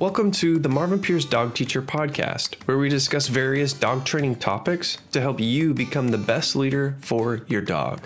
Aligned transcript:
Welcome 0.00 0.32
to 0.32 0.58
the 0.58 0.68
Marvin 0.68 1.00
Pierce 1.00 1.24
Dog 1.24 1.54
Teacher 1.54 1.80
Podcast, 1.80 2.56
where 2.64 2.78
we 2.78 2.88
discuss 2.88 3.28
various 3.28 3.72
dog 3.72 4.04
training 4.04 4.34
topics 4.34 4.98
to 5.12 5.20
help 5.20 5.38
you 5.38 5.72
become 5.72 6.08
the 6.08 6.18
best 6.18 6.56
leader 6.56 6.96
for 7.00 7.42
your 7.46 7.60
dog. 7.60 8.00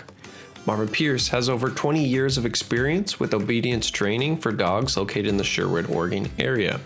Marvin 0.67 0.87
Pierce 0.87 1.29
has 1.29 1.49
over 1.49 1.71
20 1.71 2.05
years 2.05 2.37
of 2.37 2.45
experience 2.45 3.19
with 3.19 3.33
obedience 3.33 3.89
training 3.89 4.37
for 4.37 4.51
dogs 4.51 4.97
located 4.97 5.25
in 5.25 5.37
the 5.37 5.43
Sherwood, 5.43 5.89
Oregon 5.89 6.29
area. 6.37 6.79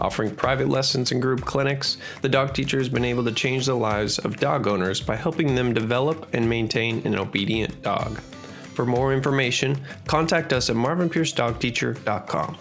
Offering 0.00 0.34
private 0.34 0.68
lessons 0.68 1.12
and 1.12 1.22
group 1.22 1.42
clinics, 1.42 1.98
the 2.20 2.28
dog 2.28 2.52
teacher 2.52 2.78
has 2.78 2.88
been 2.88 3.04
able 3.04 3.22
to 3.22 3.32
change 3.32 3.66
the 3.66 3.74
lives 3.74 4.18
of 4.18 4.40
dog 4.40 4.66
owners 4.66 5.00
by 5.00 5.14
helping 5.14 5.54
them 5.54 5.72
develop 5.72 6.26
and 6.34 6.48
maintain 6.48 7.06
an 7.06 7.16
obedient 7.16 7.82
dog. 7.82 8.18
For 8.74 8.84
more 8.84 9.14
information, 9.14 9.80
contact 10.08 10.52
us 10.52 10.68
at 10.70 10.74
marvinpiercedogteacher.com. 10.74 12.58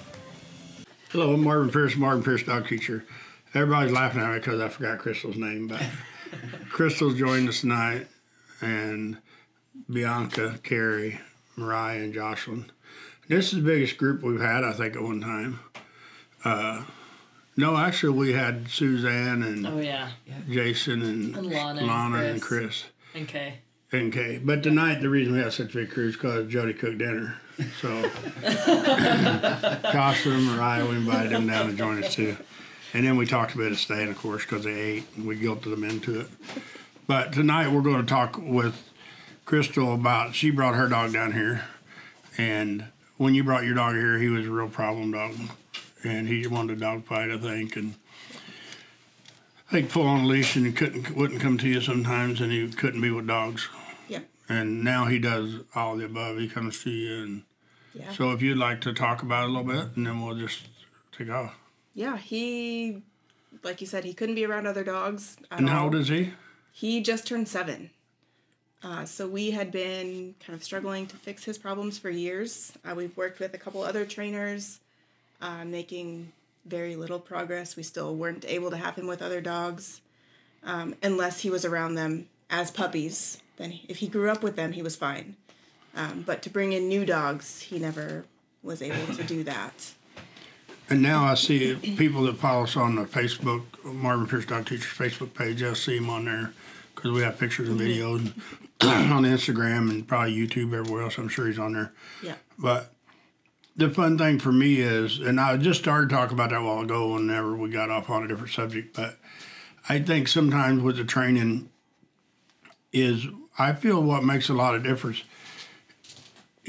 Hello, 1.09 1.33
I'm 1.33 1.43
Marvin 1.43 1.71
Pierce, 1.71 1.95
Marvin 1.95 2.23
Pierce 2.23 2.43
Dog 2.43 2.67
Teacher. 2.67 3.03
Everybody's 3.53 3.91
laughing 3.91 4.21
at 4.21 4.31
me 4.31 4.37
because 4.39 4.61
I 4.61 4.69
forgot 4.69 4.99
Krystal's 4.99 5.37
name, 5.37 5.67
but 5.67 5.81
Krystal's 6.71 7.17
joined 7.17 7.49
us 7.49 7.61
tonight, 7.61 8.07
and 8.61 9.17
Bianca, 9.91 10.59
Carrie, 10.63 11.19
Mariah, 11.55 12.03
and 12.03 12.13
Jocelyn. 12.13 12.71
This 13.27 13.47
is 13.51 13.59
the 13.59 13.65
biggest 13.65 13.97
group 13.97 14.21
we've 14.21 14.39
had, 14.39 14.63
I 14.63 14.73
think, 14.73 14.95
at 14.95 15.01
one 15.01 15.21
time. 15.21 15.59
Uh, 16.45 16.83
no, 17.57 17.75
actually, 17.75 18.17
we 18.17 18.33
had 18.33 18.69
Suzanne 18.69 19.43
and 19.43 19.65
Oh 19.67 19.79
yeah, 19.79 20.09
Jason 20.49 21.01
and, 21.01 21.35
And 21.35 21.47
Lana 21.47 22.17
and 22.17 22.27
and 22.27 22.41
Chris 22.41 22.85
and 23.13 23.27
Kay. 23.27 23.55
and 23.91 24.13
Kay. 24.13 24.39
But 24.43 24.63
tonight, 24.63 25.01
the 25.01 25.09
reason 25.09 25.33
we 25.33 25.39
have 25.39 25.53
such 25.53 25.73
a 25.73 25.79
big 25.79 25.89
crew 25.91 26.07
is 26.07 26.15
because 26.15 26.47
Jody 26.51 26.73
cooked 26.73 26.99
dinner. 26.99 27.37
So 27.81 27.89
and 30.31 30.45
Mariah, 30.45 30.85
we 30.87 30.95
invited 30.95 31.31
them 31.31 31.47
down 31.47 31.67
to 31.67 31.73
join 31.73 32.03
us 32.03 32.13
too. 32.13 32.37
And 32.93 33.05
then 33.05 33.17
we 33.17 33.25
talked 33.25 33.53
a 33.53 33.57
bit 33.57 33.71
of 33.71 33.79
staying, 33.79 34.09
of 34.09 34.17
course, 34.17 34.43
because 34.43 34.63
they 34.63 34.73
ate 34.73 35.03
and 35.15 35.27
we 35.27 35.37
guilted 35.37 35.69
them 35.69 35.83
into 35.83 36.21
it. 36.21 36.27
But 37.05 37.33
tonight 37.33 37.71
we're 37.71 37.81
going 37.81 38.01
to 38.01 38.07
talk 38.07 38.37
with 38.41 38.89
Krystal 39.45 39.93
about, 39.93 40.35
she 40.35 40.49
brought 40.49 40.75
her 40.75 40.87
dog 40.87 41.13
down 41.13 41.33
here. 41.33 41.65
And 42.37 42.85
when 43.17 43.35
you 43.35 43.43
brought 43.43 43.65
your 43.65 43.75
dog 43.75 43.95
here, 43.95 44.17
he 44.17 44.29
was 44.29 44.45
a 44.45 44.51
real 44.51 44.69
problem 44.69 45.11
dog. 45.11 45.35
And 46.03 46.27
he 46.27 46.47
wanted 46.47 46.77
a 46.77 46.79
dog 46.79 47.05
fight, 47.05 47.29
I 47.29 47.37
think. 47.37 47.75
And 47.75 47.95
I 49.69 49.71
think 49.73 49.91
pull 49.91 50.07
on 50.07 50.21
a 50.21 50.27
leash 50.27 50.55
and 50.55 50.65
he 50.65 50.71
couldn't, 50.71 51.15
wouldn't 51.15 51.41
come 51.41 51.57
to 51.59 51.67
you 51.67 51.81
sometimes 51.81 52.41
and 52.41 52.51
he 52.51 52.67
couldn't 52.69 53.01
be 53.01 53.11
with 53.11 53.27
dogs. 53.27 53.67
Yep. 54.07 54.27
And 54.47 54.83
now 54.83 55.05
he 55.05 55.19
does 55.19 55.55
all 55.75 55.97
the 55.97 56.05
above. 56.05 56.37
He 56.37 56.47
comes 56.47 56.81
to 56.83 56.89
you 56.89 57.23
and 57.23 57.43
Yeah. 57.93 58.11
so 58.11 58.31
if 58.31 58.41
you'd 58.41 58.57
like 58.57 58.81
to 58.81 58.93
talk 58.93 59.21
about 59.23 59.43
it 59.43 59.49
a 59.49 59.53
little 59.53 59.71
bit, 59.71 59.95
and 59.95 60.05
then 60.05 60.23
we'll 60.23 60.35
just 60.35 60.67
take 61.11 61.29
off. 61.29 61.55
Yeah. 61.93 62.17
He, 62.17 63.01
like 63.63 63.81
you 63.81 63.87
said, 63.87 64.03
he 64.03 64.13
couldn't 64.13 64.35
be 64.35 64.45
around 64.45 64.67
other 64.67 64.83
dogs. 64.83 65.37
And 65.51 65.69
how 65.69 65.85
old 65.85 65.95
is 65.95 66.07
he? 66.07 66.33
He 66.71 67.01
just 67.01 67.27
turned 67.27 67.47
seven. 67.47 67.89
Uh, 68.81 69.03
so 69.03 69.27
we 69.27 69.51
had 69.51 69.71
been 69.71 70.35
kind 70.39 70.55
of 70.55 70.63
struggling 70.63 71.05
to 71.07 71.17
fix 71.17 71.43
his 71.43 71.57
problems 71.57 71.97
for 71.97 72.09
years. 72.09 72.71
Uh, 72.85 72.95
we've 72.95 73.15
worked 73.17 73.39
with 73.39 73.53
a 73.53 73.57
couple 73.57 73.83
other 73.83 74.05
trainers, 74.05 74.79
uh, 75.41 75.65
making 75.65 76.31
very 76.65 76.95
little 76.95 77.19
progress. 77.19 77.75
We 77.75 77.83
still 77.83 78.15
weren't 78.15 78.45
able 78.47 78.69
to 78.69 78.77
have 78.77 78.95
him 78.95 79.07
with 79.07 79.21
other 79.21 79.41
dogs 79.41 79.99
um, 80.63 80.95
unless 81.03 81.41
he 81.41 81.49
was 81.49 81.65
around 81.65 81.95
them 81.95 82.29
as 82.49 82.71
puppies. 82.71 83.41
Then, 83.57 83.79
if 83.89 83.97
he 83.97 84.07
grew 84.07 84.29
up 84.29 84.41
with 84.43 84.55
them, 84.55 84.71
he 84.71 84.81
was 84.81 84.95
fine. 84.95 85.35
Um, 85.95 86.23
but 86.25 86.41
to 86.43 86.49
bring 86.49 86.73
in 86.73 86.87
new 86.87 87.05
dogs, 87.05 87.61
he 87.61 87.79
never 87.79 88.25
was 88.63 88.81
able 88.81 89.13
to 89.15 89.23
do 89.23 89.43
that. 89.43 89.93
And 90.89 91.01
now 91.01 91.23
I 91.23 91.35
see 91.35 91.75
people 91.75 92.23
that 92.23 92.37
follow 92.37 92.63
us 92.63 92.75
on 92.75 92.95
the 92.95 93.03
Facebook, 93.03 93.63
Marvin 93.83 94.27
Pierce 94.27 94.45
Dog 94.45 94.65
Teacher's 94.65 94.85
Facebook 94.85 95.33
page. 95.33 95.61
I 95.61 95.73
see 95.73 95.97
him 95.97 96.09
on 96.09 96.25
there 96.25 96.51
because 96.95 97.11
we 97.11 97.21
have 97.21 97.37
pictures 97.37 97.69
and 97.69 97.79
videos 97.79 98.27
on 98.81 99.23
Instagram 99.23 99.91
and 99.91 100.07
probably 100.07 100.35
YouTube 100.35 100.73
everywhere 100.73 101.03
else. 101.03 101.17
I'm 101.17 101.29
sure 101.29 101.47
he's 101.47 101.59
on 101.59 101.73
there. 101.73 101.93
Yeah. 102.23 102.35
But 102.57 102.91
the 103.75 103.89
fun 103.89 104.17
thing 104.17 104.39
for 104.39 104.51
me 104.51 104.79
is, 104.79 105.19
and 105.19 105.39
I 105.39 105.55
just 105.57 105.79
started 105.79 106.09
talking 106.09 106.33
about 106.33 106.49
that 106.49 106.59
a 106.59 106.63
while 106.63 106.81
ago 106.81 107.13
whenever 107.13 107.55
we 107.55 107.69
got 107.69 107.89
off 107.89 108.09
on 108.09 108.23
a 108.23 108.27
different 108.27 108.51
subject, 108.51 108.95
but 108.95 109.17
I 109.87 109.99
think 109.99 110.27
sometimes 110.27 110.81
with 110.81 110.97
the 110.97 111.05
training 111.05 111.69
is 112.91 113.27
I 113.57 113.73
feel 113.73 114.01
what 114.01 114.23
makes 114.23 114.49
a 114.49 114.53
lot 114.53 114.75
of 114.75 114.83
difference 114.83 115.23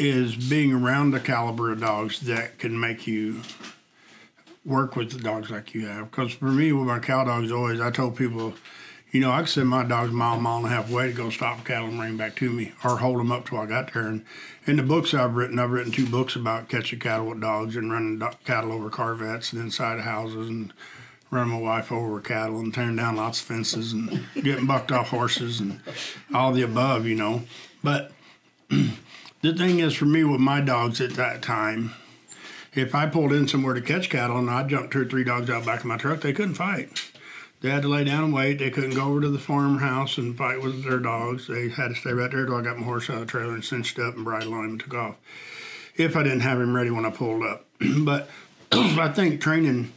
is 0.00 0.34
being 0.34 0.72
around 0.72 1.10
the 1.10 1.20
caliber 1.20 1.70
of 1.70 1.80
dogs 1.80 2.20
that 2.20 2.58
can 2.58 2.80
make 2.80 3.06
you 3.06 3.42
work 4.64 4.96
with 4.96 5.10
the 5.10 5.18
dogs 5.18 5.50
like 5.50 5.74
you 5.74 5.86
have. 5.86 6.10
Because 6.10 6.32
for 6.32 6.46
me, 6.46 6.72
with 6.72 6.86
my 6.86 6.98
cow 6.98 7.24
dogs, 7.24 7.52
always 7.52 7.82
I 7.82 7.90
told 7.90 8.16
people, 8.16 8.54
you 9.12 9.20
know, 9.20 9.30
I 9.30 9.40
could 9.40 9.50
send 9.50 9.68
my 9.68 9.84
dogs 9.84 10.10
a 10.10 10.14
mile, 10.14 10.40
mile 10.40 10.56
and 10.56 10.66
a 10.66 10.68
half 10.70 10.90
away 10.90 11.08
to 11.08 11.12
go 11.12 11.28
stop 11.28 11.66
cattle 11.66 11.88
and 11.88 11.98
bring 11.98 12.16
back 12.16 12.34
to 12.36 12.50
me, 12.50 12.72
or 12.82 12.96
hold 12.96 13.18
them 13.18 13.30
up 13.30 13.46
till 13.46 13.58
I 13.58 13.66
got 13.66 13.92
there. 13.92 14.06
And 14.06 14.24
in 14.66 14.76
the 14.76 14.82
books 14.82 15.12
I've 15.12 15.34
written, 15.34 15.58
I've 15.58 15.70
written 15.70 15.92
two 15.92 16.06
books 16.06 16.34
about 16.34 16.70
catching 16.70 16.98
cattle 16.98 17.26
with 17.26 17.42
dogs 17.42 17.76
and 17.76 17.92
running 17.92 18.20
do- 18.20 18.30
cattle 18.46 18.72
over 18.72 18.88
Corvettes 18.88 19.52
and 19.52 19.60
inside 19.60 19.98
of 19.98 20.04
houses 20.04 20.48
and 20.48 20.72
running 21.30 21.52
my 21.52 21.60
wife 21.60 21.92
over 21.92 22.22
cattle 22.22 22.58
and 22.58 22.72
tearing 22.72 22.96
down 22.96 23.16
lots 23.16 23.38
of 23.38 23.46
fences 23.46 23.92
and 23.92 24.24
getting 24.34 24.66
bucked 24.66 24.92
off 24.92 25.10
horses 25.10 25.60
and 25.60 25.78
all 26.32 26.52
the 26.52 26.62
above, 26.62 27.06
you 27.06 27.16
know. 27.16 27.42
But 27.84 28.12
the 29.42 29.54
thing 29.54 29.80
is, 29.80 29.94
for 29.94 30.04
me 30.04 30.24
with 30.24 30.40
my 30.40 30.60
dogs 30.60 31.00
at 31.00 31.14
that 31.14 31.42
time, 31.42 31.92
if 32.74 32.94
I 32.94 33.06
pulled 33.06 33.32
in 33.32 33.48
somewhere 33.48 33.74
to 33.74 33.80
catch 33.80 34.10
cattle 34.10 34.38
and 34.38 34.50
I 34.50 34.62
jumped 34.64 34.92
two 34.92 35.02
or 35.02 35.04
three 35.04 35.24
dogs 35.24 35.50
out 35.50 35.64
back 35.64 35.80
of 35.80 35.86
my 35.86 35.96
truck, 35.96 36.20
they 36.20 36.32
couldn't 36.32 36.54
fight. 36.54 37.10
They 37.60 37.70
had 37.70 37.82
to 37.82 37.88
lay 37.88 38.04
down 38.04 38.24
and 38.24 38.32
wait. 38.32 38.58
They 38.58 38.70
couldn't 38.70 38.94
go 38.94 39.04
over 39.04 39.20
to 39.20 39.28
the 39.28 39.38
farmhouse 39.38 40.16
and 40.16 40.36
fight 40.36 40.62
with 40.62 40.84
their 40.84 40.98
dogs. 40.98 41.46
They 41.46 41.68
had 41.68 41.88
to 41.88 41.94
stay 41.94 42.12
right 42.12 42.30
there 42.30 42.46
till 42.46 42.56
I 42.56 42.62
got 42.62 42.78
my 42.78 42.84
horse 42.84 43.10
out 43.10 43.16
of 43.16 43.20
the 43.20 43.26
trailer 43.26 43.52
and 43.52 43.64
cinched 43.64 43.98
up 43.98 44.14
and 44.14 44.24
bridled 44.24 44.54
on 44.54 44.64
him 44.64 44.70
and 44.70 44.80
took 44.80 44.94
off. 44.94 45.16
If 45.96 46.16
I 46.16 46.22
didn't 46.22 46.40
have 46.40 46.60
him 46.60 46.74
ready 46.74 46.90
when 46.90 47.04
I 47.04 47.10
pulled 47.10 47.42
up. 47.42 47.66
but 48.00 48.30
I 48.72 49.08
think 49.08 49.40
training 49.40 49.92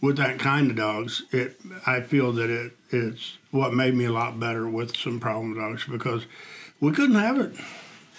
with 0.00 0.16
that 0.18 0.38
kind 0.38 0.70
of 0.70 0.76
dogs, 0.76 1.22
it 1.30 1.56
I 1.86 2.02
feel 2.02 2.32
that 2.32 2.50
it 2.50 2.72
it's 2.90 3.38
what 3.50 3.72
made 3.72 3.94
me 3.94 4.04
a 4.04 4.12
lot 4.12 4.38
better 4.38 4.68
with 4.68 4.96
some 4.96 5.18
problem 5.18 5.54
dogs 5.54 5.84
because 5.88 6.26
we 6.80 6.92
couldn't 6.92 7.16
have 7.16 7.38
it. 7.38 7.54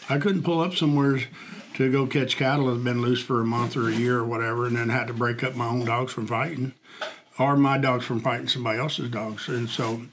I 0.10 0.18
couldn't 0.18 0.44
pull 0.44 0.60
up 0.60 0.76
somewhere 0.76 1.22
to 1.76 1.92
go 1.92 2.06
catch 2.06 2.38
cattle 2.38 2.68
that 2.68 2.76
had 2.76 2.84
been 2.84 3.02
loose 3.02 3.24
for 3.24 3.42
a 3.42 3.46
month 3.46 3.76
or 3.76 3.90
a 3.90 3.96
year 3.96 4.20
or 4.20 4.26
whatever, 4.26 4.68
and 4.68 4.76
then 4.76 4.90
had 4.90 5.08
to 5.08 5.14
break 5.14 5.44
up 5.44 5.56
my 5.56 5.68
own 5.68 5.86
dogs 5.86 6.14
from 6.14 6.28
fighting, 6.28 6.74
or 7.40 7.56
my 7.56 7.78
dogs 7.78 8.06
from 8.06 8.20
fighting 8.20 8.48
somebody 8.48 8.80
else's 8.80 9.10
dogs. 9.10 9.48
And 9.48 9.70
so, 9.70 10.04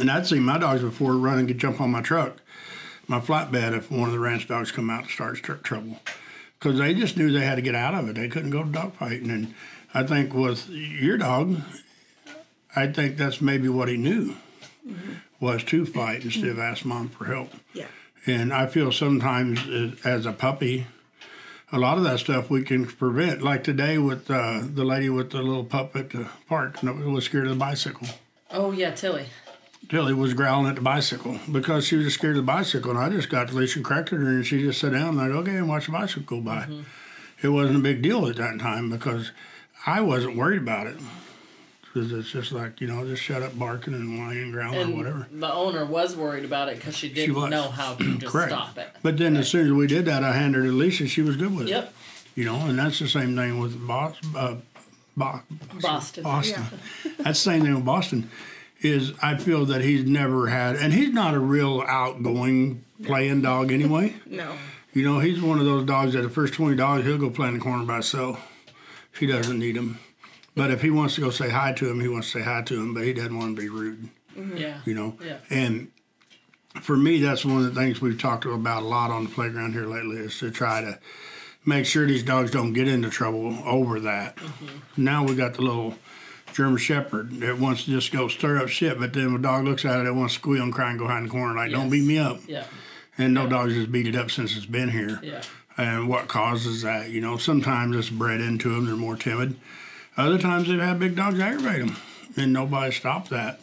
and 0.00 0.10
I'd 0.10 0.26
seen 0.26 0.42
my 0.42 0.58
dogs 0.58 0.82
before 0.82 1.16
running 1.16 1.46
could 1.46 1.58
jump 1.58 1.80
on 1.80 1.90
my 1.90 2.02
truck, 2.02 2.40
my 3.06 3.20
flatbed, 3.20 3.76
if 3.76 3.90
one 3.90 4.08
of 4.08 4.12
the 4.12 4.18
ranch 4.18 4.48
dogs 4.48 4.72
come 4.72 4.90
out 4.90 5.02
and 5.02 5.10
starts 5.10 5.40
tr- 5.40 5.54
trouble, 5.54 6.00
because 6.58 6.78
they 6.78 6.94
just 6.94 7.16
knew 7.16 7.30
they 7.30 7.44
had 7.44 7.56
to 7.56 7.62
get 7.62 7.74
out 7.74 7.94
of 7.94 8.08
it. 8.08 8.16
They 8.16 8.28
couldn't 8.28 8.50
go 8.50 8.64
to 8.64 8.70
dog 8.70 8.94
fighting. 8.94 9.30
And 9.30 9.54
I 9.94 10.02
think 10.02 10.34
with 10.34 10.68
your 10.68 11.18
dog, 11.18 11.60
I 12.74 12.86
think 12.86 13.16
that's 13.16 13.40
maybe 13.40 13.68
what 13.68 13.88
he 13.88 13.96
knew 13.96 14.36
mm-hmm. 14.86 15.14
was 15.38 15.62
to 15.64 15.86
fight 15.86 16.24
instead 16.24 16.48
of 16.50 16.58
ask 16.58 16.84
mom 16.84 17.10
for 17.10 17.26
help. 17.26 17.50
Yeah. 17.74 17.86
And 18.26 18.52
I 18.52 18.66
feel 18.66 18.92
sometimes 18.92 19.60
as- 20.04 20.26
a 20.26 20.32
puppy, 20.32 20.86
a 21.72 21.78
lot 21.78 21.98
of 21.98 22.04
that 22.04 22.18
stuff 22.18 22.50
we 22.50 22.62
can 22.62 22.84
prevent. 22.86 23.42
Like 23.42 23.64
today 23.64 23.98
with 23.98 24.30
uh, 24.30 24.60
the 24.62 24.84
lady 24.84 25.08
with 25.08 25.30
the 25.30 25.42
little 25.42 25.64
pup 25.64 25.96
at 25.96 26.10
the 26.10 26.28
park 26.48 26.80
that 26.80 26.94
was 26.96 27.24
scared 27.24 27.44
of 27.44 27.50
the 27.50 27.56
bicycle. 27.56 28.08
Oh 28.50 28.72
yeah, 28.72 28.90
Tilly. 28.90 29.26
Tilly 29.88 30.12
was 30.12 30.34
growling 30.34 30.68
at 30.68 30.74
the 30.74 30.80
bicycle 30.82 31.38
because 31.50 31.86
she 31.86 31.96
was 31.96 32.12
scared 32.12 32.36
of 32.36 32.42
the 32.44 32.52
bicycle. 32.52 32.90
And 32.90 32.98
I 33.00 33.08
just 33.08 33.30
got 33.30 33.48
the 33.48 33.56
leash 33.56 33.76
and 33.76 33.84
cracked 33.84 34.10
her, 34.10 34.16
and 34.18 34.44
she 34.46 34.60
just 34.60 34.80
sat 34.80 34.92
down 34.92 35.10
and 35.10 35.16
like, 35.18 35.30
okay, 35.30 35.56
and 35.56 35.68
watch 35.68 35.86
the 35.86 35.92
bicycle 35.92 36.38
go 36.38 36.40
by. 36.40 36.68
It 37.42 37.48
wasn't 37.48 37.76
a 37.78 37.82
big 37.82 38.02
deal 38.02 38.26
at 38.26 38.36
that 38.36 38.58
time 38.60 38.90
because 38.90 39.30
I 39.86 40.00
wasn't 40.02 40.36
worried 40.36 40.60
about 40.60 40.86
it. 40.88 40.96
Because 41.92 42.12
it's 42.12 42.30
just 42.30 42.52
like, 42.52 42.80
you 42.80 42.86
know, 42.86 43.04
just 43.04 43.20
shut 43.20 43.42
up 43.42 43.58
barking 43.58 43.94
and 43.94 44.16
whining 44.18 44.44
and 44.44 44.52
growling 44.52 44.80
And 44.80 44.92
or 44.94 44.96
whatever. 44.96 45.26
the 45.32 45.52
owner 45.52 45.84
was 45.84 46.14
worried 46.16 46.44
about 46.44 46.68
it 46.68 46.76
because 46.76 46.96
she 46.96 47.08
didn't 47.12 47.34
was. 47.34 47.50
know 47.50 47.68
how 47.68 47.94
to 47.96 48.14
just 48.18 48.32
Correct. 48.32 48.52
stop 48.52 48.78
it. 48.78 48.90
But 49.02 49.18
then 49.18 49.36
as 49.36 49.48
soon 49.48 49.66
as 49.66 49.72
we 49.72 49.88
did 49.88 50.04
that, 50.04 50.22
I 50.22 50.32
handed 50.32 50.58
her 50.62 50.68
the 50.70 50.72
leash 50.76 51.00
and 51.00 51.10
she 51.10 51.20
was 51.22 51.36
good 51.36 51.52
with 51.56 51.66
it. 51.66 51.70
Yep. 51.70 51.92
You 52.36 52.44
know, 52.44 52.54
and 52.56 52.78
that's 52.78 53.00
the 53.00 53.08
same 53.08 53.34
thing 53.34 53.58
with 53.58 53.84
Bos- 53.86 54.14
uh, 54.36 54.54
Bo- 55.16 55.40
Boston. 55.80 56.22
Boston. 56.22 56.62
That's 57.18 57.42
the 57.44 57.50
same 57.50 57.62
thing 57.62 57.74
with 57.74 57.84
Boston. 57.84 58.30
Is 58.82 59.12
I 59.20 59.36
feel 59.36 59.66
that 59.66 59.82
he's 59.82 60.04
never 60.06 60.46
had, 60.46 60.76
and 60.76 60.92
he's 60.94 61.12
not 61.12 61.34
a 61.34 61.38
real 61.40 61.82
outgoing 61.86 62.84
playing 63.04 63.42
dog 63.42 63.72
anyway. 63.72 64.14
No. 64.26 64.54
You 64.94 65.04
know, 65.04 65.18
he's 65.18 65.40
one 65.42 65.58
of 65.58 65.64
those 65.66 65.84
dogs 65.84 66.14
that 66.14 66.22
the 66.22 66.28
first 66.30 66.54
twenty 66.54 66.76
dogs 66.76 67.04
he'll 67.04 67.18
go 67.18 67.30
play 67.30 67.48
in 67.48 67.54
the 67.54 67.60
corner 67.60 67.84
by 67.84 67.94
himself. 67.94 68.40
He 69.18 69.26
doesn't 69.26 69.58
need 69.58 69.76
him. 69.76 69.98
But 70.60 70.70
if 70.70 70.82
he 70.82 70.90
wants 70.90 71.14
to 71.14 71.22
go 71.22 71.30
say 71.30 71.48
hi 71.48 71.72
to 71.72 71.88
him, 71.88 72.00
he 72.00 72.08
wants 72.08 72.30
to 72.32 72.38
say 72.38 72.44
hi 72.44 72.60
to 72.60 72.74
him. 72.74 72.92
But 72.92 73.04
he 73.04 73.14
doesn't 73.14 73.34
want 73.34 73.56
to 73.56 73.62
be 73.62 73.70
rude. 73.70 74.10
Mm-hmm. 74.36 74.58
Yeah. 74.58 74.80
You 74.84 74.92
know. 74.92 75.16
Yeah. 75.24 75.38
And 75.48 75.90
for 76.82 76.98
me, 76.98 77.18
that's 77.18 77.46
one 77.46 77.64
of 77.64 77.74
the 77.74 77.80
things 77.80 78.02
we've 78.02 78.20
talked 78.20 78.44
about 78.44 78.82
a 78.82 78.86
lot 78.86 79.10
on 79.10 79.24
the 79.24 79.30
playground 79.30 79.72
here 79.72 79.86
lately 79.86 80.18
is 80.18 80.38
to 80.40 80.50
try 80.50 80.82
to 80.82 80.98
make 81.64 81.86
sure 81.86 82.06
these 82.06 82.22
dogs 82.22 82.50
don't 82.50 82.74
get 82.74 82.88
into 82.88 83.08
trouble 83.08 83.56
over 83.64 84.00
that. 84.00 84.36
Mm-hmm. 84.36 85.02
Now 85.02 85.24
we 85.24 85.34
got 85.34 85.54
the 85.54 85.62
little 85.62 85.94
German 86.52 86.76
Shepherd 86.76 87.40
that 87.40 87.58
wants 87.58 87.84
to 87.86 87.92
just 87.92 88.12
go 88.12 88.28
stir 88.28 88.58
up 88.58 88.68
shit, 88.68 88.98
but 88.98 89.14
then 89.14 89.32
when 89.32 89.40
a 89.40 89.42
dog 89.42 89.64
looks 89.64 89.86
at 89.86 90.00
it, 90.00 90.06
it 90.06 90.12
wants 90.12 90.34
to 90.34 90.40
squeal 90.40 90.62
and 90.62 90.74
cry 90.74 90.90
and 90.90 90.98
go 90.98 91.06
hide 91.06 91.20
in 91.20 91.24
the 91.24 91.30
corner 91.30 91.54
like, 91.54 91.72
"Don't 91.72 91.88
beat 91.88 92.04
me 92.04 92.18
up." 92.18 92.40
Yeah. 92.46 92.66
And 93.16 93.32
no 93.32 93.48
dog's 93.48 93.72
just 93.72 93.90
beat 93.90 94.08
it 94.08 94.14
up 94.14 94.30
since 94.30 94.54
it's 94.54 94.66
been 94.66 94.90
here. 94.90 95.20
Yeah. 95.22 95.40
And 95.78 96.06
what 96.06 96.28
causes 96.28 96.82
that? 96.82 97.08
You 97.08 97.22
know, 97.22 97.38
sometimes 97.38 97.96
it's 97.96 98.10
bred 98.10 98.42
into 98.42 98.74
them; 98.74 98.84
they're 98.84 98.94
more 98.94 99.16
timid. 99.16 99.56
Other 100.20 100.38
times 100.38 100.68
they've 100.68 100.78
had 100.78 100.98
big 100.98 101.16
dogs 101.16 101.40
aggravate 101.40 101.86
them, 101.86 101.96
and 102.36 102.52
nobody 102.52 102.92
stopped 102.92 103.30
that, 103.30 103.60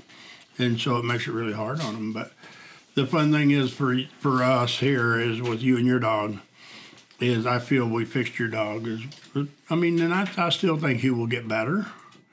and 0.57 0.79
so 0.79 0.97
it 0.97 1.05
makes 1.05 1.27
it 1.27 1.31
really 1.31 1.53
hard 1.53 1.79
on 1.81 1.93
them. 1.93 2.13
But 2.13 2.31
the 2.95 3.05
fun 3.05 3.31
thing 3.31 3.51
is 3.51 3.71
for 3.71 3.95
for 4.19 4.43
us 4.43 4.79
here 4.79 5.19
is 5.19 5.39
with 5.39 5.61
you 5.61 5.77
and 5.77 5.85
your 5.85 5.99
dog, 5.99 6.39
is 7.19 7.45
I 7.45 7.59
feel 7.59 7.87
we 7.87 8.05
fixed 8.05 8.39
your 8.39 8.47
dog. 8.47 8.87
Is 8.87 9.01
I 9.69 9.75
mean, 9.75 10.01
and 10.01 10.13
I, 10.13 10.27
I 10.35 10.49
still 10.49 10.77
think 10.77 11.01
he 11.01 11.11
will 11.11 11.27
get 11.27 11.47
better. 11.47 11.85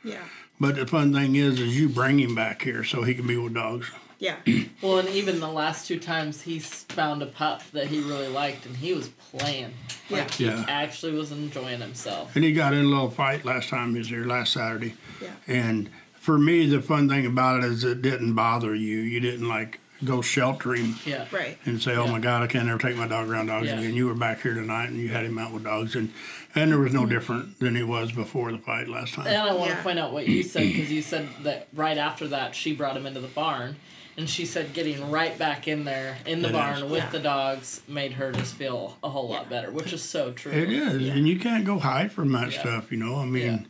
Yeah. 0.02 0.24
But 0.58 0.76
the 0.76 0.86
fun 0.86 1.12
thing 1.12 1.36
is, 1.36 1.60
is 1.60 1.78
you 1.78 1.90
bring 1.90 2.18
him 2.18 2.34
back 2.34 2.62
here 2.62 2.82
so 2.82 3.02
he 3.02 3.14
can 3.14 3.26
be 3.26 3.36
with 3.36 3.54
dogs. 3.54 3.90
Yeah. 4.24 4.36
Well, 4.82 4.98
and 4.98 5.08
even 5.08 5.40
the 5.40 5.48
last 5.48 5.86
two 5.86 5.98
times 5.98 6.42
he's 6.42 6.66
found 6.66 7.22
a 7.22 7.26
pup 7.26 7.62
that 7.72 7.86
he 7.86 8.00
really 8.00 8.28
liked, 8.28 8.66
and 8.66 8.76
he 8.76 8.92
was 8.92 9.08
playing. 9.08 9.72
Like 10.10 10.38
Yeah. 10.38 10.58
he 10.58 10.64
actually 10.68 11.12
was 11.12 11.32
enjoying 11.32 11.80
himself. 11.80 12.34
And 12.36 12.44
he 12.44 12.52
got 12.52 12.74
in 12.74 12.84
a 12.84 12.88
little 12.88 13.08
fight 13.10 13.46
last 13.46 13.70
time 13.70 13.92
he 13.92 13.98
was 13.98 14.08
here, 14.08 14.26
last 14.26 14.52
Saturday. 14.52 14.94
Yeah. 15.22 15.30
And 15.46 15.88
for 16.20 16.36
me, 16.36 16.66
the 16.66 16.82
fun 16.82 17.08
thing 17.08 17.24
about 17.24 17.64
it 17.64 17.70
is 17.70 17.82
it 17.82 18.02
didn't 18.02 18.34
bother 18.34 18.74
you. 18.74 18.98
You 18.98 19.20
didn't 19.20 19.48
like 19.48 19.80
go 20.04 20.20
shelter 20.20 20.74
him 20.74 20.96
Yeah. 21.06 21.26
Right. 21.30 21.56
and 21.64 21.80
say, 21.80 21.94
"Oh 21.96 22.04
Yeah. 22.04 22.12
my 22.12 22.18
God, 22.18 22.42
I 22.42 22.46
can't 22.46 22.68
ever 22.68 22.78
take 22.78 22.96
my 22.96 23.08
dog 23.08 23.28
around 23.30 23.46
dogs 23.46 23.68
Yeah. 23.68 23.78
again." 23.78 23.94
You 23.94 24.06
were 24.06 24.14
back 24.14 24.42
here 24.42 24.52
tonight 24.52 24.90
and 24.90 24.98
you 24.98 25.08
had 25.08 25.24
him 25.24 25.38
out 25.38 25.52
with 25.52 25.64
dogs, 25.64 25.94
and 25.96 26.12
and 26.54 26.70
there 26.70 26.78
was 26.78 26.92
no 26.92 27.00
mm-hmm. 27.00 27.10
different 27.10 27.58
than 27.58 27.74
he 27.74 27.82
was 27.82 28.12
before 28.12 28.52
the 28.52 28.58
fight 28.58 28.88
last 28.88 29.14
time. 29.14 29.26
And 29.26 29.36
I 29.36 29.52
want 29.54 29.70
Yeah. 29.70 29.76
to 29.76 29.82
point 29.82 29.98
out 29.98 30.12
what 30.12 30.28
you 30.28 30.42
said 30.42 30.62
because 30.64 30.92
you 30.92 31.00
said 31.00 31.28
that 31.42 31.68
right 31.72 31.96
after 31.96 32.28
that 32.28 32.54
she 32.54 32.74
brought 32.74 32.96
him 32.96 33.06
into 33.06 33.20
the 33.20 33.28
barn, 33.28 33.76
and 34.16 34.28
she 34.30 34.46
said 34.46 34.72
getting 34.72 35.10
right 35.10 35.36
back 35.38 35.66
in 35.66 35.84
there 35.84 36.18
in 36.26 36.40
the 36.42 36.48
It 36.48 36.52
barn 36.52 36.76
is. 36.78 36.82
with 36.84 37.02
Yeah. 37.04 37.10
the 37.10 37.18
dogs 37.18 37.80
made 37.88 38.12
her 38.12 38.30
just 38.32 38.54
feel 38.54 38.96
a 39.02 39.10
whole 39.10 39.28
lot 39.28 39.48
better, 39.50 39.70
which 39.70 39.92
is 39.92 40.02
so 40.02 40.30
true. 40.32 40.52
It 40.52 40.70
is, 40.70 41.08
and 41.08 41.26
you 41.26 41.38
can't 41.38 41.64
go 41.64 41.78
hide 41.78 42.12
from 42.12 42.30
that 42.32 42.52
Yeah. 42.52 42.60
stuff. 42.60 42.92
You 42.92 42.98
know, 42.98 43.16
I 43.16 43.26
mean, 43.26 43.66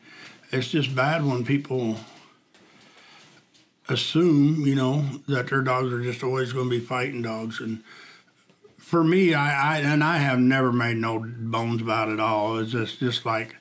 it's 0.53 0.69
just 0.71 0.95
bad 0.95 1.25
when 1.25 1.45
people 1.45 1.99
assume, 3.89 4.67
you 4.67 4.75
know, 4.75 5.05
that 5.29 5.49
their 5.49 5.63
dogs 5.63 5.93
are 5.93 6.03
just 6.03 6.23
always 6.23 6.53
going 6.53 6.69
to 6.71 6.79
be 6.79 6.85
fighting 6.85 7.23
dogs. 7.23 7.61
And 7.61 7.83
for 8.79 9.05
me, 9.05 9.35
I, 9.35 9.77
I 9.77 9.79
and 9.81 10.03
I 10.03 10.19
have 10.19 10.39
never 10.39 10.73
made 10.73 10.97
no 10.97 11.19
bones 11.19 11.83
about 11.83 12.09
it 12.09 12.21
all. 12.21 12.59
It's 12.59 12.73
just 12.73 12.99
just 12.99 13.27
like 13.27 13.57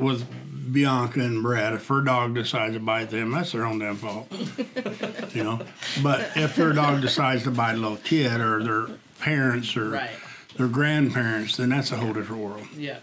with 0.00 0.72
Bianca 0.72 1.20
and 1.20 1.42
Brad. 1.42 1.74
If 1.74 1.86
her 1.88 2.00
dog 2.00 2.34
decides 2.34 2.74
to 2.74 2.80
bite 2.80 3.10
them, 3.10 3.32
that's 3.32 3.52
their 3.52 3.66
own 3.66 3.78
damn 3.78 3.96
fault. 3.96 4.30
you 5.34 5.44
know, 5.44 5.60
but 6.02 6.30
if 6.36 6.56
their 6.56 6.72
dog 6.72 7.00
decides 7.02 7.42
to 7.44 7.50
bite 7.50 7.74
a 7.74 7.76
little 7.78 7.96
kid 7.98 8.40
or 8.40 8.62
their 8.62 8.86
parents 9.20 9.76
or 9.76 9.90
Right. 9.90 10.10
their 10.56 10.68
grandparents, 10.68 11.56
then 11.56 11.68
that's 11.70 11.92
a 11.92 11.96
whole 11.96 12.12
different 12.12 12.42
world. 12.42 12.66
Yeah. 12.76 12.98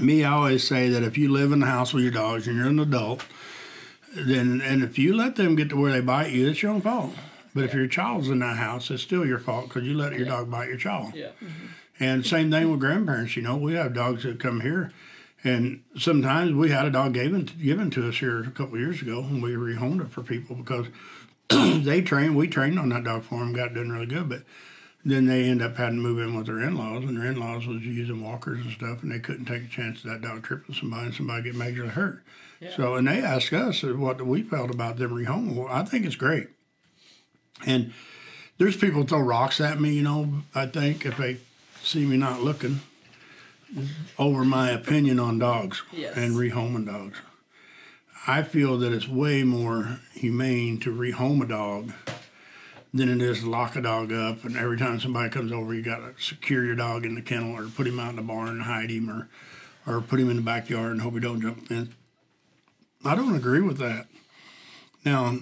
Me, 0.00 0.24
I 0.24 0.32
always 0.32 0.66
say 0.66 0.88
that 0.90 1.02
if 1.02 1.16
you 1.18 1.30
live 1.30 1.52
in 1.52 1.60
the 1.60 1.66
house 1.66 1.92
with 1.92 2.02
your 2.02 2.12
dogs 2.12 2.46
and 2.48 2.56
you're 2.56 2.66
an 2.68 2.78
adult, 2.80 3.24
then 4.14 4.60
and 4.60 4.82
if 4.82 4.98
you 4.98 5.14
let 5.14 5.36
them 5.36 5.56
get 5.56 5.68
to 5.70 5.76
where 5.76 5.92
they 5.92 6.00
bite 6.00 6.30
you, 6.30 6.48
it's 6.48 6.62
your 6.62 6.72
own 6.72 6.80
fault. 6.80 7.12
But 7.54 7.64
if 7.64 7.74
your 7.74 7.86
child's 7.86 8.28
in 8.30 8.40
that 8.40 8.56
house, 8.56 8.90
it's 8.90 9.02
still 9.02 9.24
your 9.24 9.38
fault 9.38 9.68
because 9.68 9.84
you 9.84 9.94
let 9.94 10.12
your 10.14 10.26
dog 10.26 10.50
bite 10.50 10.68
your 10.68 10.76
child. 10.78 11.12
Yeah. 11.14 11.28
And 12.00 12.26
same 12.26 12.50
thing 12.50 12.70
with 12.70 12.80
grandparents. 12.80 13.36
You 13.36 13.42
know, 13.42 13.56
we 13.56 13.74
have 13.74 13.94
dogs 13.94 14.24
that 14.24 14.40
come 14.40 14.60
here, 14.62 14.92
and 15.44 15.82
sometimes 15.98 16.54
we 16.54 16.70
had 16.70 16.86
a 16.86 16.90
dog 16.90 17.12
given 17.12 17.44
given 17.62 17.90
to 17.90 18.08
us 18.08 18.16
here 18.16 18.40
a 18.40 18.50
couple 18.50 18.74
of 18.74 18.80
years 18.80 19.02
ago, 19.02 19.20
and 19.20 19.42
we 19.42 19.50
rehomed 19.50 20.00
it 20.00 20.10
for 20.10 20.22
people 20.22 20.56
because 20.56 20.86
they 21.84 22.00
trained. 22.00 22.34
We 22.34 22.48
trained 22.48 22.78
on 22.78 22.88
that 22.88 23.04
dog 23.04 23.24
for 23.24 23.38
them, 23.38 23.52
got 23.52 23.74
done 23.74 23.90
really 23.90 24.06
good, 24.06 24.28
but 24.28 24.42
then 25.04 25.26
they 25.26 25.44
end 25.44 25.60
up 25.60 25.76
having 25.76 25.96
to 25.96 26.02
move 26.02 26.18
in 26.18 26.34
with 26.34 26.46
their 26.46 26.60
in-laws, 26.60 27.04
and 27.04 27.16
their 27.16 27.30
in-laws 27.30 27.66
was 27.66 27.82
using 27.82 28.22
walkers 28.22 28.60
and 28.60 28.72
stuff, 28.72 29.02
and 29.02 29.12
they 29.12 29.18
couldn't 29.18 29.44
take 29.44 29.64
a 29.64 29.68
chance 29.68 30.02
of 30.02 30.10
that 30.10 30.22
dog 30.22 30.42
tripping 30.42 30.74
somebody 30.74 31.06
and 31.06 31.14
somebody 31.14 31.42
get 31.42 31.54
majorly 31.54 31.90
hurt. 31.90 32.22
So, 32.74 32.94
and 32.94 33.06
they 33.06 33.20
asked 33.20 33.52
us 33.52 33.82
what 33.82 34.24
we 34.24 34.42
felt 34.42 34.70
about 34.70 34.96
them 34.96 35.10
rehoming. 35.10 35.54
Well, 35.54 35.68
I 35.68 35.84
think 35.84 36.06
it's 36.06 36.16
great, 36.16 36.48
and 37.66 37.92
there's 38.56 38.78
people 38.78 39.04
throw 39.04 39.20
rocks 39.20 39.60
at 39.60 39.78
me. 39.78 39.92
You 39.92 40.02
know, 40.02 40.32
I 40.54 40.64
think 40.64 41.04
if 41.04 41.18
they 41.18 41.36
see 41.82 42.06
me 42.06 42.16
not 42.16 42.40
looking 42.40 42.80
over 44.18 44.44
my 44.44 44.70
opinion 44.70 45.18
on 45.18 45.38
dogs 45.38 45.82
Yes. 45.92 46.16
and 46.16 46.34
rehoming 46.34 46.86
dogs. 46.86 47.18
I 48.26 48.42
feel 48.42 48.78
that 48.78 48.92
it's 48.92 49.08
way 49.08 49.42
more 49.44 50.00
humane 50.14 50.78
to 50.80 50.90
rehome 50.92 51.42
a 51.42 51.46
dog 51.46 51.92
than 52.92 53.08
it 53.08 53.20
is 53.20 53.40
to 53.40 53.50
lock 53.50 53.76
a 53.76 53.82
dog 53.82 54.12
up 54.12 54.44
and 54.44 54.56
every 54.56 54.78
time 54.78 55.00
somebody 55.00 55.28
comes 55.28 55.50
over 55.52 55.74
you 55.74 55.82
got 55.82 55.96
to 55.98 56.14
secure 56.22 56.64
your 56.64 56.76
dog 56.76 57.04
in 57.04 57.16
the 57.16 57.22
kennel 57.22 57.56
or 57.58 57.66
put 57.68 57.86
him 57.86 57.98
out 57.98 58.10
in 58.10 58.16
the 58.16 58.22
barn 58.22 58.48
and 58.48 58.62
hide 58.62 58.90
him 58.90 59.10
or 59.10 59.28
or 59.86 60.00
put 60.00 60.18
him 60.20 60.30
in 60.30 60.36
the 60.36 60.42
backyard 60.42 60.92
and 60.92 61.02
hope 61.02 61.12
he 61.14 61.20
don't 61.20 61.42
jump 61.42 61.70
in. 61.70 61.92
I 63.04 63.14
don't 63.14 63.34
agree 63.36 63.60
with 63.60 63.78
that. 63.78 64.06
Now 65.04 65.38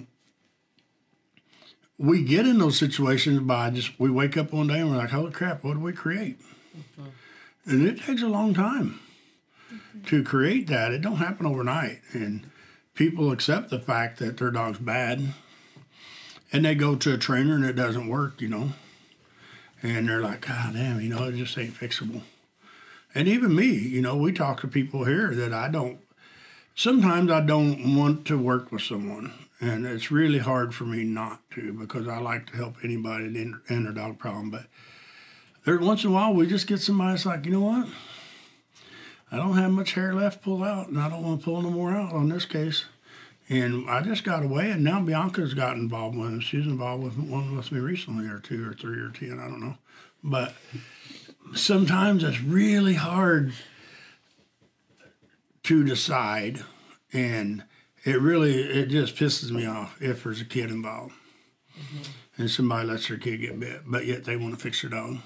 we 1.97 2.23
get 2.23 2.45
in 2.47 2.57
those 2.57 2.77
situations 2.77 3.39
by 3.41 3.69
just 3.69 3.97
we 3.99 4.09
wake 4.09 4.35
up 4.35 4.51
one 4.51 4.67
day 4.67 4.79
and 4.79 4.89
we're 4.91 4.97
like, 4.97 5.11
holy 5.11 5.31
crap, 5.31 5.63
what 5.63 5.75
do 5.75 5.79
we 5.79 5.93
create? 5.93 6.39
Mm-hmm. 6.75 7.09
And 7.65 7.87
it 7.87 8.01
takes 8.01 8.21
a 8.21 8.27
long 8.27 8.53
time 8.53 8.99
to 10.05 10.23
create 10.23 10.67
that. 10.67 10.91
It 10.91 11.01
don't 11.01 11.17
happen 11.17 11.45
overnight. 11.45 12.01
And 12.11 12.49
people 12.93 13.31
accept 13.31 13.69
the 13.69 13.79
fact 13.79 14.19
that 14.19 14.37
their 14.37 14.51
dog's 14.51 14.79
bad. 14.79 15.33
And 16.51 16.65
they 16.65 16.75
go 16.75 16.95
to 16.95 17.13
a 17.13 17.17
trainer 17.17 17.55
and 17.55 17.65
it 17.65 17.73
doesn't 17.73 18.07
work, 18.07 18.41
you 18.41 18.49
know. 18.49 18.73
And 19.81 20.07
they're 20.07 20.21
like, 20.21 20.47
God 20.47 20.73
damn, 20.73 21.01
you 21.01 21.09
know, 21.09 21.25
it 21.25 21.35
just 21.35 21.57
ain't 21.57 21.73
fixable. 21.73 22.21
And 23.15 23.27
even 23.27 23.55
me, 23.55 23.67
you 23.67 24.01
know, 24.01 24.15
we 24.15 24.31
talk 24.31 24.61
to 24.61 24.67
people 24.67 25.05
here 25.05 25.33
that 25.35 25.53
I 25.53 25.69
don't 25.69 25.99
sometimes 26.75 27.31
I 27.31 27.41
don't 27.41 27.95
want 27.95 28.25
to 28.27 28.37
work 28.37 28.71
with 28.71 28.81
someone, 28.81 29.33
and 29.59 29.85
it's 29.85 30.11
really 30.11 30.39
hard 30.39 30.73
for 30.73 30.85
me 30.85 31.03
not 31.03 31.39
to 31.51 31.73
because 31.73 32.07
I 32.07 32.19
like 32.19 32.47
to 32.47 32.57
help 32.57 32.75
anybody 32.83 33.25
in, 33.25 33.61
in 33.69 33.83
their 33.83 33.93
dog 33.93 34.19
problem. 34.19 34.49
But 34.49 34.65
every 35.65 35.85
once 35.85 36.03
in 36.03 36.09
a 36.09 36.13
while, 36.13 36.33
we 36.33 36.47
just 36.47 36.67
get 36.67 36.79
somebody 36.79 37.11
that's 37.11 37.25
like, 37.25 37.45
you 37.45 37.51
know 37.51 37.61
what? 37.61 37.87
I 39.31 39.37
don't 39.37 39.57
have 39.57 39.71
much 39.71 39.93
hair 39.93 40.13
left 40.13 40.39
to 40.39 40.43
pull 40.43 40.63
out, 40.63 40.87
and 40.89 40.99
I 40.99 41.09
don't 41.09 41.23
want 41.23 41.41
to 41.41 41.45
pull 41.45 41.61
no 41.61 41.71
more 41.71 41.91
out 41.91 42.13
on 42.13 42.29
this 42.29 42.45
case. 42.45 42.85
And 43.49 43.89
I 43.89 44.01
just 44.01 44.23
got 44.23 44.43
away, 44.43 44.71
and 44.71 44.83
now 44.83 45.01
Bianca's 45.01 45.53
got 45.53 45.75
involved 45.75 46.15
with 46.15 46.29
him. 46.29 46.39
She's 46.39 46.65
involved 46.65 47.03
with 47.03 47.17
one 47.17 47.55
with 47.55 47.71
me 47.71 47.79
recently, 47.79 48.27
or 48.27 48.39
two, 48.39 48.69
or 48.69 48.73
three, 48.73 48.99
or 48.99 49.09
ten, 49.09 49.39
I 49.39 49.47
don't 49.47 49.59
know. 49.59 49.77
But 50.23 50.53
sometimes 51.55 52.23
it's 52.23 52.41
really 52.41 52.93
hard 52.93 53.53
to 55.63 55.83
decide 55.83 56.61
and 57.11 57.63
it 58.03 58.19
really 58.19 58.53
it 58.53 58.87
just 58.87 59.15
pisses 59.15 59.51
me 59.51 59.65
off 59.65 60.01
if 60.01 60.23
there's 60.23 60.41
a 60.41 60.45
kid 60.45 60.69
involved 60.69 61.13
mm-hmm. 61.77 62.41
and 62.41 62.51
somebody 62.51 62.87
lets 62.87 63.07
their 63.07 63.17
kid 63.17 63.37
get 63.37 63.59
bit 63.59 63.81
but 63.85 64.05
yet 64.05 64.25
they 64.25 64.35
want 64.35 64.53
to 64.53 64.59
fix 64.59 64.81
their 64.81 64.91
dog 64.91 65.17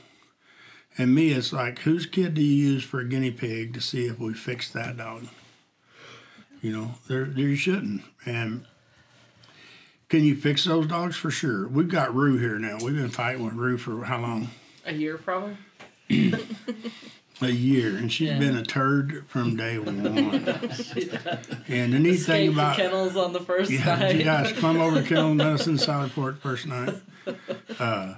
and 0.97 1.13
me 1.13 1.29
it's 1.31 1.53
like 1.53 1.79
whose 1.79 2.05
kid 2.05 2.33
do 2.33 2.41
you 2.41 2.71
use 2.73 2.83
for 2.83 2.99
a 2.99 3.05
guinea 3.05 3.31
pig 3.31 3.73
to 3.73 3.81
see 3.81 4.05
if 4.05 4.19
we 4.19 4.33
fix 4.33 4.71
that 4.71 4.97
dog? 4.97 5.27
You 6.61 6.71
know 6.73 6.91
there 7.07 7.25
there 7.25 7.47
you 7.47 7.55
shouldn't. 7.55 8.01
And 8.25 8.65
can 10.09 10.23
you 10.23 10.35
fix 10.35 10.63
those 10.65 10.87
dogs? 10.87 11.15
For 11.15 11.29
sure. 11.31 11.67
We've 11.67 11.89
got 11.89 12.15
rue 12.15 12.37
here 12.37 12.57
now. 12.59 12.77
We've 12.83 12.95
been 12.95 13.09
fighting 13.09 13.43
with 13.45 13.53
rue 13.53 13.77
for 13.77 14.05
how 14.05 14.19
long? 14.19 14.49
A 14.85 14.93
year 14.93 15.17
probably. 15.17 15.57
a 17.41 17.47
year. 17.49 17.95
And 17.97 18.11
she's 18.11 18.29
Yeah. 18.29 18.39
been 18.39 18.55
a 18.57 18.63
turd 18.63 19.25
from 19.27 19.55
day 19.57 19.77
one. 19.79 20.05
And 21.67 21.93
the 21.93 21.99
neat 21.99 22.15
thing 22.21 22.51
Escaped 22.51 22.55
the 22.55 22.61
about 22.61 22.77
kennels 22.77 23.15
on 23.17 23.33
the 23.33 23.41
first 23.41 23.69
Yeah, 23.69 23.83
night. 23.99 24.15
you 24.15 24.23
guys 24.23 24.53
come 24.59 24.79
over 24.79 25.01
to 25.01 25.07
Kennel 25.07 25.35
Medicine 25.35 25.77
Southport 25.77 26.41
first 26.41 26.65
night. 26.65 26.95
Uh, 27.77 28.15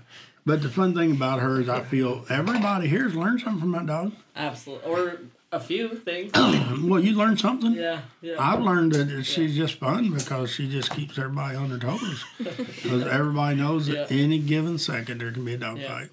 but 0.49 0.61
the 0.63 0.69
fun 0.69 0.93
thing 0.95 1.11
about 1.11 1.39
her 1.39 1.61
is 1.61 1.69
I 1.69 1.83
feel 1.83 2.25
everybody 2.29 2.87
here's 2.87 3.15
learned 3.15 3.41
something 3.41 3.59
from 3.61 3.71
that 3.73 3.85
dog. 3.85 4.13
Absolutely. 4.35 4.89
Or 4.91 5.19
a 5.51 5.59
few 5.59 5.89
things. 5.95 6.31
Well, 6.89 6.99
you 6.99 7.13
learned 7.13 7.39
something. 7.39 7.73
yeah. 7.73 8.01
Yeah. 8.21 8.35
I've 8.39 8.61
learned 8.61 8.93
that 8.93 9.23
she's 9.25 9.55
just 9.55 9.75
fun 9.75 10.11
because 10.13 10.49
she 10.51 10.67
just 10.69 10.89
keeps 10.91 11.17
everybody 11.19 11.55
on 11.55 11.69
their 11.69 11.77
toes. 11.79 12.23
Because 12.37 13.05
everybody 13.05 13.55
knows 13.57 13.85
that 13.87 14.09
Yeah. 14.11 14.23
any 14.23 14.39
given 14.39 14.77
second 14.79 15.21
there 15.21 15.31
can 15.31 15.45
be 15.45 15.53
a 15.53 15.57
dog 15.57 15.77
Yeah. 15.79 15.87
fight. 15.99 16.09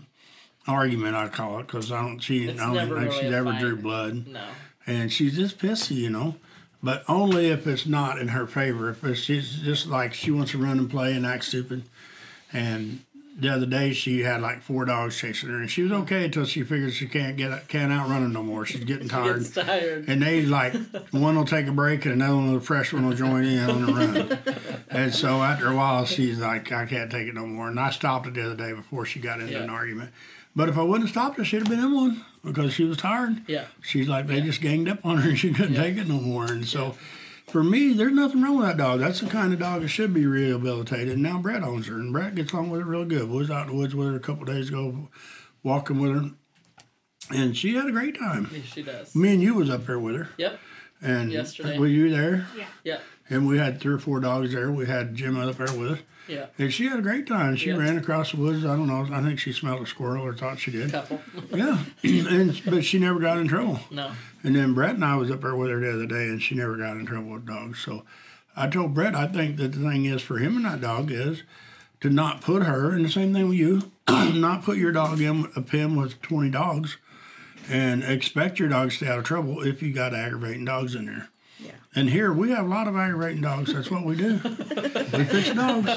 Argument, 0.66 1.14
I 1.16 1.28
call 1.28 1.60
it, 1.60 1.66
because 1.68 1.90
I 1.92 2.02
don't. 2.02 2.18
She, 2.18 2.46
It's 2.48 2.60
I 2.60 2.66
don't 2.66 2.76
think 2.76 2.90
really 2.90 3.10
she's 3.20 3.32
ever 3.32 3.52
fight. 3.52 3.60
drew 3.60 3.76
blood. 3.76 4.26
no. 4.26 4.44
and 4.86 5.12
she's 5.12 5.36
just 5.36 5.58
pissy, 5.58 5.96
you 5.96 6.10
know. 6.10 6.34
But 6.82 7.04
only 7.08 7.48
if 7.50 7.66
it's 7.66 7.86
not 7.86 8.18
in 8.18 8.28
her 8.28 8.46
favor. 8.46 8.90
If 8.90 9.02
it's, 9.04 9.20
she's 9.20 9.56
just 9.60 9.86
like 9.86 10.12
she 10.14 10.30
wants 10.30 10.50
to 10.52 10.58
run 10.58 10.78
and 10.78 10.90
play 10.90 11.12
and 11.14 11.24
act 11.24 11.44
stupid, 11.44 11.84
and 12.52 13.00
the 13.38 13.52
other 13.52 13.66
day 13.66 13.92
she 13.92 14.20
had 14.20 14.40
like 14.40 14.62
four 14.62 14.84
dogs 14.86 15.16
chasing 15.18 15.50
her, 15.50 15.56
and 15.60 15.70
she 15.70 15.82
was 15.82 15.92
okay 15.92 16.24
until 16.24 16.44
she 16.46 16.62
figures 16.62 16.94
she 16.94 17.06
can't 17.06 17.36
get 17.36 17.68
can't 17.68 17.92
outrun 17.92 18.22
them 18.22 18.32
no 18.32 18.42
more. 18.42 18.64
She's 18.64 18.84
getting 18.84 19.08
tired. 19.10 19.42
Gets 19.42 19.50
tired. 19.54 20.08
And 20.08 20.22
they 20.22 20.42
like 20.42 20.74
one 21.10 21.36
will 21.36 21.44
take 21.44 21.66
a 21.66 21.72
break 21.72 22.04
and 22.06 22.14
another 22.14 22.36
one, 22.36 22.54
the 22.54 22.60
fresh 22.60 22.92
one, 22.92 23.06
will 23.06 23.14
join 23.16 23.44
in 23.44 23.68
on 23.70 23.86
the 23.86 23.92
run. 23.92 24.38
And 24.88 25.14
so 25.14 25.42
after 25.42 25.70
a 25.70 25.76
while, 25.76 26.04
she's 26.06 26.38
like, 26.38 26.72
I 26.72 26.86
can't 26.86 27.10
take 27.10 27.28
it 27.28 27.34
no 27.34 27.46
more. 27.46 27.68
And 27.68 27.78
I 27.78 27.90
stopped 27.90 28.26
it 28.26 28.34
the 28.34 28.44
other 28.46 28.56
day 28.56 28.72
before 28.72 29.04
she 29.04 29.20
got 29.20 29.40
into 29.40 29.52
Yeah. 29.52 29.62
an 29.64 29.70
argument. 29.70 30.12
But 30.54 30.70
if 30.70 30.78
I 30.78 30.82
wouldn't 30.82 31.02
have 31.02 31.10
stopped 31.10 31.36
her, 31.36 31.44
she'd 31.44 31.58
have 31.58 31.68
been 31.68 31.80
in 31.80 31.94
one 31.94 32.24
because 32.42 32.72
she 32.72 32.84
was 32.84 32.96
tired. 32.96 33.42
Yeah. 33.46 33.66
She's 33.82 34.08
like, 34.08 34.26
they 34.26 34.40
just 34.40 34.62
ganged 34.62 34.88
up 34.88 35.04
on 35.04 35.18
her 35.18 35.28
and 35.28 35.38
she 35.38 35.52
couldn't 35.52 35.74
take 35.74 35.98
it 35.98 36.08
no 36.08 36.18
more. 36.18 36.46
And 36.46 36.66
so 36.66 36.94
for 37.48 37.62
me, 37.62 37.92
there's 37.92 38.12
nothing 38.12 38.42
wrong 38.42 38.58
with 38.58 38.66
that 38.66 38.76
dog. 38.76 39.00
That's 39.00 39.20
the 39.20 39.26
kind 39.28 39.52
of 39.52 39.58
dog 39.60 39.82
that 39.82 39.88
should 39.88 40.12
be 40.12 40.26
rehabilitated. 40.26 41.14
And 41.14 41.22
now 41.22 41.38
Brett 41.38 41.62
owns 41.62 41.86
her, 41.86 41.94
and 41.94 42.12
Brett 42.12 42.34
gets 42.34 42.52
along 42.52 42.70
with 42.70 42.80
her 42.80 42.86
real 42.86 43.04
good. 43.04 43.28
We 43.30 43.36
was 43.38 43.50
out 43.50 43.66
in 43.68 43.72
the 43.72 43.78
woods 43.78 43.94
with 43.94 44.08
her 44.08 44.16
a 44.16 44.20
couple 44.20 44.44
days 44.44 44.68
ago, 44.68 45.08
walking 45.62 45.98
with 46.00 46.12
her, 46.14 46.30
and 47.30 47.56
she 47.56 47.74
had 47.74 47.86
a 47.86 47.92
great 47.92 48.18
time. 48.18 48.48
Yeah, 48.52 48.60
she 48.62 48.82
does. 48.82 49.14
Me 49.14 49.32
and 49.34 49.42
you 49.42 49.54
was 49.54 49.70
up 49.70 49.86
there 49.86 49.98
with 49.98 50.16
her, 50.16 50.28
Yep. 50.38 50.58
and 51.02 51.30
Yesterday. 51.32 51.78
were 51.78 51.86
you 51.86 52.10
there? 52.10 52.46
Yeah. 52.56 52.64
Yep. 52.84 53.02
And 53.28 53.46
we 53.48 53.58
had 53.58 53.80
three 53.80 53.94
or 53.94 53.98
four 53.98 54.20
dogs 54.20 54.52
there. 54.52 54.70
We 54.70 54.86
had 54.86 55.14
Jim 55.14 55.36
up 55.36 55.56
there 55.56 55.66
with 55.76 55.92
us, 55.92 55.98
Yeah. 56.28 56.46
and 56.58 56.72
she 56.72 56.86
had 56.86 56.98
a 56.98 57.02
great 57.02 57.26
time. 57.26 57.56
She 57.56 57.68
Yeah. 57.70 57.76
ran 57.76 57.96
across 57.98 58.32
the 58.32 58.38
woods. 58.38 58.64
I 58.64 58.76
don't 58.76 58.86
know. 58.88 59.06
I 59.12 59.22
think 59.22 59.38
she 59.38 59.52
smelled 59.52 59.82
a 59.82 59.86
squirrel 59.86 60.24
or 60.24 60.34
thought 60.34 60.58
she 60.58 60.70
did. 60.70 60.90
Couple. 60.92 61.20
Yeah, 61.54 61.78
and 62.02 62.60
but 62.66 62.84
she 62.84 62.98
never 62.98 63.18
got 63.20 63.38
in 63.38 63.48
trouble. 63.48 63.80
No. 63.90 64.10
And 64.42 64.54
then 64.56 64.74
Brett 64.74 64.94
and 64.96 65.04
I 65.04 65.16
was 65.16 65.30
up 65.30 65.40
there 65.42 65.54
with 65.56 65.70
her 65.70 65.80
the 65.80 65.92
other 65.92 66.06
day, 66.06 66.26
and 66.28 66.42
she 66.42 66.54
never 66.54 66.76
got 66.76 66.96
in 66.96 67.06
trouble 67.06 67.30
with 67.32 67.46
dogs. 67.46 67.78
So 67.80 68.04
I 68.56 68.68
told 68.68 68.94
Brett, 68.94 69.14
I 69.14 69.26
think 69.26 69.56
that 69.58 69.72
the 69.72 69.78
thing 69.88 70.04
is 70.06 70.22
for 70.22 70.38
him 70.38 70.56
and 70.56 70.64
that 70.64 70.80
dog 70.80 71.10
is 71.10 71.42
to 72.00 72.10
not 72.10 72.40
put 72.42 72.62
her, 72.64 72.90
and 72.90 73.04
the 73.04 73.08
same 73.10 73.32
thing 73.32 73.48
with 73.48 73.58
you, 73.58 73.90
not 74.08 74.62
put 74.62 74.76
your 74.78 74.92
dog 74.92 75.20
in 75.20 75.48
a 75.56 75.62
pen 75.62 75.96
with 75.96 76.20
20 76.22 76.50
dogs 76.50 76.96
and 77.70 78.04
expect 78.04 78.58
your 78.58 78.68
dog 78.68 78.90
to 78.90 78.96
stay 78.96 79.08
out 79.08 79.18
of 79.18 79.24
trouble 79.24 79.62
if 79.62 79.82
you 79.82 79.92
got 79.92 80.14
aggravating 80.14 80.64
dogs 80.64 80.94
in 80.94 81.06
there. 81.06 81.28
Yeah. 81.66 81.72
And 81.94 82.10
here 82.10 82.32
we 82.32 82.50
have 82.50 82.66
a 82.66 82.68
lot 82.68 82.88
of 82.88 82.96
aggravating 82.96 83.42
dogs. 83.42 83.72
That's 83.72 83.90
what 83.90 84.04
we 84.04 84.16
do. 84.16 84.40
we 84.42 85.24
fix 85.24 85.50
dogs. 85.52 85.90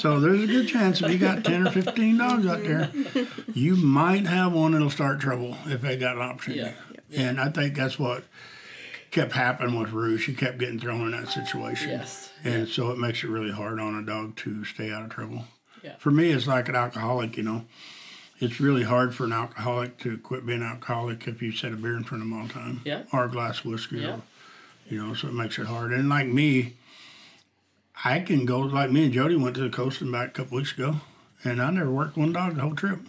So 0.00 0.20
there's 0.20 0.42
a 0.42 0.46
good 0.46 0.68
chance 0.68 1.00
if 1.00 1.10
you 1.10 1.18
got 1.18 1.44
10 1.44 1.66
or 1.66 1.70
15 1.70 2.18
dogs 2.18 2.46
out 2.46 2.62
there, 2.62 2.90
you 3.54 3.76
might 3.76 4.26
have 4.26 4.52
one 4.52 4.72
that'll 4.72 4.90
start 4.90 5.20
trouble 5.20 5.56
if 5.66 5.80
they 5.80 5.96
got 5.96 6.16
an 6.16 6.22
opportunity. 6.22 6.74
And 7.14 7.40
I 7.40 7.48
think 7.50 7.74
that's 7.74 7.98
what 7.98 8.24
kept 9.10 9.32
happening 9.32 9.78
with 9.78 9.92
Rue. 9.92 10.18
She 10.18 10.34
kept 10.34 10.58
getting 10.58 10.78
thrown 10.78 11.12
in 11.12 11.12
that 11.12 11.30
situation. 11.30 11.90
Yes. 11.90 12.30
And 12.44 12.68
so 12.68 12.90
it 12.90 12.98
makes 12.98 13.24
it 13.24 13.28
really 13.28 13.52
hard 13.52 13.80
on 13.80 13.94
a 13.94 14.02
dog 14.04 14.36
to 14.36 14.64
stay 14.64 14.92
out 14.92 15.04
of 15.04 15.10
trouble. 15.10 15.44
Yeah. 15.82 15.96
For 15.98 16.10
me, 16.10 16.30
it's 16.30 16.46
like 16.46 16.68
an 16.68 16.76
alcoholic, 16.76 17.36
you 17.36 17.42
know. 17.42 17.64
It's 18.38 18.60
really 18.60 18.82
hard 18.82 19.14
for 19.14 19.24
an 19.24 19.32
alcoholic 19.32 19.98
to 20.00 20.18
quit 20.18 20.44
being 20.44 20.62
alcoholic 20.62 21.26
if 21.26 21.40
you 21.40 21.52
set 21.52 21.72
a 21.72 21.76
beer 21.76 21.96
in 21.96 22.04
front 22.04 22.22
of 22.22 22.28
them 22.28 22.38
all 22.38 22.46
the 22.46 22.52
time. 22.52 22.82
Yeah. 22.84 23.04
Or 23.12 23.24
a 23.24 23.30
glass 23.30 23.60
of 23.60 23.66
whiskey. 23.66 24.00
Yeah. 24.00 24.16
Or, 24.16 24.22
you 24.88 25.04
know, 25.04 25.14
so 25.14 25.28
it 25.28 25.34
makes 25.34 25.58
it 25.58 25.66
hard. 25.66 25.92
And 25.92 26.08
like 26.08 26.26
me, 26.26 26.74
I 28.04 28.20
can 28.20 28.44
go, 28.44 28.60
like 28.60 28.90
me 28.90 29.04
and 29.04 29.12
Jody 29.12 29.36
went 29.36 29.56
to 29.56 29.62
the 29.62 29.70
coast 29.70 30.00
and 30.00 30.12
back 30.12 30.28
a 30.28 30.32
couple 30.32 30.58
weeks 30.58 30.72
ago, 30.72 30.96
and 31.44 31.60
I 31.60 31.70
never 31.70 31.90
worked 31.90 32.16
one 32.16 32.32
dog 32.32 32.54
the 32.54 32.62
whole 32.62 32.74
trip. 32.74 33.00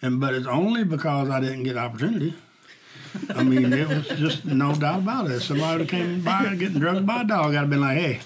And 0.00 0.20
But 0.20 0.34
it's 0.34 0.46
only 0.46 0.84
because 0.84 1.30
I 1.30 1.40
didn't 1.40 1.64
get 1.64 1.76
opportunity. 1.76 2.34
I 3.34 3.42
mean, 3.42 3.72
it 3.72 3.88
was 3.88 4.08
just 4.08 4.44
no 4.44 4.74
doubt 4.74 5.00
about 5.00 5.30
it. 5.30 5.40
Somebody 5.40 5.72
would've 5.72 5.88
came 5.88 6.20
by 6.22 6.54
getting 6.56 6.80
drugged 6.80 7.06
by 7.06 7.22
a 7.22 7.24
dog, 7.24 7.54
I'd 7.54 7.58
have 7.58 7.70
been 7.70 7.80
like, 7.80 7.98
hey, 7.98 8.20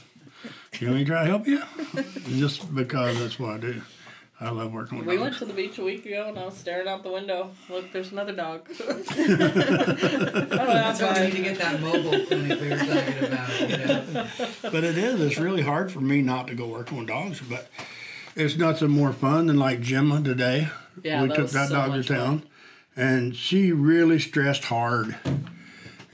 you 0.80 0.88
want 0.88 0.98
me 0.98 1.04
to 1.04 1.10
try 1.10 1.24
to 1.24 1.30
help 1.30 1.46
you? 1.46 1.62
Just 2.38 2.74
because 2.74 3.18
that's 3.18 3.38
what 3.38 3.54
I 3.54 3.58
do. 3.58 3.82
I 4.40 4.50
love 4.50 4.72
working 4.72 4.98
with 4.98 5.06
We 5.08 5.16
dogs. 5.16 5.20
We 5.20 5.24
went 5.24 5.36
to 5.38 5.44
the 5.46 5.52
beach 5.52 5.78
a 5.78 5.84
week 5.84 6.06
ago 6.06 6.26
and 6.28 6.38
I 6.38 6.44
was 6.44 6.56
staring 6.56 6.86
out 6.86 7.02
the 7.02 7.10
window. 7.10 7.50
Look, 7.68 7.92
there's 7.92 8.12
another 8.12 8.32
dog. 8.32 8.68
oh, 8.80 8.94
that's 10.56 11.00
So 11.00 11.12
we 11.12 11.20
need 11.26 11.32
to 11.32 11.42
get 11.42 11.58
that 11.58 11.80
mobile 11.80 12.24
clinic 12.24 12.60
we 12.60 12.68
were 12.68 12.76
talking 12.76 13.24
about. 13.24 13.60
You 13.60 13.76
know? 13.76 14.26
But 14.62 14.84
it 14.84 14.96
is. 14.96 15.20
It's 15.20 15.38
really 15.38 15.62
hard 15.62 15.90
for 15.90 16.00
me 16.00 16.22
not 16.22 16.46
to 16.48 16.54
go 16.54 16.68
working 16.68 16.98
with 16.98 17.08
dogs. 17.08 17.40
But 17.40 17.68
it's 18.36 18.56
nothing 18.56 18.90
more 18.90 19.12
fun 19.12 19.46
than 19.46 19.58
like 19.58 19.80
Gemma 19.80 20.22
today. 20.22 20.68
Yeah, 21.02 21.22
we 21.22 21.28
that 21.28 21.34
took 21.34 21.42
was 21.44 21.52
that 21.54 21.68
so 21.68 21.74
dog 21.74 21.90
to 21.90 21.96
much 21.96 22.08
fun. 22.08 22.16
town, 22.16 22.42
and 22.96 23.36
she 23.36 23.72
really 23.72 24.20
stressed 24.20 24.64
hard. 24.64 25.16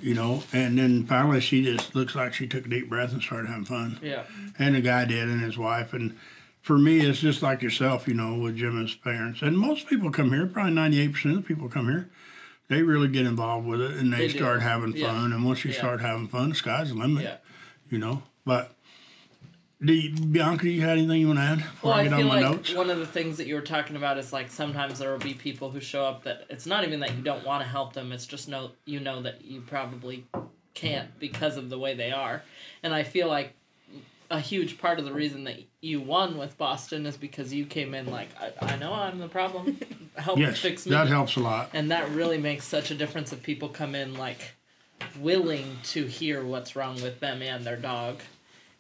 You 0.01 0.15
know, 0.15 0.43
and 0.53 0.79
then 0.79 1.07
finally 1.07 1.41
she 1.41 1.65
just 1.65 1.95
looks 1.95 2.15
like 2.15 2.35
she 2.35 2.47
took 2.47 2.67
a 2.67 2.69
deep 2.69 2.91
breath 2.91 3.13
and 3.13 3.23
started 3.23 3.49
having 3.49 3.65
fun. 3.65 3.99
Yeah. 4.03 4.25
And 4.59 4.75
the 4.75 4.83
guy 4.83 5.07
did, 5.07 5.29
and 5.29 5.41
his 5.41 5.57
wife. 5.57 5.95
And 5.95 6.17
for 6.65 6.79
me, 6.79 7.01
it's 7.01 7.21
just 7.21 7.43
like 7.43 7.61
yourself, 7.61 8.09
you 8.09 8.15
know, 8.15 8.37
with 8.37 8.57
Jim 8.57 8.79
and 8.79 8.89
his 8.89 8.97
parents. 8.97 9.43
And 9.43 9.59
most 9.59 9.87
people 9.87 10.11
come 10.11 10.33
here, 10.33 10.47
probably 10.47 10.73
98% 10.73 11.25
of 11.27 11.37
the 11.37 11.43
people 11.43 11.69
come 11.69 11.89
here, 11.91 12.09
they 12.69 12.83
really 12.83 13.09
get 13.09 13.27
involved 13.27 13.67
with 13.67 13.83
it 13.83 13.91
and 13.99 14.11
they, 14.11 14.27
They 14.27 14.29
do. 14.29 14.39
start 14.39 14.63
having 14.63 14.97
Yeah. 14.97 15.13
fun. 15.13 15.35
And 15.35 15.45
once 15.45 15.63
you 15.67 15.73
Yeah. 15.73 15.77
start 15.77 16.01
having 16.01 16.27
fun, 16.27 16.49
the 16.49 16.55
sky's 16.55 16.89
the 16.89 16.95
limit, 16.95 17.25
Yeah. 17.25 17.37
you 17.91 17.99
know. 17.99 18.23
But 18.47 18.75
do 19.85 19.93
you, 19.93 20.15
Bianca, 20.17 20.63
do 20.65 20.71
you 20.71 20.81
have 20.81 20.97
anything 20.97 21.21
you 21.21 21.27
want 21.27 21.39
to 21.39 21.43
add 21.43 21.59
before 21.59 21.91
Well, 21.91 22.01
I 22.01 22.05
get 22.05 22.15
on 22.15 22.25
my 22.25 22.41
like 22.41 22.51
notes? 22.57 22.73
one 22.73 22.89
of 22.89 22.99
the 22.99 23.07
things 23.07 23.37
that 23.37 23.47
you 23.47 23.57
were 23.57 23.61
talking 23.61 23.97
about 23.97 24.17
is 24.17 24.33
like 24.33 24.51
sometimes 24.51 25.01
there 25.01 25.13
will 25.13 25.19
be 25.19 25.35
people 25.35 25.71
who 25.71 25.81
show 25.81 26.07
up 26.07 26.23
that 26.25 26.47
it's 26.49 26.65
not 26.65 26.83
even 26.85 27.01
that 27.01 27.15
you 27.15 27.23
don't 27.23 27.45
want 27.45 27.63
to 27.63 27.69
help 27.69 27.93
them. 27.93 28.11
It's 28.11 28.25
just 28.25 28.49
know 28.49 28.71
you 28.87 29.01
know 29.01 29.21
that 29.21 29.45
you 29.45 29.61
probably 29.61 30.25
can't 30.73 31.19
because 31.19 31.59
of 31.59 31.69
the 31.69 31.79
way 31.79 31.95
they 31.95 32.11
are. 32.11 32.43
And 32.83 32.95
I 32.95 33.03
feel 33.03 33.29
like 33.29 33.55
a 34.37 34.41
huge 34.41 34.79
part 34.79 34.99
of 34.99 35.05
the 35.05 35.13
reason 35.13 35.45
that 35.45 35.57
you 35.81 36.01
won 36.01 36.37
with 36.39 36.57
Boston 36.59 37.07
is 37.07 37.17
because 37.17 37.53
you 37.55 37.65
came 37.67 37.95
in 37.95 38.11
like 38.11 38.29
I, 38.41 38.53
I 38.75 38.77
know 38.77 38.93
I'm 38.93 39.19
the 39.19 39.29
problem. 39.29 39.79
Help 40.17 40.39
Yes, 40.39 40.59
fix 40.59 40.87
me. 40.87 40.91
that 40.93 41.09
helps 41.09 41.37
a 41.37 41.41
lot. 41.41 41.71
And 41.73 41.91
that 41.91 42.09
really 42.11 42.39
makes 42.39 42.65
such 42.67 42.91
a 42.91 42.95
difference 42.95 43.33
if 43.33 43.43
people 43.43 43.69
come 43.69 43.95
in 43.95 44.15
like 44.15 44.53
willing 45.21 45.79
to 45.85 46.07
hear 46.07 46.45
what's 46.45 46.77
wrong 46.77 46.95
with 47.03 47.21
them 47.21 47.43
and 47.43 47.65
their 47.65 47.77
dog 47.77 48.21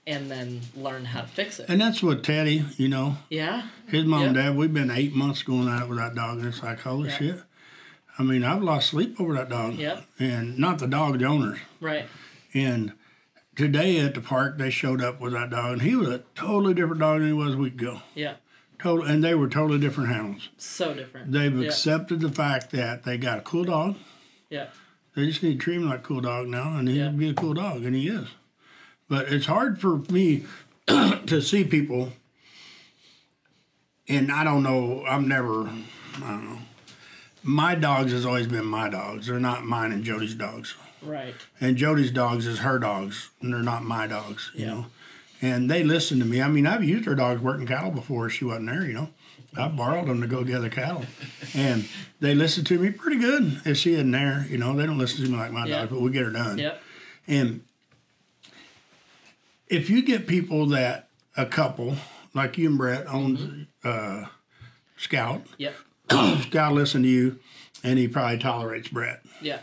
and 0.06 0.30
then 0.30 0.60
learn 0.76 1.04
how 1.06 1.22
to 1.22 1.26
fix 1.26 1.58
it. 1.58 1.66
And 1.68 1.80
that's 1.80 2.02
what 2.02 2.22
Teddy, 2.22 2.64
you 2.76 2.88
know, 2.88 3.16
Yeah. 3.30 3.62
his 3.88 4.04
mom 4.04 4.22
and 4.26 4.34
dad, 4.34 4.56
we've 4.56 4.72
been 4.72 4.90
eight 4.90 5.14
months 5.14 5.42
going 5.42 5.66
out 5.68 5.88
with 5.88 5.98
that 5.98 6.14
dog, 6.14 6.38
and 6.38 6.46
it's 6.48 6.62
like, 6.62 6.80
holy 6.80 7.08
Yeah. 7.08 7.16
shit. 7.18 7.42
I 8.18 8.22
mean, 8.22 8.44
I've 8.44 8.62
lost 8.62 8.90
sleep 8.90 9.20
over 9.20 9.32
that 9.34 9.48
dog. 9.48 9.74
Yep. 9.74 10.04
And 10.18 10.58
not 10.58 10.78
the 10.78 10.86
dog, 10.86 11.18
the 11.18 11.24
owners. 11.24 11.58
Right. 11.80 12.06
And 12.52 12.92
today 13.56 13.98
at 14.00 14.14
the 14.14 14.20
park, 14.20 14.58
they 14.58 14.70
showed 14.70 15.02
up 15.02 15.20
with 15.20 15.32
that 15.32 15.50
dog, 15.50 15.72
and 15.74 15.82
he 15.82 15.96
was 15.96 16.08
a 16.08 16.22
totally 16.34 16.74
different 16.74 17.00
dog 17.00 17.18
than 17.20 17.28
he 17.28 17.32
was 17.32 17.54
a 17.54 17.58
week 17.58 17.74
ago. 17.74 18.02
Yeah. 18.14 18.34
Total, 18.78 19.04
and 19.06 19.22
they 19.22 19.34
were 19.34 19.48
totally 19.48 19.78
different 19.78 20.10
animals. 20.10 20.48
So 20.58 20.94
different. 20.94 21.32
They've 21.32 21.56
yeah. 21.58 21.66
accepted 21.68 22.20
the 22.20 22.30
fact 22.30 22.70
that 22.72 23.04
they 23.04 23.16
got 23.16 23.38
a 23.38 23.42
cool 23.42 23.64
dog. 23.64 23.96
Yeah. 24.50 24.68
They 25.14 25.26
just 25.26 25.42
need 25.42 25.52
to 25.54 25.58
treat 25.58 25.76
him 25.76 25.88
like 25.88 26.00
a 26.00 26.02
cool 26.02 26.20
dog 26.20 26.48
now, 26.48 26.76
and 26.76 26.88
he'll 26.88 27.06
Yeah. 27.06 27.10
be 27.10 27.30
a 27.30 27.34
cool 27.34 27.54
dog, 27.54 27.84
and 27.84 27.94
he 27.94 28.08
is. 28.08 28.28
But 29.08 29.32
it's 29.32 29.46
hard 29.46 29.80
for 29.80 29.98
me 30.10 30.44
to 30.86 31.40
see 31.40 31.64
people, 31.64 32.12
and 34.08 34.30
I 34.30 34.44
don't 34.44 34.62
know. 34.62 35.04
I'm 35.06 35.28
never. 35.28 35.62
I 36.16 36.20
don't 36.20 36.44
know. 36.44 36.58
My 37.42 37.74
dogs 37.74 38.12
has 38.12 38.24
always 38.24 38.46
been 38.46 38.64
my 38.64 38.88
dogs. 38.88 39.26
They're 39.26 39.38
not 39.38 39.64
mine 39.64 39.92
and 39.92 40.02
Jody's 40.04 40.34
dogs. 40.34 40.74
Right. 41.04 41.34
and 41.60 41.76
Jody's 41.76 42.10
dogs 42.10 42.46
is 42.46 42.60
her 42.60 42.78
dogs, 42.78 43.28
and 43.40 43.52
they're 43.52 43.62
not 43.62 43.84
my 43.84 44.06
dogs, 44.06 44.50
you 44.54 44.60
Yeah. 44.64 44.70
know. 44.74 44.86
And 45.42 45.70
they 45.70 45.82
listen 45.84 46.18
to 46.20 46.24
me. 46.24 46.40
I 46.40 46.48
mean, 46.48 46.66
I've 46.66 46.82
used 46.84 47.04
her 47.04 47.14
dogs 47.14 47.40
working 47.42 47.66
cattle 47.66 47.90
before 47.90 48.30
she 48.30 48.44
wasn't 48.46 48.66
there, 48.70 48.86
you 48.86 48.94
know. 48.94 49.10
I 49.56 49.68
borrowed 49.68 50.08
them 50.08 50.20
to 50.22 50.26
go 50.26 50.42
gather 50.42 50.68
cattle, 50.70 51.04
and 51.54 51.86
they 52.20 52.34
listen 52.34 52.64
to 52.64 52.78
me 52.78 52.90
pretty 52.90 53.18
good 53.18 53.60
if 53.64 53.76
she 53.76 53.92
isn't 53.94 54.10
there. 54.10 54.46
You 54.48 54.58
know, 54.58 54.74
they 54.74 54.86
don't 54.86 54.98
listen 54.98 55.24
to 55.24 55.30
me 55.30 55.36
like 55.36 55.52
my 55.52 55.66
Yeah. 55.66 55.80
dogs, 55.80 55.90
but 55.92 56.00
we 56.00 56.10
get 56.10 56.24
her 56.24 56.30
done. 56.32 56.58
Yep. 56.58 56.82
And 57.28 57.60
if 59.68 59.90
you 59.90 60.02
get 60.02 60.26
people 60.26 60.66
that 60.66 61.08
a 61.36 61.46
couple 61.46 61.96
like 62.32 62.58
you 62.58 62.68
and 62.68 62.78
Brett 62.78 63.06
owns 63.06 63.40
Mm-hmm. 63.40 64.24
uh, 64.24 64.28
Scout, 64.96 65.42
Yep. 65.58 65.74
Scout 66.42 66.72
listen 66.72 67.02
to 67.02 67.08
you, 67.08 67.38
and 67.82 67.98
he 67.98 68.08
probably 68.08 68.38
tolerates 68.38 68.88
Brett 68.88 69.22
Yeah. 69.42 69.60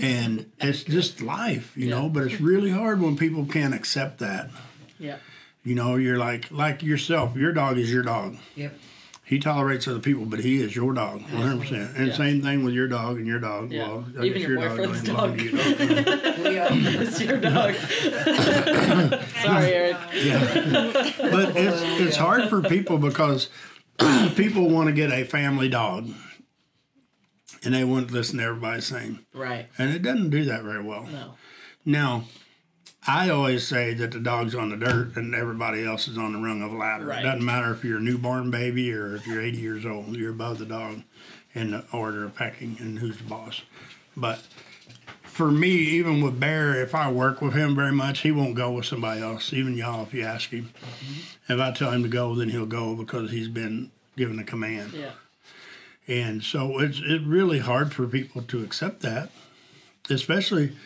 And 0.00 0.50
it's 0.60 0.82
just 0.84 1.20
life, 1.22 1.72
you 1.76 1.88
know. 1.90 2.08
But 2.08 2.24
it's 2.24 2.40
really 2.40 2.70
hard 2.70 3.00
when 3.00 3.16
people 3.16 3.44
can't 3.46 3.74
accept 3.74 4.18
that. 4.20 4.50
Yeah. 4.98 5.16
You 5.64 5.74
know, 5.74 5.96
you're 5.96 6.18
like 6.18 6.50
like 6.50 6.82
yourself. 6.82 7.36
Your 7.36 7.52
dog 7.52 7.78
is 7.78 7.92
your 7.92 8.02
dog. 8.02 8.36
Yep. 8.54 8.78
He 9.24 9.40
tolerates 9.40 9.88
other 9.88 9.98
people, 9.98 10.24
but 10.24 10.38
he 10.38 10.62
is 10.62 10.76
your 10.76 10.92
dog, 10.94 11.20
100. 11.22 11.60
percent 11.60 11.96
And 11.96 12.06
Yeah. 12.08 12.14
same 12.14 12.42
thing 12.42 12.62
with 12.62 12.74
your 12.74 12.86
dog 12.86 13.16
and 13.16 13.26
your 13.26 13.40
dog. 13.40 13.72
Yeah. 13.72 13.88
Well, 13.88 14.04
I 14.20 14.24
Even 14.26 14.38
guess 14.38 14.48
your 14.48 14.56
dog 14.60 14.68
boyfriend's 14.76 15.02
don't 15.02 15.16
belong 15.16 15.38
you, 15.40 15.50
dog. 15.50 15.64
It's 17.02 17.20
your 17.20 17.38
dog. 17.38 17.74
Sorry, 19.42 19.72
Eric. 19.72 19.96
Yeah. 20.14 21.12
but 21.18 21.56
it's 21.56 21.82
it's 22.00 22.16
hard 22.16 22.48
for 22.48 22.62
people 22.62 22.98
because 22.98 23.48
people 24.36 24.68
want 24.70 24.86
to 24.88 24.92
get 24.92 25.10
a 25.10 25.24
family 25.24 25.68
dog, 25.68 26.08
and 27.66 27.74
they 27.74 27.82
to 27.82 28.14
listen 28.14 28.38
to 28.38 28.44
everybody 28.44 28.80
saying, 28.80 29.18
Right. 29.34 29.66
and 29.76 29.90
it 29.90 30.02
doesn't 30.02 30.30
do 30.30 30.44
that 30.44 30.62
very 30.62 30.82
well. 30.82 31.02
No. 31.10 31.34
Now, 31.84 32.24
I 33.08 33.28
always 33.28 33.66
say 33.66 33.92
that 33.94 34.12
the 34.12 34.20
dog's 34.20 34.54
on 34.54 34.70
the 34.70 34.76
dirt 34.76 35.16
and 35.16 35.34
everybody 35.34 35.84
else 35.84 36.06
is 36.06 36.16
on 36.16 36.32
the 36.32 36.38
rung 36.38 36.62
of 36.62 36.72
a 36.72 36.76
ladder. 36.76 37.06
Right. 37.06 37.20
It 37.20 37.22
doesn't 37.24 37.44
matter 37.44 37.72
if 37.72 37.84
you're 37.84 37.98
a 37.98 38.02
newborn 38.02 38.52
baby 38.52 38.92
or 38.92 39.16
if 39.16 39.26
you're 39.26 39.42
80 39.42 39.58
years 39.58 39.84
old. 39.84 40.16
You're 40.16 40.30
above 40.30 40.58
the 40.58 40.64
dog 40.64 41.02
in 41.54 41.72
the 41.72 41.84
order 41.92 42.24
of 42.24 42.36
pecking 42.36 42.76
and 42.78 43.00
who's 43.00 43.18
the 43.18 43.24
boss. 43.24 43.62
But 44.16 44.38
for 45.22 45.50
me, 45.50 45.70
even 45.70 46.20
with 46.20 46.38
Bear, 46.38 46.80
if 46.80 46.94
I 46.94 47.10
work 47.10 47.40
with 47.42 47.54
him 47.54 47.74
very 47.74 47.92
much, 47.92 48.20
he 48.20 48.30
won't 48.30 48.54
go 48.54 48.70
with 48.72 48.86
somebody 48.86 49.22
else. 49.22 49.52
Even 49.52 49.76
y'all, 49.76 50.04
if 50.04 50.14
you 50.14 50.22
ask 50.22 50.50
him, 50.50 50.70
mm-hmm. 50.72 51.52
if 51.52 51.58
I 51.60 51.72
tell 51.72 51.90
him 51.90 52.04
to 52.04 52.08
go, 52.08 52.34
then 52.36 52.48
he'll 52.48 52.64
go 52.64 52.94
because 52.94 53.32
he's 53.32 53.48
been 53.48 53.90
given 54.16 54.36
the 54.36 54.44
command. 54.44 54.92
Yeah. 54.92 55.10
And 56.08 56.42
so 56.42 56.78
it's 56.78 57.00
it's 57.02 57.24
really 57.24 57.58
hard 57.58 57.92
for 57.92 58.06
people 58.06 58.42
to 58.42 58.62
accept 58.62 59.00
that, 59.00 59.30
especially 60.08 60.76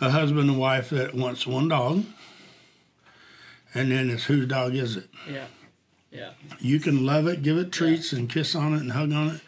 a 0.00 0.10
husband 0.10 0.50
and 0.50 0.58
wife 0.58 0.90
that 0.90 1.14
wants 1.14 1.46
one 1.46 1.68
dog. 1.68 2.04
And 3.74 3.90
then 3.90 4.10
it's 4.10 4.24
whose 4.24 4.46
dog 4.46 4.74
is 4.74 4.96
it? 4.96 5.08
Yeah. 5.30 5.46
Yeah. 6.10 6.32
You 6.58 6.78
can 6.78 7.06
love 7.06 7.26
it, 7.26 7.42
give 7.42 7.56
it 7.56 7.72
treats, 7.72 8.12
and 8.12 8.28
kiss 8.28 8.54
on 8.54 8.74
it 8.74 8.80
and 8.80 8.92
hug 8.92 9.12
on 9.12 9.28
it, 9.28 9.40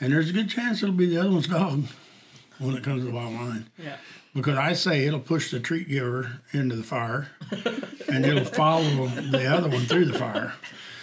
and 0.00 0.12
there's 0.12 0.30
a 0.30 0.32
good 0.32 0.48
chance 0.48 0.82
it'll 0.82 0.94
be 0.94 1.06
the 1.06 1.18
other 1.18 1.30
one's 1.30 1.48
dog 1.48 1.84
when 2.58 2.76
it 2.76 2.82
comes 2.82 3.02
to 3.02 3.06
the 3.06 3.12
bottom 3.12 3.34
line. 3.36 3.68
Yeah. 3.76 3.96
Because 4.34 4.56
I 4.56 4.72
say 4.72 5.04
it'll 5.04 5.20
push 5.20 5.50
the 5.50 5.60
treat 5.60 5.88
giver 5.88 6.40
into 6.52 6.76
the 6.76 6.82
fire, 6.82 7.28
and 8.08 8.24
it'll 8.24 8.46
follow 8.46 9.06
the 9.06 9.46
other 9.46 9.68
one 9.68 9.84
through 9.84 10.06
the 10.06 10.18
fire. 10.18 10.54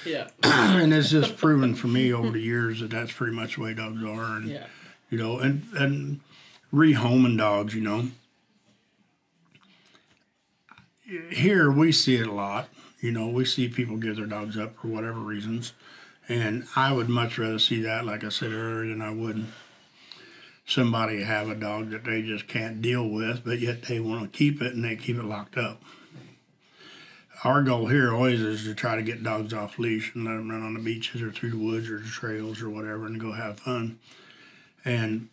Yeah. 0.09 0.27
and 0.43 0.93
it's 0.93 1.11
just 1.11 1.37
proven 1.37 1.75
for 1.75 1.87
me 1.87 2.11
over 2.11 2.31
the 2.31 2.41
years 2.41 2.79
that 2.79 2.89
that's 2.89 3.11
pretty 3.11 3.35
much 3.35 3.55
the 3.55 3.61
way 3.61 3.73
dogs 3.73 4.03
are. 4.03 4.37
And 4.37 4.49
Yeah. 4.49 4.65
you 5.09 5.17
know, 5.17 5.37
and 5.39 5.63
and 5.75 6.19
rehoming 6.73 7.37
dogs, 7.37 7.75
you 7.75 7.81
know. 7.81 8.09
Here 11.31 11.71
we 11.71 11.91
see 11.91 12.15
it 12.15 12.27
a 12.27 12.31
lot. 12.31 12.69
You 12.99 13.11
know, 13.11 13.27
we 13.27 13.45
see 13.45 13.67
people 13.69 13.97
give 13.97 14.17
their 14.17 14.25
dogs 14.25 14.57
up 14.57 14.75
for 14.75 14.87
whatever 14.87 15.19
reasons, 15.19 15.73
and 16.27 16.65
I 16.75 16.91
would 16.91 17.07
much 17.09 17.37
rather 17.37 17.57
see 17.57 17.81
that, 17.83 18.05
like 18.05 18.23
I 18.23 18.29
said 18.29 18.51
earlier, 18.51 18.89
than 18.89 19.01
I 19.01 19.11
would 19.11 19.45
somebody 20.67 21.23
have 21.23 21.49
a 21.49 21.55
dog 21.55 21.89
that 21.91 22.03
they 22.03 22.21
just 22.21 22.47
can't 22.47 22.81
deal 22.81 23.07
with, 23.07 23.43
but 23.43 23.59
yet 23.59 23.83
they 23.83 23.99
want 23.99 24.21
to 24.31 24.37
keep 24.37 24.61
it 24.61 24.73
and 24.75 24.83
they 24.83 24.95
keep 24.95 25.17
it 25.17 25.23
locked 25.25 25.57
up. 25.57 25.81
Our 27.43 27.63
goal 27.63 27.87
here 27.87 28.13
always 28.13 28.41
is 28.41 28.63
to 28.65 28.73
try 28.73 28.95
to 28.97 29.01
get 29.01 29.23
dogs 29.23 29.53
off 29.53 29.79
leash 29.79 30.13
and 30.13 30.25
let 30.25 30.31
them 30.35 30.49
run 30.49 30.61
on 30.61 30.73
the 30.73 30.79
beaches 30.81 31.21
or 31.21 31.31
through 31.31 31.51
the 31.51 31.57
woods 31.57 31.89
or 31.89 31.99
the 31.99 32.07
trails 32.09 32.61
or 32.61 32.69
whatever 32.69 33.05
and 33.05 33.19
go 33.19 33.31
have 33.31 33.59
fun. 33.59 33.97
And 34.83 35.29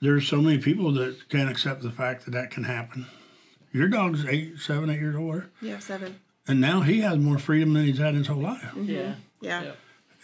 there's 0.00 0.28
so 0.28 0.40
many 0.40 0.58
people 0.58 0.92
that 0.92 1.28
can't 1.28 1.50
accept 1.50 1.82
the 1.82 1.90
fact 1.90 2.24
that 2.24 2.30
that 2.32 2.50
can 2.50 2.64
happen. 2.64 3.06
Your 3.72 3.88
dog's 3.88 4.24
eight, 4.26 4.58
seven, 4.58 4.90
eight 4.90 5.00
years 5.00 5.16
old, 5.16 5.44
Yeah, 5.60 5.78
seven. 5.80 6.20
and 6.46 6.60
now 6.60 6.80
he 6.82 7.00
has 7.00 7.18
more 7.18 7.38
freedom 7.38 7.72
than 7.74 7.84
he's 7.84 7.98
had 7.98 8.10
in 8.10 8.16
his 8.16 8.26
whole 8.28 8.42
life. 8.42 8.72
Yeah. 8.76 9.14
Yeah. 9.40 9.62
Yeah. 9.62 9.72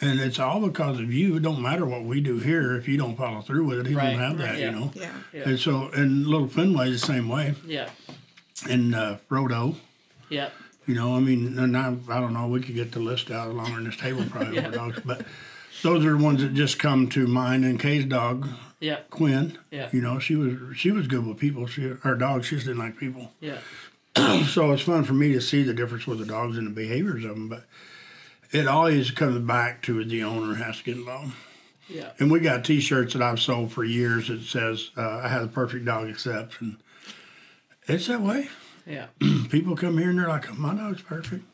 And 0.01 0.21
it's 0.21 0.39
all 0.39 0.61
because 0.61 1.01
of 1.01 1.13
you. 1.13 1.37
It 1.37 1.43
don't 1.43 1.63
matter 1.63 1.87
what 1.87 2.05
we 2.05 2.21
do 2.21 2.39
here 2.39 2.77
if 2.77 2.87
you 2.87 2.99
don't 2.99 3.17
follow 3.17 3.41
through 3.41 3.65
with 3.65 3.79
it. 3.81 3.87
He 3.87 3.95
Right, 3.95 4.11
don't 4.11 4.19
have 4.21 4.39
that, 4.39 4.51
right, 4.51 4.59
you 4.59 4.71
know. 4.71 4.91
Yeah. 4.95 5.13
Yeah. 5.33 5.49
And 5.49 5.59
so, 5.59 5.89
and 5.95 6.27
little 6.27 6.49
Fenway 6.49 6.91
is 6.91 7.01
the 7.01 7.07
same 7.07 7.29
way. 7.29 7.55
Yeah. 7.67 7.89
And 8.69 8.95
uh, 8.95 9.17
Frodo, 9.31 9.77
Yeah. 10.29 10.51
You 10.87 10.95
know, 10.95 11.17
I 11.17 11.21
mean, 11.21 11.59
and 11.59 11.77
I, 11.77 11.95
I 12.09 12.21
don't 12.21 12.33
know, 12.35 12.47
we 12.47 12.61
could 12.61 12.75
get 12.75 12.93
the 12.93 13.01
list 13.01 13.31
out 13.31 13.55
longer 13.55 13.75
than 13.77 13.85
this 13.85 13.97
table 13.97 14.25
probably 14.31 14.55
Yeah. 14.57 14.69
over 14.69 14.77
dogs, 14.77 15.01
but 15.05 15.27
those 15.83 16.05
are 16.07 16.17
the 16.17 16.23
ones 16.25 16.43
that 16.43 16.55
just 16.55 16.79
come 16.79 17.09
to 17.11 17.27
mind. 17.27 17.65
And 17.65 17.79
Kay's 17.79 18.05
dog, 18.05 18.49
Yeah. 18.81 19.01
Quinn, 19.11 19.59
Yeah. 19.71 19.89
you 19.93 20.01
know, 20.01 20.19
she 20.19 20.37
was 20.37 20.77
she 20.77 20.91
was 20.91 21.07
good 21.07 21.27
with 21.27 21.39
people. 21.39 21.67
She 21.67 21.83
her 22.03 22.15
dog, 22.15 22.45
she 22.45 22.55
just 22.57 22.67
didn't 22.67 22.79
like 22.81 22.97
people. 22.99 23.33
Yeah. 23.41 23.59
So 24.47 24.73
it's 24.73 24.83
fun 24.83 25.05
for 25.05 25.13
me 25.13 25.33
to 25.35 25.41
see 25.43 25.63
the 25.63 25.75
difference 25.75 26.07
with 26.07 26.19
the 26.19 26.25
dogs 26.27 26.57
and 26.57 26.67
the 26.67 26.71
behaviors 26.71 27.25
of 27.25 27.31
them, 27.31 27.49
but 27.49 27.65
it 28.53 28.67
always 28.67 29.11
comes 29.11 29.39
back 29.47 29.83
to 29.83 30.03
the 30.05 30.23
owner 30.23 30.55
has 30.55 30.79
to 30.79 30.85
get 30.85 30.97
involved. 30.97 31.35
Yeah. 31.89 32.11
And 32.19 32.31
we 32.31 32.41
got 32.41 32.65
T-shirts 32.65 33.13
that 33.13 33.23
I've 33.23 33.41
sold 33.41 33.73
for 33.73 33.85
years 33.85 34.29
that 34.29 34.43
says 34.43 34.91
uh, 34.97 35.21
"I 35.25 35.29
have 35.29 35.43
the 35.43 35.49
perfect 35.49 35.85
dog 35.85 36.09
except," 36.09 36.61
and 36.63 36.79
it's 37.87 38.07
that 38.07 38.23
way. 38.23 38.49
Yeah. 38.87 39.07
People 39.51 39.77
come 39.77 39.99
here 39.99 40.11
and 40.11 40.19
they're 40.19 40.29
like, 40.29 40.57
"My 40.57 40.75
dog's 40.75 41.03
perfect." 41.03 41.45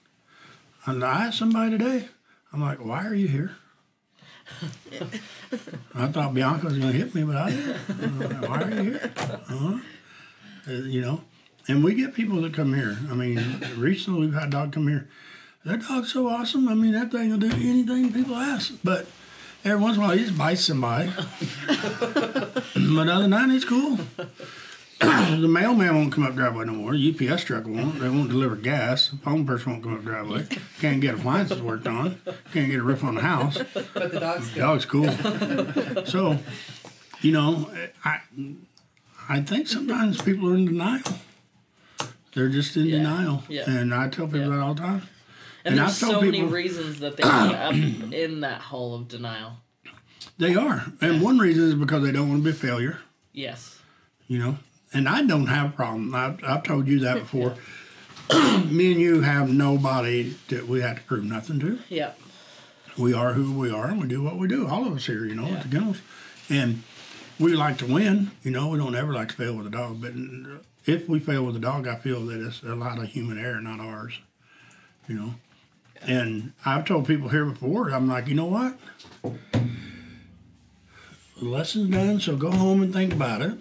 And 0.85 1.05
I 1.05 1.27
asked 1.27 1.39
somebody 1.39 1.71
today, 1.71 2.09
I'm 2.53 2.61
like, 2.61 2.85
"Why 2.85 3.07
are 3.07 3.15
you 3.15 3.29
here?" 3.29 3.57
I 5.95 6.09
thought 6.09 6.35
Bianca 6.35 6.67
was 6.67 6.79
going 6.79 6.93
to 6.93 6.99
hit 6.99 7.15
me, 7.15 7.23
but 7.23 7.37
I 7.37 7.51
didn't. 7.51 8.19
Like, 8.19 8.49
Why 8.49 8.63
are 8.63 8.71
you 8.71 8.83
here? 8.83 9.13
Uh-huh. 9.17 9.79
Uh, 10.69 10.73
you 10.73 11.01
know, 11.01 11.23
and 11.69 11.83
we 11.83 11.95
get 11.95 12.15
people 12.15 12.41
that 12.43 12.55
come 12.55 12.75
here. 12.75 12.99
I 13.11 13.15
mean, 13.15 13.61
recently 13.77 14.21
we've 14.21 14.35
had 14.35 14.49
a 14.49 14.51
dog 14.51 14.73
come 14.73 14.89
here. 14.89 15.09
That 15.65 15.83
dog's 15.83 16.13
so 16.13 16.29
awesome. 16.29 16.69
I 16.69 16.75
mean, 16.75 16.93
that 16.93 17.13
thing 17.13 17.31
will 17.31 17.39
do 17.39 17.51
anything 17.51 18.13
people 18.13 18.35
ask. 18.37 18.75
But 18.83 19.07
every 19.65 19.81
once 19.81 19.97
in 19.97 20.03
a 20.03 20.07
while, 20.07 20.17
he 20.17 20.25
just 20.25 20.37
bites 20.37 20.65
somebody. 20.65 21.11
but 21.67 23.09
other 23.09 23.23
than 23.23 23.31
that, 23.31 23.49
it's 23.51 23.65
cool. 23.65 23.99
the 25.41 25.49
mailman 25.49 25.95
won't 25.95 26.13
come 26.13 26.25
up 26.25 26.35
driveway 26.35 26.65
no 26.67 26.73
more. 26.73 26.95
UPS 26.95 27.45
truck 27.45 27.67
won't. 27.67 27.99
They 28.01 28.09
won't 28.09 28.29
deliver 28.29 28.57
gas. 28.57 29.09
The 29.09 29.17
phone 29.19 29.45
person 29.47 29.73
won't 29.73 29.83
come 29.85 29.95
up 29.95 30.03
driveway. 30.05 30.47
Can't 30.81 31.01
get 31.01 31.15
appliances 31.15 31.61
worked 31.61 31.87
on. 31.87 32.21
Can't 32.53 32.71
get 32.71 32.81
a 32.81 32.83
roof 32.83 33.03
on 33.05 33.15
the 33.17 33.21
house. 33.23 33.59
But 33.95 34.13
the 34.13 34.21
dog's 34.21 34.49
good. 34.51 34.59
Dog's 34.61 34.85
cool. 34.85 36.05
so, 36.07 36.39
you 37.21 37.33
know, 37.33 37.71
I 38.05 38.21
I 39.29 39.41
think 39.41 39.69
sometimes 39.69 40.21
people 40.23 40.51
are 40.51 40.55
in 40.55 40.67
denial. 40.67 41.03
They're 42.35 42.49
just 42.49 42.77
in 42.77 42.87
Yeah. 42.87 42.99
denial. 42.99 43.45
Yeah. 43.49 43.69
And 43.71 43.95
I 43.95 44.09
tell 44.09 44.27
people 44.27 44.41
Yeah. 44.41 44.49
that 44.57 44.61
all 44.61 44.75
the 44.75 44.81
time. 44.83 45.03
And, 45.65 45.75
And 45.75 45.79
there's 45.79 45.97
so 45.97 46.21
many 46.21 46.43
reasons 46.43 47.01
that 47.01 47.17
they 47.17 47.23
end 47.25 47.55
up 48.05 48.13
in 48.13 48.41
that 48.41 48.61
hole 48.61 48.95
of 48.95 49.07
denial. 49.09 49.59
They 50.39 50.55
are. 50.55 50.93
And 51.01 51.21
one 51.23 51.39
reason 51.39 51.65
is 51.69 51.75
because 51.75 52.03
they 52.03 52.11
don't 52.13 52.29
want 52.29 52.41
to 52.41 52.45
be 52.45 52.51
a 52.51 52.55
failure, 52.59 52.99
Yes. 53.33 53.79
you 54.27 54.39
know. 54.39 54.59
And 54.95 55.09
I 55.09 55.23
don't 55.23 55.47
have 55.47 55.71
a 55.71 55.73
problem. 55.73 56.15
I've, 56.15 56.43
I've 56.45 56.63
told 56.63 56.87
you 56.87 57.01
that 57.01 57.19
before. 57.21 57.55
Me 58.71 58.93
and 58.93 59.01
you 59.01 59.21
have 59.23 59.53
nobody 59.53 60.35
that 60.49 60.69
we 60.69 60.81
have 60.81 60.97
to 60.97 61.03
prove 61.03 61.25
nothing 61.25 61.59
to. 61.61 61.79
Yeah. 61.89 62.13
we 62.97 63.13
are 63.15 63.33
who 63.33 63.53
we 63.59 63.71
are 63.71 63.87
and 63.89 64.01
we 64.01 64.09
do 64.09 64.23
what 64.23 64.39
we 64.39 64.49
do. 64.49 64.67
All 64.67 64.87
of 64.87 64.95
us 64.95 65.07
here, 65.07 65.25
you 65.25 65.35
know, 65.35 65.47
Yeah. 65.47 65.55
at 65.57 65.63
the 65.65 65.69
kennels. 65.69 65.99
And 66.49 66.83
we 67.39 67.55
like 67.55 67.79
to 67.79 67.87
win, 67.87 68.31
you 68.43 68.51
know, 68.51 68.69
we 68.69 68.79
don't 68.79 68.95
ever 68.95 69.13
like 69.13 69.29
to 69.31 69.35
fail 69.35 69.57
with 69.57 69.67
a 69.67 69.71
dog. 69.71 70.01
But 70.01 70.13
if 70.87 71.09
we 71.09 71.19
fail 71.19 71.45
with 71.45 71.57
a 71.57 71.61
dog, 71.61 71.89
I 71.89 71.97
feel 71.97 72.25
that 72.27 72.41
it's 72.47 72.63
a 72.63 72.75
lot 72.75 72.99
of 72.99 73.09
human 73.09 73.39
error, 73.39 73.61
not 73.61 73.81
ours, 73.81 74.19
you 75.09 75.15
know. 75.15 75.35
And 76.03 76.53
I've 76.65 76.85
told 76.85 77.07
people 77.07 77.29
here 77.29 77.45
before, 77.45 77.91
I'm 77.91 78.09
like, 78.09 78.29
you 78.29 78.35
know 78.35 78.47
what? 78.47 78.77
The 81.39 81.45
lesson's 81.49 81.91
done, 81.91 82.21
so 82.21 82.37
go 82.37 82.51
home 82.51 82.83
and 82.83 82.93
think 82.93 83.13
about 83.13 83.43
it. 83.43 83.55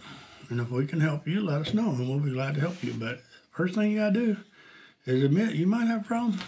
And 0.51 0.59
if 0.59 0.69
we 0.69 0.85
can 0.85 0.99
help 0.99 1.27
you, 1.27 1.39
let 1.39 1.61
us 1.61 1.73
know, 1.73 1.91
and 1.91 2.07
we'll 2.09 2.19
be 2.19 2.31
glad 2.33 2.55
to 2.55 2.61
help 2.61 2.83
you. 2.83 2.93
But 2.93 3.21
first 3.51 3.73
thing 3.73 3.91
you 3.91 3.99
gotta 3.99 4.13
do 4.13 4.37
is 5.05 5.23
admit 5.23 5.55
you 5.55 5.65
might 5.65 5.85
have 5.85 6.01
a 6.01 6.03
problem 6.03 6.39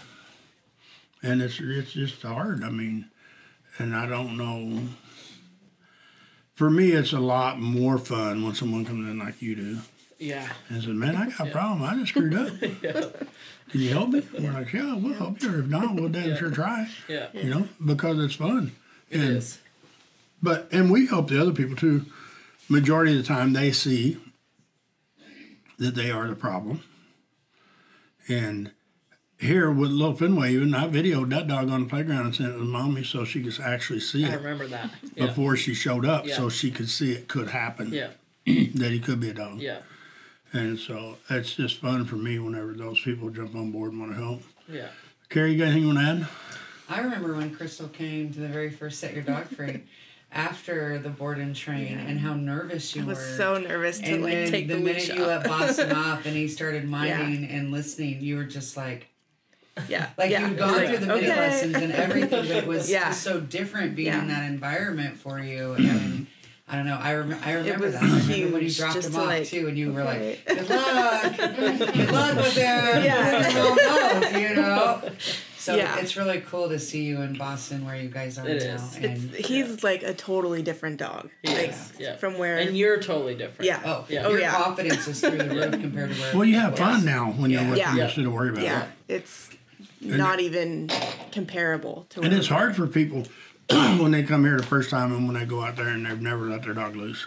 and 1.22 1.40
it's 1.40 1.58
it's 1.58 1.92
just 1.92 2.22
hard. 2.22 2.62
I 2.62 2.68
mean, 2.70 3.06
and 3.78 3.96
I 3.96 4.06
don't 4.06 4.36
know. 4.36 4.88
For 6.54 6.70
me, 6.70 6.92
it's 6.92 7.12
a 7.12 7.18
lot 7.18 7.58
more 7.58 7.98
fun 7.98 8.44
when 8.44 8.54
someone 8.54 8.84
comes 8.84 9.08
in 9.08 9.18
like 9.18 9.40
you 9.42 9.56
do 9.56 9.78
Yeah. 10.18 10.48
and 10.68 10.82
says, 10.82 10.92
"Man, 10.92 11.16
I 11.16 11.30
got 11.30 11.48
a 11.48 11.50
problem. 11.50 11.82
I 11.82 11.96
just 11.96 12.10
screwed 12.10 12.34
up. 12.34 12.60
Can 13.70 13.80
you 13.80 13.88
help 13.88 14.10
me?" 14.10 14.22
We're 14.38 14.52
like, 14.52 14.72
"Yeah, 14.72 14.94
we'll 14.96 15.14
help 15.14 15.42
you. 15.42 15.50
Or 15.54 15.60
if 15.60 15.66
not, 15.66 15.94
we'll 15.94 16.10
damn 16.10 16.36
sure 16.36 16.50
try." 16.50 16.88
Yeah. 17.08 17.28
You 17.32 17.50
know, 17.50 17.68
because 17.84 18.22
it's 18.22 18.34
fun. 18.34 18.72
It 19.10 19.20
and, 19.20 19.36
is. 19.38 19.58
But 20.42 20.68
and 20.70 20.92
we 20.92 21.06
help 21.06 21.28
the 21.30 21.40
other 21.40 21.52
people 21.52 21.74
too. 21.74 22.04
Majority 22.68 23.12
of 23.12 23.18
the 23.18 23.24
time, 23.28 23.52
they 23.52 23.72
see 23.72 24.18
that 25.78 25.94
they 25.94 26.10
are 26.10 26.26
the 26.28 26.34
problem. 26.36 26.82
And 28.28 28.72
here 29.38 29.70
with 29.70 29.90
Little 29.90 30.14
Fenway, 30.14 30.54
even 30.54 30.74
I 30.74 30.86
videoed 30.88 31.28
that 31.30 31.46
dog 31.46 31.68
on 31.68 31.82
the 31.84 31.88
playground 31.88 32.26
and 32.26 32.34
sent 32.34 32.50
it 32.50 32.58
to 32.58 32.64
mommy 32.64 33.04
so 33.04 33.24
she 33.24 33.42
could 33.42 33.60
actually 33.60 34.00
see 34.00 34.24
I 34.24 34.30
it 34.32 34.36
remember 34.36 34.66
that. 34.68 34.90
Yeah. 35.14 35.26
before 35.26 35.56
she 35.56 35.74
showed 35.74 36.06
up, 36.06 36.26
Yeah. 36.26 36.36
so 36.36 36.48
she 36.48 36.70
could 36.70 36.88
see 36.88 37.12
it 37.12 37.28
could 37.28 37.48
happen. 37.48 37.92
Yeah. 37.92 38.10
that 38.46 38.92
he 38.92 38.98
could 39.00 39.20
be 39.20 39.30
a 39.30 39.34
dog. 39.34 39.60
Yeah. 39.60 39.78
And 40.52 40.78
so 40.78 41.16
it's 41.28 41.54
just 41.54 41.80
fun 41.80 42.04
for 42.06 42.16
me 42.16 42.38
whenever 42.38 42.72
those 42.72 43.00
people 43.00 43.28
jump 43.28 43.54
on 43.54 43.72
board 43.72 43.92
and 43.92 44.00
want 44.00 44.12
to 44.12 44.18
help. 44.22 44.42
Yeah. 44.68 44.88
Carrie, 45.28 45.52
you 45.52 45.58
got 45.58 45.64
anything 45.64 45.82
you 45.88 45.94
want 45.94 45.98
to 45.98 46.04
add? 46.04 46.28
I 46.88 47.00
remember 47.00 47.34
when 47.34 47.54
Krystal 47.54 47.92
came 47.92 48.32
to 48.32 48.40
the 48.40 48.48
very 48.48 48.70
first 48.70 49.00
Set 49.00 49.12
Your 49.14 49.22
Dog 49.22 49.46
Free 49.48 49.82
after 50.34 50.98
the 50.98 51.08
board 51.08 51.38
and 51.38 51.54
train 51.54 51.96
and 51.98 52.18
how 52.18 52.34
nervous 52.34 52.94
you 52.96 53.02
I 53.02 53.06
was 53.06 53.18
were. 53.18 53.36
so 53.36 53.58
nervous 53.58 54.00
to 54.00 54.06
and 54.12 54.22
like 54.22 54.32
then 54.32 54.50
take 54.50 54.68
the, 54.68 54.74
the, 54.74 54.80
minute 54.80 55.08
you 55.08 55.24
let 55.24 55.44
Boston 55.46 55.92
off 55.92 56.26
and 56.26 56.34
he 56.36 56.48
started 56.48 56.88
minding 56.88 57.48
and 57.48 57.70
listening, 57.70 58.20
you 58.20 58.36
were 58.36 58.44
just 58.44 58.76
like, 58.76 59.06
yeah. 59.88 60.10
like 60.18 60.30
yeah. 60.30 60.48
you'd 60.48 60.58
gone 60.58 60.72
Like, 60.72 60.88
through 60.88 61.06
the 61.06 61.12
okay. 61.14 61.28
lessons 61.28 61.74
and 61.76 61.92
everything, 61.92 62.28
but 62.48 62.56
it 62.56 62.66
was 62.66 62.90
Yeah. 62.90 63.06
just 63.10 63.22
so 63.22 63.40
different 63.40 63.94
being 63.96 64.08
Yeah. 64.08 64.22
in 64.22 64.28
that 64.28 64.50
environment 64.50 65.16
for 65.18 65.38
you. 65.38 65.74
And 65.74 66.26
I 66.68 66.76
don't 66.76 66.86
know. 66.86 66.96
I, 67.00 67.14
rem- 67.14 67.38
I 67.44 67.52
remember 67.52 67.90
that. 67.90 68.02
I 68.02 68.06
remember 68.06 68.54
when 68.54 68.62
you 68.64 68.70
dropped 68.70 68.96
him 68.96 69.12
to, 69.12 69.18
off 69.20 69.26
like- 69.26 69.46
too, 69.46 69.68
and 69.68 69.76
you 69.78 69.92
were 69.92 70.02
like, 70.02 70.44
"Good 70.46 70.68
luck, 70.70 71.36
good 71.36 72.10
luck 72.10 72.36
with 72.36 72.56
him." 72.56 73.04
Yeah. 73.04 73.48
Yeah. 73.50 74.38
you 74.38 74.56
know. 74.56 75.02
So 75.64 75.76
Yeah. 75.76 75.96
it's 75.96 76.14
really 76.14 76.42
cool 76.42 76.68
to 76.68 76.78
see 76.78 77.04
you 77.04 77.22
in 77.22 77.38
Boston, 77.38 77.86
where 77.86 77.96
you 77.96 78.10
guys 78.10 78.38
are 78.38 78.46
It 78.46 78.62
now. 78.62 78.74
is. 78.74 78.96
And 78.96 79.34
It's 79.34 79.48
he's 79.48 79.82
like 79.82 80.02
a 80.02 80.12
totally 80.12 80.60
different 80.60 80.98
dog. 80.98 81.30
He 81.42 81.54
like 81.54 81.70
is, 81.70 81.92
yeah. 81.98 82.16
from 82.16 82.36
where 82.36 82.58
And 82.58 82.76
you're 82.76 82.98
totally 83.00 83.34
different. 83.34 83.64
yeah. 83.66 83.80
oh, 83.86 84.04
Yeah. 84.10 84.28
your 84.28 84.36
Oh, 84.38 84.40
yeah. 84.42 84.52
confidence 84.62 85.08
is 85.08 85.20
through 85.20 85.38
the 85.38 85.48
roof 85.48 85.70
compared 85.80 86.14
to 86.14 86.20
where. 86.20 86.34
Well, 86.34 86.44
you 86.44 86.58
have 86.58 86.76
fun 86.76 87.06
now 87.06 87.32
when 87.32 87.50
Yeah. 87.50 87.62
you're 87.62 87.70
with 87.70 87.78
Yeah. 87.78 87.88
them 87.88 87.96
Yeah. 87.96 88.04
instead 88.04 88.26
of 88.26 88.32
worry 88.34 88.50
about 88.50 88.62
Yeah. 88.62 88.82
it. 88.82 88.88
Yeah. 89.08 89.16
It's 89.16 89.50
not 90.02 90.40
even 90.40 90.90
comparable 91.32 92.04
to 92.10 92.20
And 92.20 92.34
it's 92.34 92.48
hard 92.48 92.76
for 92.76 92.86
people 92.86 93.26
when 93.70 94.10
they 94.10 94.22
come 94.22 94.44
here 94.44 94.58
the 94.58 94.62
first 94.66 94.90
time 94.90 95.12
and 95.14 95.26
when 95.26 95.34
they 95.40 95.46
go 95.46 95.62
out 95.62 95.76
there 95.76 95.88
and 95.88 96.04
they've 96.04 96.20
never 96.20 96.44
let 96.44 96.62
their 96.64 96.74
dog 96.74 96.94
loose. 96.94 97.26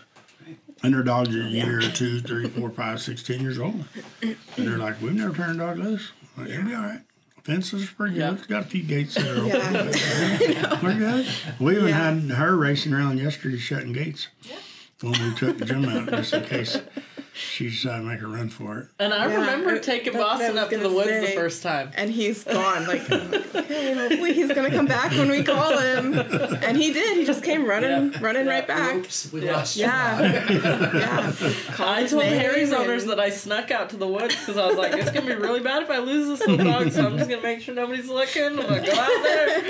And 0.83 0.93
their 0.93 1.01
dog's 1.01 1.33
a 1.35 1.39
year, 1.39 1.81
two, 1.81 2.19
three, 2.21 2.47
four, 2.47 2.69
five, 2.69 3.01
six, 3.01 3.23
ten 3.23 3.39
years 3.41 3.57
old. 3.57 3.83
And 4.21 4.35
they're 4.57 4.77
like, 4.77 5.01
we've 5.01 5.11
never 5.15 5.33
turned 5.33 5.59
a 5.59 5.65
dog 5.65 5.79
loose. 5.79 6.11
Like, 6.37 6.49
It'll 6.49 6.65
be 6.65 6.75
all 6.75 6.83
right. 6.83 7.01
Fences 7.47 7.89
pretty 7.89 8.15
good. 8.15 8.33
It's 8.39 8.45
got 8.47 8.63
a 8.63 8.67
few 8.67 8.83
gates 8.83 9.15
that 9.15 9.25
are 9.25 9.37
open. 9.39 10.51
Yeah. 10.53 10.83
We're 10.83 10.97
good. 10.97 11.25
We 11.61 11.77
even 11.77 11.87
Yeah. 11.87 12.11
had 12.11 12.31
her 12.37 12.57
racing 12.57 12.93
around 12.93 13.19
yesterday 13.19 13.57
shutting 13.57 13.93
gates. 13.93 14.27
When 14.99 15.13
we 15.13 15.33
took 15.35 15.63
Jim 15.63 15.85
out, 15.85 16.09
just 16.09 16.33
in 16.33 16.43
case 16.43 16.77
she 17.37 17.69
decided 17.69 18.01
to 18.01 18.03
make 18.09 18.21
a 18.21 18.27
run 18.27 18.49
for 18.49 18.79
it. 18.79 18.87
And 18.99 19.13
I 19.13 19.27
Yeah, 19.27 19.39
remember 19.41 19.75
I- 19.75 19.79
taking 19.79 20.13
that's 20.13 20.23
what 20.23 20.27
I 20.27 20.37
Boston 20.39 20.57
up 20.57 20.69
to 20.71 20.77
the 20.77 20.89
woods 20.89 21.09
the 21.09 21.33
first 21.35 21.61
time. 21.63 21.91
and 21.95 22.09
he's 22.11 22.43
gone. 22.43 22.87
Like, 22.87 23.07
like, 23.09 23.33
okay, 23.55 23.93
hopefully 23.93 24.33
he's 24.33 24.51
gonna 24.51 24.71
come 24.71 24.85
back 24.87 25.11
when 25.11 25.29
we 25.29 25.43
call 25.43 25.77
him. 25.77 26.13
And 26.63 26.75
he 26.77 26.91
did. 26.93 27.17
He 27.17 27.25
just 27.25 27.43
came 27.43 27.65
running, 27.65 28.11
Yeah. 28.13 28.19
running 28.21 28.45
Yeah. 28.45 28.51
right 28.51 28.67
back. 28.67 28.95
Oops, 28.95 29.31
we 29.31 29.45
Yeah. 29.45 29.53
lost 29.57 29.77
your 29.77 29.87
Yeah, 29.87 30.21
dog. 30.21 30.63
yeah. 30.95 31.33
I 31.79 32.05
told 32.07 32.23
name 32.23 32.39
Harry's 32.39 32.71
and- 32.71 32.81
owners 32.81 33.05
that 33.05 33.19
I 33.19 33.29
snuck 33.29 33.71
out 33.71 33.89
to 33.91 33.97
the 33.97 34.07
woods 34.07 34.35
because 34.35 34.57
I 34.57 34.65
was 34.67 34.75
like, 34.77 34.93
it's 34.93 35.11
gonna 35.11 35.27
be 35.27 35.35
really 35.35 35.59
bad 35.59 35.83
if 35.83 35.89
I 35.91 35.99
lose 35.99 36.27
this 36.39 36.47
little 36.47 36.65
dog, 36.65 36.91
so 36.91 37.05
I'm 37.05 37.17
just 37.17 37.29
gonna 37.29 37.41
make 37.41 37.61
sure 37.61 37.75
nobody's 37.75 38.09
looking. 38.09 38.43
I'm 38.43 38.55
gonna 38.55 38.85
go 38.85 38.91
out 38.93 39.23
there. 39.23 39.63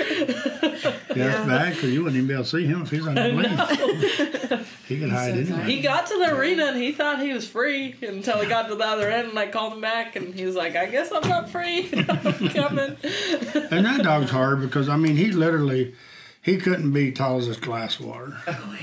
Yeah, 1.16 1.24
Yeah. 1.24 1.38
it's 1.40 1.48
bad 1.48 1.74
because 1.74 1.90
you 1.90 2.04
wouldn't 2.04 2.16
even 2.16 2.28
be 2.28 2.34
able 2.34 2.44
to 2.44 2.50
see 2.50 2.66
him 2.66 2.82
if 2.82 2.90
he's 2.90 3.06
on 3.06 3.14
the 3.14 3.28
leaf. 3.28 4.82
He 4.86 4.98
could 5.00 5.10
hide 5.10 5.32
so 5.34 5.38
anywhere. 5.40 5.64
He 5.64 5.80
got 5.80 6.06
to 6.06 6.18
the 6.18 6.34
arena 6.34 6.66
and 6.66 6.76
he 6.80 6.92
thought 6.92 7.20
he 7.20 7.32
was 7.32 7.46
free 7.58 7.94
until 8.02 8.38
he 8.40 8.48
got 8.48 8.68
to 8.68 8.76
the 8.76 8.84
other 8.86 9.10
end 9.10 9.30
and 9.30 9.38
I 9.38 9.48
called 9.48 9.72
him 9.72 9.80
back 9.80 10.14
and 10.14 10.32
he 10.32 10.44
was 10.46 10.54
like, 10.54 10.76
I 10.76 10.86
guess 10.86 11.10
I'm 11.12 11.28
not 11.28 11.50
free. 11.50 11.88
I'm 12.08 12.48
coming. 12.50 12.96
And 13.70 13.84
that 13.84 14.02
dog's 14.04 14.30
hard 14.30 14.60
because 14.60 14.88
I 14.88 14.96
mean 14.96 15.16
he 15.16 15.32
literally 15.32 15.94
he 16.40 16.56
couldn't 16.58 16.92
be 16.92 17.10
tall 17.10 17.38
as 17.38 17.48
this 17.48 17.56
glass 17.58 17.98
water. 17.98 18.36
Oh, 18.46 18.76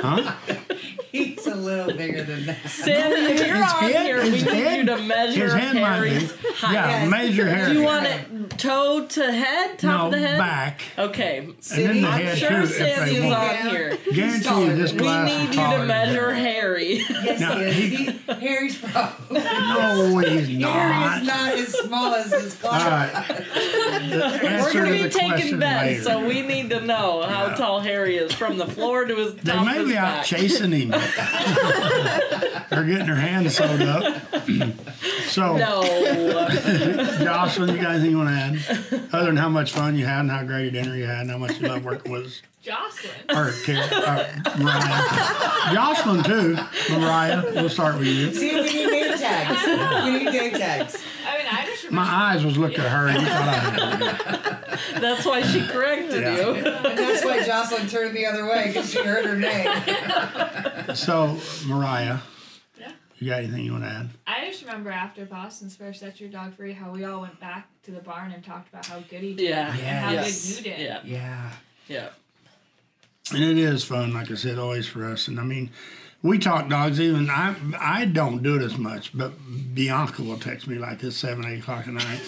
huh? 0.00 0.34
He's 1.12 1.46
a 1.46 1.54
little 1.56 1.94
bigger 1.94 2.22
than 2.22 2.46
that. 2.46 2.66
Sandy, 2.70 3.32
if 3.34 3.46
you're 3.46 3.56
His 3.56 3.72
on 3.74 3.80
head- 3.82 4.06
here, 4.06 4.22
we 4.22 4.30
need 4.30 4.76
you 4.78 4.86
to 4.86 5.02
measure 5.02 5.44
His 5.44 5.52
head. 5.52 5.76
Harry's 5.76 6.34
height. 6.54 6.72
Yeah, 6.72 6.86
Yes. 7.02 7.10
major 7.10 7.46
hair. 7.50 7.68
Do 7.68 7.74
you 7.74 7.82
want 7.84 8.06
it 8.20 8.58
toe 8.58 9.06
to 9.06 9.32
head, 9.32 9.78
top 9.78 10.00
no 10.00 10.06
of 10.06 10.12
the 10.12 10.18
head? 10.18 10.38
back. 10.38 10.82
Okay. 10.98 11.38
And 11.38 11.54
then 11.70 12.02
the 12.02 12.08
I'm 12.08 12.20
head 12.22 12.38
sure 12.38 12.50
too 12.50 12.56
if 12.62 12.70
Sandy's 12.70 13.32
on 13.32 13.56
here. 13.70 13.98
Guarantee 14.12 14.64
you 14.64 14.76
this 14.76 14.92
than 14.92 15.00
We 15.00 15.06
need 15.24 15.48
is 15.50 15.56
you 15.56 15.62
to 15.62 15.76
than 15.78 15.86
measure 15.86 16.26
that. 16.32 16.38
Harry. 16.38 16.94
Yes, 17.08 17.40
Now, 17.40 17.56
he 17.56 17.64
is. 17.64 17.74
he- 17.76 17.96
He, 18.12 18.32
Harry's 18.34 18.78
probably 18.78 19.40
No, 19.40 20.18
he's 20.18 20.48
not. 20.58 20.72
Harry's 20.72 21.26
not 21.26 21.52
as 21.54 21.68
small 21.78 22.14
as 22.14 22.32
his 22.32 22.54
All 22.64 22.70
class. 22.70 23.28
right. 23.28 23.38
The 23.38 24.40
We're 24.42 24.48
answer 24.48 24.72
gonna 24.72 24.86
to 24.86 24.92
be 24.92 25.02
the 25.04 25.08
taking 25.10 25.28
question 25.28 25.58
bets, 25.60 26.02
so 26.04 26.26
we 26.26 26.42
need 26.42 26.70
to 26.70 26.80
know 26.80 27.22
how 27.22 27.46
Yeah. 27.48 27.54
tall 27.56 27.80
Harry 27.80 28.16
is 28.16 28.32
from 28.32 28.58
the 28.58 28.66
floor 28.66 29.04
to 29.04 29.14
his 29.14 29.34
They 29.36 29.52
top 29.52 29.66
may 29.66 29.72
of 29.78 29.82
his 29.86 29.88
be 29.92 29.96
out 29.98 30.16
back. 30.16 30.24
chasing 30.24 30.72
him. 30.72 30.90
They're 32.70 32.84
getting 32.84 33.06
their 33.06 33.14
hands 33.16 33.56
sewed 33.56 33.82
up. 33.82 34.22
so, 35.26 35.56
No. 35.56 35.82
Jocelyn, 37.22 37.74
you 37.76 37.82
got 37.82 38.00
anything 38.02 38.10
you 38.10 38.24
want 38.24 38.28
to 38.60 38.92
add? 38.92 39.08
Other 39.12 39.26
than 39.26 39.36
how 39.36 39.48
much 39.48 39.72
fun 39.72 39.96
you 39.96 40.06
had 40.06 40.20
and 40.20 40.30
how 40.30 40.42
great 40.44 40.66
a 40.68 40.70
dinner 40.70 40.96
you 40.96 41.04
had 41.04 41.22
and 41.22 41.30
how 41.30 41.38
much 41.38 41.58
you 41.60 41.68
love 41.68 41.84
working 41.84 42.12
with 42.12 42.26
us? 42.26 42.42
Jocelyn. 42.62 43.12
Or, 43.30 43.50
Kara, 43.64 43.82
or 43.90 44.62
Mariah. 44.62 45.74
Jocelyn, 45.74 46.22
too. 46.22 46.56
Mariah, 46.90 47.42
we'll 47.54 47.68
start 47.68 47.98
with 47.98 48.06
you. 48.06 48.32
See, 48.32 48.54
we 48.54 48.62
need 48.62 48.86
name 48.90 49.18
tags. 49.18 50.04
We 50.04 50.10
need 50.24 50.32
name 50.32 50.52
tags. 50.52 51.02
I 51.26 51.38
mean, 51.38 51.46
I 51.50 51.64
just. 51.66 51.90
My 51.90 52.02
eyes 52.04 52.44
was 52.44 52.56
looking 52.56 52.78
at 52.80 52.88
her 52.90 53.08
and 53.08 53.20
you 53.20 53.26
thought 53.26 53.48
I 53.48 53.54
had 53.54 54.02
it. 54.94 55.00
That's 55.00 55.26
why 55.26 55.42
she 55.42 55.66
corrected 55.66 56.22
Yeah. 56.22 56.36
you. 56.36 56.54
And 56.54 56.98
that's 56.98 57.24
why 57.24 57.42
Jocelyn 57.44 57.88
turned 57.88 58.16
the 58.16 58.26
other 58.26 58.46
way 58.46 58.68
because 58.68 58.90
she 58.92 59.02
heard 59.02 59.24
her 59.26 59.36
name. 59.36 60.94
So, 60.94 61.38
Mariah, 61.66 62.04
Yeah. 62.04 62.18
You 63.22 63.30
got 63.30 63.38
anything 63.38 63.64
you 63.64 63.72
want 63.72 63.84
to 63.84 63.90
add? 63.90 64.10
I 64.26 64.46
just 64.50 64.62
remember 64.62 64.90
after 64.90 65.24
Boston's 65.24 65.76
first 65.76 66.00
set 66.00 66.20
your 66.20 66.28
dog 66.28 66.56
free, 66.56 66.72
how 66.72 66.90
we 66.90 67.04
all 67.04 67.20
went 67.20 67.38
back 67.40 67.68
to 67.84 67.90
the 67.90 68.00
barn 68.00 68.32
and 68.32 68.44
talked 68.44 68.68
about 68.68 68.86
how 68.86 68.98
good 69.00 69.20
he 69.22 69.34
did. 69.34 69.48
Yeah. 69.50 69.68
And 69.70 69.76
how 69.80 70.10
Yes. 70.12 70.48
good 70.56 70.66
you 70.66 70.72
did. 70.72 70.80
Yeah. 70.80 71.00
Yeah. 71.04 71.50
Yeah. 71.88 72.08
And 73.32 73.42
it 73.44 73.56
is 73.58 73.84
fun, 73.84 74.12
like 74.12 74.30
I 74.30 74.34
said, 74.34 74.58
always 74.58 74.86
for 74.86 75.04
us. 75.08 75.28
And 75.28 75.38
I 75.38 75.44
mean, 75.44 75.70
we 76.22 76.38
talk 76.38 76.68
dogs. 76.68 77.00
Even 77.00 77.28
I, 77.30 77.54
I 77.78 78.04
don't 78.04 78.42
do 78.42 78.56
it 78.56 78.62
as 78.62 78.78
much, 78.78 79.16
but 79.16 79.32
Bianca 79.74 80.22
will 80.22 80.38
text 80.38 80.66
me 80.68 80.76
like 80.78 81.02
it's 81.02 81.16
seven, 81.16 81.44
eight 81.46 81.60
o'clock 81.60 81.86
at 81.88 81.94
night, 81.94 82.20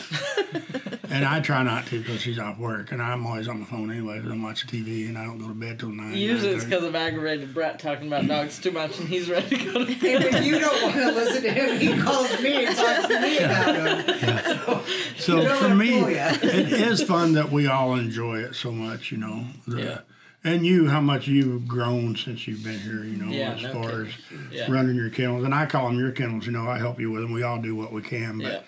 and 1.11 1.25
I 1.25 1.41
try 1.41 1.63
not 1.63 1.87
to 1.87 2.01
because 2.01 2.21
she's 2.21 2.39
off 2.39 2.59
work, 2.59 2.91
and 2.93 3.01
I'm 3.03 3.27
always 3.27 3.47
on 3.49 3.61
the 3.61 3.67
phone 3.67 3.91
anyway. 3.91 4.21
'cause 4.21 4.31
I'm 4.31 4.43
watching 4.43 4.69
TV, 4.69 5.07
and 5.09 5.17
I 5.17 5.25
don't 5.25 5.39
go 5.39 5.49
to 5.49 5.55
bed 5.55 5.79
till 5.79 5.91
nine. 5.91 6.15
Usually 6.17 6.53
it's 6.53 6.65
9:30. 6.65 6.69
because 6.71 6.85
of 6.85 6.95
aggravated 6.97 7.55
Brett 7.55 7.79
talking 7.79 8.07
about 8.09 8.27
dogs 8.27 8.59
too 8.59 8.71
much 8.73 8.99
and 8.99 9.09
he's 9.09 9.29
ready 9.31 9.57
to 9.57 9.65
go 9.73 9.85
to 9.85 9.95
bed. 10.01 10.23
And 10.25 10.35
when 10.35 10.43
you 10.45 10.59
don't 10.59 10.83
want 10.83 10.95
to 10.97 11.13
listen 11.13 11.43
to 11.43 11.51
him, 11.53 11.79
he 11.79 12.01
calls 12.03 12.41
me 12.43 12.65
and 12.67 12.77
talks 12.77 13.07
to 13.09 13.21
me 13.21 13.39
about 13.39 13.77
him. 14.19 14.81
So 15.19 15.37
You 15.41 15.49
don't 15.49 15.59
for 15.59 15.75
me, 15.75 15.99
it 16.01 16.73
is 16.73 17.03
fun 17.03 17.33
that 17.35 17.51
we 17.53 17.67
all 17.67 17.95
enjoy 17.95 18.39
it 18.41 18.55
so 18.55 18.73
much, 18.73 19.13
you 19.13 19.19
know. 19.19 19.45
The, 19.69 19.81
Yeah. 19.83 19.99
And 20.47 20.67
you, 20.67 20.89
how 20.89 21.01
much 21.01 21.27
you've 21.27 21.67
grown 21.67 22.17
since 22.17 22.47
you've 22.47 22.63
been 22.63 22.79
here, 22.79 23.03
you 23.03 23.17
know, 23.17 23.33
Yeah, 23.33 23.53
as 23.55 23.63
no 23.63 23.73
far 23.73 23.91
kidding. 23.91 24.07
as 24.51 24.53
Yeah. 24.53 24.71
running 24.71 24.95
your 24.95 25.09
kennels. 25.09 25.43
And 25.45 25.55
I 25.55 25.65
call 25.65 25.89
them 25.89 25.99
your 25.99 26.13
kennels, 26.13 26.45
you 26.45 26.53
know, 26.53 26.69
I 26.69 26.77
help 26.79 27.01
you 27.01 27.11
with 27.11 27.23
them. 27.23 27.33
We 27.33 27.43
all 27.43 27.61
do 27.63 27.75
what 27.75 27.93
we 27.93 28.03
can, 28.03 28.39
but 28.39 28.53
Yeah. 28.53 28.61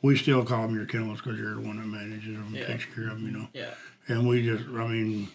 we 0.00 0.16
still 0.16 0.42
call 0.42 0.66
them 0.66 0.74
your 0.74 0.86
kennels 0.86 1.20
because 1.20 1.38
you're 1.38 1.54
the 1.56 1.60
one 1.60 1.76
that 1.76 1.86
manages 1.86 2.34
them, 2.34 2.54
Yeah. 2.54 2.66
takes 2.66 2.86
care 2.94 3.08
of 3.10 3.16
them, 3.20 3.26
you 3.26 3.32
know. 3.32 3.48
Yeah. 3.52 3.74
And 4.08 4.26
we 4.26 4.42
just, 4.42 4.64
I 4.70 4.86
mean, 4.88 5.28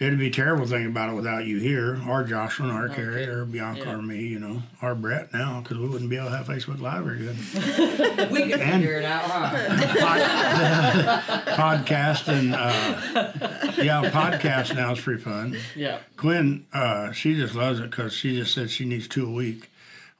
it'd 0.00 0.18
be 0.18 0.28
a 0.28 0.30
terrible 0.30 0.66
thing 0.66 0.86
about 0.86 1.10
it 1.10 1.14
without 1.14 1.44
you 1.44 1.58
here, 1.58 2.00
or 2.08 2.24
Jocelyn, 2.24 2.70
or 2.70 2.88
Carrie, 2.88 3.26
or 3.26 3.44
Bianca, 3.44 3.82
Yeah. 3.84 3.92
or 3.94 4.02
me, 4.02 4.26
you 4.26 4.38
know, 4.40 4.62
or 4.82 4.94
Brett 4.94 5.32
now, 5.32 5.60
because 5.60 5.76
we 5.78 5.86
wouldn't 5.86 6.08
be 6.10 6.16
able 6.16 6.30
to 6.30 6.36
have 6.38 6.46
Facebook 6.48 6.80
Live 6.80 7.04
very 7.04 7.18
good. 7.18 7.36
We 8.30 8.50
could 8.50 8.60
And- 8.60 8.80
figure 8.82 8.98
it 8.98 9.04
out, 9.04 9.22
huh? 9.24 11.20
podcast 11.56 12.28
and 12.28 12.54
uh, 12.54 13.72
yeah, 13.82 14.10
podcast 14.10 14.74
now 14.74 14.92
is 14.92 15.00
pretty 15.00 15.22
fun. 15.22 15.56
Yeah. 15.76 15.98
Gwen, 16.16 16.66
uh, 16.72 17.12
she 17.12 17.34
just 17.34 17.54
loves 17.54 17.80
it 17.80 17.90
because 17.90 18.12
she 18.12 18.36
just 18.36 18.54
said 18.54 18.70
she 18.70 18.84
needs 18.84 19.06
two 19.08 19.26
a 19.26 19.30
week. 19.30 19.70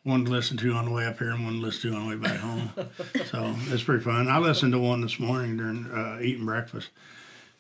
One 0.03 0.25
to 0.25 0.31
listen 0.31 0.57
to 0.59 0.73
on 0.73 0.87
the 0.87 0.91
way 0.93 1.05
up 1.07 1.19
here 1.19 1.31
and 1.31 1.45
one 1.45 1.55
to 1.55 1.61
listen 1.61 1.91
to 1.91 1.97
on 1.97 2.05
the 2.09 2.17
way 2.17 2.23
back 2.23 2.39
home. 2.41 2.71
so 3.27 3.55
it's 3.69 3.83
pretty 3.83 4.03
fun. 4.03 4.29
I 4.29 4.39
listened 4.39 4.73
to 4.73 4.79
one 4.79 5.03
this 5.03 5.19
morning 5.21 5.59
during 5.59 5.87
uh, 5.91 6.19
eating 6.23 6.47
breakfast 6.47 6.89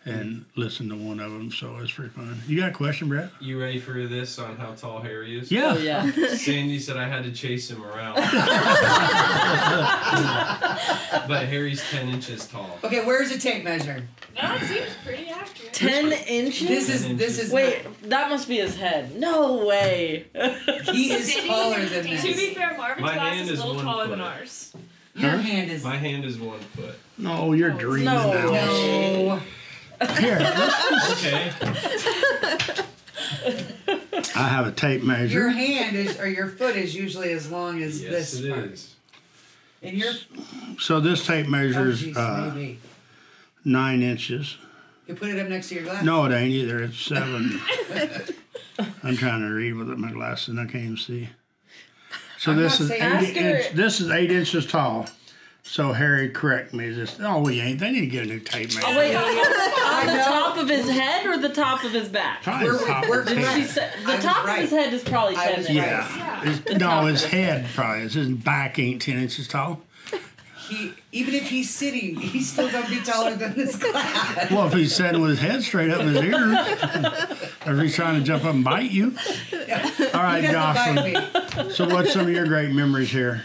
and 0.04 0.24
mm-hmm. 0.24 0.60
listen 0.60 0.88
to 0.88 0.96
one 0.96 1.20
of 1.20 1.30
them. 1.30 1.50
So 1.50 1.76
it's 1.78 1.92
pretty 1.92 2.10
fun. 2.10 2.40
You 2.46 2.60
got 2.60 2.70
a 2.70 2.72
question, 2.72 3.08
Brett? 3.08 3.30
You 3.40 3.60
ready 3.60 3.78
for 3.78 4.06
this 4.06 4.38
on 4.38 4.56
how 4.56 4.72
tall 4.72 5.00
Harry 5.02 5.38
is? 5.38 5.52
Yeah. 5.52 5.74
Oh 5.76 5.78
yeah. 5.78 6.10
Sandy 6.36 6.78
said 6.78 6.96
I 6.96 7.06
had 7.06 7.24
to 7.24 7.32
chase 7.32 7.70
him 7.70 7.84
around. 7.84 8.14
but 11.28 11.46
Harry's 11.46 11.82
10 11.90 12.08
inches 12.08 12.46
tall. 12.46 12.78
Okay, 12.82 13.04
where's 13.04 13.30
the 13.30 13.38
tape 13.38 13.64
measure? 13.64 14.02
No, 14.40 14.54
it 14.54 14.62
seems 14.62 14.88
pretty 15.04 15.28
accurate. 15.28 15.72
Ten 15.72 16.12
inches? 16.12 16.68
This 16.68 16.88
is 16.88 17.16
this 17.16 17.38
is 17.38 17.52
Wait, 17.52 17.84
that 18.08 18.30
must 18.30 18.48
be 18.48 18.58
his 18.58 18.76
head. 18.76 19.16
No 19.16 19.66
way. 19.66 20.26
He 20.92 21.12
is 21.12 21.32
Cindy, 21.32 21.48
taller 21.48 21.84
than 21.84 22.04
To 22.04 22.22
be 22.22 22.54
fair, 22.54 22.76
Marvin's 22.76 23.02
My 23.02 23.14
glass 23.14 23.34
hand 23.34 23.48
is 23.48 23.50
is 23.50 23.58
a 23.58 23.66
little 23.66 23.76
one 23.76 23.84
taller 23.84 24.04
foot. 24.04 24.10
than 24.10 24.20
ours. 24.20 24.72
Your 25.14 25.36
hand 25.36 25.70
is 25.70 25.84
My 25.84 25.96
hand 25.96 26.24
is 26.24 26.38
one 26.38 26.60
foot. 26.60 26.94
No, 27.18 27.52
you're 27.52 27.70
dreaming 27.70 28.04
No. 28.04 28.32
now. 28.32 28.50
no. 28.50 29.40
Here, 30.18 30.38
let's- 30.40 31.12
Okay. 31.12 31.52
I 34.34 34.48
have 34.48 34.66
a 34.66 34.72
tape 34.72 35.02
measure. 35.02 35.32
Your 35.38 35.48
hand 35.50 35.96
is 35.96 36.18
or 36.18 36.28
your 36.28 36.48
foot 36.48 36.76
is 36.76 36.94
usually 36.94 37.32
as 37.32 37.50
long 37.50 37.82
as 37.82 38.02
Yes, 38.02 38.10
this 38.32 38.40
it 38.40 38.50
part. 38.50 38.64
is. 38.66 38.94
And 39.82 39.96
your 39.96 40.12
So 40.78 41.00
this 41.00 41.26
tape 41.26 41.46
oh 41.46 41.50
measures 41.50 42.02
jeez, 42.02 42.16
uh, 42.16 42.54
maybe. 42.54 42.78
nine 43.64 44.02
inches. 44.02 44.56
You 45.06 45.14
put 45.14 45.28
it 45.30 45.38
up 45.38 45.48
next 45.48 45.68
to 45.70 45.74
your 45.76 45.84
glass. 45.84 46.04
No, 46.04 46.24
it 46.26 46.32
ain't 46.32 46.52
either. 46.52 46.82
It's 46.84 46.98
seven. 46.98 47.60
I'm 49.02 49.16
trying 49.16 49.40
to 49.40 49.48
read 49.48 49.74
with 49.74 49.88
my 49.98 50.12
glasses 50.12 50.48
and 50.48 50.60
I 50.60 50.64
can't 50.64 50.84
even 50.84 50.96
see. 50.96 51.28
So 52.38 52.52
I'm 52.52 52.58
this 52.58 52.80
is 52.80 52.90
eight 52.90 53.36
inch, 53.36 53.72
this 53.74 54.00
is 54.00 54.10
eight 54.10 54.30
inches 54.30 54.64
tall. 54.66 55.06
So 55.62 55.92
Harry, 55.92 56.30
correct 56.30 56.74
me. 56.74 56.86
Is 56.86 56.96
this? 56.96 57.16
Oh, 57.20 57.40
we 57.42 57.60
ain't. 57.60 57.78
They 57.78 57.92
need 57.92 58.00
to 58.00 58.06
get 58.06 58.24
a 58.24 58.26
new 58.26 58.40
tape 58.40 58.74
man. 58.74 58.82
Oh, 58.86 58.96
wait, 58.98 59.14
on 59.14 60.06
the 60.06 60.22
top 60.24 60.56
of 60.58 60.68
his 60.68 60.88
head 60.90 61.26
or 61.26 61.38
the 61.38 61.48
top 61.50 61.84
of 61.84 61.92
his 61.92 62.08
back? 62.08 62.42
Probably 62.42 62.70
We're- 62.70 62.86
top 62.86 63.08
we're 63.08 63.20
of 63.22 63.28
his 63.28 63.36
She 63.38 63.60
head. 63.60 63.68
said, 63.70 63.92
I 63.98 64.04
the 64.10 64.12
was 64.16 64.24
top 64.24 64.44
right. 64.46 64.54
of 64.56 64.62
his 64.62 64.70
head 64.70 64.92
is 64.94 65.04
probably 65.04 65.36
I 65.36 65.46
10 65.46 65.56
was 65.58 65.66
inches. 65.68 65.76
right. 65.82 65.86
Yeah. 65.90 66.16
Yeah. 66.16 66.44
His, 66.44 66.64
no, 66.66 66.78
top 66.78 67.04
his 67.04 67.22
of 67.24 67.30
his 67.30 67.32
head 67.32 67.66
probably 67.74 68.02
is. 68.04 68.14
His 68.14 68.28
back 68.28 68.78
ain't 68.78 69.02
ten 69.02 69.18
inches 69.18 69.46
tall. 69.46 69.82
He 70.68 70.92
even 71.12 71.34
if 71.34 71.48
he's 71.48 71.68
sitting, 71.68 72.16
he's 72.16 72.52
still 72.52 72.70
gonna 72.70 72.88
be 72.88 73.00
taller 73.00 73.34
than 73.34 73.54
this 73.54 73.76
class. 73.76 74.50
Well, 74.50 74.66
if 74.68 74.72
he's 74.72 74.94
sitting 74.94 75.20
with 75.20 75.30
his 75.30 75.40
head 75.40 75.62
straight 75.62 75.90
up 75.90 76.00
in 76.00 76.08
his 76.08 76.22
ear, 76.22 76.34
or 77.66 77.74
if 77.74 77.80
he's 77.82 77.94
trying 77.94 78.18
to 78.20 78.24
jump 78.24 78.44
up 78.44 78.54
and 78.54 78.64
bite 78.64 78.90
you. 78.92 79.14
All 79.52 80.22
right, 80.22 80.42
He 80.44 80.50
doesn't 80.52 80.54
bite 80.54 81.12
Jocelyn. 81.54 81.66
me. 81.68 81.72
So, 81.74 81.88
what's 81.88 82.12
some 82.12 82.22
of 82.22 82.30
your 82.30 82.46
great 82.46 82.70
memories 82.72 83.10
here? 83.10 83.42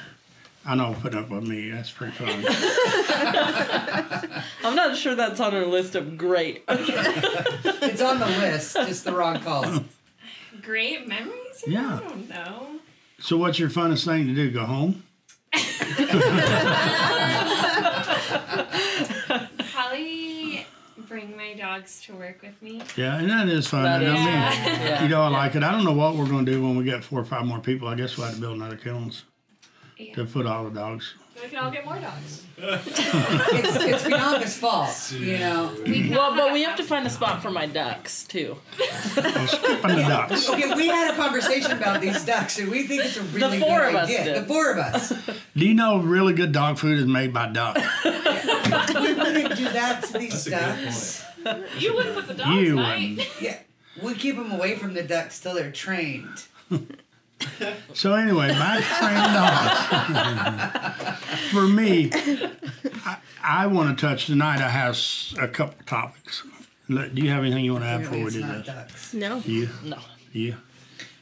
I 0.67 0.73
know, 0.73 0.95
put 0.99 1.13
up 1.13 1.29
with 1.29 1.47
me. 1.47 1.69
That's 1.69 1.91
pretty 1.91 2.13
fun. 2.13 2.43
I'm 4.63 4.75
not 4.75 4.97
sure 4.97 5.13
that's 5.13 5.39
on 5.39 5.51
her 5.53 5.65
list 5.65 5.93
of 5.95 6.17
great. 6.17 6.63
It's 7.87 8.01
on 8.01 8.19
the 8.19 8.25
list, 8.25 8.75
just 8.75 9.05
the 9.05 9.13
wrong 9.13 9.39
column. 9.39 9.87
Great 10.61 11.07
memories? 11.07 11.63
Yeah. 11.67 11.99
I 12.03 12.07
don't 12.07 12.27
know. 12.27 12.79
So, 13.19 13.37
what's 13.37 13.57
your 13.59 13.69
funnest 13.69 14.05
thing 14.05 14.25
to 14.27 14.33
do? 14.33 14.51
Go 14.51 14.65
home? 14.65 15.03
Probably 19.71 20.65
bring 21.07 21.37
my 21.37 21.53
dogs 21.53 22.01
to 22.05 22.13
work 22.15 22.41
with 22.41 22.59
me. 22.61 22.81
Yeah, 22.97 23.19
and 23.19 23.29
that 23.29 23.47
is 23.47 23.67
fun. 23.67 23.83
That 23.83 24.01
I 24.01 24.05
is 24.05 24.13
mean. 24.13 24.25
Yeah. 24.25 25.03
you 25.03 25.09
know, 25.09 25.21
I 25.21 25.27
like 25.29 25.55
it. 25.55 25.63
I 25.63 25.71
don't 25.71 25.85
know 25.85 25.93
what 25.93 26.15
we're 26.15 26.27
going 26.27 26.45
to 26.45 26.51
do 26.51 26.61
when 26.61 26.75
we 26.75 26.83
get 26.83 27.03
four 27.03 27.19
or 27.21 27.25
five 27.25 27.45
more 27.45 27.59
people. 27.59 27.87
I 27.87 27.95
guess 27.95 28.17
we'll 28.17 28.25
have 28.25 28.35
to 28.35 28.41
build 28.41 28.55
another 28.57 28.77
kennels 28.77 29.23
Yeah. 29.97 30.13
to 30.15 30.25
put 30.25 30.45
all 30.45 30.65
the 30.65 30.71
dogs. 30.71 31.13
We 31.41 31.49
can 31.49 31.57
all 31.59 31.69
get 31.71 31.83
more 31.85 31.99
dogs. 31.99 32.43
It's 32.57 33.75
it's 33.75 34.03
Bianca's 34.03 34.57
fault, 34.57 35.11
you 35.11 35.37
know. 35.37 35.73
We 35.85 36.09
Well, 36.09 36.33
but 36.35 36.53
we 36.53 36.63
have 36.63 36.77
to 36.77 36.83
find 36.83 37.05
a 37.05 37.09
spot 37.09 37.41
for 37.41 37.51
my 37.51 37.65
ducks 37.65 38.23
too. 38.25 38.57
I'm 39.17 39.47
skipping 39.47 39.95
the 39.95 40.05
ducks. 40.07 40.49
Okay, 40.49 40.73
we 40.75 40.87
had 40.87 41.13
a 41.13 41.15
conversation 41.17 41.71
about 41.73 41.99
these 42.01 42.23
ducks, 42.25 42.57
and 42.59 42.69
we 42.71 42.83
think 42.87 43.03
it's 43.05 43.17
a 43.17 43.23
really 43.23 43.59
four 43.59 43.79
good 43.81 43.89
of 43.89 43.95
us 43.95 44.09
idea. 44.09 44.23
did. 44.25 44.35
The 44.43 44.47
four 44.47 44.71
of 44.71 44.77
us. 44.77 45.13
Do 45.55 45.65
you 45.65 45.73
know 45.73 45.99
really 45.99 46.33
good 46.33 46.51
dog 46.53 46.77
food 46.77 46.99
is 46.99 47.05
made 47.05 47.33
by 47.33 47.47
duck? 47.49 47.75
We 48.05 48.11
wouldn't 49.13 49.55
do 49.57 49.65
that 49.65 50.03
to 50.07 50.17
these 50.17 50.45
That's 50.45 51.23
ducks. 51.43 51.65
You 51.77 51.93
wouldn't 51.95 52.15
with 52.15 52.27
the 52.27 52.33
dogs, 52.35 52.61
You 52.61 52.77
right? 52.77 53.09
wouldn't. 53.17 53.41
Yeah, 53.41 53.59
we 54.01 54.13
keep 54.15 54.35
them 54.37 54.51
away 54.51 54.75
from 54.77 54.93
the 54.93 55.03
ducks 55.03 55.39
till 55.41 55.53
they're 55.53 55.71
trained. 55.71 56.45
So 57.93 58.13
anyway, 58.13 58.49
my 58.49 58.77
to 58.77 58.83
trained 58.99 59.33
dogs. 59.33 59.79
For 61.51 61.67
me, 61.67 62.11
I, 63.05 63.17
I 63.43 63.67
want 63.67 63.97
to 63.97 64.01
touch 64.05 64.25
tonight. 64.27 64.61
I 64.61 64.69
have 64.69 64.97
a 65.39 65.47
couple 65.47 65.75
topics. 65.85 66.43
Do 66.89 67.09
you 67.15 67.29
have 67.29 67.43
anything 67.43 67.63
you 67.65 67.71
want 67.73 67.85
to 67.85 67.89
add 67.89 68.01
before 68.01 68.17
Apparently 68.17 68.21
we 68.21 68.27
it's 68.27 68.35
do 68.35 68.41
not 68.41 68.65
this? 68.65 69.11
ducks. 69.11 69.13
No. 69.13 69.41
You, 69.45 69.69
No. 69.83 69.97
you. 70.33 70.55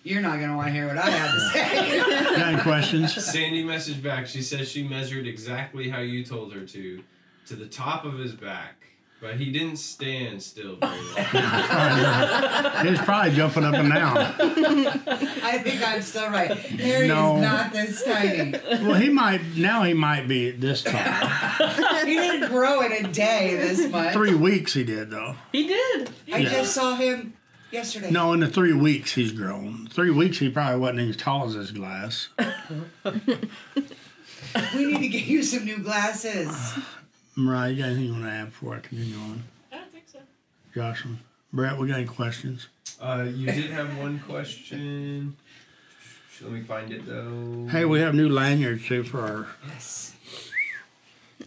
You're 0.05 0.21
not 0.21 0.37
gonna 0.41 0.57
want 0.57 0.67
to 0.67 0.73
hear 0.73 0.87
what 0.87 0.97
I 0.97 1.09
have 1.09 1.31
to 1.31 1.39
say. 1.39 1.99
Got 2.35 2.47
any 2.53 2.61
questions? 2.61 3.13
Sandy 3.25 3.63
messaged 3.63 4.03
back. 4.03 4.27
She 4.27 4.41
says 4.41 4.67
she 4.69 4.85
measured 4.85 5.25
exactly 5.27 5.87
how 5.89 5.99
you 6.01 6.25
told 6.25 6.51
her 6.53 6.65
to, 6.65 7.01
to 7.45 7.55
the 7.55 7.67
top 7.67 8.03
of 8.03 8.17
his 8.17 8.33
back, 8.33 8.83
but 9.23 9.35
he 9.37 9.51
didn't 9.51 9.77
stand 9.77 10.43
still 10.43 10.75
very 10.75 10.97
long. 10.97 12.85
He's 12.85 12.99
probably 12.99 13.31
jumping 13.33 13.63
up 13.63 13.73
and 13.73 13.89
down. 13.93 14.17
I 15.41 15.59
think 15.63 15.81
I'm 15.81 16.01
still 16.01 16.29
right. 16.29 16.51
Harry 16.51 17.07
No. 17.07 17.37
is 17.37 17.41
not 17.41 17.71
this 17.71 18.03
tiny. 18.03 18.51
Well, 18.85 18.95
he 18.95 19.07
might 19.09 19.41
now. 19.55 19.83
He 19.83 19.93
might 19.93 20.27
be 20.27 20.51
this 20.51 20.83
tall. 20.83 20.93
He 22.03 22.15
didn't 22.15 22.49
grow 22.49 22.81
in 22.81 22.91
a 22.91 23.03
day 23.13 23.55
this 23.55 23.89
much. 23.89 24.11
Three 24.13 24.35
weeks 24.35 24.73
he 24.73 24.83
did 24.83 25.09
though. 25.09 25.35
He 25.53 25.67
did. 25.67 26.09
I 26.31 26.39
Yeah. 26.39 26.49
just 26.49 26.73
saw 26.73 26.95
him 26.97 27.33
yesterday. 27.71 28.11
No, 28.11 28.33
in 28.33 28.41
the 28.41 28.47
three 28.49 28.73
weeks 28.73 29.13
he's 29.13 29.31
grown. 29.31 29.87
Three 29.89 30.11
weeks 30.11 30.39
he 30.39 30.49
probably 30.49 30.79
wasn't 30.81 30.99
as 31.09 31.15
tall 31.15 31.45
as 31.47 31.53
his 31.53 31.71
glass. 31.71 32.27
We 34.75 34.85
need 34.85 34.99
to 34.99 35.07
get 35.07 35.25
you 35.25 35.41
some 35.43 35.63
new 35.63 35.77
glasses. 35.79 36.49
Mariah, 37.35 37.71
you 37.71 37.77
got 37.77 37.85
anything 37.87 38.05
you 38.05 38.11
want 38.13 38.23
to 38.25 38.29
add 38.29 38.45
before 38.47 38.75
I 38.75 38.79
continue 38.79 39.15
on? 39.17 39.43
I 39.71 39.75
don't 39.77 39.91
think 39.91 40.05
so. 40.11 40.19
Jocelyn, 40.75 41.19
Brett, 41.51 41.77
we 41.77 41.87
got 41.87 41.97
any 41.97 42.05
questions? 42.07 42.67
Uh, 43.01 43.25
you 43.33 43.47
did 43.47 43.71
have 43.71 43.97
one 43.97 44.19
question. 44.19 45.35
Let 46.41 46.51
me 46.51 46.61
find 46.61 46.91
it 46.91 47.05
though. 47.05 47.67
Hey, 47.71 47.85
we 47.85 47.99
have 48.01 48.13
new 48.13 48.27
lanyards 48.27 48.85
too 48.85 49.03
for 49.03 49.21
our 49.21 49.47
Yes. 49.69 50.13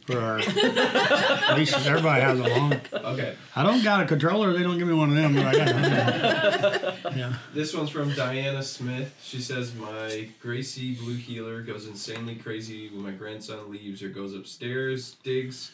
for 0.06 0.18
our. 0.18 0.38
at 0.38 1.56
least 1.56 1.74
everybody 1.86 2.22
has 2.22 2.38
them 2.38 2.50
on. 2.52 2.80
Okay, 3.12 3.34
I 3.54 3.62
don't 3.62 3.84
got 3.84 4.02
a 4.02 4.06
controller. 4.06 4.54
They 4.54 4.62
don't 4.62 4.78
give 4.78 4.88
me 4.88 4.94
one 4.94 5.10
of 5.10 5.16
them, 5.16 5.34
but 5.34 5.44
I 5.46 5.52
got 5.52 7.04
one. 7.04 7.18
Yeah. 7.18 7.34
this 7.52 7.74
one's 7.74 7.90
from 7.90 8.12
Diana 8.14 8.62
Smith. 8.62 9.14
She 9.22 9.40
says 9.40 9.74
my 9.74 10.28
Gracie 10.40 10.94
Blue 10.94 11.14
Heeler 11.16 11.60
goes 11.62 11.86
insanely 11.86 12.36
crazy 12.36 12.88
when 12.88 13.02
my 13.02 13.10
grandson 13.10 13.70
leaves 13.70 14.02
or 14.02 14.08
goes 14.08 14.34
upstairs, 14.34 15.16
digs 15.22 15.72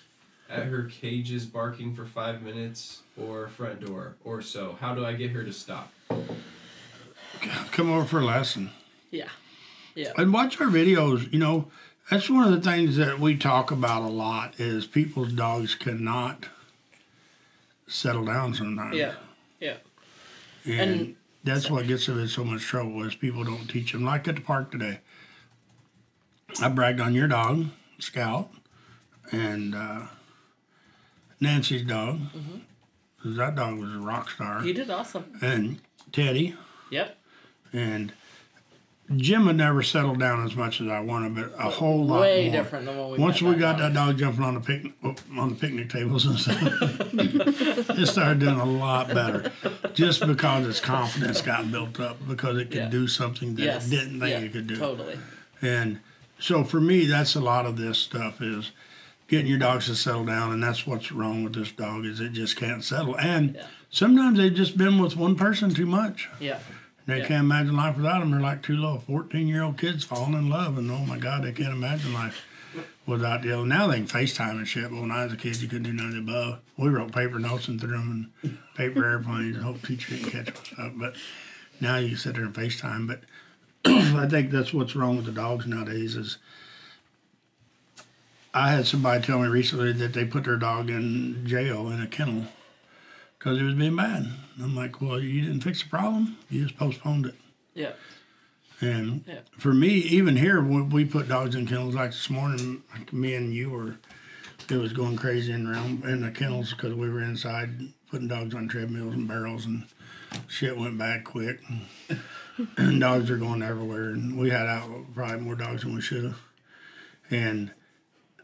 at 0.53 0.67
her 0.67 0.85
cages, 0.85 1.47
barking 1.47 1.95
for 1.95 2.05
five 2.05 2.43
minutes 2.43 3.01
or 3.21 3.49
front 3.49 3.81
door 3.85 4.17
or 4.25 4.43
so. 4.43 4.77
How 4.81 4.95
do 4.95 5.05
I 5.05 5.15
get 5.15 5.31
her 5.31 5.43
to 5.43 5.53
stop? 5.53 5.91
Come 7.73 7.91
over 7.91 8.05
for 8.07 8.21
a 8.21 8.25
lesson. 8.25 8.71
Yeah. 9.11 9.29
Yeah. 9.95 10.12
and 10.17 10.33
watch 10.33 10.59
our 10.59 10.69
videos 10.69 11.31
you 11.35 11.38
know 11.38 11.71
that's 12.11 12.31
one 12.31 12.45
of 12.45 12.51
the 12.53 12.62
things 12.62 12.97
that 12.97 13.21
we 13.21 13.37
talk 13.37 13.71
about 13.71 14.01
a 14.01 14.07
lot 14.09 14.59
is 14.59 14.87
people's 14.87 15.35
dogs 15.35 15.75
cannot 15.75 16.47
settle 17.87 18.25
down 18.25 18.55
sometimes 18.55 18.97
Yeah. 18.97 19.12
Yeah. 19.61 19.77
and, 20.65 20.81
and- 20.91 21.17
that's 21.45 21.71
what 21.71 21.87
gets 21.87 22.07
them 22.07 22.19
in 22.21 22.29
so 22.29 22.43
much 22.43 22.62
trouble 22.62 23.03
is 23.03 23.15
people 23.17 23.45
don't 23.45 23.67
teach 23.69 23.93
them 23.93 24.03
like 24.03 24.27
at 24.29 24.37
the 24.37 24.41
park 24.41 24.71
today 24.71 25.01
i 26.62 26.69
bragged 26.71 26.99
on 27.01 27.12
your 27.12 27.29
dog 27.29 27.67
scout 27.99 28.49
and 29.31 29.75
uh, 29.75 30.07
nancy's 31.42 31.83
dog 31.83 32.18
mm-hmm. 32.20 32.59
'cause 33.22 33.37
that 33.37 33.55
dog 33.57 33.78
was 33.78 33.92
a 33.94 33.98
rock 33.98 34.31
star 34.31 34.62
He 34.62 34.72
did 34.72 34.88
awesome. 34.90 35.24
and 35.42 35.78
teddy 36.12 36.55
Yep. 36.90 37.16
and 37.72 38.12
Jim 39.16 39.46
had 39.46 39.57
never 39.57 39.83
settled 39.83 40.18
down 40.20 40.42
as 40.46 40.57
much 40.57 40.81
as 40.81 40.88
I 40.88 41.00
wanted, 41.00 41.35
but 41.35 41.52
a 41.59 41.68
whole 41.68 42.07
lot 42.07 42.20
Way 42.22 42.44
more. 42.48 42.62
different 42.62 42.87
than 42.87 42.96
when 42.96 43.11
we 43.11 43.18
Once 43.18 43.42
we 43.42 43.55
got 43.57 43.76
that 43.78 43.92
dog 43.92 44.16
jumping 44.16 44.42
on 44.44 44.55
the 44.55 44.61
picnic 44.61 44.92
on 45.37 45.50
the 45.50 45.55
picnic 45.55 45.90
tables 45.90 46.24
and 46.24 46.38
stuff, 46.38 46.62
it 47.12 48.07
started 48.07 48.38
doing 48.38 48.59
a 48.61 48.64
lot 48.64 49.09
better. 49.09 49.52
Just 49.92 50.26
because 50.26 50.66
its 50.66 50.81
confidence 50.81 51.42
got 51.42 51.70
built 51.70 52.00
up 52.00 52.26
because 52.26 52.57
it 52.59 52.66
could 52.70 52.76
Yeah. 52.85 52.88
do 52.88 53.07
something 53.07 53.55
that 53.57 53.62
Yes. 53.62 53.87
it 53.88 53.90
didn't 53.90 54.20
think 54.20 54.31
yeah, 54.31 54.38
it 54.38 54.52
could 54.52 54.66
do. 54.68 54.76
Totally. 54.76 55.18
And 55.61 55.98
so 56.38 56.64
for 56.64 56.81
me, 56.81 57.05
that's 57.05 57.35
a 57.35 57.40
lot 57.40 57.66
of 57.66 57.76
this 57.76 57.98
stuff 57.98 58.40
is 58.40 58.70
getting 59.33 59.47
your 59.47 59.59
dogs 59.59 59.87
to 59.87 59.95
settle 59.95 60.27
down, 60.27 60.53
and 60.53 60.62
that's 60.62 60.87
what's 60.87 61.11
wrong 61.11 61.42
with 61.42 61.55
this 61.55 61.73
dog 61.73 62.05
is 62.05 62.21
it 62.21 62.33
just 62.35 62.55
can't 62.55 62.85
settle. 62.85 63.16
And 63.18 63.55
Yeah. 63.55 63.66
sometimes 63.88 64.37
they've 64.37 64.53
just 64.55 64.77
been 64.77 64.99
with 64.99 65.16
one 65.16 65.37
person 65.37 65.73
too 65.73 65.87
much. 65.87 66.29
Yeah. 66.38 66.59
They 67.07 67.21
Yeah. 67.21 67.29
can't 67.29 67.45
imagine 67.45 67.75
life 67.75 67.97
without 67.97 68.21
them. 68.21 68.31
They're 68.31 68.40
like 68.42 68.62
two 68.62 68.77
little 68.77 68.99
14 69.01 69.49
year 69.49 69.62
old 69.62 69.79
kids 69.79 70.05
falling 70.05 70.35
in 70.35 70.51
love, 70.51 70.77
and 70.77 70.90
oh 70.90 71.07
my 71.07 71.16
God, 71.16 71.45
they 71.45 71.53
can't 71.53 71.73
imagine 71.73 72.12
life 72.12 72.42
without 73.07 73.40
the 73.40 73.53
other. 73.53 73.66
Now 73.66 73.87
they 73.87 73.97
can 73.97 74.07
FaceTime 74.07 74.59
and 74.59 74.68
shit, 74.68 74.90
but 74.90 75.01
when 75.01 75.11
I 75.11 75.25
was 75.25 75.33
a 75.33 75.37
kid, 75.38 75.62
you 75.62 75.66
couldn't 75.68 75.85
do 75.85 75.95
none 75.95 76.09
of 76.09 76.12
the 76.12 76.18
above. 76.18 76.59
We 76.77 76.90
wrote 76.90 77.12
paper 77.12 77.38
notes 77.38 77.68
and 77.68 77.81
threw 77.81 77.92
them 77.92 78.29
in 78.42 78.59
paper 78.77 79.03
airplanes 79.03 79.57
and 79.57 79.64
hope 79.64 79.81
teacher 79.81 80.14
didn't 80.14 80.31
catch 80.31 80.51
us 80.51 80.61
up. 80.79 80.92
But 80.99 81.16
now 81.81 81.97
you 81.97 82.16
sit 82.16 82.35
there 82.35 82.45
and 82.45 82.55
FaceTime. 82.55 83.07
But 83.07 83.23
I 83.87 84.29
think 84.29 84.51
that's 84.51 84.75
what's 84.75 84.95
wrong 84.95 85.16
with 85.16 85.25
the 85.25 85.33
dogs 85.33 85.66
nowadays 85.66 86.16
is 86.16 86.37
I 88.55 88.71
had 88.73 88.87
somebody 88.87 89.23
tell 89.25 89.38
me 89.38 89.49
recently 89.49 89.93
that 89.93 90.12
they 90.12 90.25
put 90.27 90.45
their 90.45 90.57
dog 90.57 90.91
in 90.91 91.47
jail 91.47 91.88
in 91.88 92.01
a 92.03 92.07
kennel 92.07 92.45
because 93.38 93.59
he 93.59 93.65
was 93.65 93.75
being 93.75 93.97
bad. 93.97 94.27
I'm 94.62 94.77
like, 94.77 95.01
well, 95.01 95.19
you 95.19 95.41
didn't 95.43 95.62
fix 95.62 95.83
the 95.83 95.88
problem. 95.88 96.37
You 96.51 96.65
just 96.65 96.77
postponed 96.77 97.27
it. 97.27 97.35
Yeah. 97.75 97.93
And 98.81 99.25
Yeah. 99.27 99.41
for 99.59 99.73
me, 99.73 99.88
even 99.91 100.37
here, 100.37 100.61
when 100.61 100.91
we 100.91 101.05
put 101.05 101.29
dogs 101.29 101.55
in 101.55 101.67
kennels, 101.67 101.95
like 101.95 102.11
this 102.11 102.29
morning, 102.29 102.83
like 102.93 103.12
me 103.12 103.35
and 103.35 103.55
you 103.55 103.71
were, 103.71 103.97
it 104.69 104.77
was 104.77 104.93
going 104.93 105.17
crazy 105.17 105.53
in 105.53 105.67
around 105.67 106.05
in 106.05 106.21
the 106.21 106.31
kennels 106.31 106.73
because 106.75 106.93
we 106.93 107.09
were 107.09 107.23
inside 107.23 107.93
putting 108.11 108.29
dogs 108.29 108.55
on 108.55 108.69
treadmills 108.69 109.15
and 109.15 109.27
barrels, 109.27 109.65
and 109.65 109.85
shit 110.47 110.77
went 110.77 110.99
bad 110.99 111.25
quick. 111.25 111.61
And, 112.09 112.21
and 112.77 113.01
dogs 113.01 113.31
are 113.31 113.38
going 113.38 113.62
everywhere, 113.62 114.11
and 114.11 114.37
we 114.37 114.51
had 114.51 114.67
out 114.67 114.91
probably 115.15 115.38
more 115.41 115.55
dogs 115.55 115.83
than 115.83 115.95
we 115.95 116.03
should 116.03 116.25
have. 116.25 116.38
And 117.31 117.73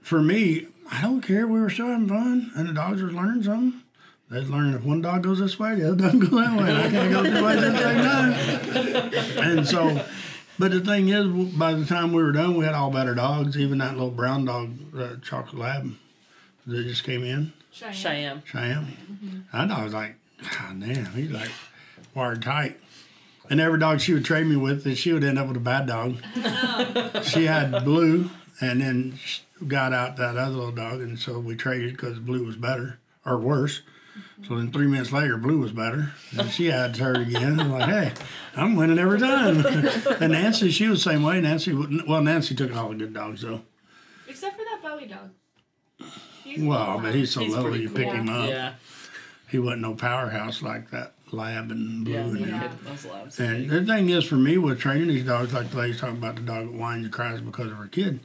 for 0.08 0.22
me, 0.22 0.66
I 0.90 1.02
don't 1.02 1.20
care. 1.20 1.46
We 1.46 1.60
were 1.60 1.68
still 1.70 1.88
having 1.88 2.08
fun, 2.08 2.50
and 2.56 2.68
the 2.68 2.72
dogs 2.72 3.02
were 3.02 3.10
learning 3.10 3.42
something. 3.42 3.82
They're 4.30 4.42
learning 4.42 4.74
if 4.74 4.82
one 4.84 5.02
dog 5.02 5.22
goes 5.22 5.38
this 5.38 5.58
way, 5.58 5.74
the 5.74 5.88
other 5.88 5.96
doesn't 5.96 6.20
go 6.20 6.36
that 6.40 6.58
way. 6.58 6.68
and 6.70 6.78
I 6.78 6.90
can't 6.90 7.12
go 7.12 7.22
two 7.22 7.44
ways 7.44 7.62
at 7.62 7.72
the 7.72 9.12
same 9.12 9.32
time. 9.34 9.48
And 9.48 9.66
so 9.66 10.04
But 10.58 10.72
the 10.72 10.80
thing 10.80 11.08
is, 11.08 11.26
by 11.54 11.72
the 11.74 11.84
time 11.86 12.12
we 12.12 12.22
were 12.22 12.32
done, 12.32 12.56
we 12.56 12.64
had 12.64 12.74
all 12.74 12.90
better 12.90 13.14
dogs. 13.14 13.56
Even 13.56 13.78
that 13.78 13.92
little 13.92 14.10
brown 14.10 14.44
dog, 14.44 14.76
uh, 14.96 15.16
Chocolate 15.22 15.58
Lab, 15.58 15.94
that 16.66 16.82
just 16.82 17.04
came 17.04 17.22
in, 17.22 17.52
Cheyenne. 17.70 17.94
Cheyenne. 17.94 18.42
Cheyenne. 18.44 19.46
I 19.52 19.64
know, 19.66 19.76
I 19.76 19.84
was 19.84 19.94
like, 19.94 20.16
God 20.42 20.80
damn, 20.80 21.06
he's 21.12 21.30
like 21.30 21.50
wired 22.14 22.42
tight. 22.42 22.78
And 23.50 23.60
every 23.60 23.78
dog 23.78 24.00
she 24.00 24.12
would 24.12 24.24
trade 24.24 24.46
me 24.46 24.56
with, 24.56 24.84
that 24.84 24.96
she 24.96 25.12
would 25.12 25.24
end 25.24 25.38
up 25.38 25.46
with 25.48 25.56
a 25.56 25.60
bad 25.60 25.86
dog. 25.86 26.16
she 27.24 27.46
had 27.46 27.84
Blue, 27.84 28.28
and 28.60 28.80
then 28.80 29.18
she 29.24 29.42
got 29.66 29.92
out 29.92 30.16
that 30.16 30.36
other 30.36 30.54
little 30.54 30.72
dog, 30.72 31.00
and 31.00 31.18
so 31.18 31.38
we 31.38 31.56
traded 31.56 31.92
because 31.92 32.18
Blue 32.18 32.44
was 32.44 32.56
better 32.56 32.98
or 33.24 33.38
worse. 33.38 33.82
So 34.46 34.56
then 34.56 34.72
three 34.72 34.86
minutes 34.86 35.12
later, 35.12 35.36
Blue 35.36 35.58
was 35.58 35.72
better, 35.72 36.12
and 36.36 36.50
she 36.50 36.66
had 36.66 36.96
her 36.96 37.14
again. 37.14 37.58
I'm 37.60 37.72
like, 37.72 37.88
hey, 37.88 38.12
I'm 38.56 38.76
winning 38.76 38.98
every 38.98 39.18
time. 39.18 39.64
and 40.20 40.32
Nancy, 40.32 40.70
she 40.70 40.88
was 40.88 41.02
the 41.02 41.10
same 41.10 41.22
way. 41.22 41.40
Nancy, 41.40 41.72
well, 41.72 42.22
Nancy 42.22 42.54
took 42.54 42.74
all 42.74 42.90
the 42.90 42.96
good 42.96 43.14
dogs 43.14 43.42
though. 43.42 43.62
Except 44.28 44.56
for 44.56 44.64
that 44.64 44.80
Bowie 44.82 45.06
dog. 45.06 45.30
He's 46.44 46.62
Well, 46.62 46.98
but 47.00 47.14
he's 47.14 47.32
so 47.32 47.40
He's 47.40 47.50
little, 47.50 47.70
pretty 47.70 47.84
you 47.84 47.90
pick 47.90 48.08
him 48.08 48.28
up. 48.28 48.48
Yeah. 48.48 48.74
He 49.50 49.58
wasn't 49.58 49.82
no 49.82 49.94
powerhouse 49.94 50.62
like 50.62 50.90
that 50.90 51.14
Lab 51.32 51.70
and 51.70 52.04
Blue. 52.04 52.14
Yeah. 52.14 52.20
and 52.20 52.36
them. 52.36 52.48
Yeah. 52.48 52.72
Those 52.84 53.06
labs. 53.06 53.40
And 53.40 53.68
the 53.68 53.84
thing 53.84 54.10
is, 54.10 54.24
for 54.24 54.36
me, 54.36 54.58
with 54.58 54.78
training 54.80 55.08
these 55.08 55.24
dogs, 55.24 55.52
like 55.52 55.70
the 55.70 55.78
lady's 55.78 56.00
talking 56.00 56.16
about 56.16 56.36
the 56.36 56.42
dog 56.42 56.66
that 56.66 56.74
whines 56.74 57.04
and 57.04 57.12
cries 57.12 57.40
because 57.40 57.70
of 57.70 57.76
her 57.78 57.88
kid, 57.88 58.20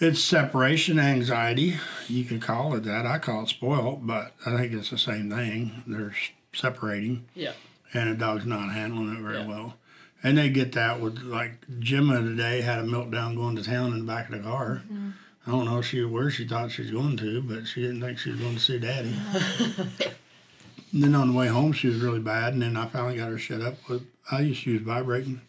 it's 0.00 0.20
separation 0.24 0.98
anxiety. 0.98 1.76
You 2.08 2.24
could 2.24 2.40
call 2.42 2.74
it 2.74 2.84
that. 2.84 3.06
I 3.06 3.18
call 3.18 3.42
it 3.44 3.48
spoiled, 3.48 4.06
but 4.06 4.32
I 4.46 4.56
think 4.56 4.72
it's 4.72 4.90
the 4.90 4.98
same 4.98 5.30
thing. 5.30 5.82
They're 5.86 6.14
separating, 6.52 7.26
Yeah. 7.34 7.52
and 7.94 8.10
the 8.10 8.14
dog's 8.14 8.46
not 8.46 8.72
handling 8.72 9.14
it 9.14 9.20
very 9.20 9.38
Yeah. 9.38 9.46
well. 9.46 9.76
And 10.22 10.36
they 10.36 10.50
get 10.50 10.72
that 10.72 11.00
with 11.00 11.20
like 11.22 11.64
Gemma 11.78 12.20
today 12.20 12.60
had 12.60 12.78
a 12.78 12.82
meltdown 12.82 13.36
going 13.36 13.56
to 13.56 13.62
town 13.62 13.92
in 13.92 14.00
the 14.00 14.04
back 14.04 14.30
of 14.30 14.36
the 14.36 14.42
car. 14.48 14.82
Mm-hmm. 14.84 15.10
I 15.46 15.50
don't 15.50 15.64
know 15.64 15.80
she 15.80 16.04
where 16.04 16.30
she 16.30 16.46
thought 16.46 16.70
she 16.70 16.82
was 16.82 16.90
going 16.90 17.16
to, 17.18 17.40
but 17.42 17.66
she 17.66 17.80
didn't 17.80 18.00
think 18.02 18.18
she 18.18 18.30
was 18.30 18.40
going 18.40 18.54
to 18.54 18.60
see 18.60 18.78
Daddy. 18.78 19.14
and 19.58 20.10
then 21.02 21.14
on 21.14 21.28
the 21.28 21.34
way 21.38 21.48
home, 21.48 21.72
she 21.72 21.88
was 21.88 22.00
really 22.00 22.18
bad, 22.20 22.52
and 22.52 22.60
then 22.62 22.76
I 22.76 22.86
finally 22.86 23.16
got 23.16 23.30
her 23.30 23.38
shut 23.38 23.62
up 23.62 23.76
with. 23.88 24.02
I 24.30 24.40
used 24.40 24.64
to 24.64 24.72
use 24.72 24.82
vibrating 24.82 25.40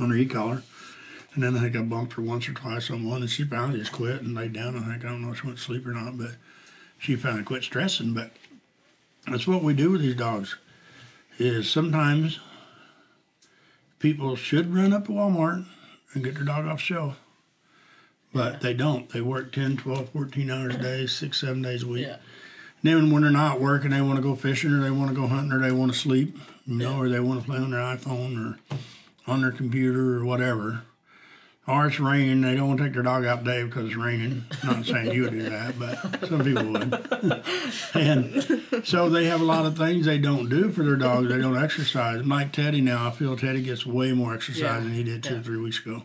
on 0.00 0.10
her 0.10 0.16
e-collar, 0.16 0.62
and 1.36 1.44
then 1.44 1.54
I 1.54 1.60
think 1.60 1.76
I 1.76 1.82
bumped 1.82 2.14
her 2.14 2.22
once 2.22 2.48
or 2.48 2.54
twice 2.54 2.90
on 2.90 3.06
one, 3.06 3.20
and 3.20 3.30
she 3.30 3.44
finally 3.44 3.78
just 3.78 3.92
quit 3.92 4.22
and 4.22 4.34
laid 4.34 4.54
down. 4.54 4.74
I 4.74 4.80
think 4.80 5.04
I 5.04 5.08
don't 5.08 5.20
know 5.20 5.32
if 5.32 5.40
she 5.40 5.46
went 5.46 5.58
to 5.58 5.64
sleep 5.64 5.86
or 5.86 5.92
not, 5.92 6.16
but 6.16 6.32
she 6.98 7.14
finally 7.14 7.44
quit 7.44 7.62
stressing. 7.62 8.14
But 8.14 8.30
that's 9.30 9.46
what 9.46 9.62
we 9.62 9.74
do 9.74 9.90
with 9.90 10.00
these 10.00 10.16
dogs. 10.16 10.56
Is 11.38 11.70
sometimes 11.70 12.40
people 13.98 14.34
should 14.34 14.74
run 14.74 14.94
up 14.94 15.04
to 15.06 15.12
Walmart 15.12 15.66
and 16.14 16.24
get 16.24 16.36
their 16.36 16.44
dog 16.44 16.66
off 16.66 16.80
shelf. 16.80 17.18
But 18.32 18.62
they 18.62 18.72
don't. 18.72 19.10
They 19.10 19.20
work 19.20 19.52
10, 19.52 19.76
12, 19.76 20.08
14 20.08 20.50
hours 20.50 20.74
a 20.74 20.78
day, 20.78 21.06
six, 21.06 21.40
seven 21.40 21.60
days 21.60 21.82
a 21.82 21.86
week. 21.86 22.06
Yeah. 22.06 22.16
Then 22.82 23.10
when 23.10 23.22
they're 23.22 23.30
not 23.30 23.60
working, 23.60 23.90
they 23.90 24.00
want 24.00 24.16
to 24.16 24.22
go 24.22 24.34
fishing 24.34 24.72
or 24.72 24.80
they 24.80 24.90
want 24.90 25.10
to 25.10 25.16
go 25.16 25.26
hunting 25.26 25.52
or 25.52 25.60
they 25.60 25.72
want 25.72 25.92
to 25.92 25.98
sleep, 25.98 26.38
you 26.66 26.76
know, 26.76 26.98
or 26.98 27.10
they 27.10 27.20
want 27.20 27.40
to 27.40 27.46
play 27.46 27.58
on 27.58 27.72
their 27.72 27.80
iPhone 27.80 28.54
or 28.54 28.78
on 29.26 29.42
their 29.42 29.52
computer 29.52 30.16
or 30.18 30.24
whatever. 30.24 30.82
Or 31.68 31.88
it's 31.88 31.98
raining, 31.98 32.42
they 32.42 32.54
don't 32.54 32.68
want 32.68 32.78
to 32.78 32.84
take 32.84 32.92
their 32.94 33.02
dog 33.02 33.24
out 33.24 33.44
today 33.44 33.64
because 33.64 33.86
it's 33.86 33.96
raining. 33.96 34.44
not 34.62 34.84
saying 34.84 35.10
you 35.12 35.22
would 35.22 35.32
do 35.32 35.42
that, 35.50 35.76
but 35.76 36.28
some 36.28 36.44
people 36.44 36.64
would. 36.64 37.42
and 37.94 38.86
so 38.86 39.08
they 39.10 39.24
have 39.24 39.40
a 39.40 39.44
lot 39.44 39.66
of 39.66 39.76
things 39.76 40.06
they 40.06 40.18
don't 40.18 40.48
do 40.48 40.70
for 40.70 40.84
their 40.84 40.94
dogs. 40.94 41.28
They 41.28 41.38
don't 41.38 41.58
exercise. 41.60 42.24
Like 42.24 42.52
Teddy 42.52 42.80
now, 42.80 43.08
I 43.08 43.10
feel 43.10 43.36
Teddy 43.36 43.62
gets 43.62 43.84
way 43.84 44.12
more 44.12 44.32
exercise 44.32 44.60
Yeah. 44.62 44.78
than 44.78 44.92
he 44.92 45.02
did 45.02 45.24
two 45.24 45.34
Yeah. 45.34 45.40
or 45.40 45.42
three 45.42 45.56
weeks 45.58 45.80
ago. 45.84 46.04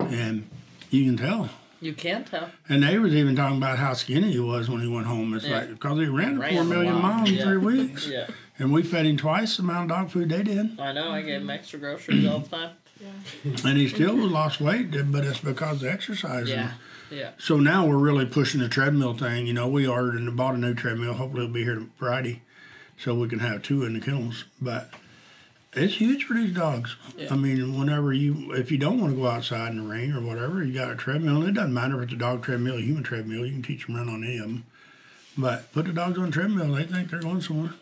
And 0.00 0.48
you 0.90 1.04
can 1.04 1.16
tell. 1.18 1.50
You 1.82 1.92
can 1.92 2.24
tell. 2.24 2.48
And 2.68 2.82
they 2.82 2.98
was 2.98 3.14
even 3.14 3.36
talking 3.36 3.58
about 3.58 3.76
how 3.78 3.92
skinny 3.92 4.32
he 4.32 4.40
was 4.40 4.70
when 4.70 4.80
he 4.80 4.88
went 4.88 5.06
home. 5.06 5.34
It's 5.34 5.44
Yeah. 5.46 5.58
like 5.58 5.70
because 5.70 5.98
he 5.98 6.06
ran, 6.06 6.38
Ran 6.38 6.54
four 6.54 6.64
million 6.64 6.94
miles 6.94 7.28
in 7.30 7.38
three 7.38 7.56
weeks, 7.72 8.06
Yeah. 8.08 8.28
and 8.58 8.72
we 8.72 8.82
fed 8.82 9.04
him 9.04 9.16
twice 9.18 9.56
the 9.58 9.64
amount 9.64 9.90
of 9.90 9.96
dog 9.98 10.10
food 10.10 10.28
they 10.30 10.42
did, 10.42 10.80
I 10.80 10.92
know. 10.92 11.10
I 11.10 11.20
gave 11.22 11.40
him 11.42 11.50
extra 11.50 11.78
groceries 11.78 12.26
all 12.26 12.38
the 12.38 12.48
time. 12.48 12.70
And 13.44 13.78
he 13.78 13.88
still 13.88 14.14
lost 14.14 14.60
weight. 14.60 14.90
But 15.10 15.24
it's 15.24 15.40
because 15.40 15.82
of 15.82 15.88
exercise. 15.88 16.48
Yeah. 16.48 16.72
Yeah. 17.10 17.32
So 17.38 17.58
now 17.58 17.86
we're 17.86 17.98
really 17.98 18.24
pushing 18.24 18.60
the 18.60 18.68
treadmill 18.68 19.14
thing. 19.14 19.46
You 19.46 19.52
know, 19.52 19.68
we 19.68 19.86
ordered 19.86 20.14
and 20.14 20.36
bought 20.36 20.54
a 20.54 20.58
new 20.58 20.74
treadmill. 20.74 21.14
Hopefully, 21.14 21.44
it'll 21.44 21.52
be 21.52 21.64
here 21.64 21.86
Friday, 21.98 22.42
so 22.98 23.14
we 23.14 23.28
can 23.28 23.40
have 23.40 23.62
two 23.62 23.84
in 23.84 23.94
the 23.94 24.00
kennels. 24.00 24.44
But 24.60 24.90
it's 25.74 25.94
huge 25.94 26.24
for 26.24 26.34
these 26.34 26.54
dogs. 26.54 26.96
Yeah. 27.16 27.32
I 27.32 27.36
mean, 27.36 27.78
whenever 27.78 28.12
you, 28.12 28.52
if 28.52 28.70
you 28.70 28.78
don't 28.78 29.00
want 29.00 29.14
to 29.14 29.20
go 29.20 29.26
outside 29.26 29.72
in 29.72 29.78
the 29.78 29.90
rain 29.90 30.12
or 30.12 30.20
whatever, 30.20 30.64
you 30.64 30.72
got 30.72 30.90
a 30.90 30.96
treadmill. 30.96 31.40
And 31.40 31.48
it 31.48 31.52
doesn't 31.52 31.74
matter 31.74 31.98
if 31.98 32.04
it's 32.04 32.12
a 32.14 32.16
dog 32.16 32.42
treadmill, 32.42 32.76
a 32.76 32.80
human 32.80 33.02
treadmill. 33.02 33.44
You 33.44 33.52
can 33.52 33.62
teach 33.62 33.86
them 33.86 33.96
run 33.96 34.08
on 34.08 34.24
any 34.24 34.38
of 34.38 34.44
them. 34.44 34.64
But 35.36 35.72
put 35.72 35.86
the 35.86 35.92
dogs 35.92 36.18
on 36.18 36.28
a 36.28 36.30
treadmill. 36.30 36.74
They 36.74 36.84
think 36.84 37.10
they're 37.10 37.20
going 37.20 37.40
somewhere. 37.40 37.74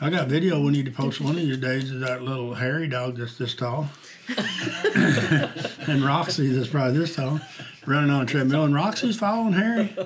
I 0.00 0.10
got 0.10 0.28
video 0.28 0.60
we 0.60 0.70
need 0.70 0.84
to 0.84 0.92
post 0.92 1.20
one 1.20 1.32
of 1.32 1.40
these 1.40 1.56
days 1.56 1.90
of 1.90 1.98
that 2.00 2.22
little 2.22 2.54
hairy 2.54 2.86
dog 2.86 3.16
that's 3.16 3.36
this 3.36 3.54
tall. 3.54 3.88
and 5.88 6.04
Roxy 6.04 6.48
that's 6.48 6.68
probably 6.68 6.98
this 6.98 7.16
tall 7.16 7.40
running 7.86 8.10
on 8.10 8.22
a 8.22 8.26
treadmill. 8.26 8.64
And 8.64 8.74
Roxy's 8.74 9.16
following 9.16 9.54
Harry. 9.54 9.96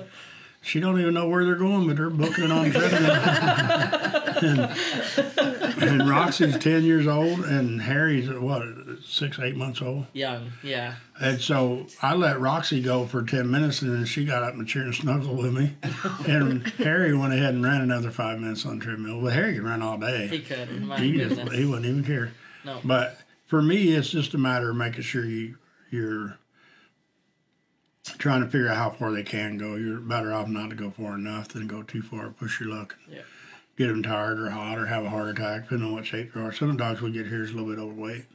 She 0.61 0.79
don't 0.79 0.99
even 1.01 1.13
know 1.13 1.27
where 1.27 1.43
they're 1.43 1.55
going, 1.55 1.87
but 1.87 1.97
they're 1.97 2.09
booking 2.09 2.45
it 2.45 2.51
on 2.51 2.71
treadmill. 2.71 3.11
and, 4.41 5.83
and 5.83 6.09
Roxy's 6.09 6.57
10 6.57 6.83
years 6.83 7.05
old 7.05 7.41
and 7.41 7.81
Harry's, 7.81 8.29
what, 8.29 8.63
six, 9.05 9.39
eight 9.39 9.57
months 9.57 9.81
old. 9.81 10.05
Young. 10.13 10.53
Yeah. 10.63 10.95
And 11.19 11.41
so 11.41 11.85
I 12.01 12.15
let 12.15 12.39
Roxy 12.39 12.81
go 12.81 13.05
for 13.05 13.23
10 13.23 13.51
minutes 13.51 13.81
and 13.81 13.93
then 13.93 14.05
she 14.05 14.23
got 14.23 14.41
up 14.41 14.53
in 14.53 14.59
the 14.59 14.65
chair 14.65 14.83
and 14.83 14.95
snuggled 14.95 15.37
with 15.37 15.53
me. 15.53 15.75
And 16.27 16.65
Harry 16.77 17.15
went 17.15 17.33
ahead 17.33 17.55
and 17.55 17.63
ran 17.63 17.81
another 17.81 18.09
five 18.09 18.39
minutes 18.39 18.65
on 18.65 18.79
the 18.79 18.85
treadmill. 18.85 19.19
Well, 19.19 19.33
Harry 19.33 19.55
can 19.55 19.65
run 19.65 19.81
all 19.81 19.97
day. 19.97 20.27
He 20.27 20.39
could. 20.39 20.69
He 20.97 21.17
just 21.17 21.41
he 21.51 21.65
wouldn't 21.65 21.85
even 21.85 22.05
care. 22.05 22.31
No. 22.63 22.79
But 22.85 23.17
for 23.53 23.61
me, 23.61 23.89
it's 23.93 24.09
just 24.09 24.33
a 24.33 24.37
matter 24.39 24.71
of 24.71 24.75
making 24.75 25.03
sure 25.03 25.23
you 25.23 25.59
you're 25.91 26.39
trying 28.17 28.41
to 28.41 28.47
figure 28.49 28.67
out 28.67 28.77
how 28.77 28.89
far 28.89 29.11
they 29.11 29.21
can 29.21 29.59
go. 29.59 29.75
You're 29.75 29.99
better 29.99 30.33
off 30.33 30.47
not 30.47 30.71
to 30.71 30.75
go 30.75 30.89
far 30.89 31.13
enough 31.13 31.49
than 31.49 31.67
go 31.67 31.83
too 31.83 32.01
far, 32.01 32.29
push 32.31 32.59
your 32.59 32.69
luck, 32.69 32.97
Yeah. 33.07 33.21
get 33.77 33.89
them 33.89 34.01
tired 34.01 34.39
or 34.39 34.49
hot 34.49 34.79
or 34.79 34.87
have 34.87 35.05
a 35.05 35.09
heart 35.11 35.29
attack, 35.29 35.65
depending 35.65 35.89
on 35.89 35.93
what 35.93 36.07
shape 36.07 36.33
they 36.33 36.41
are. 36.41 36.51
Some 36.51 36.75
dogs 36.77 36.99
we 36.99 37.11
get 37.11 37.27
here 37.27 37.43
is 37.43 37.51
a 37.51 37.53
little 37.53 37.69
bit 37.69 37.77
overweight. 37.79 38.25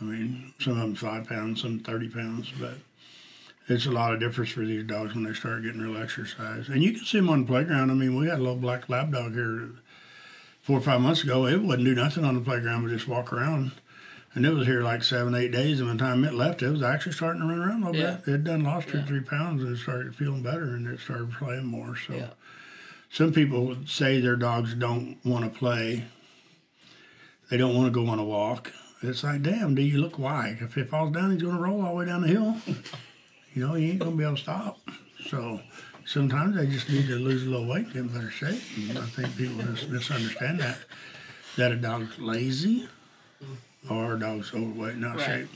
I 0.00 0.04
mean, 0.04 0.54
some 0.60 0.74
of 0.74 0.78
them 0.78 0.94
five 0.94 1.26
pounds, 1.28 1.62
some 1.62 1.80
thirty 1.80 2.08
pounds, 2.08 2.52
but 2.60 2.74
it's 3.66 3.86
a 3.86 3.90
lot 3.90 4.14
of 4.14 4.20
difference 4.20 4.50
for 4.50 4.64
these 4.64 4.84
dogs 4.84 5.12
when 5.12 5.24
they 5.24 5.34
start 5.34 5.64
getting 5.64 5.80
real 5.80 6.00
exercise. 6.00 6.68
And 6.68 6.84
you 6.84 6.92
can 6.92 7.04
see 7.04 7.18
them 7.18 7.30
on 7.30 7.40
the 7.40 7.46
playground. 7.48 7.90
I 7.90 7.94
mean, 7.94 8.14
we 8.14 8.28
had 8.28 8.38
a 8.38 8.42
little 8.42 8.54
black 8.54 8.88
lab 8.88 9.10
dog 9.12 9.34
here 9.34 9.70
four 10.62 10.78
or 10.78 10.82
five 10.82 11.00
months 11.00 11.24
ago. 11.24 11.46
It 11.46 11.60
wouldn't 11.62 11.84
do 11.84 11.96
nothing 11.96 12.24
on 12.24 12.36
the 12.36 12.40
playground 12.40 12.84
but 12.84 12.90
just 12.92 13.08
walk 13.08 13.32
around. 13.32 13.72
And 14.36 14.44
it 14.44 14.52
was 14.52 14.66
here 14.66 14.82
like 14.82 15.02
seven, 15.02 15.34
eight 15.34 15.50
days, 15.50 15.80
and 15.80 15.88
by 15.88 15.94
the 15.94 15.98
time 15.98 16.22
it 16.22 16.34
left, 16.34 16.60
it 16.62 16.68
was 16.68 16.82
actually 16.82 17.12
starting 17.12 17.40
to 17.40 17.48
run 17.48 17.58
around 17.58 17.82
a 17.84 17.90
little 17.90 18.00
Yeah. 18.06 18.16
bit. 18.22 18.34
It 18.34 18.44
done 18.44 18.64
lost 18.64 18.88
two, 18.88 18.98
Yeah. 18.98 19.06
three 19.06 19.20
pounds, 19.20 19.62
and 19.62 19.74
it 19.74 19.78
started 19.78 20.14
feeling 20.14 20.42
better, 20.42 20.74
and 20.74 20.86
it 20.86 21.00
started 21.00 21.32
playing 21.32 21.64
more. 21.64 21.96
So, 21.96 22.12
Yeah. 22.14 22.28
some 23.10 23.32
people 23.32 23.64
would 23.66 23.88
say 23.88 24.20
their 24.20 24.36
dogs 24.36 24.74
don't 24.74 25.16
want 25.24 25.50
to 25.50 25.58
play. 25.58 26.04
They 27.48 27.56
don't 27.56 27.74
want 27.74 27.86
to 27.86 27.90
go 27.90 28.08
on 28.08 28.18
a 28.18 28.24
walk. 28.24 28.72
It's 29.02 29.24
like, 29.24 29.42
damn, 29.42 29.74
do 29.74 29.80
you 29.80 29.98
look 30.02 30.18
wide? 30.18 30.58
If 30.60 30.76
it 30.76 30.90
falls 30.90 31.14
down, 31.14 31.30
he's 31.30 31.40
going 31.40 31.56
to 31.56 31.62
roll 31.62 31.80
all 31.80 31.92
the 31.92 31.96
way 32.00 32.04
down 32.04 32.20
the 32.20 32.28
hill. 32.28 32.60
you 33.54 33.66
know, 33.66 33.72
he 33.72 33.90
ain't 33.92 34.00
going 34.00 34.10
to 34.12 34.16
be 34.18 34.24
able 34.24 34.36
to 34.36 34.42
stop. 34.42 34.78
So 35.30 35.62
sometimes 36.04 36.56
they 36.56 36.66
just 36.66 36.90
need 36.90 37.06
to 37.06 37.14
lose 37.16 37.46
a 37.46 37.48
little 37.48 37.66
weight, 37.66 37.86
get 37.86 37.96
in 37.96 38.08
better 38.08 38.30
shape. 38.30 38.60
And 38.90 38.98
I 38.98 39.06
think 39.06 39.34
people 39.38 39.62
just 39.62 39.88
misunderstand 39.88 40.60
that. 40.60 40.78
That 41.56 41.72
a 41.72 41.76
dog's 41.76 42.18
lazy 42.18 42.86
a 43.90 44.18
dog's 44.18 44.52
overweight, 44.54 44.96
not 44.96 45.16
Right. 45.16 45.26
shape. 45.26 45.48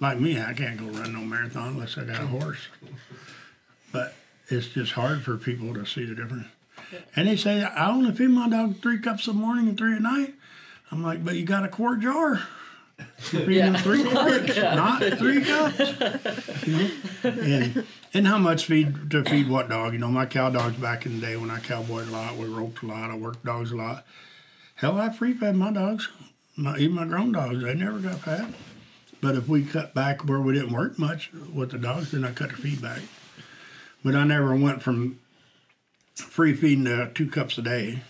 Like 0.00 0.20
me, 0.20 0.40
I 0.40 0.52
can't 0.52 0.76
go 0.78 0.86
run 0.86 1.12
no 1.12 1.20
marathon 1.20 1.68
unless 1.68 1.96
I 1.96 2.04
got 2.04 2.20
a 2.20 2.26
horse. 2.26 2.68
But 3.92 4.14
it's 4.48 4.68
just 4.68 4.92
hard 4.92 5.22
for 5.22 5.36
people 5.36 5.72
to 5.74 5.86
see 5.86 6.04
the 6.04 6.14
difference. 6.14 6.46
And 7.16 7.26
they 7.28 7.36
say, 7.36 7.62
I 7.62 7.88
only 7.90 8.12
feed 8.14 8.28
my 8.30 8.48
dog 8.48 8.80
three 8.82 8.98
cups 8.98 9.26
in 9.26 9.34
the 9.36 9.40
morning 9.40 9.68
and 9.68 9.76
three 9.78 9.94
at 9.94 10.02
night. 10.02 10.34
I'm 10.90 11.02
like, 11.02 11.24
but 11.24 11.34
you 11.34 11.44
got 11.44 11.64
a 11.64 11.68
quart 11.68 12.00
jar. 12.00 12.42
You're 13.32 13.42
feeding 13.42 13.72
them 13.72 13.74
Yeah. 13.74 13.80
three 13.82 14.04
quarts, 14.10 14.56
not 14.56 15.02
three 15.18 15.42
cups. 15.44 15.78
You 16.66 16.76
know? 16.76 16.90
And 17.24 17.86
and 18.14 18.26
how 18.26 18.38
much 18.38 18.64
feed 18.66 19.10
to 19.10 19.24
feed 19.24 19.48
what 19.48 19.68
dog? 19.68 19.92
You 19.94 19.98
know, 19.98 20.08
my 20.08 20.24
cow 20.26 20.48
dogs 20.50 20.76
back 20.76 21.04
in 21.06 21.20
the 21.20 21.26
day 21.26 21.36
when 21.36 21.50
I 21.50 21.58
cowboyed 21.58 22.08
a 22.08 22.10
lot, 22.10 22.36
we 22.36 22.46
roped 22.46 22.82
a 22.82 22.86
lot, 22.86 23.10
I 23.10 23.16
worked 23.16 23.44
dogs 23.44 23.72
a 23.72 23.76
lot. 23.76 24.06
Hell, 24.76 24.98
I 25.00 25.10
free 25.10 25.34
fed 25.34 25.56
my 25.56 25.72
dogs, 25.72 26.08
my, 26.56 26.76
even 26.78 26.94
my 26.94 27.04
grown 27.04 27.32
dogs. 27.32 27.62
They 27.62 27.74
never 27.74 27.98
got 27.98 28.20
fat. 28.20 28.50
But 29.20 29.36
if 29.36 29.48
we 29.48 29.64
cut 29.64 29.94
back 29.94 30.24
where 30.24 30.40
we 30.40 30.54
didn't 30.54 30.72
work 30.72 30.98
much 30.98 31.30
with 31.52 31.70
the 31.70 31.78
dogs, 31.78 32.12
then 32.12 32.24
I 32.24 32.32
cut 32.32 32.48
their 32.48 32.58
feed 32.58 32.82
back. 32.82 33.00
But 34.04 34.14
I 34.14 34.24
never 34.24 34.54
went 34.54 34.82
from 34.82 35.18
free 36.14 36.54
feeding 36.54 36.84
to 36.84 37.10
two 37.14 37.28
cups 37.28 37.58
a 37.58 37.62
day. 37.62 38.02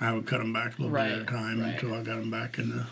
I 0.00 0.12
would 0.12 0.26
cut 0.26 0.38
them 0.38 0.52
back 0.52 0.78
a 0.78 0.82
little 0.82 0.96
bit 0.96 1.12
at 1.12 1.22
a 1.22 1.24
time 1.24 1.60
right. 1.60 1.74
until 1.74 1.94
I 1.94 2.02
got 2.02 2.20
them 2.20 2.30
back 2.30 2.58
in 2.58 2.70
the 2.70 2.86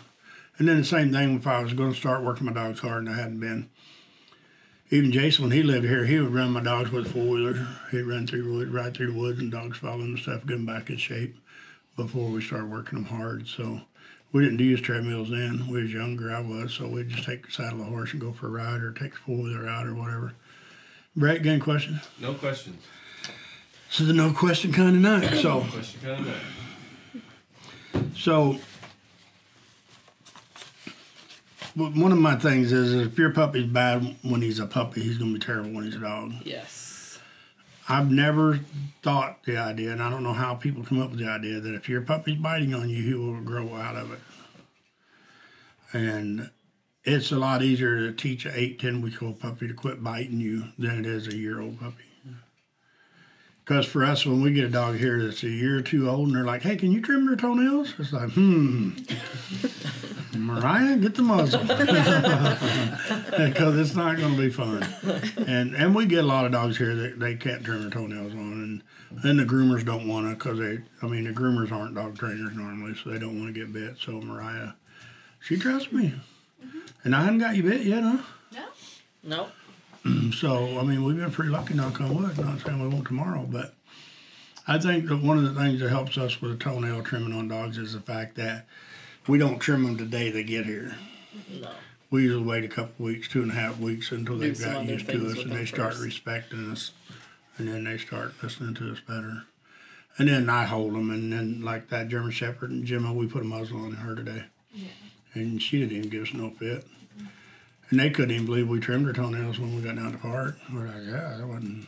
And 0.57 0.67
then 0.67 0.77
the 0.77 0.83
same 0.83 1.11
thing 1.11 1.35
if 1.35 1.47
I 1.47 1.61
was 1.61 1.73
going 1.73 1.93
to 1.93 1.97
start 1.97 2.23
working 2.23 2.45
my 2.45 2.53
dogs 2.53 2.79
hard 2.79 3.05
and 3.05 3.09
I 3.09 3.15
hadn't 3.15 3.39
been. 3.39 3.69
Even 4.91 5.11
Jason, 5.11 5.45
when 5.45 5.51
he 5.51 5.61
lived 5.61 5.85
here, 5.85 6.05
he 6.05 6.19
would 6.19 6.33
run 6.33 6.51
my 6.51 6.61
dogs 6.61 6.91
with 6.91 7.05
a 7.05 7.09
four 7.09 7.27
wheeler. 7.27 7.67
He'd 7.91 8.01
run 8.01 8.25
through 8.25 8.43
the 8.43 8.51
woods, 8.51 8.71
right 8.71 8.93
through 8.93 9.13
the 9.13 9.19
woods, 9.19 9.39
and 9.39 9.51
dogs 9.51 9.77
follow 9.77 9.99
him 9.99 10.15
and 10.15 10.19
stuff, 10.19 10.47
get 10.47 10.55
them 10.55 10.65
back 10.65 10.89
in 10.89 10.97
shape 10.97 11.37
before 11.95 12.29
we 12.29 12.41
started 12.41 12.71
working 12.71 12.97
them 12.97 13.05
hard. 13.05 13.47
So 13.47 13.81
we 14.31 14.43
didn't 14.43 14.59
use 14.59 14.81
treadmills 14.81 15.29
then. 15.29 15.67
We 15.67 15.81
was 15.81 15.93
younger, 15.93 16.33
I 16.33 16.39
was, 16.41 16.73
so 16.73 16.87
we'd 16.87 17.09
just 17.09 17.25
take 17.25 17.45
the 17.45 17.51
saddle 17.51 17.81
of 17.81 17.87
a 17.87 17.89
horse 17.89 18.11
and 18.11 18.21
go 18.21 18.31
for 18.31 18.47
a 18.47 18.51
ride 18.51 18.81
or 18.81 18.91
take 18.91 19.11
the 19.13 19.17
four 19.17 19.37
wheeler 19.37 19.67
out 19.67 19.87
or 19.87 19.95
whatever. 19.95 20.33
Brett, 21.15 21.43
got 21.43 21.51
any 21.51 21.59
questions? 21.59 22.01
No 22.19 22.33
questions. 22.33 22.83
This 23.89 24.01
is 24.01 24.09
a 24.09 24.13
no 24.13 24.31
question 24.31 24.71
kind 24.71 24.95
of 24.95 25.01
night. 25.01 25.41
So, 25.41 25.61
Question 25.71 26.01
kind 26.01 26.27
of 26.27 26.35
so 28.15 28.59
well, 31.75 31.91
one 31.91 32.11
of 32.11 32.17
my 32.17 32.35
things 32.35 32.71
is 32.71 32.93
if 32.93 33.17
your 33.17 33.31
puppy's 33.31 33.65
bad 33.65 34.15
when 34.21 34.41
he's 34.41 34.59
a 34.59 34.65
puppy, 34.65 35.01
he's 35.01 35.17
gonna 35.17 35.33
be 35.33 35.39
terrible 35.39 35.71
when 35.71 35.85
he's 35.85 35.95
a 35.95 35.99
dog. 35.99 36.33
Yes. 36.43 36.78
I've 37.91 38.11
never 38.11 38.59
thought 39.01 39.43
the 39.45 39.57
idea, 39.57 39.91
and 39.91 40.01
I 40.01 40.11
don't 40.11 40.21
know 40.21 40.33
how 40.33 40.53
people 40.53 40.83
come 40.83 41.01
up 41.01 41.09
with 41.09 41.19
the 41.19 41.27
idea 41.27 41.59
that 41.59 41.73
if 41.73 41.89
your 41.89 42.01
puppy's 42.01 42.37
biting 42.37 42.71
on 42.73 42.87
you, 42.87 43.01
he 43.01 43.13
will 43.15 43.41
grow 43.41 43.73
out 43.73 43.95
of 43.95 44.11
it. 44.11 44.19
And 45.91 46.51
it's 47.03 47.31
a 47.31 47.39
lot 47.39 47.63
easier 47.63 47.97
to 47.97 48.13
teach 48.13 48.45
an 48.45 48.53
eight, 48.55 48.79
ten 48.79 49.01
week 49.01 49.23
old 49.23 49.39
puppy 49.39 49.67
to 49.67 49.73
quit 49.73 50.03
biting 50.03 50.39
you 50.39 50.65
than 50.77 50.99
it 50.99 51.07
is 51.07 51.27
a 51.27 51.35
year 51.35 51.59
old 51.59 51.79
puppy. 51.79 52.08
Because 53.69 53.85
for 53.85 54.03
us, 54.03 54.25
when 54.25 54.41
we 54.41 54.51
get 54.51 54.65
a 54.65 54.69
dog 54.69 54.97
here 54.97 55.23
that's 55.23 55.43
a 55.43 55.47
year 55.47 55.77
or 55.77 55.81
two 55.83 56.09
old 56.09 56.29
and 56.29 56.35
they're 56.35 56.43
like, 56.43 56.63
hey, 56.63 56.75
can 56.75 56.91
you 56.91 57.01
trim 57.01 57.27
their 57.27 57.35
toenails? 57.35 57.93
It's 57.99 58.11
like, 58.11 58.31
hmm. 58.31 58.93
Mariah, 60.35 60.97
get 60.97 61.13
the 61.13 61.21
muzzle. 61.21 61.61
Because 63.37 63.77
it's 63.77 63.95
not 63.95 64.17
going 64.17 64.35
to 64.35 64.41
be 64.41 64.49
fun. 64.49 64.83
And 65.47 65.75
and 65.75 65.93
we 65.93 66.07
get 66.07 66.23
a 66.23 66.27
lot 66.27 66.47
of 66.47 66.51
dogs 66.51 66.79
here 66.79 66.95
that 66.95 67.19
they 67.19 67.35
can't 67.35 67.63
trim 67.63 67.81
their 67.81 67.91
toenails 67.91 68.33
on. 68.33 68.39
And 68.39 68.83
then 69.11 69.37
the 69.37 69.45
groomers 69.45 69.85
don't 69.85 70.07
want 70.07 70.27
to 70.27 70.33
because 70.33 70.57
they, 70.57 70.79
I 71.03 71.07
mean, 71.07 71.25
the 71.25 71.31
groomers 71.31 71.71
aren't 71.71 71.93
dog 71.93 72.17
trainers 72.17 72.55
normally, 72.55 72.95
so 72.95 73.11
they 73.11 73.19
don't 73.19 73.39
want 73.39 73.53
to 73.53 73.59
get 73.59 73.71
bit. 73.71 73.97
So 73.99 74.19
Mariah, 74.19 74.71
she 75.39 75.57
trusts 75.57 75.91
me. 75.91 76.15
And 77.03 77.15
I 77.15 77.21
haven't 77.21 77.37
got 77.37 77.55
you 77.55 77.61
bit 77.61 77.81
yet, 77.81 78.01
huh? 78.01 78.17
No. 78.51 78.65
No. 79.23 79.47
So, 80.33 80.79
I 80.79 80.83
mean, 80.83 81.03
we've 81.03 81.17
been 81.17 81.31
pretty 81.31 81.49
lucky, 81.51 81.73
knock 81.73 81.99
on 81.99 82.15
wood. 82.15 82.37
Not 82.37 82.61
saying 82.61 82.81
we 82.81 82.87
won't 82.87 83.05
tomorrow, 83.07 83.45
but 83.49 83.73
I 84.67 84.77
think 84.77 85.07
that 85.07 85.17
one 85.21 85.37
of 85.37 85.43
the 85.43 85.59
things 85.59 85.81
that 85.81 85.89
helps 85.89 86.17
us 86.17 86.41
with 86.41 86.51
the 86.51 86.57
toenail 86.63 87.03
trimming 87.03 87.33
on 87.33 87.47
dogs 87.47 87.77
is 87.77 87.93
the 87.93 87.99
fact 87.99 88.35
that 88.35 88.65
we 89.27 89.37
don't 89.37 89.59
trim 89.59 89.83
them 89.83 89.97
the 89.97 90.05
day 90.05 90.29
they 90.29 90.43
get 90.43 90.65
here. 90.65 90.95
No. 91.51 91.69
We 92.11 92.23
usually 92.23 92.43
wait 92.43 92.63
a 92.63 92.67
couple 92.69 93.05
weeks, 93.05 93.27
two 93.27 93.41
and 93.41 93.51
a 93.51 93.55
half 93.55 93.79
weeks 93.79 94.11
until 94.11 94.37
they've 94.37 94.55
some 94.55 94.73
got 94.73 94.85
used 94.85 95.09
to 95.09 95.27
us 95.27 95.39
and 95.39 95.51
they 95.51 95.65
start 95.65 95.93
first. 95.93 96.03
respecting 96.05 96.71
us, 96.71 96.91
and 97.57 97.67
then 97.67 97.83
they 97.83 97.97
start 97.97 98.33
listening 98.41 98.75
to 98.75 98.91
us 98.91 98.99
better. 99.07 99.43
And 100.17 100.27
then 100.27 100.49
I 100.49 100.65
hold 100.65 100.93
them, 100.93 101.11
and 101.11 101.31
then 101.31 101.61
like 101.61 101.89
that 101.89 102.07
German 102.07 102.31
Shepherd 102.31 102.71
and 102.71 102.85
Gemma, 102.85 103.13
we 103.13 103.27
put 103.27 103.41
a 103.41 103.45
muzzle 103.45 103.83
on 103.83 103.91
her 103.91 104.15
today, 104.15 104.45
and 105.33 105.61
she 105.61 105.79
didn't 105.79 105.97
even 105.97 106.09
give 106.09 106.23
us 106.23 106.33
no 106.33 106.49
fit. 106.51 106.85
And 107.89 107.99
they 107.99 108.09
couldn't 108.09 108.31
even 108.31 108.45
believe 108.45 108.67
we 108.67 108.79
trimmed 108.79 109.07
her 109.07 109.13
toenails 109.13 109.59
when 109.59 109.75
we 109.75 109.81
got 109.81 109.95
down 109.95 110.11
to 110.11 110.17
park. 110.17 110.57
We're 110.71 110.85
like, 110.85 111.03
yeah, 111.05 111.37
that 111.39 111.47
wasn't. 111.47 111.87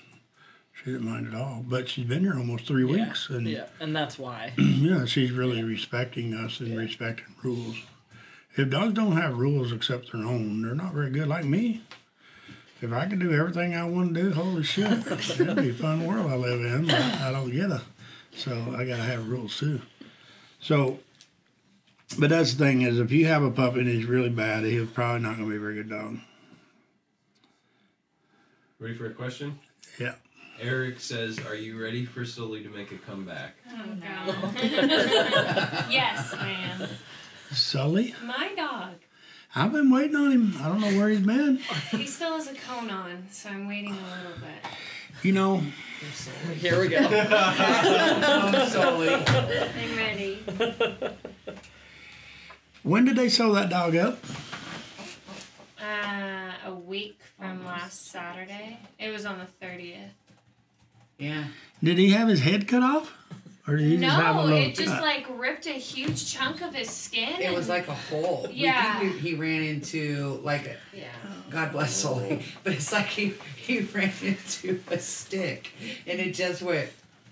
She 0.73 0.91
didn't 0.91 1.05
mind 1.05 1.27
at 1.27 1.35
all. 1.35 1.63
But 1.67 1.87
she's 1.89 2.05
been 2.05 2.21
here 2.21 2.33
almost 2.35 2.65
three 2.65 2.85
Yeah. 2.85 3.05
weeks, 3.05 3.29
and 3.29 3.47
Yeah. 3.47 3.65
And 3.79 3.95
that's 3.95 4.17
why. 4.17 4.53
yeah, 4.57 5.05
she's 5.05 5.31
really 5.31 5.61
respecting 5.63 6.33
us 6.33 6.59
and 6.59 6.75
respecting 6.75 7.25
rules. 7.43 7.77
If 8.57 8.69
dogs 8.69 8.93
don't 8.93 9.15
have 9.15 9.37
rules 9.37 9.71
except 9.71 10.11
their 10.11 10.23
own, 10.25 10.61
they're 10.63 10.73
not 10.75 10.93
very 10.93 11.11
good. 11.11 11.27
Like 11.27 11.45
me, 11.45 11.83
if 12.81 12.91
I 12.91 13.05
could 13.05 13.19
do 13.19 13.31
everything 13.31 13.75
I 13.75 13.85
want 13.85 14.15
to 14.15 14.21
do, 14.23 14.31
holy 14.31 14.63
shit, 14.63 14.91
it'd 15.07 15.55
be 15.55 15.69
a 15.69 15.73
fun 15.73 16.05
world 16.07 16.31
I 16.31 16.35
live 16.35 16.59
in. 16.61 16.87
But 16.87 16.95
I 16.99 17.31
don't 17.31 17.51
get 17.51 17.69
it, 17.69 17.81
so 18.35 18.75
I 18.75 18.85
gotta 18.85 19.03
have 19.03 19.27
rules 19.29 19.57
too. 19.57 19.81
So, 20.59 20.99
but 22.19 22.29
that's 22.29 22.53
the 22.53 22.65
thing 22.65 22.81
is, 22.81 22.99
if 22.99 23.11
you 23.11 23.25
have 23.27 23.43
a 23.43 23.51
puppy 23.51 23.79
and 23.79 23.87
he's 23.87 24.05
really 24.05 24.29
bad, 24.29 24.63
he's 24.63 24.89
probably 24.89 25.21
not 25.21 25.37
gonna 25.37 25.49
be 25.49 25.55
a 25.55 25.59
very 25.59 25.75
good 25.75 25.89
dog. 25.89 26.17
Ready 28.79 28.95
for 28.95 29.05
a 29.05 29.13
question? 29.13 29.59
Yeah. 29.99 30.15
Eric 30.59 30.99
says, 30.99 31.39
"Are 31.39 31.55
you 31.55 31.81
ready 31.81 32.05
for 32.05 32.23
Sully 32.25 32.63
to 32.63 32.69
make 32.69 32.91
a 32.91 32.97
comeback?" 32.97 33.55
Oh, 33.69 33.83
God. 33.99 34.53
yes, 35.89 36.33
I 36.33 36.49
am. 36.49 36.87
Sully, 37.51 38.15
My 38.23 38.51
dog. 38.55 38.93
I've 39.53 39.73
been 39.73 39.91
waiting 39.91 40.15
on 40.15 40.31
him. 40.31 40.55
I 40.61 40.69
don't 40.69 40.79
know 40.79 40.97
where 40.97 41.09
he's 41.09 41.19
been. 41.19 41.57
He 41.91 42.07
still 42.07 42.33
has 42.35 42.47
a 42.47 42.53
cone 42.53 42.89
on, 42.89 43.27
so 43.31 43.49
I'm 43.49 43.67
waiting 43.67 43.91
a 43.91 43.95
little 43.95 44.39
bit. 44.39 44.71
You 45.23 45.33
know, 45.33 45.63
Here 46.55 46.79
we 46.79 46.87
go. 46.87 46.97
I'm 46.99 48.69
sorry. 48.69 49.13
I'm 49.13 49.97
ready. 49.97 50.39
when 52.83 53.05
did 53.05 53.15
they 53.15 53.29
sew 53.29 53.53
that 53.53 53.69
dog 53.69 53.95
up? 53.95 54.19
Uh, 55.81 56.51
a 56.65 56.73
week 56.73 57.19
from 57.37 57.65
last 57.65 58.07
Saturday. 58.11 58.77
It 58.99 59.09
was 59.09 59.25
on 59.25 59.39
the 59.39 59.65
30th. 59.65 59.97
Yeah. 61.17 61.45
Did 61.83 61.97
he 61.97 62.09
have 62.11 62.27
his 62.27 62.41
head 62.41 62.67
cut 62.67 62.83
off? 62.83 63.15
Or 63.67 63.75
did 63.77 63.85
he 63.87 63.97
just 63.97 64.15
have 64.15 64.35
a 64.35 64.39
No, 64.39 64.45
little 64.45 64.59
it 64.59 64.75
just 64.75 64.87
cut? 64.89 65.01
like 65.03 65.27
ripped 65.39 65.67
a 65.67 65.73
huge 65.73 66.31
chunk 66.33 66.61
of 66.61 66.73
his 66.73 66.89
skin. 66.89 67.39
It 67.39 67.53
was 67.55 67.69
like 67.69 67.87
a 67.87 67.93
hole. 67.93 68.47
Yeah. 68.51 68.99
think 68.99 69.13
he 69.19 69.29
he 69.29 69.35
ran 69.35 69.61
into 69.61 70.39
like 70.43 70.65
a, 70.65 70.75
Yeah. 70.95 71.05
God 71.51 71.71
bless 71.71 71.93
Sully, 71.95 72.43
but 72.63 72.73
it's 72.73 72.91
like 72.91 73.05
he 73.05 73.33
he 73.55 73.79
ran 73.81 74.11
into 74.23 74.81
a 74.89 74.97
stick 74.97 75.71
and 76.07 76.19
it 76.19 76.33
just 76.33 76.63
went 76.63 76.89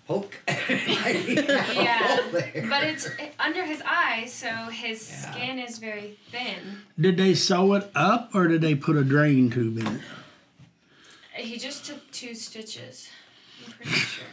poke. 0.09 0.35
like 0.47 0.57
he 0.57 1.35
had 1.35 1.49
a 1.49 1.73
Yeah. 1.75 2.17
hole. 2.17 2.41
But 2.67 2.83
it's 2.83 3.07
under 3.39 3.63
his 3.63 3.81
eye, 3.85 4.25
so 4.27 4.49
his 4.49 5.07
Yeah. 5.07 5.31
skin 5.31 5.59
is 5.59 5.77
very 5.77 6.17
thin. 6.31 6.81
Did 6.99 7.17
they 7.17 7.35
sew 7.35 7.73
it 7.73 7.91
up 7.93 8.31
or 8.33 8.47
did 8.47 8.61
they 8.61 8.73
put 8.73 8.97
a 8.97 9.03
drain 9.03 9.51
tube 9.51 9.77
in 9.77 9.87
it? 9.87 10.01
He 11.35 11.57
just 11.59 11.85
took 11.85 12.09
two 12.11 12.33
stitches. 12.33 13.07
I'm 13.67 13.71
pretty 13.73 13.91
sure. 14.13 14.25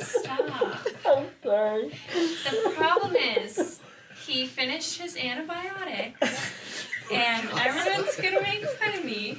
Stop. 0.00 0.86
I'm 1.06 1.26
sorry. 1.44 1.90
The 2.14 2.72
problem 2.74 3.16
is, 3.16 3.80
he 4.26 4.46
finished 4.46 4.98
his 4.98 5.16
antibiotics, 5.16 6.48
and 7.12 7.48
everyone's 7.50 8.16
gonna 8.16 8.40
make 8.40 8.64
fun 8.78 8.94
of 8.98 9.04
me. 9.04 9.38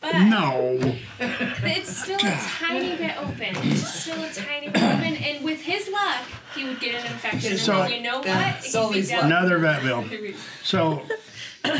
But 0.00 0.12
No. 0.24 0.78
it's 1.20 1.94
still 1.94 2.16
a 2.18 2.38
tiny 2.58 2.96
bit 2.96 3.16
open. 3.18 3.70
It's 3.70 4.02
still 4.02 4.22
a 4.22 4.32
tiny 4.32 4.68
bit 4.70 4.82
open, 4.82 5.14
and 5.16 5.44
with 5.44 5.60
his 5.60 5.88
luck, 5.90 6.22
he 6.54 6.64
would 6.64 6.80
get 6.80 6.94
an 7.04 7.12
infection. 7.12 7.58
So- 7.58 7.72
and 7.82 7.82
then 7.82 7.90
you 7.92 8.02
know 8.02 8.16
what? 8.16 8.24
That's 8.24 8.56
It 8.56 8.60
could 8.60 8.64
be 8.64 8.70
Sully's 8.70 9.08
down- 9.10 9.18
luck. 9.18 9.26
Another 9.26 9.58
vet 9.58 9.82
bill. 9.82 10.04
So, 10.62 11.02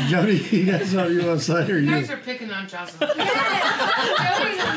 Jody, 0.07 0.37
you 0.51 0.65
got 0.67 0.81
something 0.83 1.13
you 1.19 1.25
want 1.25 1.39
to 1.39 1.45
say? 1.45 1.63
Or 1.71 1.77
You 1.77 1.89
you? 1.89 1.91
guys 1.91 2.09
are 2.11 2.17
picking 2.17 2.51
on 2.51 2.67
Jocelyn. 2.67 3.09
Joey's 3.09 3.27
a 3.27 3.27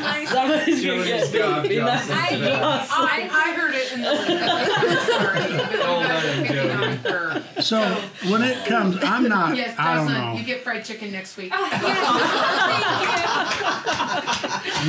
nice- 0.01 0.31
Somebody's 0.31 0.85
gonna 0.85 1.05
Joey's 1.05 1.31
get 1.31 1.39
got 1.39 1.69
be 1.69 1.79
nice 1.79 2.09
Jocelyn 2.09 2.19
to 2.31 2.37
today. 2.39 2.51
Jocelyn. 2.51 2.89
Oh, 2.91 3.09
I, 3.11 3.29
I 3.31 3.53
heard 3.55 3.75
it 3.75 3.93
in 3.93 4.01
the 4.01 4.17
sorry, 5.05 5.41
but 5.41 5.51
you 5.51 5.79
Oh, 5.83 6.01
guys 6.03 6.25
I 6.25 6.27
are 6.27 6.31
am 6.31 6.43
picking 6.47 6.71
on 6.71 6.79
joking. 6.81 7.13
her. 7.13 7.63
So, 7.63 7.79
when 8.31 8.43
it 8.43 8.65
comes, 8.67 8.97
I'm 9.03 9.29
not, 9.29 9.57
Yes, 9.57 9.75
I 9.79 9.95
don't 9.97 10.09
Jocelyn, 10.09 10.37
you 10.39 10.45
get 10.45 10.63
fried 10.65 10.85
chicken 10.85 11.13
next 11.13 11.37
week. 11.37 11.53
Oh, 11.55 11.69
yeah. 11.71 11.81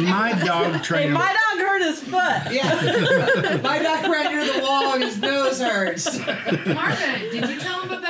My 0.11 0.33
dog 0.45 0.73
Hey, 0.75 0.81
trainer. 0.83 1.13
my 1.13 1.27
dog 1.33 1.59
hurt 1.65 1.81
his 1.81 1.99
foot. 2.01 2.51
Yeah. 2.51 3.59
My 3.63 3.79
dog 3.81 4.09
ran 4.11 4.31
near 4.33 4.45
the 4.53 4.59
wall 4.61 4.93
and 4.93 5.03
his 5.03 5.17
nose 5.19 5.59
hurts. 5.61 6.17
Marvin, 6.25 7.21
did 7.31 7.49
you 7.49 7.59
tell 7.59 7.81
him 7.81 7.91
about 7.91 8.01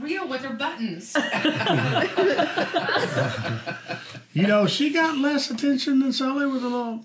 Rio 0.00 0.26
with 0.26 0.42
her 0.42 0.54
buttons? 0.54 1.16
You 4.38 4.46
know, 4.46 4.66
she 4.68 4.90
got 4.90 5.18
less 5.18 5.50
attention 5.50 5.98
than 5.98 6.12
Sully 6.12 6.46
with 6.46 6.62
a 6.62 6.68
little. 6.68 7.04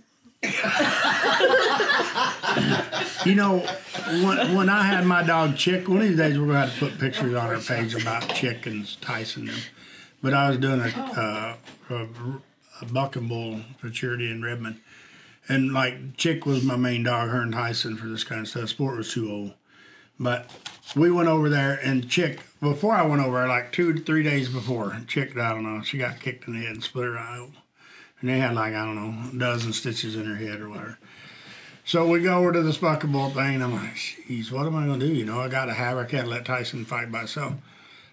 you 3.26 3.34
know, 3.34 3.60
when, 4.24 4.56
when 4.56 4.70
I 4.70 4.84
had 4.84 5.06
my 5.08 5.24
dog 5.24 5.58
Chick, 5.58 5.88
one 5.88 6.02
of 6.02 6.08
these 6.08 6.18
days 6.18 6.38
we're 6.38 6.46
going 6.46 6.58
to 6.58 6.68
have 6.68 6.74
to 6.74 6.80
put 6.80 7.00
pictures 7.00 7.34
on 7.34 7.50
our 7.50 7.60
page 7.60 7.96
about 7.96 8.30
Chick 8.36 8.68
and 8.68 9.02
Tyson. 9.02 9.46
Them. 9.46 9.56
But 10.22 10.36
I 10.36 10.50
was 10.50 10.60
doing 10.60 10.82
a, 10.82 10.86
uh, 10.86 11.56
a, 11.90 12.08
a 12.82 12.86
buck 12.86 13.16
and 13.16 13.28
bull 13.28 13.62
for 13.80 13.90
charity 13.90 14.30
in 14.30 14.44
Redmond. 14.44 14.80
And 15.50 15.74
like 15.74 16.16
Chick 16.18 16.46
was 16.46 16.64
my 16.64 16.76
main 16.76 17.02
dog, 17.02 17.30
her 17.30 17.42
and 17.42 17.54
Tyson 17.54 17.98
for 17.98 18.06
this 18.08 18.24
kind 18.24 18.42
of 18.42 18.48
stuff. 18.48 18.70
Sport 18.70 18.98
was 18.98 19.12
too 19.12 19.32
old. 19.32 19.54
But 20.20 20.52
we 20.96 21.10
went 21.10 21.30
over 21.30 21.50
there, 21.50 21.80
and 21.82 22.08
Chick, 22.08 22.42
before 22.64 22.94
I 22.94 23.06
went 23.06 23.22
over 23.22 23.48
like 23.48 23.72
two, 23.72 23.94
three 23.96 24.24
days 24.24 24.50
before, 24.50 25.00
Chick, 25.08 25.38
I 25.38 25.50
don't 25.50 25.64
know, 25.64 25.84
she 25.84 25.98
got 25.98 26.20
kicked 26.20 26.48
in 26.48 26.54
the 26.54 26.66
head 26.66 26.76
and 26.76 26.84
split 26.84 27.06
her 27.06 27.18
eye 27.18 27.38
open. 27.38 27.58
And 28.22 28.30
they 28.30 28.40
had 28.40 28.56
like, 28.56 28.74
I 28.74 28.86
don't 28.86 28.96
know, 28.96 29.30
a 29.32 29.38
dozen 29.38 29.74
stitches 29.74 30.16
in 30.16 30.26
her 30.26 30.36
head 30.36 30.62
or 30.62 30.70
whatever. 30.70 30.98
So 31.86 32.08
we 32.08 32.22
go 32.22 32.38
over 32.38 32.54
to 32.54 32.64
this 32.64 32.78
buckable 32.78 33.34
thing, 33.34 33.56
and 33.56 33.64
I'm 33.64 33.74
like, 33.74 33.96
"Jeez, 33.96 34.52
what 34.52 34.66
am 34.66 34.76
I 34.78 34.86
gonna 34.86 35.06
do?" 35.06 35.14
You 35.14 35.26
know, 35.26 35.42
I 35.42 35.50
got 35.50 35.66
to 35.66 35.74
have. 35.74 35.98
I 35.98 36.06
can't 36.06 36.30
let 36.30 36.46
Tyson 36.46 36.86
fight 36.86 37.12
by 37.12 37.20
himself. 37.20 37.56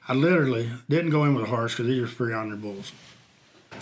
I 0.08 0.14
literally 0.14 0.72
didn't 0.88 1.10
go 1.10 1.24
in 1.24 1.36
with 1.36 1.44
a 1.44 1.48
horse 1.48 1.74
because 1.74 1.86
these 1.86 2.02
are 2.02 2.08
free 2.08 2.34
on 2.34 2.48
their 2.48 2.58
bulls. 2.58 2.90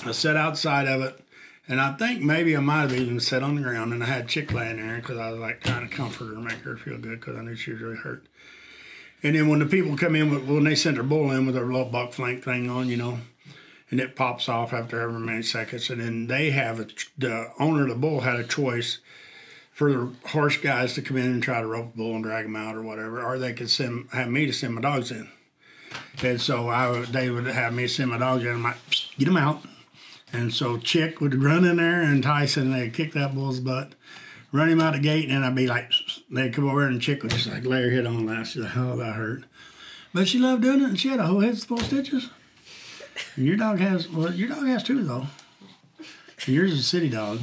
I 0.04 0.12
sat 0.12 0.36
outside 0.36 0.86
of 0.86 1.00
it, 1.00 1.18
and 1.66 1.80
I 1.80 1.94
think 1.94 2.20
maybe 2.20 2.54
I 2.54 2.60
might 2.60 2.82
have 2.82 2.94
even 2.94 3.18
sat 3.18 3.42
on 3.42 3.54
the 3.54 3.62
ground, 3.62 3.94
and 3.94 4.02
I 4.02 4.06
had 4.06 4.28
Chick 4.28 4.52
laying 4.52 4.76
there 4.76 4.96
because 4.96 5.16
I 5.16 5.30
was 5.30 5.40
like 5.40 5.62
trying 5.62 5.88
to 5.88 5.94
comfort 5.94 6.26
her, 6.26 6.40
make 6.40 6.58
her 6.58 6.76
feel 6.76 6.98
good 6.98 7.20
because 7.20 7.38
I 7.38 7.40
knew 7.40 7.56
she 7.56 7.72
was 7.72 7.80
really 7.80 7.96
hurt. 7.96 8.26
And 9.22 9.34
then 9.34 9.48
when 9.48 9.58
the 9.58 9.66
people 9.66 9.96
come 9.96 10.14
in, 10.14 10.30
with, 10.30 10.44
when 10.44 10.64
they 10.64 10.74
send 10.74 10.96
their 10.96 11.04
bull 11.04 11.30
in 11.30 11.46
with 11.46 11.54
their 11.54 11.66
little 11.66 11.84
buck 11.84 12.12
flank 12.12 12.44
thing 12.44 12.70
on, 12.70 12.88
you 12.88 12.96
know, 12.96 13.18
and 13.90 14.00
it 14.00 14.16
pops 14.16 14.48
off 14.48 14.72
after 14.72 15.00
every 15.00 15.18
many 15.18 15.42
seconds, 15.42 15.90
and 15.90 16.00
then 16.00 16.26
they 16.26 16.50
have 16.50 16.78
a, 16.78 16.86
the 17.16 17.50
owner 17.58 17.82
of 17.82 17.88
the 17.88 17.94
bull 17.94 18.20
had 18.20 18.38
a 18.38 18.44
choice 18.44 18.98
for 19.72 19.92
the 19.92 20.12
horse 20.30 20.56
guys 20.56 20.94
to 20.94 21.02
come 21.02 21.16
in 21.16 21.26
and 21.26 21.42
try 21.42 21.60
to 21.60 21.66
rope 21.66 21.92
the 21.92 21.96
bull 21.96 22.14
and 22.14 22.24
drag 22.24 22.46
him 22.46 22.56
out 22.56 22.74
or 22.74 22.82
whatever, 22.82 23.22
or 23.22 23.38
they 23.38 23.52
could 23.52 23.70
send 23.70 24.08
have 24.12 24.28
me 24.28 24.44
to 24.44 24.52
send 24.52 24.74
my 24.74 24.80
dogs 24.80 25.10
in. 25.10 25.28
And 26.22 26.40
so 26.40 26.68
I 26.68 27.02
they 27.02 27.30
would 27.30 27.46
have 27.46 27.72
me 27.72 27.86
send 27.86 28.10
my 28.10 28.18
dogs 28.18 28.42
in. 28.42 28.50
I'm 28.50 28.62
like, 28.62 28.76
get 29.16 29.26
them 29.26 29.36
out. 29.36 29.62
And 30.32 30.52
so 30.52 30.78
Chick 30.78 31.20
would 31.20 31.42
run 31.42 31.64
in 31.64 31.76
there 31.76 32.02
and 32.02 32.22
Tyson, 32.22 32.72
they'd 32.72 32.92
kick 32.92 33.12
that 33.12 33.34
bull's 33.34 33.60
butt, 33.60 33.92
run 34.52 34.68
him 34.68 34.80
out 34.80 34.94
of 34.94 35.02
the 35.02 35.08
gate, 35.08 35.24
and 35.24 35.32
then 35.32 35.44
I'd 35.44 35.54
be 35.54 35.66
like, 35.66 35.92
they'd 36.30 36.52
come 36.54 36.68
over 36.68 36.86
and 36.86 37.00
Chick 37.00 37.22
would 37.22 37.32
just 37.32 37.46
like 37.46 37.64
lay 37.64 37.82
her 37.82 37.90
head 37.90 38.06
on 38.06 38.26
that. 38.26 38.46
She's 38.46 38.62
like, 38.62 38.76
oh, 38.76 38.96
that 38.96 39.14
hurt. 39.14 39.44
But 40.14 40.28
she 40.28 40.38
loved 40.38 40.62
doing 40.62 40.80
it, 40.80 40.88
and 40.88 41.00
she 41.00 41.08
had 41.08 41.20
a 41.20 41.26
whole 41.26 41.40
head 41.40 41.58
full 41.58 41.78
of 41.78 41.84
stitches. 41.84 42.30
And 43.36 43.46
your 43.46 43.56
dog 43.56 43.78
has, 43.78 44.08
well, 44.08 44.32
your 44.32 44.48
dog 44.48 44.66
has 44.66 44.82
two, 44.82 45.02
though. 45.02 45.26
And 45.98 46.48
yours 46.48 46.72
is 46.72 46.80
a 46.80 46.84
city 46.84 47.08
dog. 47.08 47.40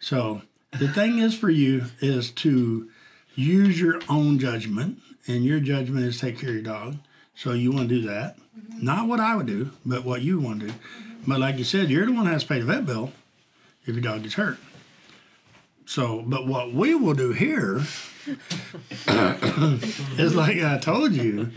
So 0.00 0.42
the 0.78 0.88
thing 0.88 1.18
is 1.18 1.36
for 1.38 1.50
you 1.50 1.84
is 2.00 2.30
to 2.32 2.90
use 3.34 3.80
your 3.80 4.00
own 4.08 4.38
judgment, 4.38 4.98
and 5.26 5.44
your 5.44 5.60
judgment 5.60 6.04
is 6.06 6.18
take 6.18 6.38
care 6.38 6.48
of 6.48 6.54
your 6.54 6.64
dog. 6.64 6.96
So 7.34 7.52
you 7.52 7.70
want 7.70 7.88
to 7.88 8.00
do 8.00 8.08
that. 8.08 8.36
Mm-hmm. 8.36 8.84
Not 8.84 9.06
what 9.06 9.20
I 9.20 9.36
would 9.36 9.46
do, 9.46 9.70
but 9.86 10.04
what 10.04 10.22
you 10.22 10.40
want 10.40 10.60
to 10.60 10.66
do. 10.68 10.74
But 11.26 11.38
like 11.38 11.58
you 11.58 11.64
said, 11.64 11.90
you're 11.90 12.06
the 12.06 12.12
one 12.12 12.24
that 12.24 12.32
has 12.32 12.42
to 12.42 12.48
pay 12.48 12.60
the 12.60 12.66
vet 12.66 12.84
bill 12.84 13.12
if 13.84 13.94
your 13.94 14.00
dog 14.00 14.22
gets 14.22 14.34
hurt. 14.34 14.58
So, 15.90 16.22
but 16.24 16.46
what 16.46 16.72
we 16.72 16.94
will 16.94 17.14
do 17.14 17.32
here 17.32 17.78
is 20.20 20.36
like 20.36 20.62
I 20.62 20.78
told 20.80 21.10
you, 21.14 21.50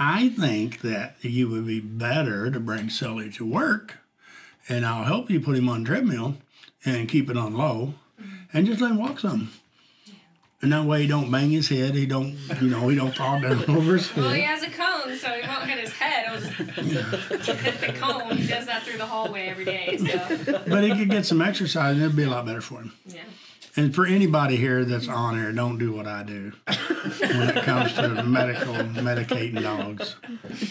I 0.00 0.30
think 0.30 0.80
that 0.80 1.16
you 1.20 1.50
would 1.50 1.66
be 1.66 1.78
better 1.78 2.50
to 2.50 2.60
bring 2.60 2.88
Sully 2.88 3.28
to 3.32 3.44
work 3.44 3.98
and 4.70 4.86
I'll 4.86 5.04
help 5.04 5.28
you 5.28 5.38
put 5.38 5.54
him 5.54 5.68
on 5.68 5.84
treadmill 5.84 6.38
and 6.86 7.10
keep 7.10 7.28
it 7.28 7.36
on 7.36 7.58
low 7.58 7.92
and 8.54 8.66
just 8.66 8.80
let 8.80 8.92
him 8.92 8.96
walk 8.96 9.20
some. 9.20 9.52
And 10.62 10.72
that 10.72 10.86
way 10.86 11.02
he 11.02 11.06
don't 11.06 11.30
bang 11.30 11.50
his 11.50 11.68
head, 11.68 11.94
he 11.94 12.06
don't, 12.06 12.38
you 12.62 12.70
know, 12.70 12.88
he 12.88 12.96
don't 12.96 13.14
fall 13.14 13.38
down 13.38 13.64
over 13.68 13.98
his 13.98 14.16
Well, 14.16 14.30
he 14.30 14.40
has 14.44 14.62
a 14.62 14.70
cone, 14.70 15.14
so 15.18 15.28
he 15.28 15.46
won't 15.46 15.64
hit 15.68 15.78
his 15.78 15.92
head. 15.92 16.34
It'll 16.34 17.38
just 17.38 17.60
hit 17.60 17.80
the 17.82 17.92
cone. 18.00 18.34
He 18.38 18.46
does 18.46 18.64
that 18.64 18.84
through 18.84 18.96
the 18.96 19.04
hallway 19.04 19.48
every 19.48 19.66
day. 19.66 19.98
So 19.98 20.62
But 20.66 20.84
he 20.84 20.96
could 20.96 21.10
get 21.10 21.26
some 21.26 21.42
exercise 21.42 21.96
and 21.96 22.02
it'd 22.02 22.16
be 22.16 22.22
a 22.22 22.30
lot 22.30 22.46
better 22.46 22.62
for 22.62 22.80
him. 22.80 22.94
yeah. 23.04 23.24
And 23.78 23.94
for 23.94 24.04
anybody 24.06 24.56
here 24.56 24.84
that's 24.84 25.06
on 25.06 25.36
here, 25.38 25.52
don't 25.52 25.78
do 25.78 25.92
what 25.92 26.08
I 26.08 26.24
do 26.24 26.52
when 26.66 27.50
it 27.56 27.62
comes 27.62 27.94
to 27.94 28.08
medical 28.24 28.74
medicating 28.74 29.62
dogs, 29.62 30.16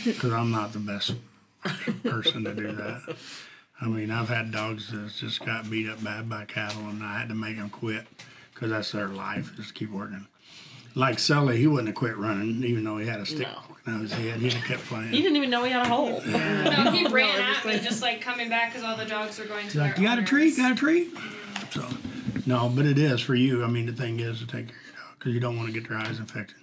because 0.04 0.34
I'm 0.34 0.52
not 0.52 0.74
the 0.74 0.80
best 0.80 1.14
person 2.04 2.44
to 2.44 2.54
do 2.54 2.74
that. 2.74 3.16
I 3.80 3.86
mean, 3.88 4.12
I've 4.12 4.28
had 4.28 4.52
dogs 4.52 4.92
that 4.92 5.10
just 5.16 5.40
got 5.46 5.70
beat 5.70 5.90
up 5.90 6.04
bad 6.04 6.28
by 6.28 6.44
cattle, 6.46 6.82
and 6.90 7.02
I 7.02 7.20
had 7.20 7.30
to 7.30 7.36
make 7.36 7.56
them 7.56 7.70
quit 7.70 8.06
because 8.54 8.72
that's 8.72 8.92
their 8.92 9.08
life 9.08 9.58
is 9.58 9.68
to 9.68 9.74
keep 9.74 9.90
working. 9.92 10.28
Like 10.94 11.18
Sully, 11.20 11.58
he 11.60 11.68
wouldn't 11.68 11.88
have 11.88 11.96
quit 11.96 12.18
running, 12.18 12.62
even 12.66 12.84
though 12.84 12.98
he 12.98 13.08
had 13.08 13.22
a 13.22 13.26
stick 13.26 13.48
No. 13.48 13.62
poking 13.70 13.94
out 13.94 14.02
his 14.02 14.12
head. 14.12 14.40
He'd 14.42 14.52
have 14.54 14.66
kept 14.66 14.84
playing. 14.86 15.10
He 15.14 15.22
didn't 15.22 15.38
even 15.38 15.50
know 15.50 15.64
he 15.64 15.72
had 15.72 15.86
a 15.86 15.90
hole. 15.90 16.22
No, 16.26 16.92
he 16.92 17.06
ran 17.08 17.38
No, 17.38 17.42
at 17.42 17.54
just 17.54 17.66
me, 17.66 17.72
like- 17.74 17.84
just 17.84 18.02
like 18.02 18.20
coming 18.20 18.50
back 18.50 18.74
because 18.74 18.84
all 18.84 18.98
the 18.98 19.06
dogs 19.06 19.40
were 19.40 19.46
going 19.46 19.60
to 19.60 19.64
He's 19.66 19.74
their 19.76 19.84
like, 19.84 19.98
you 19.98 20.04
got 20.04 20.14
a 20.18 20.22
owners. 20.22 20.30
treat, 20.30 20.58
got 20.58 20.72
a 20.74 20.76
treat. 20.76 21.16
Mm-hmm. 21.16 21.80
So, 21.80 21.88
no, 22.48 22.70
but 22.70 22.86
it 22.88 22.98
is 22.98 23.22
for 23.22 23.36
you. 23.36 23.64
I 23.64 23.68
mean, 23.68 23.86
the 23.86 23.94
thing 23.94 24.20
is 24.20 24.40
to 24.40 24.48
take 24.48 24.70
care 24.70 24.76
of 24.78 24.86
your 24.86 24.96
dog 24.96 25.20
because 25.20 25.34
you 25.34 25.40
don't 25.40 25.56
want 25.58 25.68
to 25.72 25.80
get 25.80 25.88
their 25.90 25.98
eyes 26.00 26.18
infected. 26.18 26.58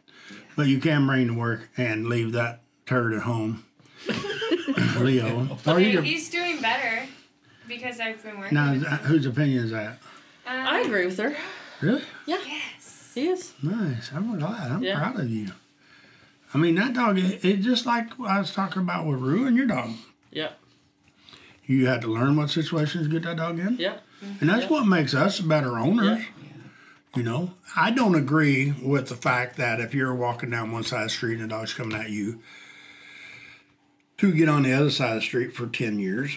But 0.57 0.67
you 0.67 0.81
can 0.81 1.07
bring 1.07 1.29
to 1.29 1.35
work 1.35 1.69
and 1.77 2.09
leave 2.09 2.33
that 2.33 2.63
turd 2.87 3.13
at 3.15 3.23
home. 3.23 3.65
Leo. 4.99 5.59
Or 5.67 5.81
you 5.81 5.97
could, 5.99 6.05
he's 6.05 6.31
doing 6.31 6.61
better 6.61 7.07
because 7.69 8.01
I've 8.01 8.23
been 8.23 8.39
working. 8.39 8.55
now, 8.55 8.73
with 8.73 8.83
is 8.83 8.85
him. 8.85 8.91
that- 8.91 9.01
whose 9.03 9.27
opinion 9.27 9.65
is 9.65 9.71
that? 9.71 9.99
Um, 10.47 10.67
I 10.67 10.81
agree 10.81 11.07
with 11.07 11.19
her. 11.19 11.35
Really? 11.81 12.03
Yeah. 12.27 12.39
Yes. 12.47 13.13
He 13.15 13.29
is. 13.29 13.53
Nice. 13.63 14.11
I'm 14.15 14.39
glad. 14.39 14.71
I'm 14.73 14.83
Yeah. 14.83 14.99
proud 14.99 15.19
of 15.21 15.31
you. 15.31 15.49
I 16.53 16.59
mean, 16.59 16.75
that 16.77 16.93
dog, 16.95 17.19
it, 17.19 17.45
it 17.45 17.57
just 17.63 17.87
like 17.87 18.09
I 18.21 18.39
was 18.39 18.53
talking 18.53 18.83
about 18.83 19.07
with 19.07 19.19
Rue 19.21 19.47
and 19.47 19.57
your 19.57 19.67
dog. 19.67 19.91
Yep. 20.31 20.59
You 21.67 21.87
had 21.87 22.03
to 22.03 22.09
learn 22.09 22.37
what 22.37 22.51
situations 22.51 23.07
to 23.07 23.11
get 23.13 23.23
that 23.23 23.39
dog 23.39 23.59
in. 23.59 23.77
Yep. 23.77 24.03
And 24.41 24.49
that's 24.49 24.69
what 24.71 24.87
makes 24.87 25.15
us 25.15 25.41
better 25.41 25.79
owners. 25.79 26.25
You 27.17 27.23
know, 27.23 27.53
I 27.77 27.91
don't 27.93 28.17
agree 28.17 28.73
with 28.83 29.09
the 29.09 29.15
fact 29.15 29.57
that 29.57 29.79
if 29.81 29.95
you're 29.95 30.15
walking 30.15 30.51
down 30.51 30.73
one 30.73 30.83
side 30.83 31.03
of 31.03 31.07
the 31.09 31.11
street 31.11 31.35
and 31.35 31.45
a 31.45 31.49
dog's 31.49 31.73
coming 31.73 31.97
at 31.99 32.11
you, 32.11 32.41
to 34.19 34.33
get 34.33 34.49
on 34.49 34.63
the 34.63 34.73
other 34.73 34.91
side 34.91 35.11
of 35.11 35.15
the 35.17 35.21
street 35.23 35.55
for 35.55 35.67
10 35.67 35.99
years. 35.99 36.37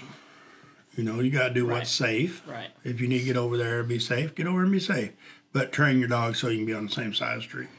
You 0.96 1.04
know, 1.04 1.20
you 1.20 1.30
got 1.30 1.50
to 1.50 1.54
do 1.54 1.66
Right. 1.68 1.80
what's 1.80 1.92
safe. 1.92 2.42
Right. 2.48 2.70
If 2.84 3.00
you 3.00 3.08
need 3.08 3.20
to 3.20 3.26
get 3.26 3.38
over 3.38 3.56
there 3.58 3.80
and 3.82 3.88
be 3.90 4.00
safe, 4.00 4.34
get 4.36 4.48
over 4.48 4.64
and 4.64 4.72
be 4.72 4.80
safe. 4.80 5.12
But 5.54 5.72
train 5.72 6.00
your 6.00 6.08
dog 6.08 6.36
so 6.36 6.50
you 6.50 6.58
can 6.58 6.66
be 6.66 6.74
on 6.74 6.88
the 6.88 6.92
same 6.92 7.14
side 7.14 7.38
of 7.38 7.44
the 7.44 7.48
street. 7.48 7.70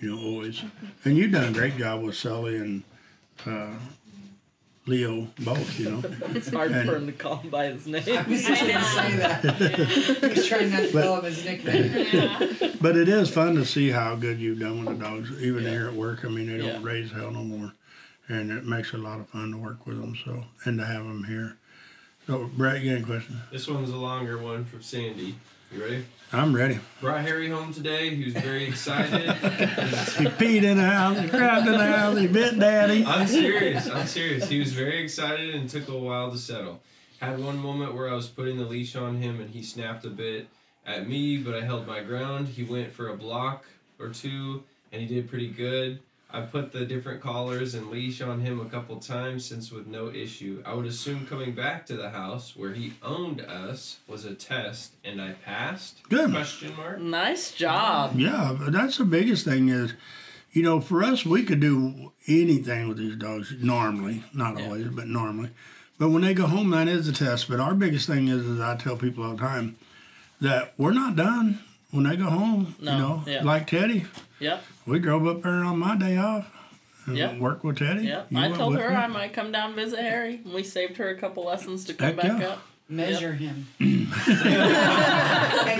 You 0.00 0.14
know, 0.14 0.22
always. 0.22 0.62
And 1.04 1.16
you've 1.16 1.32
done 1.32 1.48
a 1.48 1.52
great 1.52 1.76
job 1.76 2.02
with 2.02 2.16
Sully 2.16 2.56
and 2.56 2.82
uh, 3.46 3.74
Leo 4.86 5.28
both, 5.40 5.78
you 5.80 5.90
know. 5.90 6.02
It's 6.34 6.50
hard 6.50 6.70
And- 6.72 6.88
for 6.88 6.96
him 6.96 7.06
to 7.06 7.12
call 7.12 7.36
him 7.36 7.50
by 7.50 7.68
his 7.68 7.86
I 7.86 7.90
name. 7.90 8.28
was 8.30 8.44
just 8.44 8.60
gonna 8.60 8.84
say 8.84 9.16
that. 9.16 9.44
I 10.24 10.28
was 10.28 10.46
trying 10.46 10.70
not 10.70 10.82
to 10.82 10.92
call 10.92 11.18
him 11.20 11.24
his 11.24 11.44
nickname. 11.44 12.06
Yeah. 12.12 12.70
But 12.82 12.96
it 12.98 13.08
is 13.08 13.30
fun 13.30 13.54
to 13.54 13.64
see 13.64 13.88
how 13.90 14.14
good 14.14 14.38
you've 14.38 14.58
done 14.60 14.84
with 14.84 14.98
the 14.98 15.02
dogs, 15.04 15.30
even 15.40 15.62
Yeah. 15.64 15.70
here 15.70 15.86
at 15.88 15.94
work. 15.94 16.22
I 16.22 16.28
mean, 16.28 16.48
they 16.48 16.58
don't 16.58 16.66
Yeah. 16.66 16.78
raise 16.82 17.12
hell 17.12 17.30
no 17.30 17.42
more, 17.42 17.72
and 18.28 18.50
it 18.50 18.66
makes 18.66 18.92
it 18.92 19.00
a 19.00 19.02
lot 19.02 19.20
of 19.20 19.28
fun 19.30 19.52
to 19.52 19.56
work 19.56 19.86
with 19.86 19.98
them. 19.98 20.14
So 20.22 20.44
and 20.66 20.78
to 20.78 20.84
have 20.84 21.04
them 21.04 21.24
here. 21.24 21.56
So 22.26 22.50
Brett, 22.54 22.82
you 22.82 22.90
got 22.90 22.96
any 22.96 23.04
questions? 23.06 23.38
This 23.50 23.66
one's 23.66 23.88
a 23.88 23.96
longer 23.96 24.36
one 24.36 24.66
from 24.66 24.82
Sandy. 24.82 25.36
You 25.74 25.82
ready? 25.82 26.04
I'm 26.32 26.54
ready. 26.54 26.78
Brought 27.00 27.22
Harry 27.22 27.48
home 27.48 27.74
today. 27.74 28.14
He 28.14 28.26
was 28.26 28.34
very 28.34 28.64
excited. 28.64 29.22
He 29.34 30.26
peed 30.26 30.62
in 30.62 30.76
the 30.76 30.84
house. 30.84 31.18
He 31.18 31.28
cried 31.28 31.66
in 31.66 31.72
the 31.72 31.86
house. 31.86 32.16
He 32.16 32.28
bit 32.28 32.60
Daddy. 32.60 33.04
I'm 33.04 33.26
serious. 33.26 33.88
I'm 33.88 34.06
serious. 34.06 34.48
He 34.48 34.60
was 34.60 34.72
very 34.72 35.02
excited 35.02 35.52
and 35.52 35.68
took 35.68 35.88
a 35.88 35.98
while 35.98 36.30
to 36.30 36.38
settle. 36.38 36.80
Had 37.18 37.40
one 37.40 37.58
moment 37.58 37.92
where 37.92 38.08
I 38.08 38.14
was 38.14 38.28
putting 38.28 38.56
the 38.56 38.64
leash 38.64 38.94
on 38.94 39.20
him 39.20 39.40
and 39.40 39.50
he 39.50 39.64
snapped 39.64 40.04
a 40.04 40.10
bit 40.10 40.46
at 40.86 41.08
me, 41.08 41.38
but 41.38 41.56
I 41.56 41.62
held 41.62 41.88
my 41.88 42.04
ground. 42.04 42.46
He 42.46 42.62
went 42.62 42.92
for 42.92 43.08
a 43.08 43.16
block 43.16 43.64
or 43.98 44.10
two 44.10 44.62
and 44.92 45.02
he 45.02 45.08
did 45.08 45.28
pretty 45.28 45.48
good. 45.48 45.98
I 46.34 46.40
put 46.40 46.72
the 46.72 46.84
different 46.84 47.20
collars 47.20 47.74
and 47.76 47.90
leash 47.90 48.20
on 48.20 48.40
him 48.40 48.60
a 48.60 48.64
couple 48.64 48.96
times 48.96 49.44
since 49.44 49.70
with 49.70 49.86
no 49.86 50.10
issue. 50.12 50.60
I 50.66 50.74
would 50.74 50.84
assume 50.86 51.26
coming 51.28 51.52
back 51.52 51.86
to 51.86 51.96
the 51.96 52.10
house 52.10 52.56
where 52.56 52.72
he 52.72 52.94
owned 53.04 53.40
us 53.40 53.98
was 54.08 54.24
a 54.24 54.34
test 54.34 54.94
and 55.04 55.22
I 55.22 55.32
passed? 55.34 56.02
Good. 56.08 56.32
Question 56.32 56.74
mark. 56.76 56.98
Nice 57.00 57.52
job. 57.52 58.18
Yeah, 58.18 58.56
that's 58.68 58.98
the 58.98 59.04
biggest 59.04 59.44
thing 59.44 59.68
is, 59.68 59.92
you 60.52 60.62
know, 60.64 60.80
for 60.80 61.04
us, 61.04 61.24
we 61.24 61.44
could 61.44 61.60
do 61.60 62.10
anything 62.26 62.88
with 62.88 62.98
these 62.98 63.14
dogs 63.14 63.54
normally, 63.60 64.24
not 64.34 64.58
Yeah. 64.58 64.64
always, 64.64 64.88
but 64.88 65.06
normally. 65.06 65.50
But 65.98 66.08
when 66.08 66.22
they 66.22 66.34
go 66.34 66.46
home, 66.48 66.70
that 66.70 66.88
is 66.88 67.06
a 67.06 67.12
test. 67.12 67.48
But 67.48 67.60
our 67.60 67.74
biggest 67.74 68.08
thing 68.08 68.26
is, 68.26 68.44
is 68.44 68.58
I 68.60 68.74
tell 68.76 68.96
people 68.96 69.22
all 69.22 69.36
the 69.36 69.38
time 69.42 69.76
that 70.40 70.74
we're 70.76 70.92
not 70.92 71.14
done 71.14 71.60
when 71.92 72.04
they 72.04 72.16
go 72.16 72.24
home. 72.28 72.74
No, 72.80 72.92
you 72.92 72.98
know, 72.98 73.22
yeah. 73.24 73.42
like 73.44 73.68
Teddy, 73.68 74.04
Yep. 74.40 74.64
We 74.86 74.98
drove 74.98 75.26
up 75.26 75.42
there 75.42 75.64
on 75.64 75.78
my 75.78 75.96
day 75.96 76.16
off 76.16 76.46
and 77.06 77.16
Yeah. 77.16 77.38
worked 77.38 77.64
with 77.64 77.78
Teddy. 77.78 78.04
Yep. 78.06 78.28
I 78.34 78.48
told 78.50 78.76
her 78.78 78.88
me. 78.90 78.94
I 78.96 79.06
might 79.06 79.32
come 79.32 79.50
down 79.52 79.68
and 79.68 79.76
visit 79.76 80.00
Harry. 80.00 80.40
and 80.44 80.52
We 80.54 80.62
saved 80.62 80.96
her 80.98 81.08
a 81.08 81.16
couple 81.16 81.44
lessons 81.44 81.84
to 81.86 81.94
come 81.94 82.08
Heck 82.08 82.16
back 82.16 82.40
yeah. 82.40 82.48
up. 82.48 82.62
Measure 82.86 83.32
him. 83.32 83.66
and 83.80 84.08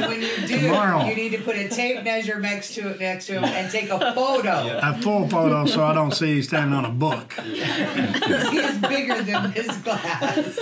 when 0.07 0.23
you 0.23 0.47
do, 0.47 0.59
Tomorrow. 0.63 1.05
you 1.05 1.15
need 1.15 1.33
to 1.33 1.39
put 1.43 1.55
a 1.55 1.69
tape 1.69 2.03
measure 2.03 2.41
next 2.41 2.75
to 2.77 2.89
it 2.91 2.99
next 3.01 3.27
to 3.27 3.35
him 3.35 3.45
and 3.45 3.71
take 3.71 3.91
a 3.91 3.99
photo. 4.15 4.65
Yeah. 4.65 4.91
A 4.91 5.03
full 5.03 5.29
photo 5.29 5.67
so 5.67 5.85
I 5.85 5.93
don't 5.93 6.13
see 6.13 6.37
he's 6.37 6.49
standing 6.49 6.75
on 6.75 6.87
a 6.87 6.91
book. 6.91 7.33
He 7.45 8.59
is 8.59 8.79
bigger 8.79 9.23
than 9.23 9.53
his 9.53 9.69
glass. 9.79 10.57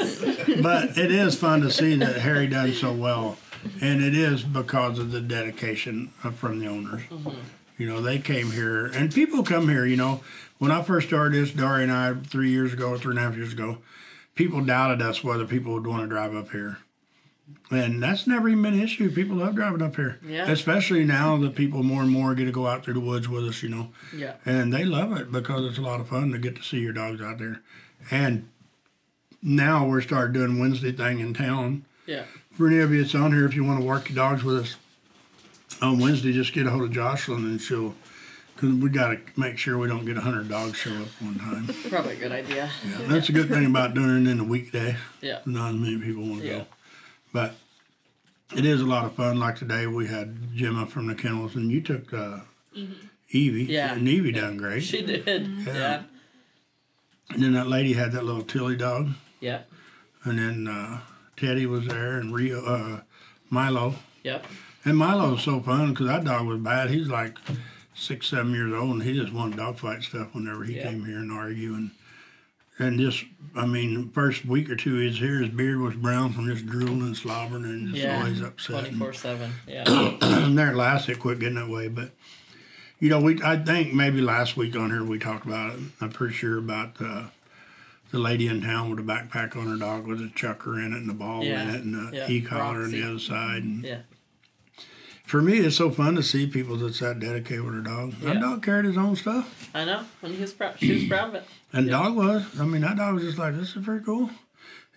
but 0.61 0.99
it 0.99 1.13
is 1.13 1.37
fun 1.37 1.61
to 1.61 1.71
see 1.71 1.95
that 1.97 2.17
Harry 2.17 2.49
done 2.49 2.73
so 2.73 2.93
well, 2.93 3.37
and 3.81 4.03
it 4.03 4.15
is 4.17 4.43
because 4.43 4.99
of 4.99 5.13
the 5.13 5.21
dedication 5.21 6.09
from 6.09 6.59
the 6.59 6.67
owners. 6.67 7.03
Mm-hmm. 7.03 7.31
You 7.83 7.89
know, 7.89 8.01
they 8.01 8.21
came 8.21 8.53
here, 8.53 8.87
and 8.87 9.13
people 9.13 9.43
come 9.43 9.69
here. 9.69 9.85
You 9.85 9.97
know, 9.97 10.21
when 10.59 10.71
I 10.71 10.85
first 10.85 11.09
started 11.09 11.35
this, 11.35 11.51
Dari 11.51 11.83
and 11.83 11.91
I, 11.91 12.15
three 12.15 12.51
years 12.51 12.73
ago, 12.73 12.97
three 12.97 13.11
and 13.11 13.19
a 13.19 13.23
half 13.23 13.37
years 13.37 13.53
ago, 13.53 13.79
people 14.37 14.65
doubted 14.65 15.03
us 15.03 15.25
whether 15.25 15.45
people 15.45 15.73
would 15.73 15.85
want 15.85 16.03
to 16.03 16.07
drive 16.07 16.33
up 16.33 16.51
here. 16.51 16.79
And 17.73 18.01
that's 18.01 18.25
never 18.25 18.49
even 18.49 18.63
been 18.63 18.75
an 18.75 18.83
issue. 18.83 19.11
People 19.11 19.39
love 19.39 19.57
driving 19.57 19.83
up 19.83 19.97
here. 19.97 20.21
Yeah. 20.25 20.49
Especially 20.49 21.03
now 21.03 21.37
that 21.39 21.57
people 21.57 21.83
more 21.83 22.03
and 22.03 22.11
more 22.13 22.37
get 22.37 22.45
to 22.45 22.53
go 22.53 22.69
out 22.69 22.85
through 22.85 22.95
the 22.95 23.01
woods 23.01 23.29
with 23.29 23.49
us, 23.49 23.65
you 23.65 23.69
know. 23.69 23.89
Yeah. 24.17 24.35
And 24.45 24.73
they 24.73 24.85
love 24.85 25.11
it 25.17 25.33
because 25.33 25.67
it's 25.67 25.79
a 25.79 25.83
lot 25.83 25.99
of 25.99 26.07
fun 26.07 26.31
to 26.31 26.39
get 26.39 26.55
to 26.55 26.63
see 26.63 26.79
your 26.79 26.93
dogs 26.93 27.21
out 27.21 27.39
there. 27.39 27.63
And 28.13 28.49
now 29.43 29.89
we're 29.89 30.03
starting 30.03 30.35
doing 30.35 30.61
Wednesday 30.61 30.93
thing 30.93 31.19
in 31.19 31.35
town. 31.35 31.85
Yeah. 32.07 32.27
For 32.53 32.69
any 32.69 32.79
of 32.79 32.93
you 32.93 33.03
that's 33.03 33.17
on 33.17 33.33
here, 33.33 33.45
if 33.45 33.57
you 33.57 33.65
want 33.65 33.81
to 33.81 33.85
work 33.85 34.09
your 34.09 34.15
dogs 34.15 34.45
with 34.45 34.59
us 34.59 34.77
on 35.83 35.99
Wednesday, 35.99 36.33
just 36.33 36.53
get 36.53 36.67
a 36.67 36.71
hold 36.71 36.85
of 36.85 36.93
Jocelyn 36.93 37.45
and 37.45 37.61
she'll, 37.61 37.95
because 38.55 38.71
we 38.75 38.89
got 38.89 39.09
to 39.09 39.19
make 39.37 39.59
sure 39.59 39.77
we 39.79 39.89
don't 39.89 40.05
get 40.05 40.15
100 40.15 40.49
dogs 40.49 40.79
show 40.79 40.93
up 40.95 41.09
one 41.21 41.39
time. 41.39 41.67
Probably 41.91 42.13
a 42.13 42.17
good 42.17 42.33
idea. 42.33 42.71
Yeah, 42.89 42.99
that's 43.09 43.29
a 43.29 43.33
good 43.33 43.49
thing 43.49 43.67
about 43.67 43.95
doing 43.95 44.27
it 44.27 44.31
in 44.31 44.41
a 44.41 44.45
weekday. 44.45 44.97
Yeah. 45.21 45.41
Not 45.45 45.71
as 45.75 45.81
many 45.81 45.99
people 45.99 46.23
want 46.23 46.43
to 46.43 46.47
Yeah. 46.47 46.59
go. 46.59 46.67
But 47.33 47.55
it 48.57 48.65
is 48.65 48.81
a 48.81 48.87
lot 48.87 49.05
of 49.07 49.15
fun. 49.15 49.39
Like 49.41 49.57
today, 49.57 49.87
we 49.87 50.07
had 50.07 50.55
Gemma 50.55 50.87
from 50.87 51.07
the 51.09 51.15
kennels, 51.15 51.57
and 51.57 51.71
you 51.73 51.81
took 51.81 52.13
uh, 52.13 52.41
Evie. 53.31 53.65
Yeah. 53.65 53.95
And 53.95 54.07
Evie 54.07 54.33
done 54.33 54.59
great. 54.59 54.83
She 54.85 55.03
did. 55.03 55.27
Yeah. 55.67 56.03
and 57.31 57.43
then 57.43 57.55
that 57.55 57.67
lady 57.67 57.95
had 57.95 58.13
that 58.13 58.25
little 58.25 58.43
Tilly 58.45 58.77
dog. 58.77 59.09
Yeah. 59.41 59.63
And 60.25 60.39
then 60.39 60.69
uh, 60.69 61.01
Teddy 61.37 61.67
was 61.67 61.87
there, 61.87 62.19
and 62.19 62.33
Rio, 62.35 62.65
uh, 62.65 63.01
Milo. 63.51 63.95
Yep. 64.23 64.47
And 64.85 64.97
Milo's 64.99 65.43
so 65.43 65.61
fun 65.61 65.91
because 65.91 66.07
that 66.09 66.25
dog 66.25 66.47
was 66.47 66.59
bad. 66.59 66.91
He's 66.91 67.09
like 67.09 67.39
six, 67.95 68.27
seven 68.29 68.53
years 68.53 68.73
old, 68.75 68.91
and 68.91 69.03
he 69.03 69.13
just 69.15 69.33
wanted 69.33 69.57
dogfight 69.57 70.03
stuff 70.03 70.35
whenever 70.35 70.65
he 70.65 70.77
Yeah. 70.77 70.85
came 70.91 71.05
here 71.05 71.19
and 71.19 71.31
argue. 71.31 71.75
And, 71.75 71.91
and 72.79 72.99
just, 72.99 73.25
I 73.55 73.67
mean, 73.67 74.11
first 74.11 74.45
week 74.45 74.69
or 74.71 74.77
two 74.77 74.97
he 74.99 75.07
was 75.07 75.19
here, 75.19 75.39
his 75.41 75.51
beard 75.51 75.79
was 75.79 75.95
brown 75.95 76.33
from 76.33 76.49
just 76.49 76.67
drooling 76.67 77.03
and 77.03 77.17
slobbering 77.17 77.65
and 77.65 77.89
just 77.91 78.03
Yeah. 78.03 78.19
always 78.19 78.41
upset. 78.41 78.81
Twenty 78.87 78.99
four 78.99 79.13
seven. 79.13 79.53
Yeah. 79.69 79.85
and 80.21 80.59
there 80.59 80.75
last 80.75 81.09
it 81.09 81.21
quit 81.21 81.39
getting 81.39 81.57
that 81.57 81.69
way. 81.69 81.87
But 81.89 82.13
you 82.99 83.09
know, 83.09 83.21
we 83.21 83.41
I 83.43 83.57
think 83.59 83.93
maybe 83.95 84.21
last 84.21 84.57
week 84.57 84.75
on 84.75 84.91
here 84.91 85.05
we 85.05 85.19
talked 85.19 85.45
about 85.47 85.75
it. 85.75 85.81
I'm 86.01 86.11
pretty 86.11 86.35
sure 86.35 86.59
about 86.59 87.01
uh, 87.01 87.25
the 88.11 88.19
lady 88.19 88.47
in 88.49 88.63
town 88.63 88.91
with 88.91 88.99
a 88.99 89.03
backpack 89.03 89.55
on 89.57 89.67
her 89.69 89.77
dog 89.77 90.07
with 90.07 90.21
a 90.21 90.31
chucker 90.35 90.79
in 90.81 90.93
it 90.93 90.99
and 90.99 91.11
a 91.11 91.15
ball 91.15 91.45
Yeah. 91.45 91.63
in 91.63 91.71
it 91.75 91.83
and 91.85 91.95
a 92.15 92.17
Yeah. 92.17 92.29
e 92.29 92.41
collar 92.41 92.83
on 92.83 92.91
the 92.91 93.03
other 93.05 93.19
side. 93.19 93.63
And 93.63 93.85
Yeah. 93.85 93.99
For 95.33 95.41
me, 95.41 95.55
it's 95.61 95.77
so 95.77 95.91
fun 95.91 96.15
to 96.15 96.23
see 96.23 96.47
people 96.47 96.77
that's 96.77 97.01
that 97.01 97.19
dedicated 97.19 97.65
with 97.65 97.73
their 97.73 97.83
dog. 97.83 98.13
That 98.21 98.39
dog 98.39 98.63
carried 98.63 98.85
his 98.85 98.99
own 98.99 99.17
stuff, 99.17 99.71
I 99.75 99.87
know. 99.87 100.05
And 100.23 100.35
he 100.35 100.41
was 100.43 100.53
proud. 100.53 100.79
She 100.79 100.93
was 100.93 101.05
proud 101.05 101.31
of 101.31 101.35
it. 101.37 101.45
and 101.73 101.87
Yeah. 101.87 101.93
dog 101.93 102.15
was. 102.17 102.45
I 102.61 102.67
mean, 102.67 102.83
that 102.83 102.99
dog 102.99 103.15
was 103.15 103.25
just 103.25 103.39
like, 103.39 103.57
this 103.57 103.75
is 103.75 103.83
pretty 103.83 104.05
cool. 104.05 104.29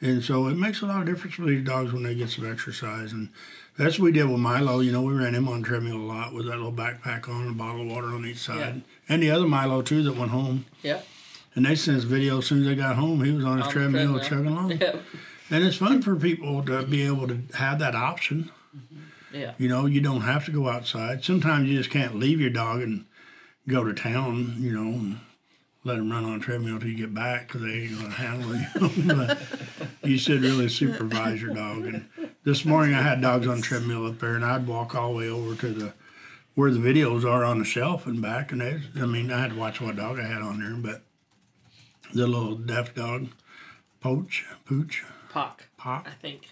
And 0.01 0.21
so 0.21 0.47
it 0.47 0.55
makes 0.55 0.81
a 0.81 0.86
lot 0.88 0.99
of 0.99 1.05
difference 1.05 1.36
for 1.36 1.45
these 1.45 1.63
dogs 1.65 1.93
when 1.93 2.03
they 2.03 2.15
get 2.15 2.29
some 2.29 2.45
exercise. 2.51 3.13
And 3.13 3.29
that's 3.77 3.97
what 3.97 4.03
we 4.07 4.11
did 4.11 4.27
with 4.29 4.39
Milo. 4.41 4.81
You 4.81 4.91
know, 4.91 5.01
we 5.01 5.13
ran 5.13 5.33
him 5.33 5.47
on 5.47 5.63
treadmill 5.63 5.95
a 5.95 6.03
lot 6.15 6.33
with 6.33 6.47
that 6.47 6.57
little 6.57 6.73
backpack 6.73 7.29
on 7.29 7.43
and 7.43 7.51
a 7.51 7.53
bottle 7.53 7.81
of 7.83 7.88
water 7.88 8.07
on 8.07 8.25
each 8.25 8.39
side. 8.39 8.81
And 9.07 9.23
the 9.23 9.31
other 9.31 9.47
Milo, 9.47 9.81
too, 9.81 10.03
that 10.03 10.17
went 10.17 10.31
home. 10.31 10.65
Yeah. 10.83 10.99
And 11.55 11.65
they 11.65 11.75
sent 11.75 11.97
us 11.99 12.03
video 12.03 12.39
as 12.39 12.45
soon 12.45 12.59
as 12.59 12.65
they 12.67 12.75
got 12.75 12.97
home. 12.97 13.23
He 13.23 13.31
was 13.31 13.45
on 13.45 13.59
his 13.59 13.67
On 13.67 13.71
treadmill, 13.71 14.19
treadmill. 14.19 14.29
chugging 14.29 14.47
along. 14.47 14.71
Yep. 14.81 15.01
And 15.49 15.63
it's 15.63 15.77
fun 15.77 16.01
for 16.01 16.17
people 16.17 16.61
to 16.63 16.83
be 16.83 17.03
able 17.05 17.29
to 17.29 17.39
have 17.53 17.79
that 17.79 17.95
option. 17.95 18.51
Mm-hmm. 18.75 18.99
Yeah. 19.36 19.53
You 19.57 19.67
know, 19.67 19.86
you 19.86 20.01
don't 20.01 20.21
have 20.21 20.45
to 20.45 20.51
go 20.51 20.69
outside. 20.69 21.23
Sometimes 21.23 21.67
you 21.67 21.77
just 21.77 21.89
can't 21.89 22.15
leave 22.15 22.39
your 22.39 22.49
dog 22.49 22.81
and 22.81 23.05
go 23.67 23.83
to 23.83 23.93
town, 23.93 24.55
you 24.59 24.71
know, 24.71 24.97
and 24.97 25.19
let 25.83 25.97
him 25.97 26.11
run 26.11 26.23
on 26.23 26.38
a 26.38 26.39
treadmill 26.39 26.79
till 26.79 26.89
you 26.89 26.97
get 26.97 27.13
back 27.13 27.47
because 27.47 27.61
they 27.61 27.73
ain't 27.73 27.99
going 27.99 28.05
to 28.05 28.11
handle 28.11 28.55
you. 28.55 29.15
but 29.15 29.38
you 30.03 30.17
should 30.17 30.41
really 30.41 30.69
supervise 30.69 31.41
your 31.41 31.53
dog. 31.53 31.86
And 31.86 32.07
this 32.43 32.63
morning 32.63 32.95
I 32.95 33.01
had 33.01 33.21
dogs 33.21 33.47
on 33.47 33.61
treadmill 33.61 34.07
up 34.07 34.19
there, 34.19 34.36
and 34.36 34.45
I'd 34.45 34.67
walk 34.67 34.95
all 34.95 35.11
the 35.11 35.17
way 35.17 35.29
over 35.29 35.55
to 35.55 35.67
the 35.67 35.93
where 36.55 36.71
the 36.71 36.79
videos 36.79 37.25
are 37.29 37.43
on 37.43 37.59
the 37.59 37.65
shelf 37.65 38.07
and 38.07 38.21
back. 38.21 38.53
And 38.53 38.61
they, 38.61 38.81
I 38.95 39.05
mean, 39.05 39.29
I 39.29 39.41
had 39.41 39.51
to 39.51 39.57
watch 39.57 39.81
what 39.81 39.97
dog 39.97 40.19
I 40.19 40.25
had 40.25 40.41
on 40.41 40.61
there, 40.61 40.75
but 40.75 41.01
the 42.13 42.25
little 42.25 42.55
deaf 42.55 42.95
dog, 42.95 43.27
Poach, 43.99 44.45
Pooch, 44.65 45.03
Pock. 45.29 45.65
Pop. 45.77 46.07
I 46.07 46.11
think. 46.21 46.47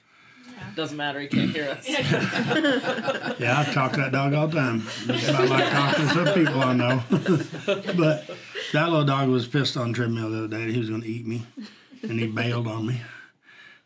Doesn't 0.76 0.98
matter. 0.98 1.20
He 1.20 1.28
can't 1.28 1.52
hear 1.52 1.70
us. 1.70 1.88
Yeah, 3.40 3.60
I 3.68 3.74
talk 3.74 3.94
to 3.94 4.02
that 4.02 4.12
dog 4.12 4.34
all 4.34 4.48
the 4.48 4.60
time. 4.60 4.84
That's 5.06 5.28
about 5.28 5.50
like 5.50 5.70
talking 5.72 6.08
to 6.08 6.14
some 6.14 6.34
people 6.34 6.62
I 6.62 6.74
know. 6.74 7.04
but 7.98 8.30
that 8.74 8.90
little 8.90 9.06
dog 9.06 9.30
was 9.30 9.48
pissed 9.48 9.76
on 9.78 9.94
treadmill 9.94 10.30
the 10.30 10.38
other 10.40 10.48
day. 10.48 10.72
He 10.72 10.80
was 10.80 10.90
going 10.90 11.02
to 11.02 11.08
eat 11.08 11.26
me, 11.28 11.46
and 12.04 12.20
he 12.20 12.28
bailed 12.28 12.68
on 12.68 12.88
me. 12.88 13.02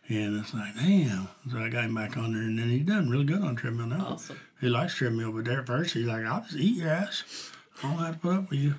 And 0.09 0.39
it's 0.39 0.53
like, 0.53 0.75
damn. 0.75 1.27
So 1.51 1.59
I 1.59 1.69
got 1.69 1.85
him 1.85 1.95
back 1.95 2.17
on 2.17 2.33
there, 2.33 2.41
and 2.41 2.57
then 2.57 2.69
he's 2.69 2.85
done 2.85 3.09
really 3.09 3.25
good 3.25 3.41
on 3.41 3.55
treadmill 3.55 3.87
now. 3.87 4.07
Awesome. 4.13 4.39
He 4.61 4.69
likes 4.69 4.95
treadmill, 4.95 5.31
but 5.31 5.45
there 5.45 5.59
at 5.59 5.67
first 5.67 5.93
he's 5.93 6.05
like, 6.07 6.25
I'll 6.25 6.41
just 6.41 6.55
eat 6.55 6.77
your 6.77 6.89
ass. 6.89 7.51
I 7.83 7.89
don't 7.89 7.99
have 7.99 8.13
to 8.15 8.19
put 8.19 8.35
up 8.35 8.49
with 8.49 8.59
you. 8.59 8.75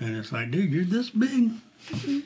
And 0.00 0.16
it's 0.16 0.32
like, 0.32 0.50
dude, 0.50 0.72
you're 0.72 0.84
this 0.84 1.10
big. 1.10 1.50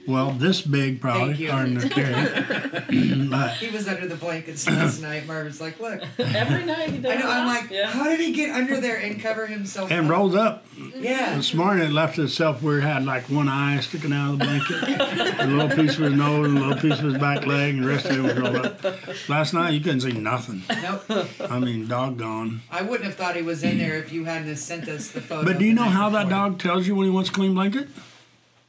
Well, 0.07 0.31
this 0.31 0.63
big 0.63 1.01
probably, 1.01 1.35
Thank 1.35 1.41
you. 1.41 1.51
hard 1.51 1.81
to 1.81 3.57
He 3.59 3.69
was 3.71 3.89
under 3.89 4.07
the 4.07 4.15
blankets 4.15 4.67
last 4.69 5.03
night. 5.03 5.27
Marvin's 5.27 5.61
like, 5.61 5.81
look. 5.81 6.01
Every 6.19 6.65
night 6.65 6.91
he 6.91 6.99
does. 6.99 7.13
I 7.13 7.17
know. 7.17 7.29
I'm 7.29 7.47
that. 7.47 7.63
like, 7.63 7.71
yeah. 7.71 7.87
how 7.89 8.05
did 8.05 8.21
he 8.21 8.33
get 8.33 8.51
under 8.51 8.81
there 8.81 8.97
and 8.97 9.21
cover 9.21 9.47
himself? 9.47 9.91
and 9.91 10.07
up? 10.07 10.11
rolls 10.11 10.35
up. 10.35 10.65
Yeah. 10.95 11.35
This 11.37 11.55
morning 11.55 11.89
it 11.89 11.93
left 11.93 12.19
itself 12.19 12.63
where 12.63 12.79
it 12.79 12.83
had 12.83 13.05
like 13.05 13.25
one 13.29 13.49
eye 13.49 13.81
sticking 13.81 14.13
out 14.13 14.35
of 14.35 14.39
the 14.39 14.45
blanket, 14.45 15.41
a 15.41 15.47
little 15.47 15.69
piece 15.77 15.97
of 15.99 16.05
his 16.05 16.13
nose, 16.13 16.47
and 16.47 16.59
a 16.59 16.61
little 16.61 16.81
piece 16.81 16.99
of 16.99 17.05
his 17.07 17.19
back 17.19 17.47
leg, 17.47 17.75
and 17.75 17.85
the 17.85 17.89
rest 17.89 18.07
of 18.07 18.19
it 18.19 18.23
was 18.23 18.37
rolled 18.37 18.57
up. 18.57 19.29
Last 19.29 19.55
night 19.55 19.71
you 19.71 19.81
couldn't 19.81 20.03
see 20.03 20.13
nothing. 20.13 20.63
Nope. 20.83 21.29
I 21.41 21.59
mean, 21.59 21.89
doggone. 21.89 22.63
I 22.71 22.83
wouldn't 22.83 23.05
have 23.05 23.17
thought 23.17 23.35
he 23.37 23.43
was 23.43 23.65
in 23.65 23.79
there 23.79 23.99
if 23.99 24.13
you 24.13 24.25
hadn't 24.25 24.55
sent 24.57 24.89
us 24.89 25.11
the 25.11 25.21
photo. 25.21 25.45
But 25.45 25.59
do 25.59 25.65
you 25.65 25.75
know 25.75 25.85
night 25.85 25.91
how 25.93 26.11
that 26.11 26.29
dog 26.29 26.59
tells 26.59 26.87
you 26.87 26.95
when 26.95 27.07
he 27.07 27.11
wants 27.11 27.31
a 27.31 27.33
clean 27.33 27.55
blanket? 27.55 27.89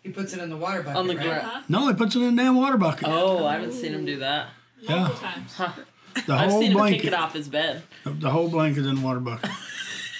He 0.08 0.14
puts 0.14 0.32
it 0.32 0.40
in 0.40 0.50
the 0.50 0.56
water 0.56 0.82
bucket. 0.84 0.96
On 0.96 1.06
the 1.06 1.18
right? 1.18 1.42
ground. 1.42 1.66
No, 1.68 1.86
he 1.90 1.94
puts 1.94 2.16
it 2.16 2.22
in 2.22 2.34
the 2.38 2.42
damn 2.42 2.56
water 2.56 2.78
bucket. 2.78 3.10
Oh, 3.10 3.46
I 3.46 3.56
haven't 3.56 3.74
seen 3.74 3.94
him 3.94 4.06
do 4.06 4.20
that. 4.20 4.48
Yeah, 4.80 5.00
Multiple 5.00 5.20
times. 5.30 5.58
the 6.26 6.34
I've 6.34 6.50
whole 6.50 6.62
seen 6.62 6.72
him 6.72 6.88
pick 6.88 7.04
it 7.04 7.14
off 7.14 7.34
his 7.34 7.50
bed. 7.50 7.84
the 8.06 8.30
whole 8.30 8.48
blanket 8.48 8.86
in 8.86 8.96
the 8.96 9.02
water 9.02 9.20
bucket. 9.20 9.50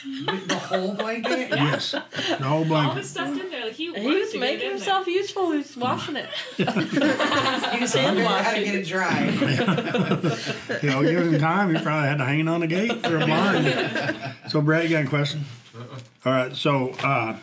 The 0.08 0.56
whole 0.56 0.94
blanket. 0.94 1.50
Yes, 1.52 1.92
the 1.92 2.36
whole 2.44 2.64
blanket. 2.64 2.90
All 2.90 2.96
the 2.96 3.04
stuff 3.04 3.30
in 3.30 3.50
there. 3.50 3.66
Like 3.66 3.74
he, 3.74 3.94
He 3.94 4.08
was 4.08 4.32
to 4.32 4.38
get 4.40 4.44
it 4.44 4.54
making 4.54 4.66
in 4.68 4.72
himself 4.74 5.06
useful. 5.08 5.52
He 5.52 5.58
was 5.58 5.76
washing 5.76 6.16
it. 6.16 6.30
He 6.56 6.64
was 6.64 7.94
figuring 7.94 8.26
out 8.26 8.44
how 8.44 8.54
to 8.54 8.64
get 8.64 8.76
it 8.76 8.86
dry. 8.88 9.26
You 10.82 10.90
know, 10.90 11.02
give 11.02 11.34
him 11.34 11.40
time. 11.40 11.76
He 11.76 11.82
probably 11.82 12.08
had 12.10 12.18
to 12.20 12.26
hang 12.26 12.40
it 12.42 12.48
on 12.48 12.62
the 12.62 12.68
gate 12.68 13.06
for 13.06 13.18
a 13.18 13.26
blind. 13.26 14.36
So, 14.50 14.62
Brad, 14.62 14.84
you 14.86 14.90
got 14.92 15.06
a 15.06 15.08
question? 15.08 15.44
All 16.26 16.32
right. 16.32 16.56
So, 16.56 16.92
uh, 17.04 17.36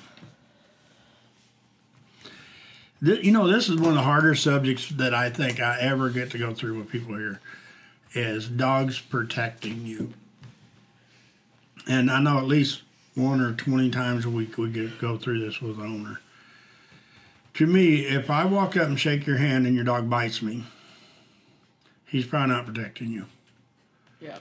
you 3.04 3.32
know, 3.32 3.46
this 3.46 3.68
is 3.68 3.76
one 3.76 3.90
of 3.90 3.96
the 3.96 4.02
harder 4.02 4.34
subjects 4.34 4.88
that 4.90 5.12
I 5.14 5.30
think 5.30 5.60
I 5.60 5.78
ever 5.80 6.10
get 6.10 6.30
to 6.30 6.38
go 6.38 6.54
through 6.54 6.78
with 6.78 6.88
people 6.88 7.16
here 7.16 7.40
is 8.14 8.48
dogs 8.48 9.00
protecting 9.00 9.84
you. 9.84 10.12
And 11.86 12.10
I 12.10 12.20
know 12.20 12.38
at 12.38 12.44
least 12.44 12.82
one 13.14 13.40
or 13.40 13.52
20 13.52 13.90
times 13.90 14.24
a 14.24 14.30
week 14.30 14.56
we 14.56 14.70
get 14.70 14.98
go 14.98 15.18
through 15.18 15.44
this 15.44 15.60
with 15.60 15.76
the 15.76 15.82
owner. 15.82 16.20
To 17.54 17.66
me, 17.66 18.00
if 18.00 18.30
I 18.30 18.44
walk 18.46 18.76
up 18.76 18.88
and 18.88 18.98
shake 18.98 19.26
your 19.26 19.36
hand 19.36 19.66
and 19.66 19.76
your 19.76 19.84
dog 19.84 20.08
bites 20.08 20.42
me, 20.42 20.64
he's 22.06 22.26
probably 22.26 22.54
not 22.54 22.66
protecting 22.66 23.10
you. 23.10 23.26
Yeah. 24.20 24.38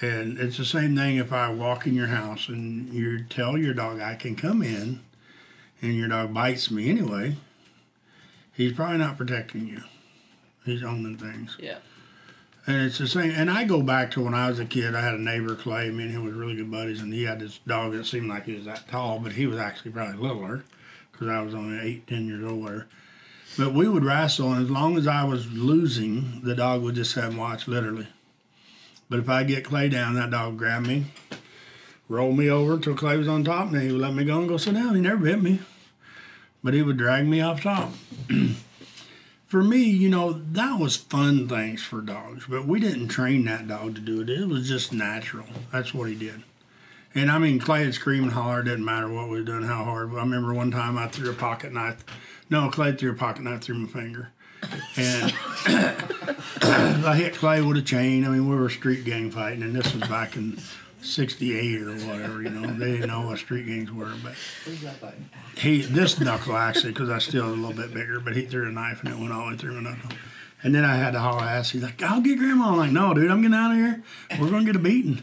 And 0.00 0.38
it's 0.38 0.56
the 0.56 0.64
same 0.64 0.96
thing 0.96 1.18
if 1.18 1.32
I 1.32 1.50
walk 1.50 1.86
in 1.86 1.94
your 1.94 2.06
house 2.06 2.48
and 2.48 2.92
you 2.92 3.22
tell 3.24 3.58
your 3.58 3.74
dog 3.74 4.00
I 4.00 4.14
can 4.14 4.34
come 4.34 4.62
in 4.62 5.00
and 5.82 5.94
your 5.94 6.08
dog 6.08 6.32
bites 6.32 6.70
me 6.70 6.88
anyway, 6.88 7.36
he's 8.60 8.72
probably 8.74 8.98
not 8.98 9.16
protecting 9.16 9.66
you. 9.66 9.80
He's 10.66 10.82
owning 10.82 11.16
things. 11.16 11.56
Yeah. 11.58 11.78
And 12.66 12.82
it's 12.82 12.98
the 12.98 13.08
same. 13.08 13.30
And 13.30 13.50
I 13.50 13.64
go 13.64 13.82
back 13.82 14.10
to 14.12 14.22
when 14.22 14.34
I 14.34 14.50
was 14.50 14.58
a 14.58 14.66
kid. 14.66 14.94
I 14.94 15.00
had 15.00 15.14
a 15.14 15.18
neighbor, 15.18 15.54
Clay. 15.54 15.90
Me 15.90 16.04
and 16.04 16.12
him 16.12 16.24
was 16.24 16.34
really 16.34 16.56
good 16.56 16.70
buddies, 16.70 17.00
and 17.00 17.12
he 17.12 17.24
had 17.24 17.40
this 17.40 17.58
dog 17.66 17.92
that 17.92 18.04
seemed 18.04 18.28
like 18.28 18.44
he 18.44 18.54
was 18.54 18.66
that 18.66 18.86
tall, 18.86 19.18
but 19.18 19.32
he 19.32 19.46
was 19.46 19.58
actually 19.58 19.92
probably 19.92 20.20
littler 20.20 20.64
because 21.10 21.28
I 21.28 21.40
was 21.40 21.54
only 21.54 21.80
eight, 21.80 22.06
ten 22.06 22.26
years 22.26 22.44
older. 22.44 22.86
But 23.56 23.72
we 23.72 23.88
would 23.88 24.04
wrestle, 24.04 24.52
and 24.52 24.62
as 24.62 24.70
long 24.70 24.98
as 24.98 25.06
I 25.06 25.24
was 25.24 25.50
losing, 25.50 26.42
the 26.44 26.54
dog 26.54 26.82
would 26.82 26.94
just 26.94 27.14
have 27.14 27.32
him 27.32 27.38
watch, 27.38 27.66
literally. 27.66 28.08
But 29.08 29.20
if 29.20 29.28
I 29.28 29.42
get 29.42 29.64
Clay 29.64 29.88
down, 29.88 30.14
that 30.14 30.30
dog 30.30 30.50
would 30.50 30.58
grab 30.58 30.86
me, 30.86 31.06
roll 32.08 32.32
me 32.32 32.50
over 32.50 32.74
until 32.74 32.94
Clay 32.94 33.16
was 33.16 33.26
on 33.26 33.42
top, 33.42 33.68
and 33.68 33.74
then 33.74 33.86
he 33.86 33.92
would 33.92 34.02
let 34.02 34.14
me 34.14 34.24
go 34.24 34.38
and 34.38 34.48
go 34.48 34.58
sit 34.58 34.74
down. 34.74 34.94
He 34.94 35.00
never 35.00 35.16
bit 35.16 35.42
me, 35.42 35.60
but 36.62 36.74
he 36.74 36.82
would 36.82 36.96
drag 36.96 37.26
me 37.26 37.40
off 37.40 37.62
top. 37.62 37.92
for 39.46 39.62
me, 39.62 39.82
you 39.82 40.08
know, 40.08 40.32
that 40.32 40.78
was 40.78 40.96
fun 40.96 41.48
things 41.48 41.82
for 41.82 42.00
dogs, 42.00 42.44
but 42.48 42.66
we 42.66 42.80
didn't 42.80 43.08
train 43.08 43.44
that 43.46 43.66
dog 43.66 43.94
to 43.96 44.00
do 44.00 44.20
it. 44.20 44.30
It 44.30 44.48
was 44.48 44.68
just 44.68 44.92
natural. 44.92 45.46
That's 45.72 45.92
what 45.92 46.08
he 46.08 46.14
did. 46.14 46.42
And 47.14 47.30
I 47.30 47.38
mean, 47.38 47.58
Clay 47.58 47.84
would 47.84 47.94
scream 47.94 48.22
and 48.22 48.32
holler. 48.32 48.60
It 48.60 48.64
didn't 48.64 48.84
matter 48.84 49.08
what 49.08 49.28
we 49.28 49.38
were 49.38 49.44
doing, 49.44 49.64
how 49.64 49.84
hard. 49.84 50.10
I 50.12 50.18
remember 50.18 50.54
one 50.54 50.70
time 50.70 50.96
I 50.96 51.08
threw 51.08 51.30
a 51.30 51.34
pocket 51.34 51.72
knife. 51.72 52.04
No, 52.48 52.70
Clay 52.70 52.92
threw 52.92 53.10
a 53.10 53.14
pocket 53.14 53.42
knife 53.42 53.62
through 53.62 53.78
my 53.78 53.88
finger. 53.88 54.30
and 54.96 55.34
I 57.04 57.16
hit 57.16 57.34
Clay 57.34 57.62
with 57.62 57.76
a 57.78 57.82
chain. 57.82 58.24
I 58.24 58.28
mean, 58.28 58.48
we 58.48 58.54
were 58.54 58.68
street 58.68 59.04
gang 59.04 59.30
fighting, 59.30 59.62
and 59.62 59.74
this 59.74 59.92
was 59.92 60.08
back 60.08 60.36
in 60.36 60.60
'68 61.02 61.82
or 61.82 61.92
whatever. 62.06 62.42
You 62.42 62.50
know, 62.50 62.66
they 62.78 62.92
didn't 62.92 63.08
know 63.08 63.22
what 63.26 63.38
street 63.38 63.66
gangs 63.66 63.90
were, 63.92 64.12
but 64.22 64.34
Where's 64.64 64.80
that 64.82 65.00
button? 65.00 65.28
he 65.56 65.82
this 65.82 66.18
knuckle 66.20 66.56
actually 66.56 66.92
because 66.92 67.08
I 67.10 67.18
still 67.18 67.48
a 67.48 67.54
little 67.54 67.72
bit 67.72 67.92
bigger, 67.94 68.20
but 68.20 68.36
he 68.36 68.46
threw 68.46 68.68
a 68.68 68.72
knife 68.72 69.00
and 69.02 69.12
it 69.12 69.18
went 69.18 69.32
all 69.32 69.46
the 69.46 69.52
way 69.52 69.56
through 69.56 69.80
my 69.80 69.90
knuckle. 69.90 70.10
And 70.62 70.74
then 70.74 70.84
I 70.84 70.96
had 70.96 71.12
to 71.12 71.20
haul 71.20 71.40
ass. 71.40 71.70
He's 71.70 71.82
like, 71.82 72.02
"I'll 72.02 72.20
get 72.20 72.38
grandma." 72.38 72.68
I'm 72.70 72.76
like, 72.76 72.90
"No, 72.92 73.14
dude, 73.14 73.30
I'm 73.30 73.40
getting 73.40 73.54
out 73.56 73.70
of 73.72 73.76
here. 73.78 74.02
We're 74.38 74.50
gonna 74.50 74.64
get 74.64 74.76
a 74.76 74.80
beating." 74.80 75.22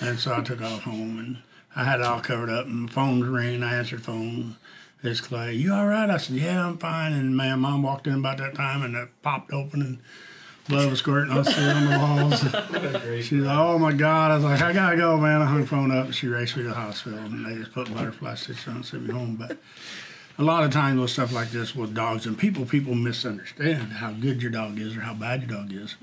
And 0.00 0.18
so 0.18 0.34
I 0.36 0.40
took 0.42 0.60
off 0.60 0.82
home 0.82 1.18
and 1.18 1.38
I 1.76 1.84
had 1.84 2.00
it 2.00 2.06
all 2.06 2.20
covered 2.20 2.50
up. 2.50 2.66
And 2.66 2.88
the 2.88 2.92
phone's 2.92 3.24
ringing. 3.24 3.62
I 3.62 3.76
answered 3.76 4.00
the 4.00 4.04
phone. 4.04 4.56
It's 5.04 5.20
Clay. 5.20 5.54
You 5.54 5.72
all 5.72 5.86
right? 5.86 6.10
I 6.10 6.16
said, 6.16 6.36
"Yeah, 6.36 6.66
I'm 6.66 6.78
fine." 6.78 7.12
And 7.12 7.36
man, 7.36 7.60
mom 7.60 7.82
walked 7.84 8.06
in 8.08 8.14
about 8.14 8.38
that 8.38 8.54
time 8.56 8.82
and 8.82 8.96
it 8.96 9.08
popped 9.22 9.52
open 9.52 9.80
and 9.82 9.98
blood 10.68 10.90
was 10.90 11.00
squirting 11.00 11.32
on 11.32 11.44
the 11.44 11.98
walls. 11.98 13.24
She's 13.26 13.42
like, 13.42 13.58
"Oh 13.58 13.78
my 13.78 13.92
God!" 13.92 14.30
I 14.30 14.34
was 14.36 14.44
like, 14.44 14.62
"I 14.62 14.72
gotta 14.72 14.96
go, 14.96 15.16
man." 15.18 15.42
I 15.42 15.46
hung 15.46 15.62
the 15.62 15.66
phone 15.66 15.90
up 15.90 16.06
and 16.06 16.14
she 16.14 16.28
raced 16.28 16.56
me 16.56 16.62
to 16.62 16.70
the 16.70 16.74
hospital 16.74 17.18
and 17.18 17.44
they 17.44 17.54
just 17.56 17.72
put 17.72 17.92
butterfly 17.92 18.34
stitches 18.34 18.68
on 18.68 18.76
and 18.76 18.84
sent 18.84 19.06
me 19.06 19.12
home. 19.12 19.36
But 19.36 19.58
a 20.38 20.42
lot 20.42 20.64
of 20.64 20.70
times 20.70 21.00
with 21.00 21.10
stuff 21.10 21.32
like 21.32 21.50
this 21.50 21.74
with 21.74 21.94
dogs 21.94 22.26
and 22.26 22.38
people, 22.38 22.64
people 22.64 22.94
misunderstand 22.94 23.94
how 23.94 24.12
good 24.12 24.42
your 24.42 24.50
dog 24.50 24.78
is 24.78 24.96
or 24.96 25.00
how 25.00 25.14
bad 25.14 25.42
your 25.42 25.58
dog 25.58 25.72
is. 25.72 25.96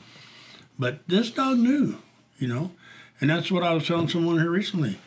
But 0.77 1.07
this 1.07 1.31
dog 1.31 1.57
knew, 1.57 1.97
you 2.37 2.47
know, 2.47 2.71
and 3.19 3.29
that's 3.29 3.51
what 3.51 3.63
I 3.63 3.73
was 3.73 3.85
telling 3.87 4.07
someone 4.07 4.39
here 4.39 4.49
recently. 4.49 4.99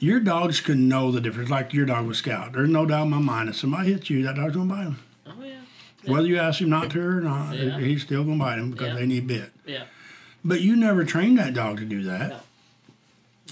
Your 0.00 0.20
dogs 0.20 0.60
can 0.60 0.88
know 0.88 1.10
the 1.10 1.20
difference, 1.20 1.50
like 1.50 1.72
your 1.72 1.84
dog 1.84 2.06
was 2.06 2.18
Scout. 2.18 2.52
There's 2.52 2.70
no 2.70 2.86
doubt 2.86 3.04
in 3.04 3.10
my 3.10 3.18
mind 3.18 3.48
if 3.48 3.56
somebody 3.56 3.92
hits 3.92 4.08
you, 4.08 4.22
that 4.22 4.36
dog's 4.36 4.54
gonna 4.54 4.72
bite 4.72 4.84
him. 4.84 4.98
Whether 6.08 6.26
you 6.28 6.38
ask 6.38 6.60
him 6.60 6.70
not 6.70 6.90
to 6.90 7.00
or 7.00 7.20
not, 7.20 7.56
Yeah. 7.56 7.78
he's 7.78 8.02
still 8.02 8.24
gonna 8.24 8.38
bite 8.38 8.58
him 8.58 8.70
because 8.70 8.88
Yeah. 8.88 8.94
they 8.94 9.06
need 9.06 9.26
bit. 9.26 9.52
Yeah. 9.66 9.84
But 10.44 10.60
you 10.62 10.76
never 10.76 11.04
trained 11.04 11.38
that 11.38 11.54
dog 11.54 11.78
to 11.78 11.84
do 11.84 12.02
that. 12.04 12.44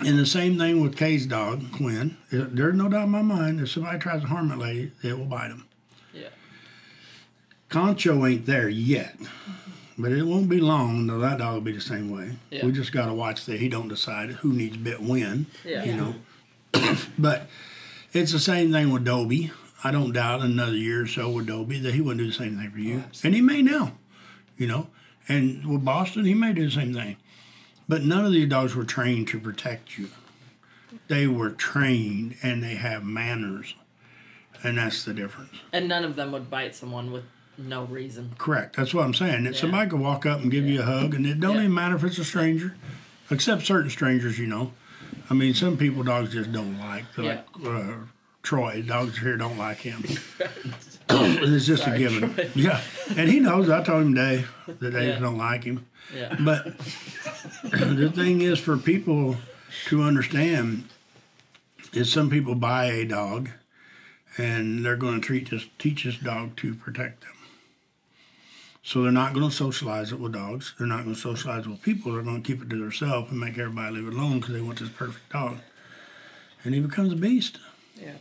And 0.04 0.18
the 0.18 0.26
same 0.26 0.58
thing 0.58 0.80
with 0.82 0.96
Kay's 0.96 1.26
dog, 1.26 1.72
Quinn. 1.72 2.16
There's 2.30 2.74
no 2.74 2.88
doubt 2.88 3.04
in 3.04 3.10
my 3.10 3.22
mind 3.22 3.60
if 3.60 3.70
somebody 3.70 3.98
tries 3.98 4.20
to 4.22 4.26
harm 4.28 4.48
that 4.48 4.58
lady, 4.58 4.92
it 5.02 5.18
will 5.18 5.24
bite 5.24 5.48
him. 5.50 5.64
Yeah. 6.12 6.28
Concho 7.68 8.24
ain't 8.26 8.46
there 8.46 8.68
yet, 8.68 9.16
but 9.98 10.12
it 10.12 10.24
won't 10.24 10.48
be 10.48 10.60
long 10.60 10.98
until 11.00 11.18
that 11.20 11.38
dog 11.38 11.54
will 11.54 11.60
be 11.62 11.72
the 11.72 11.80
same 11.80 12.10
way. 12.10 12.32
Yeah. 12.50 12.64
We 12.66 12.72
just 12.72 12.92
got 12.92 13.06
to 13.06 13.14
watch 13.14 13.44
that 13.46 13.58
he 13.58 13.68
don't 13.68 13.88
decide 13.88 14.30
who 14.30 14.52
needs 14.52 14.76
bit 14.76 15.00
when, 15.02 15.46
Yeah. 15.64 15.84
you 15.84 15.94
know. 15.96 16.14
but 17.18 17.48
it's 18.12 18.32
the 18.32 18.38
same 18.38 18.70
thing 18.72 18.90
with 18.90 19.04
Dobie. 19.04 19.50
I 19.86 19.92
don't 19.92 20.10
doubt 20.12 20.40
in 20.40 20.46
another 20.46 20.74
year 20.76 21.02
or 21.02 21.06
so 21.06 21.30
with 21.30 21.46
Dobie 21.46 21.78
that 21.78 21.94
he 21.94 22.00
wouldn't 22.00 22.18
do 22.18 22.26
the 22.26 22.32
same 22.32 22.58
thing 22.58 22.72
for 22.72 22.80
you, 22.80 23.04
and 23.22 23.36
he 23.36 23.40
may 23.40 23.62
now, 23.62 23.92
you 24.56 24.66
know. 24.66 24.88
And 25.28 25.64
with 25.64 25.84
Boston, 25.84 26.24
he 26.24 26.34
may 26.34 26.52
do 26.52 26.64
the 26.64 26.72
same 26.72 26.92
thing. 26.92 27.18
But 27.88 28.02
none 28.02 28.26
of 28.26 28.32
these 28.32 28.48
dogs 28.48 28.74
were 28.74 28.82
trained 28.84 29.28
to 29.28 29.38
protect 29.38 29.96
you. 29.96 30.08
They 31.06 31.28
were 31.28 31.50
trained 31.50 32.34
and 32.42 32.64
they 32.64 32.74
have 32.74 33.04
manners, 33.04 33.76
and 34.64 34.76
that's 34.76 35.04
the 35.04 35.14
difference. 35.14 35.54
And 35.72 35.86
none 35.86 36.02
of 36.02 36.16
them 36.16 36.32
would 36.32 36.50
bite 36.50 36.74
someone 36.74 37.12
with 37.12 37.22
no 37.56 37.84
reason. 37.84 38.34
Correct. 38.38 38.74
That's 38.74 38.92
what 38.92 39.04
I'm 39.04 39.14
saying. 39.14 39.44
That 39.44 39.54
Yeah. 39.54 39.60
somebody 39.60 39.88
could 39.88 40.00
walk 40.00 40.26
up 40.26 40.40
and 40.40 40.50
give 40.50 40.64
you 40.66 40.80
a 40.80 40.84
hug, 40.84 41.14
and 41.14 41.24
it 41.24 41.38
don't 41.38 41.54
Yeah. 41.54 41.60
even 41.62 41.74
matter 41.74 41.94
if 41.94 42.02
it's 42.02 42.18
a 42.18 42.24
stranger, 42.24 42.74
except 43.30 43.64
certain 43.64 43.90
strangers, 43.90 44.36
you 44.36 44.48
know. 44.48 44.72
I 45.30 45.34
mean, 45.34 45.54
some 45.54 45.76
people 45.76 46.02
dogs 46.02 46.32
just 46.32 46.50
don't 46.50 46.76
like. 46.76 47.04
Like 47.16 47.46
uh, 47.64 47.92
Troy, 48.46 48.80
dogs 48.86 49.18
here 49.18 49.36
don't 49.36 49.58
like 49.58 49.78
him. 49.78 50.04
it's 51.10 51.66
just 51.66 51.82
Sorry, 51.82 51.96
a 51.96 51.98
given. 51.98 52.32
Troy. 52.32 52.48
Yeah, 52.54 52.80
and 53.16 53.28
he 53.28 53.40
knows. 53.40 53.68
I 53.68 53.82
told 53.82 54.02
him 54.04 54.14
today 54.14 54.44
that 54.68 54.92
they 54.92 55.08
Yeah. 55.08 55.18
don't 55.18 55.36
like 55.36 55.64
him. 55.64 55.84
Yeah. 56.14 56.36
But 56.38 56.64
the 57.64 58.08
thing 58.14 58.42
is, 58.42 58.60
for 58.60 58.76
people 58.76 59.36
to 59.88 60.02
understand, 60.02 60.84
is 61.92 62.12
some 62.12 62.30
people 62.30 62.54
buy 62.54 62.84
a 62.84 63.04
dog, 63.04 63.50
and 64.38 64.86
they're 64.86 64.94
going 64.96 65.20
to 65.20 65.26
treat 65.26 65.50
this 65.50 65.66
teach 65.80 66.04
this 66.04 66.16
dog 66.16 66.54
to 66.58 66.72
protect 66.76 67.22
them. 67.22 67.32
So 68.84 69.02
they're 69.02 69.10
not 69.10 69.34
going 69.34 69.48
to 69.50 69.52
socialize 69.54 70.12
it 70.12 70.20
with 70.20 70.34
dogs. 70.34 70.72
They're 70.78 70.86
not 70.86 71.02
going 71.02 71.16
to 71.16 71.20
socialize 71.20 71.66
it 71.66 71.70
with 71.70 71.82
people. 71.82 72.12
They're 72.12 72.22
going 72.22 72.44
to 72.44 72.46
keep 72.46 72.62
it 72.62 72.70
to 72.70 72.78
themselves 72.78 73.32
and 73.32 73.40
make 73.40 73.58
everybody 73.58 73.96
leave 73.96 74.06
it 74.06 74.14
alone 74.14 74.38
because 74.38 74.54
they 74.54 74.60
want 74.60 74.78
this 74.78 74.88
perfect 74.90 75.30
dog. 75.32 75.58
And 76.62 76.74
he 76.74 76.80
becomes 76.80 77.12
a 77.12 77.16
beast. 77.16 77.58
Yeah. 78.00 78.12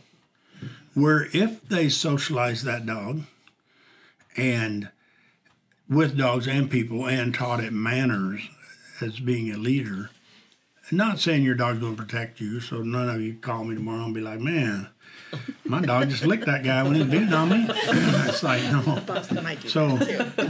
Where 0.96 1.28
if 1.34 1.68
they 1.68 1.90
socialize 1.90 2.62
that 2.62 2.86
dog 2.86 3.24
and 4.34 4.88
with 5.90 6.16
dogs 6.16 6.48
and 6.48 6.70
people 6.70 7.06
and 7.06 7.34
taught 7.34 7.62
it 7.62 7.70
manners 7.70 8.48
as 9.02 9.20
being 9.20 9.50
a 9.50 9.58
leader, 9.58 10.08
and 10.88 10.96
not 10.96 11.20
saying 11.20 11.42
your 11.42 11.54
dog's 11.54 11.80
going 11.80 11.96
to 11.96 12.02
protect 12.02 12.40
you, 12.40 12.60
so 12.60 12.80
none 12.80 13.10
of 13.10 13.20
you 13.20 13.34
call 13.34 13.64
me 13.64 13.74
tomorrow 13.74 14.06
and 14.06 14.14
be 14.14 14.22
like, 14.22 14.40
man, 14.40 14.88
my 15.66 15.82
dog 15.82 16.08
just 16.08 16.24
licked 16.24 16.46
that 16.46 16.64
guy 16.64 16.82
when 16.82 16.94
he 16.94 17.04
beating 17.04 17.34
on 17.34 17.50
me. 17.50 17.66
it's 17.68 18.42
like, 18.42 18.62
no. 18.62 18.98
Boston 19.06 19.44
might 19.44 19.60
do 19.60 19.68
So, 19.68 19.98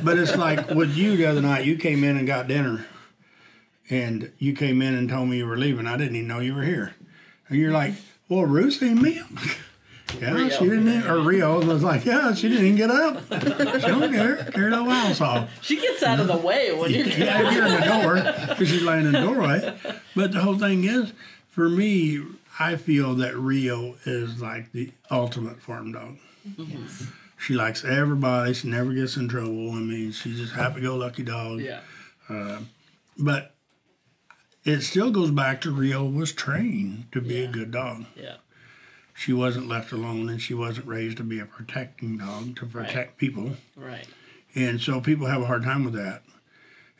but 0.05 0.17
it's 0.17 0.37
like 0.37 0.71
with 0.71 0.97
you 0.97 1.17
the 1.17 1.27
other 1.27 1.43
night, 1.43 1.65
you 1.65 1.77
came 1.77 2.05
in 2.05 2.17
and 2.17 2.25
got 2.25 2.47
dinner, 2.47 2.87
and 3.91 4.31
you 4.39 4.53
came 4.53 4.81
in 4.81 4.95
and 4.95 5.09
told 5.09 5.29
me 5.29 5.39
you 5.39 5.47
were 5.47 5.59
leaving. 5.59 5.89
I 5.89 5.97
didn't 5.97 6.15
even 6.15 6.29
know 6.29 6.39
you 6.39 6.55
were 6.55 6.63
here. 6.63 6.95
And 7.49 7.59
you're 7.59 7.73
like, 7.73 7.95
well, 8.29 8.45
Ruth 8.45 8.75
seen 8.75 9.03
me. 9.03 9.23
Yeah, 10.21 10.33
Rio. 10.33 10.49
she 10.49 10.65
didn't, 10.65 10.89
e-" 10.89 11.07
or 11.07 11.19
Rio 11.21 11.65
was 11.65 11.83
like, 11.83 12.05
yeah, 12.05 12.33
she 12.33 12.49
didn't 12.49 12.65
even 12.65 12.77
get 12.77 12.91
up. 12.91 13.23
She 13.81 13.87
don't 13.87 14.13
care, 14.13 14.37
carried 14.53 14.73
the 14.73 14.85
house 14.85 15.21
off. 15.21 15.49
She 15.63 15.81
gets 15.81 16.03
out 16.03 16.21
of 16.21 16.29
the 16.29 16.37
way 16.37 16.73
when 16.73 16.91
you're 16.91 17.07
Yeah, 17.07 17.51
you're 17.51 17.67
in 17.67 17.81
the 17.81 17.87
door 17.87 18.15
because 18.49 18.69
she's 18.69 18.83
laying 18.83 19.07
in 19.07 19.13
the 19.13 19.21
doorway. 19.21 19.77
But 20.15 20.33
the 20.33 20.41
whole 20.41 20.59
thing 20.59 20.85
is, 20.85 21.13
for 21.51 21.69
me, 21.69 22.23
I 22.59 22.77
feel 22.77 23.15
that 23.17 23.37
Rio 23.37 23.97
is 24.05 24.41
like 24.41 24.73
the 24.73 24.93
ultimate 25.11 25.61
farm 25.61 25.93
dog. 25.93 26.17
She 27.39 27.55
likes 27.55 27.85
everybody. 27.85 28.55
She 28.55 28.69
never 28.69 28.93
gets 28.95 29.17
in 29.17 29.29
trouble. 29.29 29.73
I 29.73 29.81
mean, 29.81 30.13
she's 30.13 30.39
just 30.39 30.55
happy-go-lucky 30.55 31.25
dog. 31.25 31.61
Yeah. 31.61 31.81
Uh, 32.29 32.61
but 33.19 33.55
it 34.65 34.81
still 34.81 35.11
goes 35.11 35.31
back 35.31 35.61
to 35.63 35.71
Rio 35.71 36.05
was 36.05 36.33
trained 36.33 37.07
to 37.13 37.21
be 37.21 37.43
a 37.45 37.49
good 37.49 37.71
dog. 37.73 38.05
Yeah. 38.17 38.37
She 39.17 39.33
wasn't 39.33 39.67
left 39.67 39.93
alone, 39.93 40.29
and 40.29 40.41
she 40.41 40.53
wasn't 40.53 40.87
raised 40.87 41.17
to 41.17 41.23
be 41.23 41.39
a 41.39 41.47
protecting 41.47 42.19
dog 42.19 42.57
to 42.57 42.67
protect 42.67 43.17
people. 43.17 43.53
Right. 43.75 44.07
And 44.55 44.81
so 44.81 45.01
people 45.01 45.27
have 45.27 45.43
a 45.43 45.47
hard 45.47 45.63
time 45.63 45.85
with 45.85 45.95
that. 45.95 46.23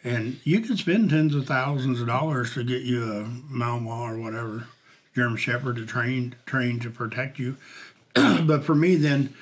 And 0.03 0.39
you 0.45 0.61
can 0.61 0.77
spend 0.77 1.11
tens 1.11 1.35
of 1.35 1.47
thousands 1.47 2.01
of 2.01 2.07
dollars 2.07 2.55
to 2.55 2.65
get 2.65 2.83
you 2.83 3.03
a 3.03 3.25
Malinois 3.53 4.13
or 4.13 4.19
whatever, 4.19 4.69
German 5.15 5.37
Shepherd 5.37 5.77
to 5.77 5.85
train 5.85 6.37
train 6.47 6.79
to 6.81 6.91
protect 6.91 7.39
you. 7.39 7.57
but 8.15 8.65
for 8.65 8.75
me, 8.75 8.97
then 8.97 9.35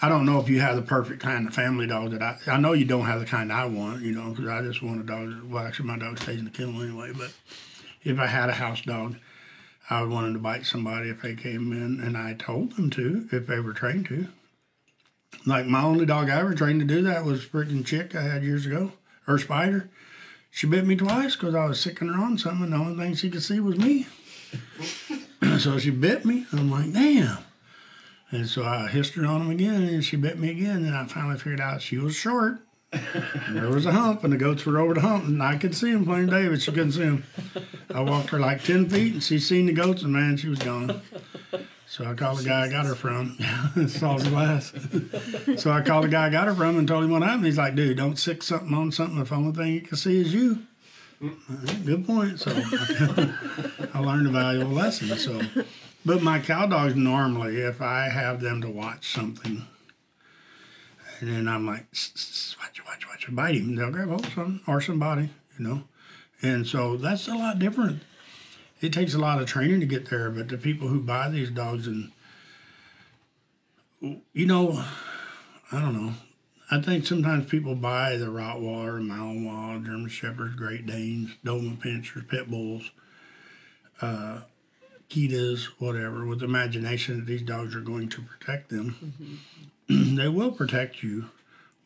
I 0.00 0.08
don't 0.08 0.26
know 0.26 0.38
if 0.40 0.48
you 0.48 0.60
have 0.60 0.76
the 0.76 0.82
perfect 0.82 1.20
kind 1.20 1.48
of 1.48 1.54
family 1.54 1.86
dog 1.86 2.10
that 2.12 2.22
I. 2.22 2.38
I 2.46 2.58
know 2.58 2.74
you 2.74 2.84
don't 2.84 3.06
have 3.06 3.20
the 3.20 3.26
kind 3.26 3.52
I 3.52 3.64
want, 3.64 4.02
you 4.02 4.12
know, 4.12 4.30
because 4.30 4.46
I 4.46 4.62
just 4.62 4.82
want 4.82 5.00
a 5.00 5.04
dog. 5.04 5.30
That, 5.30 5.46
well, 5.46 5.66
actually, 5.66 5.86
my 5.86 5.98
dog 5.98 6.18
stays 6.18 6.38
in 6.38 6.44
the 6.44 6.50
kennel 6.50 6.82
anyway. 6.82 7.12
But 7.16 7.32
if 8.04 8.18
I 8.18 8.26
had 8.26 8.50
a 8.50 8.54
house 8.54 8.82
dog, 8.82 9.16
I 9.90 10.02
would 10.02 10.10
want 10.10 10.26
him 10.26 10.34
to 10.34 10.38
bite 10.38 10.66
somebody 10.66 11.08
if 11.08 11.22
they 11.22 11.34
came 11.34 11.72
in, 11.72 12.00
and 12.00 12.16
I 12.16 12.34
told 12.34 12.72
them 12.72 12.90
to 12.90 13.28
if 13.32 13.46
they 13.46 13.60
were 13.60 13.72
trained 13.72 14.06
to. 14.06 14.28
Like 15.46 15.66
my 15.66 15.82
only 15.82 16.04
dog 16.04 16.28
I 16.28 16.40
ever 16.40 16.54
trained 16.54 16.80
to 16.80 16.86
do 16.86 17.02
that 17.02 17.24
was 17.24 17.44
freaking 17.44 17.84
chick 17.84 18.14
I 18.14 18.22
had 18.22 18.42
years 18.42 18.66
ago, 18.66 18.92
her 19.26 19.38
spider. 19.38 19.88
She 20.50 20.66
bit 20.66 20.86
me 20.86 20.96
twice 20.96 21.36
because 21.36 21.54
I 21.54 21.66
was 21.66 21.80
sicking 21.80 22.08
her 22.08 22.20
on 22.20 22.38
something, 22.38 22.64
and 22.64 22.72
the 22.72 22.76
only 22.76 23.02
thing 23.02 23.14
she 23.14 23.30
could 23.30 23.42
see 23.42 23.60
was 23.60 23.78
me. 23.78 24.06
so 25.58 25.78
she 25.78 25.90
bit 25.90 26.24
me. 26.24 26.46
I'm 26.52 26.70
like, 26.70 26.92
damn. 26.92 27.38
And 28.30 28.46
so 28.46 28.64
I 28.64 28.88
hissed 28.88 29.14
her 29.14 29.24
on 29.24 29.42
him 29.42 29.50
again, 29.50 29.82
and 29.84 30.04
she 30.04 30.16
bit 30.16 30.38
me 30.38 30.50
again. 30.50 30.84
And 30.84 30.94
I 30.94 31.06
finally 31.06 31.38
figured 31.38 31.60
out 31.60 31.82
she 31.82 31.96
was 31.96 32.14
short. 32.14 32.60
There 33.50 33.68
was 33.68 33.86
a 33.86 33.92
hump, 33.92 34.24
and 34.24 34.32
the 34.32 34.38
goats 34.38 34.64
were 34.64 34.78
over 34.78 34.94
the 34.94 35.00
hump, 35.00 35.24
and 35.24 35.42
I 35.42 35.56
could 35.56 35.74
see 35.74 35.92
them 35.92 36.04
plain 36.04 36.26
day, 36.26 36.48
but 36.48 36.62
she 36.62 36.72
couldn't 36.72 36.92
see 36.92 37.00
them. 37.00 37.24
I 37.94 38.00
walked 38.00 38.30
her 38.30 38.38
like 38.38 38.64
10 38.64 38.88
feet, 38.88 39.12
and 39.14 39.22
she 39.22 39.38
seen 39.38 39.66
the 39.66 39.72
goats, 39.72 40.02
and 40.02 40.12
man, 40.12 40.36
she 40.36 40.48
was 40.48 40.58
gone. 40.58 41.02
So 41.86 42.04
I 42.04 42.14
called 42.14 42.38
the 42.38 42.44
guy 42.44 42.66
I 42.66 42.68
got 42.68 42.84
her 42.84 42.94
from. 42.94 43.38
Saw 43.88 44.18
the 44.18 44.28
glass. 44.28 44.72
so 45.62 45.70
I 45.70 45.80
called 45.80 46.04
the 46.04 46.08
guy 46.08 46.26
I 46.26 46.30
got 46.30 46.46
her 46.46 46.54
from 46.54 46.78
and 46.78 46.86
told 46.86 47.04
him 47.04 47.10
what 47.10 47.22
happened. 47.22 47.46
He's 47.46 47.56
like, 47.56 47.74
dude, 47.74 47.96
don't 47.96 48.18
stick 48.18 48.42
something 48.42 48.74
on 48.74 48.92
something 48.92 49.18
if 49.18 49.30
the 49.30 49.34
only 49.34 49.52
thing 49.52 49.72
you 49.72 49.80
can 49.80 49.96
see 49.96 50.20
is 50.20 50.34
you. 50.34 50.62
Uh, 51.24 51.30
Good 51.84 52.06
point. 52.06 52.40
So 52.40 52.50
I 53.94 54.00
learned 54.00 54.26
a 54.26 54.30
valuable 54.30 54.72
lesson. 54.72 55.16
So, 55.16 55.40
but 56.04 56.22
my 56.22 56.38
cow 56.40 56.66
dogs 56.66 56.94
normally, 56.94 57.56
if 57.56 57.80
I 57.80 58.10
have 58.10 58.40
them 58.42 58.60
to 58.60 58.68
watch 58.68 59.10
something, 59.10 59.64
and 61.20 61.30
then 61.30 61.48
I'm 61.48 61.66
like, 61.66 61.90
"Sss, 61.92 62.16
sss, 62.16 62.58
watch, 62.58 62.84
watch, 62.86 63.08
watch, 63.08 63.26
bite 63.34 63.54
him, 63.54 63.74
they'll 63.74 63.90
grab 63.90 64.08
hold 64.08 64.26
of 64.26 64.32
something 64.32 64.60
or 64.66 64.80
somebody, 64.80 65.30
you 65.58 65.64
know. 65.64 65.82
And 66.42 66.66
so 66.66 66.96
that's 66.96 67.26
a 67.28 67.34
lot 67.34 67.58
different. 67.58 68.02
It 68.80 68.92
takes 68.92 69.14
a 69.14 69.18
lot 69.18 69.40
of 69.40 69.48
training 69.48 69.80
to 69.80 69.86
get 69.86 70.08
there, 70.08 70.30
but 70.30 70.48
the 70.48 70.56
people 70.58 70.88
who 70.88 71.00
buy 71.00 71.28
these 71.28 71.50
dogs 71.50 71.86
and 71.86 72.12
you 74.00 74.46
know, 74.46 74.84
I 75.72 75.80
don't 75.80 75.94
know. 75.94 76.14
I 76.70 76.80
think 76.80 77.06
sometimes 77.06 77.50
people 77.50 77.74
buy 77.74 78.16
the 78.16 78.26
Rottweiler, 78.26 79.00
Malinois, 79.02 79.84
German 79.84 80.08
Shepherds, 80.08 80.54
Great 80.54 80.86
Danes, 80.86 81.30
Doberman 81.44 81.78
Pinschers, 81.78 82.28
Pit 82.28 82.50
Bulls, 82.50 82.90
uh, 84.02 84.40
Kitas, 85.08 85.64
whatever, 85.78 86.26
with 86.26 86.40
the 86.40 86.44
imagination 86.44 87.16
that 87.16 87.26
these 87.26 87.42
dogs 87.42 87.74
are 87.74 87.80
going 87.80 88.08
to 88.10 88.20
protect 88.20 88.68
them. 88.68 89.40
they 90.16 90.28
will 90.28 90.52
protect 90.52 91.02
you, 91.02 91.26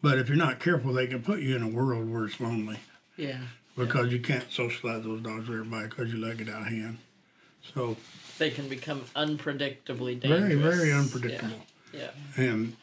but 0.00 0.18
if 0.18 0.28
you're 0.28 0.36
not 0.36 0.60
careful, 0.60 0.92
they 0.92 1.06
can 1.06 1.22
put 1.22 1.40
you 1.40 1.54
in 1.56 1.62
a 1.62 1.68
world 1.68 2.10
where 2.10 2.24
it's 2.26 2.40
lonely 2.40 2.80
Yeah. 3.16 3.38
because 3.76 4.12
you 4.12 4.20
can't 4.20 4.50
socialize 4.50 5.04
those 5.04 5.22
dogs 5.22 5.48
with 5.48 5.58
everybody 5.58 5.88
because 5.88 6.12
you 6.12 6.18
let 6.20 6.40
it 6.40 6.48
out 6.48 6.62
of 6.62 6.66
hand. 6.68 6.98
So 7.74 7.96
They 8.38 8.50
can 8.50 8.68
become 8.68 9.02
unpredictably 9.14 10.18
dangerous. 10.20 10.40
very, 10.40 10.54
very 10.56 10.92
unpredictable. 10.92 11.64
Yeah. 11.92 12.10
And 12.36 12.76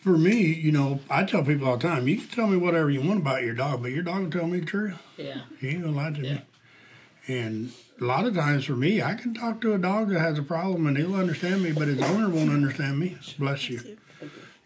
for 0.00 0.16
me, 0.18 0.42
you 0.42 0.72
know, 0.72 1.00
I 1.10 1.24
tell 1.24 1.44
people 1.44 1.68
all 1.68 1.76
the 1.76 1.86
time, 1.86 2.08
you 2.08 2.16
can 2.16 2.28
tell 2.28 2.46
me 2.46 2.56
whatever 2.56 2.90
you 2.90 3.00
want 3.02 3.20
about 3.20 3.42
your 3.42 3.54
dog, 3.54 3.82
but 3.82 3.92
your 3.92 4.02
dog 4.02 4.22
will 4.22 4.30
tell 4.30 4.46
me 4.46 4.60
the 4.60 4.66
truth. 4.66 4.94
Yeah. 5.16 5.42
He 5.60 5.68
ain't 5.68 5.82
gonna 5.82 5.96
lie 5.96 6.10
to 6.10 6.22
Yeah. 6.24 6.34
me. 6.34 6.40
And 7.28 7.72
a 8.00 8.04
lot 8.04 8.26
of 8.26 8.34
times 8.34 8.64
for 8.64 8.76
me, 8.76 9.02
I 9.02 9.14
can 9.14 9.34
talk 9.34 9.60
to 9.62 9.74
a 9.74 9.78
dog 9.78 10.08
that 10.10 10.20
has 10.20 10.38
a 10.38 10.42
problem 10.42 10.86
and 10.86 10.96
he'll 10.96 11.14
understand 11.14 11.62
me, 11.62 11.72
but 11.72 11.88
his 11.88 12.00
owner 12.00 12.28
won't 12.28 12.50
understand 12.50 12.98
me. 12.98 13.16
Bless 13.38 13.68
you. 13.68 13.98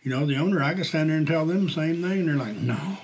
You 0.03 0.11
know, 0.11 0.27
the 0.27 0.37
owner, 0.37 0.63
I 0.63 0.75
can 0.75 0.85
stand 0.85 1.11
there 1.11 1.17
and 1.17 1.27
tell 1.27 1.47
them 1.47 1.67
the 1.67 1.73
same 1.73 2.03
thing, 2.03 2.21
and 2.21 2.29
they're 2.29 2.35
like, 2.35 2.57
no. 2.57 2.99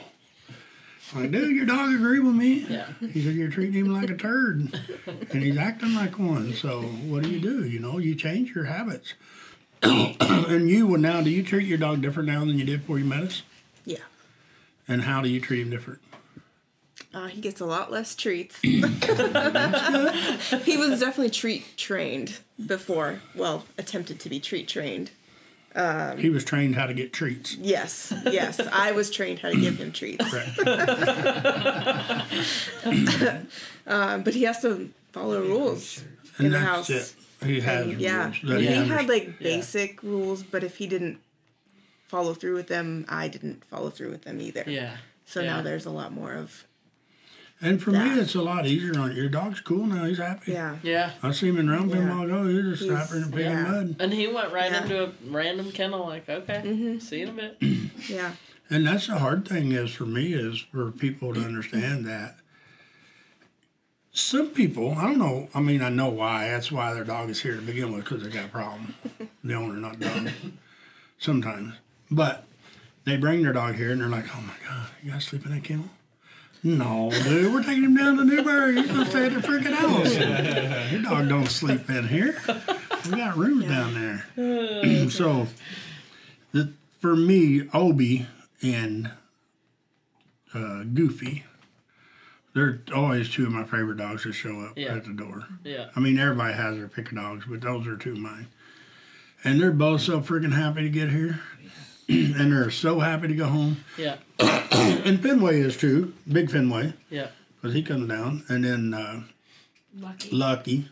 I'm 1.14 1.22
like, 1.22 1.30
dude, 1.30 1.54
your 1.54 1.64
dog 1.64 1.92
agree 1.94 2.18
with 2.20 2.34
me. 2.34 2.66
Yeah. 2.68 2.88
He 3.00 3.22
said, 3.22 3.34
you're 3.34 3.50
treating 3.50 3.74
him 3.74 3.92
like 3.92 4.10
a 4.10 4.16
turd. 4.16 4.78
and 5.06 5.42
he's 5.42 5.56
acting 5.56 5.94
like 5.94 6.18
one. 6.18 6.52
So 6.54 6.82
what 6.82 7.22
do 7.22 7.30
you 7.30 7.40
do? 7.40 7.64
You 7.64 7.78
know, 7.78 7.98
you 7.98 8.14
change 8.14 8.54
your 8.54 8.64
habits. 8.64 9.14
and 9.82 10.68
you, 10.68 10.88
well, 10.88 11.00
now, 11.00 11.22
do 11.22 11.30
you 11.30 11.42
treat 11.42 11.66
your 11.66 11.78
dog 11.78 12.02
different 12.02 12.28
now 12.28 12.40
than 12.40 12.58
you 12.58 12.64
did 12.64 12.80
before 12.80 12.98
you 12.98 13.04
met 13.04 13.22
us? 13.22 13.42
Yeah. 13.84 13.98
And 14.88 15.02
how 15.02 15.22
do 15.22 15.28
you 15.28 15.40
treat 15.40 15.62
him 15.62 15.70
different? 15.70 16.00
Uh, 17.18 17.26
he 17.26 17.40
gets 17.40 17.60
a 17.60 17.66
lot 17.66 17.90
less 17.90 18.14
treats. 18.14 18.56
he 18.62 18.80
was 18.80 18.90
definitely 21.00 21.30
treat 21.30 21.76
trained 21.76 22.38
before. 22.64 23.20
Well, 23.34 23.64
attempted 23.76 24.20
to 24.20 24.28
be 24.28 24.38
treat 24.38 24.68
trained. 24.68 25.10
he 26.16 26.30
was 26.30 26.44
trained 26.44 26.76
how 26.76 26.86
to 26.86 26.94
get 26.94 27.12
treats. 27.12 27.56
Yes, 27.56 28.12
yes. 28.24 28.60
I 28.72 28.92
was 28.92 29.10
trained 29.10 29.40
how 29.40 29.50
to 29.50 29.60
give 29.60 29.78
him 29.78 29.90
treats. 29.90 30.24
um, 33.86 34.22
but 34.22 34.34
he 34.34 34.44
has 34.44 34.60
to 34.62 34.90
follow 35.12 35.40
rules 35.40 36.04
in 36.38 36.44
And 36.46 36.54
the 36.54 36.60
house. 36.60 36.88
it. 36.88 37.12
He 37.44 37.60
has 37.62 37.84
And, 37.86 38.00
yeah, 38.00 38.26
rules 38.26 38.36
that 38.44 38.60
he 38.60 38.66
he 38.68 38.74
had 38.88 39.08
like 39.08 39.40
basic 39.40 40.00
rules, 40.04 40.44
but 40.44 40.62
if 40.62 40.76
he 40.76 40.86
didn't 40.86 41.18
follow 42.06 42.32
through 42.34 42.54
with 42.54 42.68
them, 42.68 43.06
I 43.08 43.26
didn't 43.26 43.64
follow 43.64 43.90
through 43.90 44.10
with 44.10 44.22
them 44.22 44.40
either. 44.40 44.62
Yeah. 44.68 44.98
So 45.26 45.40
Yeah. 45.40 45.56
now 45.56 45.62
there's 45.62 45.84
a 45.86 45.90
lot 45.90 46.12
more 46.12 46.34
of 46.34 46.64
And 47.60 47.82
for 47.82 47.90
that. 47.90 48.14
me, 48.16 48.20
it's 48.20 48.36
a 48.36 48.42
lot 48.42 48.66
easier 48.66 48.98
on 49.00 49.16
your 49.16 49.28
dog's 49.28 49.60
cool 49.60 49.84
now. 49.86 50.04
He's 50.04 50.18
happy. 50.18 50.52
yeah. 50.52 50.76
Yeah. 50.82 51.10
I 51.22 51.32
see 51.32 51.48
him 51.48 51.58
in 51.58 51.68
round 51.68 51.90
pen 51.90 52.02
Yeah. 52.02 52.12
a 52.12 52.16
while 52.16 52.24
ago. 52.24 52.46
He 52.46 52.62
just 52.70 52.82
He's- 52.84 53.08
snapping 53.08 53.24
and 53.24 53.34
peeing 53.34 53.44
yeah. 53.50 53.62
mud. 53.62 53.96
And 53.98 54.12
he 54.14 54.28
went 54.28 54.52
right 54.52 54.70
Yeah. 54.70 54.82
into 54.82 55.04
a 55.04 55.12
random 55.26 55.72
kennel, 55.72 56.06
like, 56.06 56.28
okay, 56.28 56.62
Mm-hmm. 56.64 56.98
see 57.00 57.18
you 57.20 57.22
in 57.24 57.28
a 57.30 57.32
bit. 57.32 57.56
Yeah. 58.08 58.32
And 58.70 58.86
that's 58.86 59.06
the 59.08 59.18
hard 59.18 59.48
thing 59.48 59.72
is 59.72 59.90
for 59.92 60.04
me 60.06 60.34
is 60.34 60.60
for 60.60 60.90
people 60.92 61.32
to 61.34 61.40
understand 61.40 62.04
that 62.06 62.36
some 64.12 64.48
people, 64.50 64.94
I 64.94 65.02
don't 65.04 65.18
know, 65.18 65.48
I 65.54 65.60
mean, 65.60 65.82
I 65.82 65.88
know 65.88 66.08
why. 66.08 66.48
That's 66.48 66.70
why 66.72 66.92
their 66.94 67.04
dog 67.04 67.30
is 67.30 67.40
here 67.40 67.54
to 67.56 67.62
begin 67.62 67.92
with 67.92 68.04
because 68.04 68.22
they 68.22 68.30
got 68.30 68.46
a 68.46 68.48
problem. 68.48 68.94
the 69.44 69.54
owner, 69.54 69.74
not 69.74 69.98
the 69.98 70.06
dog. 70.08 70.30
Sometimes. 71.18 71.74
But 72.10 72.44
they 73.04 73.16
bring 73.16 73.42
their 73.42 73.52
dog 73.52 73.74
here 73.76 73.90
and 73.90 74.00
they're 74.00 74.08
like, 74.08 74.26
oh 74.36 74.40
my 74.42 74.54
God, 74.68 74.86
you 75.02 75.10
guys 75.12 75.24
sleep 75.24 75.44
in 75.46 75.52
that 75.52 75.64
kennel? 75.64 75.88
No, 76.62 77.10
dude, 77.22 77.52
we're 77.54 77.62
taking 77.62 77.84
him 77.84 77.96
down 77.96 78.16
to 78.16 78.24
Newberry. 78.24 78.74
He's 78.80 78.90
gonna 78.90 79.06
stay 79.06 79.26
at 79.26 79.34
the 79.34 79.40
freaking 79.40 79.72
house. 79.74 80.12
Your 80.92 81.02
dog 81.02 81.28
don't 81.28 81.46
sleep 81.46 81.88
in 81.88 82.08
here. 82.08 82.40
We 83.04 83.16
got 83.16 83.36
rooms 83.36 83.66
down 83.66 83.94
there. 84.36 85.08
so, 85.10 85.46
the, 86.52 86.72
for 87.00 87.14
me, 87.14 87.68
Obi 87.72 88.26
and 88.60 89.12
uh, 90.52 90.82
Goofy, 90.82 91.44
they're 92.54 92.80
always 92.94 93.30
two 93.30 93.46
of 93.46 93.52
my 93.52 93.62
favorite 93.64 93.98
dogs 93.98 94.24
to 94.24 94.32
show 94.32 94.60
up 94.62 94.72
Yeah. 94.76 94.96
at 94.96 95.04
the 95.04 95.12
door. 95.12 95.46
Yeah. 95.62 95.90
I 95.94 96.00
mean, 96.00 96.18
everybody 96.18 96.54
has 96.54 96.76
their 96.76 96.88
pick 96.88 97.10
of 97.12 97.16
dogs, 97.18 97.44
but 97.48 97.60
those 97.60 97.86
are 97.86 97.96
two 97.96 98.12
of 98.12 98.18
mine. 98.18 98.48
And 99.44 99.60
they're 99.60 99.70
both 99.70 100.00
so 100.00 100.20
freaking 100.20 100.54
happy 100.54 100.82
to 100.82 100.88
get 100.90 101.10
here. 101.10 101.40
and 102.36 102.52
they're 102.52 102.70
so 102.70 103.00
happy 103.00 103.28
to 103.28 103.34
go 103.34 103.46
home. 103.46 103.84
Yeah. 103.96 104.16
And 104.70 105.20
Fenway 105.22 105.60
is 105.60 105.76
too. 105.76 106.12
Big 106.30 106.50
Fenway, 106.50 106.92
Yeah. 107.10 107.28
because 107.56 107.74
he 107.74 107.82
comes 107.82 108.08
down. 108.08 108.44
And 108.48 108.64
then 108.64 108.94
uh, 108.94 109.22
Lucky. 109.98 110.30
Lucky. 110.30 110.88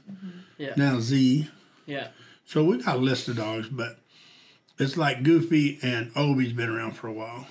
Yeah. 0.58 0.72
Now 0.76 0.98
Z. 1.00 1.48
Yeah. 1.84 2.08
So 2.46 2.64
we 2.64 2.78
got 2.82 2.96
a 2.96 2.98
list 2.98 3.28
of 3.28 3.36
dogs, 3.36 3.68
but 3.68 3.98
it's 4.78 4.96
like 4.96 5.22
Goofy 5.22 5.78
and 5.82 6.10
Obi's 6.16 6.52
been 6.52 6.68
around 6.70 6.92
for 6.92 7.06
a 7.08 7.12
while. 7.12 7.46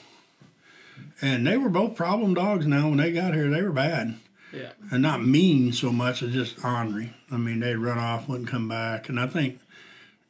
And 1.22 1.46
they 1.46 1.58
were 1.58 1.70
both 1.70 1.96
problem 1.96 2.34
dogs 2.34 2.66
now. 2.66 2.90
When 2.90 2.98
they 2.98 3.12
got 3.12 3.34
here, 3.34 3.50
they 3.50 3.62
were 3.62 3.72
bad. 3.72 4.16
Yeah. 4.52 4.72
And 4.92 5.02
not 5.02 5.24
mean 5.26 5.72
so 5.74 5.92
much 5.92 6.22
as 6.24 6.34
just 6.34 6.64
ornery. 6.66 7.14
I 7.32 7.38
mean, 7.38 7.60
they'd 7.60 7.76
run 7.76 7.98
off, 8.00 8.28
wouldn't 8.28 8.50
come 8.50 8.68
back. 8.68 9.08
And 9.10 9.20
I 9.20 9.28
think 9.28 9.60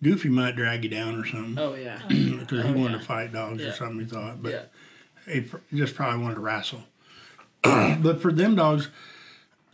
Goofy 0.03 0.29
might 0.29 0.55
drag 0.55 0.83
you 0.83 0.89
down 0.89 1.19
or 1.19 1.25
something. 1.25 1.57
Oh 1.57 1.73
yeah. 1.75 1.99
Because 2.07 2.63
he 2.65 2.69
Oh, 2.71 2.73
wanted 2.73 2.91
yeah. 2.93 2.97
to 2.99 3.05
fight 3.05 3.33
dogs 3.33 3.61
Yeah. 3.61 3.69
or 3.69 3.73
something, 3.73 3.99
he 3.99 4.05
thought. 4.05 4.41
But 4.43 4.51
Yeah. 4.51 5.33
he 5.33 5.41
pr- 5.41 5.57
just 5.73 5.95
probably 5.95 6.21
wanted 6.21 6.35
to 6.35 6.41
wrestle. 6.41 6.83
but 7.63 8.21
for 8.21 8.31
them 8.31 8.55
dogs, 8.55 8.89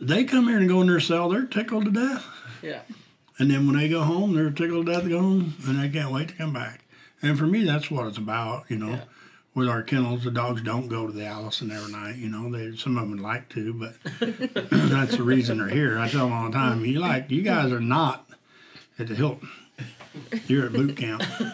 they 0.00 0.24
come 0.24 0.48
here 0.48 0.58
and 0.58 0.68
go 0.68 0.80
in 0.80 0.86
their 0.86 1.00
cell, 1.00 1.28
they're 1.28 1.44
tickled 1.46 1.84
to 1.86 1.90
death. 1.90 2.24
Yeah. 2.62 2.80
And 3.38 3.50
then 3.50 3.66
when 3.66 3.76
they 3.76 3.88
go 3.88 4.02
home, 4.02 4.34
they're 4.34 4.50
tickled 4.50 4.86
to 4.86 4.92
death 4.92 5.02
to 5.04 5.08
go 5.10 5.20
home, 5.20 5.54
and 5.66 5.78
they 5.82 5.88
can't 5.88 6.12
wait 6.12 6.28
to 6.28 6.34
come 6.34 6.52
back. 6.52 6.84
And 7.20 7.38
for 7.38 7.46
me, 7.46 7.64
that's 7.64 7.90
what 7.90 8.06
it's 8.06 8.18
about, 8.18 8.64
you 8.70 8.76
know. 8.78 9.00
With 9.54 9.68
our 9.68 9.82
kennels, 9.82 10.24
the 10.24 10.30
dogs 10.30 10.62
don't 10.62 10.88
go 10.88 11.06
to 11.06 11.12
the 11.12 11.24
Hilton 11.26 11.70
every 11.70 11.92
night, 11.92 12.16
you 12.16 12.28
know. 12.30 12.50
They 12.50 12.74
some 12.76 12.96
of 12.96 13.08
them 13.10 13.18
like 13.18 13.50
to, 13.50 13.74
but 13.74 13.94
that's 14.70 15.16
the 15.18 15.22
reason 15.22 15.58
they're 15.58 15.68
here. 15.68 15.98
I 15.98 16.08
tell 16.08 16.24
them 16.24 16.32
all 16.32 16.46
the 16.46 16.52
time, 16.52 16.84
you 16.86 16.98
like 17.00 17.30
you 17.30 17.42
guys 17.42 17.70
are 17.70 17.80
not 17.80 18.26
at 18.98 19.08
the 19.08 19.14
Hilton. 19.14 19.50
You're 20.46 20.66
at 20.66 20.72
boot 20.72 20.96
camp. 20.96 21.22
So, 21.22 21.44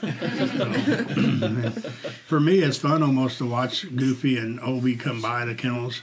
for 2.26 2.40
me, 2.40 2.58
it's 2.58 2.76
fun 2.78 3.02
almost 3.02 3.38
to 3.38 3.46
watch 3.46 3.86
Goofy 3.94 4.36
and 4.36 4.58
Obi 4.60 4.96
come 4.96 5.22
by 5.22 5.44
the 5.44 5.54
kennels. 5.54 6.02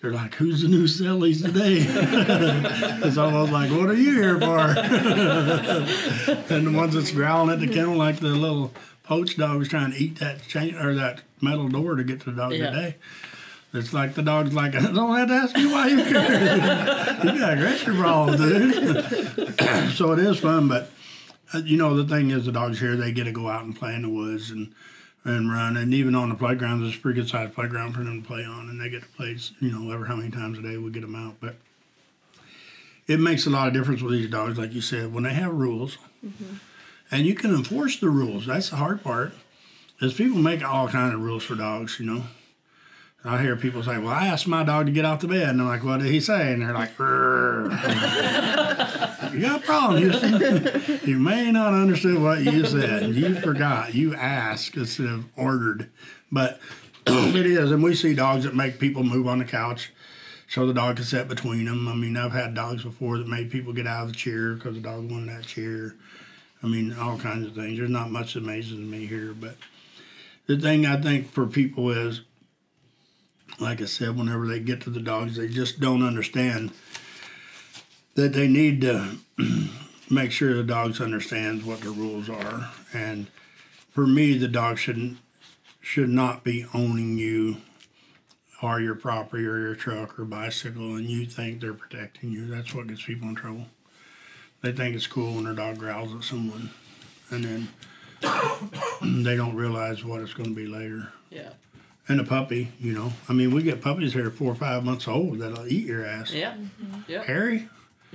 They're 0.00 0.12
like, 0.12 0.34
"Who's 0.36 0.62
the 0.62 0.68
new 0.68 0.84
Sellies 0.84 1.42
today?" 1.44 1.78
it's 3.06 3.16
almost 3.18 3.50
like, 3.50 3.72
"What 3.72 3.88
are 3.88 3.94
you 3.94 4.12
here 4.14 4.38
for?" 4.40 4.58
and 6.54 6.66
the 6.66 6.72
ones 6.72 6.94
that's 6.94 7.10
growling 7.10 7.50
at 7.50 7.58
the 7.58 7.66
kennel 7.66 7.96
like 7.96 8.20
the 8.20 8.28
little 8.28 8.72
poach 9.02 9.36
dog 9.36 9.58
was 9.58 9.68
trying 9.68 9.90
to 9.90 9.96
eat 9.98 10.20
that 10.20 10.46
chain 10.46 10.76
or 10.76 10.94
that 10.94 11.22
metal 11.40 11.68
door 11.68 11.96
to 11.96 12.04
get 12.04 12.20
to 12.20 12.30
the 12.30 12.36
dog 12.42 12.52
Yeah. 12.52 12.70
today. 12.70 12.96
It's 13.74 13.92
like 13.92 14.14
the 14.14 14.22
dog's 14.22 14.54
like, 14.54 14.74
I 14.74 14.80
don't 14.92 15.16
have 15.16 15.28
to 15.28 15.34
ask 15.34 15.56
you 15.58 15.70
why 15.70 15.88
you're 15.88 16.04
here. 16.04 16.14
you 17.32 17.38
got 17.38 17.52
aggressive 17.54 17.96
problem, 17.96 18.36
dude. 18.38 19.54
so 19.94 20.12
it 20.12 20.20
is 20.20 20.38
fun, 20.38 20.68
but 20.68 20.90
Uh, 21.52 21.58
you 21.58 21.76
know 21.76 21.94
the 21.94 22.04
thing 22.04 22.30
is, 22.30 22.44
the 22.44 22.52
dogs 22.52 22.80
here 22.80 22.96
they 22.96 23.12
get 23.12 23.24
to 23.24 23.32
go 23.32 23.48
out 23.48 23.64
and 23.64 23.76
play 23.76 23.94
in 23.94 24.02
the 24.02 24.08
woods 24.08 24.50
and 24.50 24.72
and 25.24 25.50
run, 25.50 25.76
and 25.76 25.92
even 25.92 26.14
on 26.14 26.28
the 26.28 26.34
playgrounds, 26.34 26.86
it's 26.86 26.96
a 26.96 27.00
pretty 27.00 27.20
good 27.20 27.28
sized 27.28 27.54
playground 27.54 27.92
for 27.92 28.02
them 28.04 28.22
to 28.22 28.26
play 28.26 28.44
on, 28.44 28.68
and 28.70 28.80
they 28.80 28.88
get 28.88 29.02
to 29.02 29.08
play, 29.08 29.36
you 29.60 29.70
know, 29.70 29.92
ever 29.92 30.06
how 30.06 30.16
many 30.16 30.30
times 30.30 30.58
a 30.58 30.62
day 30.62 30.76
we 30.76 30.90
get 30.90 31.02
them 31.02 31.16
out, 31.16 31.36
but. 31.40 31.56
It 33.06 33.20
makes 33.20 33.46
a 33.46 33.50
lot 33.50 33.68
of 33.68 33.72
difference 33.72 34.02
with 34.02 34.12
these 34.12 34.28
dogs, 34.28 34.58
like 34.58 34.74
you 34.74 34.82
said, 34.82 35.14
when 35.14 35.24
they 35.24 35.32
have 35.32 35.54
rules, 35.54 35.96
mm-hmm. 36.24 36.56
and 37.10 37.26
you 37.26 37.34
can 37.34 37.54
enforce 37.54 37.98
the 37.98 38.10
rules. 38.10 38.44
That's 38.44 38.68
the 38.68 38.76
hard 38.76 39.02
part. 39.02 39.32
Is 40.00 40.12
people 40.12 40.36
make 40.36 40.62
all 40.62 40.88
kinds 40.88 41.14
of 41.14 41.20
rules 41.22 41.42
for 41.42 41.54
dogs, 41.54 41.98
you 41.98 42.04
know. 42.04 42.24
I 43.24 43.42
hear 43.42 43.56
people 43.56 43.82
say, 43.82 43.98
"Well, 43.98 44.14
I 44.14 44.28
asked 44.28 44.46
my 44.46 44.62
dog 44.62 44.86
to 44.86 44.92
get 44.92 45.04
off 45.04 45.20
the 45.20 45.28
bed," 45.28 45.48
and 45.48 45.60
I'm 45.60 45.66
like, 45.66 45.82
"What 45.82 46.00
did 46.00 46.10
he 46.10 46.20
say?" 46.20 46.52
And 46.52 46.62
they're 46.62 46.72
like. 46.72 46.90
"You 49.32 49.40
got 49.40 49.60
a 49.60 49.64
problem, 49.64 49.98
Houston. 49.98 51.00
you 51.04 51.18
may 51.18 51.50
not 51.50 51.74
understood 51.74 52.22
what 52.22 52.42
you 52.42 52.64
said. 52.64 53.14
You 53.14 53.34
forgot. 53.40 53.94
You 53.94 54.14
asked 54.14 54.76
instead 54.76 55.06
of 55.06 55.24
ordered." 55.36 55.90
But 56.30 56.60
it 57.06 57.46
is, 57.46 57.72
and 57.72 57.82
we 57.82 57.94
see 57.94 58.14
dogs 58.14 58.44
that 58.44 58.54
make 58.54 58.78
people 58.78 59.02
move 59.02 59.26
on 59.26 59.38
the 59.38 59.44
couch 59.44 59.92
so 60.48 60.66
the 60.66 60.74
dog 60.74 60.96
can 60.96 61.04
sit 61.04 61.28
between 61.28 61.64
them. 61.66 61.88
I 61.88 61.94
mean, 61.94 62.16
I've 62.16 62.32
had 62.32 62.54
dogs 62.54 62.84
before 62.84 63.18
that 63.18 63.28
made 63.28 63.50
people 63.50 63.72
get 63.72 63.86
out 63.86 64.04
of 64.04 64.08
the 64.08 64.14
chair 64.14 64.54
because 64.54 64.74
the 64.74 64.80
dog 64.80 65.10
wanted 65.10 65.28
that 65.28 65.46
chair. 65.46 65.94
I 66.62 66.66
mean, 66.66 66.94
all 66.94 67.18
kinds 67.18 67.46
of 67.46 67.54
things. 67.54 67.78
There's 67.78 67.90
not 67.90 68.10
much 68.10 68.34
that 68.34 68.42
amazes 68.42 68.78
me 68.78 69.06
here, 69.06 69.34
but 69.38 69.56
the 70.46 70.58
thing 70.58 70.86
I 70.86 71.00
think 71.00 71.30
for 71.30 71.46
people 71.46 71.90
is, 71.90 72.22
like 73.60 73.80
I 73.80 73.86
said, 73.86 74.16
whenever 74.16 74.46
they 74.46 74.60
get 74.60 74.80
to 74.82 74.90
the 74.90 75.00
dogs, 75.00 75.36
they 75.36 75.48
just 75.48 75.80
don't 75.80 76.02
understand 76.02 76.72
that 78.14 78.32
they 78.32 78.48
need 78.48 78.80
to 78.82 79.16
make 80.10 80.32
sure 80.32 80.54
the 80.54 80.62
dogs 80.62 81.00
understands 81.00 81.64
what 81.64 81.80
the 81.80 81.90
rules 81.90 82.28
are. 82.28 82.70
And 82.92 83.28
for 83.90 84.06
me, 84.06 84.36
the 84.36 84.48
dog 84.48 84.78
shouldn't 84.78 85.18
should 85.80 86.10
not 86.10 86.44
be 86.44 86.66
owning 86.74 87.16
you 87.16 87.56
or 88.62 88.80
your 88.80 88.94
property 88.94 89.46
or 89.46 89.58
your 89.58 89.74
truck 89.74 90.18
or 90.18 90.24
bicycle 90.24 90.96
and 90.96 91.06
you 91.08 91.24
think 91.24 91.60
they're 91.60 91.72
protecting 91.72 92.30
you. 92.30 92.46
That's 92.46 92.74
what 92.74 92.88
gets 92.88 93.04
people 93.04 93.28
in 93.28 93.34
trouble. 93.34 93.66
They 94.62 94.72
think 94.72 94.94
it's 94.94 95.06
cool 95.06 95.34
when 95.34 95.44
their 95.44 95.54
dog 95.54 95.78
growls 95.78 96.14
at 96.14 96.24
someone 96.24 96.70
and 97.30 97.44
then 97.44 97.68
they 99.24 99.36
don't 99.36 99.54
realize 99.54 100.04
what 100.04 100.20
it's 100.20 100.34
going 100.34 100.50
to 100.50 100.54
be 100.54 100.66
later. 100.66 101.12
Yeah. 101.30 101.50
And 102.10 102.20
a 102.20 102.24
puppy, 102.24 102.72
you 102.80 102.92
know. 102.94 103.12
I 103.28 103.34
mean, 103.34 103.52
we 103.52 103.62
get 103.62 103.82
puppies 103.82 104.14
here 104.14 104.30
four 104.30 104.50
or 104.52 104.54
five 104.54 104.82
months 104.84 105.06
old 105.06 105.40
that'll 105.40 105.66
eat 105.66 105.84
your 105.86 106.06
ass. 106.06 106.32
Yeah. 106.32 106.52
Mm-hmm. 106.54 107.00
Yeah. 107.06 107.22
Harry, 107.24 107.68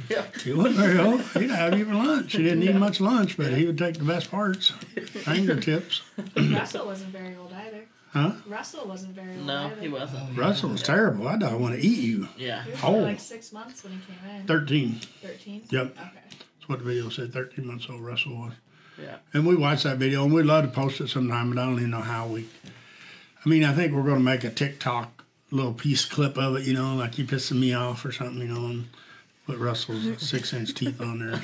Yeah. 0.10 0.26
he 0.44 0.52
wasn't 0.52 0.78
very 0.78 0.98
old. 1.00 1.22
He'd 1.22 1.52
have 1.52 1.78
you 1.78 1.86
for 1.86 1.94
lunch. 1.94 2.32
He 2.32 2.41
didn't 2.41 2.64
eat 2.64 2.74
much 2.76 3.00
lunch, 3.00 3.38
but 3.38 3.54
he 3.54 3.66
would 3.68 3.78
take 3.78 3.98
the 4.00 4.04
best 4.04 4.32
parts, 4.32 4.70
fingertips. 4.70 6.02
Russell 6.36 6.86
wasn't 6.88 7.12
very 7.12 7.36
old 7.36 7.54
either. 7.54 7.86
Huh? 8.12 8.32
Russell 8.48 8.88
wasn't 8.88 9.14
very 9.16 9.36
old 9.38 9.46
No, 9.46 9.66
either. 9.68 9.82
he 9.82 9.88
wasn't. 9.89 10.22
Oh, 10.24 10.34
Russell 10.41 10.70
was 10.70 10.84
terrible. 10.84 11.28
I 11.28 11.38
don't 11.38 11.60
want 11.62 11.76
to 11.76 11.82
eat 11.82 12.00
you. 12.00 12.28
Yeah. 12.38 12.64
He 12.64 12.72
was 12.72 12.80
Oh. 12.84 12.91
like 13.00 13.20
six 13.20 13.52
months 13.54 13.84
when 13.84 13.94
he 13.94 14.00
came 14.00 14.36
in. 14.41 14.48
13. 14.48 15.00
13? 15.22 15.64
Yep. 15.70 15.84
Okay. 16.00 16.10
That's 16.30 16.68
what 16.70 16.80
the 16.80 16.86
video 16.86 17.10
said. 17.10 17.34
13 17.34 17.66
months 17.66 17.88
old 17.89 18.02
Russell 18.02 18.36
was. 18.36 18.54
Yeah. 19.02 19.16
And 19.34 19.46
we 19.48 19.56
watched 19.56 19.84
that 19.86 19.98
video, 19.98 20.24
and 20.26 20.34
we'd 20.34 20.46
love 20.46 20.66
to 20.66 20.72
post 20.72 21.02
it 21.02 21.10
sometime, 21.10 21.50
but 21.50 21.60
I 21.62 21.66
don't 21.66 21.78
even 21.80 21.89
know 21.89 22.02
how 22.02 22.28
we. 22.28 22.48
I 23.46 23.50
mean, 23.50 23.64
I 23.64 23.74
think 23.74 23.94
we're 23.94 24.04
going 24.04 24.18
to 24.18 24.24
make 24.24 24.44
a 24.44 24.50
TikTok 24.50 25.26
little 25.52 25.74
piece 25.74 26.06
clip 26.06 26.38
of 26.38 26.56
it, 26.56 26.64
you 26.64 26.74
know, 26.74 26.96
like 26.96 27.18
you 27.18 27.26
pissing 27.26 27.60
me 27.60 27.74
off 27.74 28.06
or 28.06 28.12
something, 28.12 28.39
you 28.39 28.54
know, 28.54 28.66
and 28.66 28.88
put 29.46 29.58
Russell's 29.60 30.18
six 30.22 30.54
inch 30.54 30.74
teeth 30.74 31.02
on 31.02 31.20
there. 31.20 31.32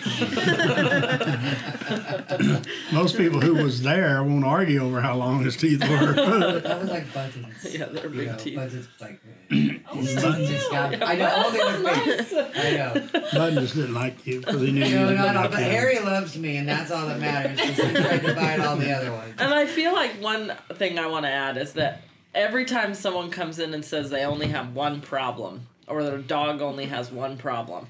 Most 2.94 3.18
people 3.18 3.42
who 3.42 3.56
was 3.56 3.82
there 3.82 4.24
won't 4.24 4.46
argue 4.46 4.82
over 4.82 5.02
how 5.02 5.16
long 5.16 5.44
his 5.44 5.58
teeth 5.58 5.82
were. 5.88 6.14
That 6.70 6.80
was 6.80 6.90
like 6.90 7.14
buttons. 7.14 7.66
Yeah, 7.78 7.86
they're 7.86 8.10
You 8.10 8.18
big 8.18 8.28
know, 8.28 8.38
teeth. 8.38 8.56
Buttons 8.56 8.88
like. 9.00 9.20
Uh, 9.90 9.96
his 9.96 10.14
teeth 10.14 10.48
just 10.50 10.70
got. 10.72 11.02
I 11.02 11.16
know. 11.16 11.28
All 11.28 11.50
their 11.52 11.96
face. 11.96 12.32
I 12.34 12.72
know. 12.78 12.94
Bud 13.34 13.54
just 13.56 13.74
didn't 13.74 13.96
like 13.96 14.28
you 14.28 14.42
because 14.42 14.62
he 14.62 14.72
knew 14.72 14.86
you 14.86 14.96
No, 14.96 15.10
didn't 15.10 15.18
no, 15.26 15.32
no. 15.34 15.42
like 15.42 15.52
But 15.52 15.60
him. 15.64 15.72
Harry 15.72 16.00
loves 16.00 16.38
me, 16.38 16.58
and 16.58 16.70
that's 16.70 16.92
all 16.92 17.08
that 17.08 17.20
matters. 17.20 17.58
'cause 17.60 17.76
he 17.76 17.92
tried 17.94 18.20
to 18.22 18.36
bite 18.36 18.60
all 18.60 18.76
the 18.76 18.92
other 18.92 19.12
ones. 19.12 19.34
And 19.40 19.52
I 19.52 19.66
feel 19.66 19.92
like 19.94 20.22
one 20.22 20.54
thing 20.76 21.00
I 21.00 21.08
want 21.08 21.26
to 21.26 21.32
add 21.32 21.58
is 21.58 21.74
that 21.74 22.04
every 22.36 22.66
time 22.66 22.94
someone 22.94 23.32
comes 23.32 23.58
in 23.58 23.74
and 23.74 23.84
says 23.84 24.12
they 24.12 24.24
only 24.24 24.48
have 24.50 24.76
one 24.76 25.02
problem 25.02 25.66
or 25.90 26.04
their 26.04 26.18
dog 26.20 26.62
only 26.62 26.86
has 26.86 27.12
one 27.12 27.38
problem, 27.38 27.88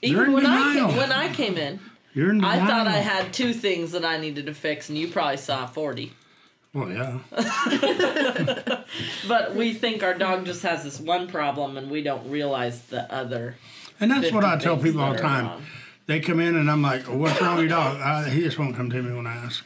You're 0.00 0.22
even 0.22 0.32
when 0.32 0.46
I 0.46 0.74
came, 0.74 0.96
when 0.96 1.12
I 1.12 1.32
came 1.32 1.58
in, 1.58 1.80
You're 2.14 2.30
in 2.30 2.44
I 2.44 2.66
thought 2.66 2.86
I 2.86 2.98
had 2.98 3.32
two 3.32 3.52
things 3.52 3.92
that 3.92 4.04
I 4.04 4.18
needed 4.18 4.46
to 4.46 4.54
fix, 4.54 4.88
and 4.88 4.96
you 4.96 5.08
probably 5.08 5.36
saw 5.36 5.66
forty. 5.66 6.12
Well, 6.74 6.88
yeah. 6.88 7.18
But 9.28 9.54
we 9.54 9.74
think 9.74 10.02
our 10.02 10.14
dog 10.14 10.46
just 10.46 10.62
has 10.62 10.84
this 10.84 10.98
one 10.98 11.28
problem, 11.28 11.76
and 11.76 11.90
we 11.90 12.02
don't 12.02 12.30
realize 12.30 12.82
the 12.82 13.12
other. 13.12 13.56
And 14.00 14.10
that's 14.10 14.32
what 14.32 14.44
I 14.44 14.56
tell 14.58 14.76
people 14.76 15.00
all 15.00 15.12
the 15.12 15.18
time. 15.18 15.46
wrong. 15.46 15.62
They 16.06 16.20
come 16.20 16.40
in 16.40 16.56
and 16.56 16.70
I'm 16.70 16.82
like, 16.82 17.04
"What's 17.04 17.40
wrong 17.40 17.56
with 17.56 17.68
your 17.68 17.76
dog?" 17.78 17.98
Uh, 18.00 18.24
he 18.30 18.40
just 18.40 18.58
won't 18.58 18.74
come 18.74 18.90
to 18.90 19.02
me 19.02 19.14
when 19.14 19.26
I 19.26 19.34
ask. 19.34 19.64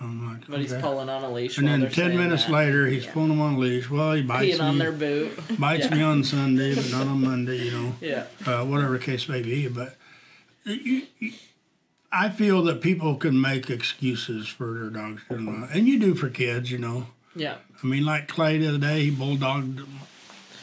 I'm 0.00 0.30
like, 0.32 0.46
But 0.46 0.60
he's 0.60 0.72
"Okay." 0.72 0.82
pulling 0.82 1.08
on 1.08 1.24
a 1.24 1.30
leash. 1.32 1.56
And 1.58 1.66
then 1.66 1.90
ten 1.90 2.16
minutes 2.16 2.44
that. 2.44 2.52
later, 2.52 2.86
he's 2.86 3.06
pulling 3.06 3.30
them 3.30 3.40
on 3.40 3.54
a 3.54 3.58
leash. 3.58 3.88
Well, 3.88 4.12
he 4.12 4.22
bites 4.22 4.56
peeing 4.58 4.62
on 4.62 4.74
me, 4.74 4.78
their 4.80 4.92
boot. 4.92 5.40
bites 5.58 5.86
Yeah. 5.86 5.94
me 5.94 6.02
on 6.02 6.22
Sunday, 6.24 6.74
but 6.74 6.90
not 6.90 7.06
on 7.06 7.22
Monday. 7.22 7.64
You 7.64 7.70
know, 7.70 7.94
Yeah. 8.00 8.26
uh, 8.46 8.64
whatever 8.64 8.98
the 8.98 9.04
case 9.04 9.28
may 9.28 9.42
be. 9.42 9.68
But 9.68 9.96
you, 10.64 11.02
you, 11.18 11.32
I 12.12 12.28
feel 12.28 12.62
that 12.64 12.80
people 12.82 13.16
can 13.16 13.40
make 13.40 13.70
excuses 13.70 14.48
for 14.48 14.74
their 14.78 14.90
dogs 14.90 15.22
doing 15.30 15.60
that, 15.62 15.70
and 15.74 15.88
you 15.88 15.98
do 15.98 16.14
for 16.14 16.28
kids. 16.28 16.70
You 16.70 16.78
know, 16.78 17.06
Yeah. 17.34 17.56
I 17.82 17.86
mean, 17.86 18.04
like 18.04 18.28
Clay 18.28 18.58
the 18.58 18.68
other 18.68 18.78
day, 18.78 19.04
he 19.06 19.10
bulldogged 19.10 19.86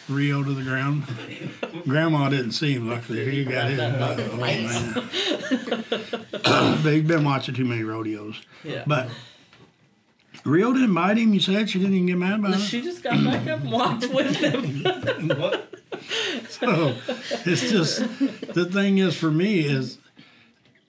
Rio 0.10 0.44
to 0.44 0.54
the 0.54 0.64
ground. 0.64 1.04
Grandma 1.88 2.28
didn't 2.30 2.52
see 2.52 2.74
him. 2.74 2.90
Luckily, 2.90 3.30
he 3.32 3.46
got 3.46 3.70
his. 3.70 3.80
Oh 4.26 4.38
man! 4.38 4.94
but 6.84 6.94
he's 6.94 7.04
been 7.08 7.24
watching 7.24 7.56
too 7.56 7.66
many 7.66 7.84
rodeos. 7.84 8.42
Yeah. 8.64 8.84
But 8.86 9.10
Rio 10.44 10.74
didn't 10.74 10.94
bite 10.94 11.18
him. 11.18 11.34
You 11.34 11.40
said 11.40 11.70
she 11.70 11.80
didn't 11.80 11.94
even 11.96 12.08
get 12.08 12.18
mad 12.18 12.40
about 12.40 12.56
it. 12.56 12.60
She 12.60 12.82
just 12.82 13.04
got 13.04 13.24
back 13.24 13.48
up 13.48 13.62
and 13.62 13.72
walked 13.72 14.08
with 14.14 14.36
him. 14.36 14.84
What? 15.40 15.70
So 16.50 16.96
it's 17.46 17.70
just 17.72 18.00
the 18.54 18.66
thing 18.72 18.98
is 18.98 19.16
for 19.16 19.32
me 19.32 19.62
is, 19.62 20.00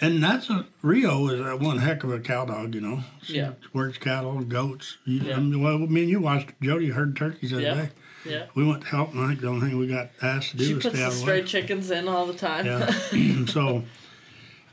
and 0.01 0.23
that's 0.23 0.51
a 0.51 0.67
Rio 0.83 1.29
is 1.29 1.41
a 1.41 1.57
one 1.57 1.79
heck 1.79 2.03
of 2.05 2.11
a 2.11 2.19
cow 2.21 2.45
dog. 2.47 2.75
You 2.75 2.81
know, 2.81 3.01
she 3.23 3.37
Yeah. 3.37 3.53
works 3.73 3.99
cattle, 3.99 4.41
goats. 4.41 4.97
You, 5.05 5.21
Yeah. 5.21 5.37
I 5.37 5.41
mean, 5.41 5.63
well, 5.63 5.79
me 5.79 6.03
and 6.03 6.11
you 6.11 6.21
watched 6.21 6.51
Jody 6.61 6.89
herd 6.91 7.17
turkeys 7.17 7.51
the 7.51 7.57
other 7.59 7.67
Yeah. 7.67 7.75
day. 7.75 7.91
Yeah. 8.25 8.47
We 8.55 8.67
went 8.67 8.83
to 8.83 8.89
help, 8.89 9.13
and 9.13 9.21
I 9.21 9.29
think 9.29 9.41
the 9.41 9.49
only 9.49 9.69
thing 9.69 9.79
we 9.79 9.87
got 9.87 10.11
asked 10.23 10.53
to 10.53 10.57
do 10.57 10.65
She 10.65 10.75
was 10.75 10.85
puts 10.85 10.95
stay 10.95 11.01
the 11.01 11.07
out 11.07 11.13
of 11.13 11.19
the 11.19 11.23
stray 11.23 11.43
chickens 11.43 11.91
in 11.91 12.09
all 12.09 12.27
the 12.27 12.35
time. 12.35 12.67
Yeah. 12.67 13.47
so, 13.47 13.85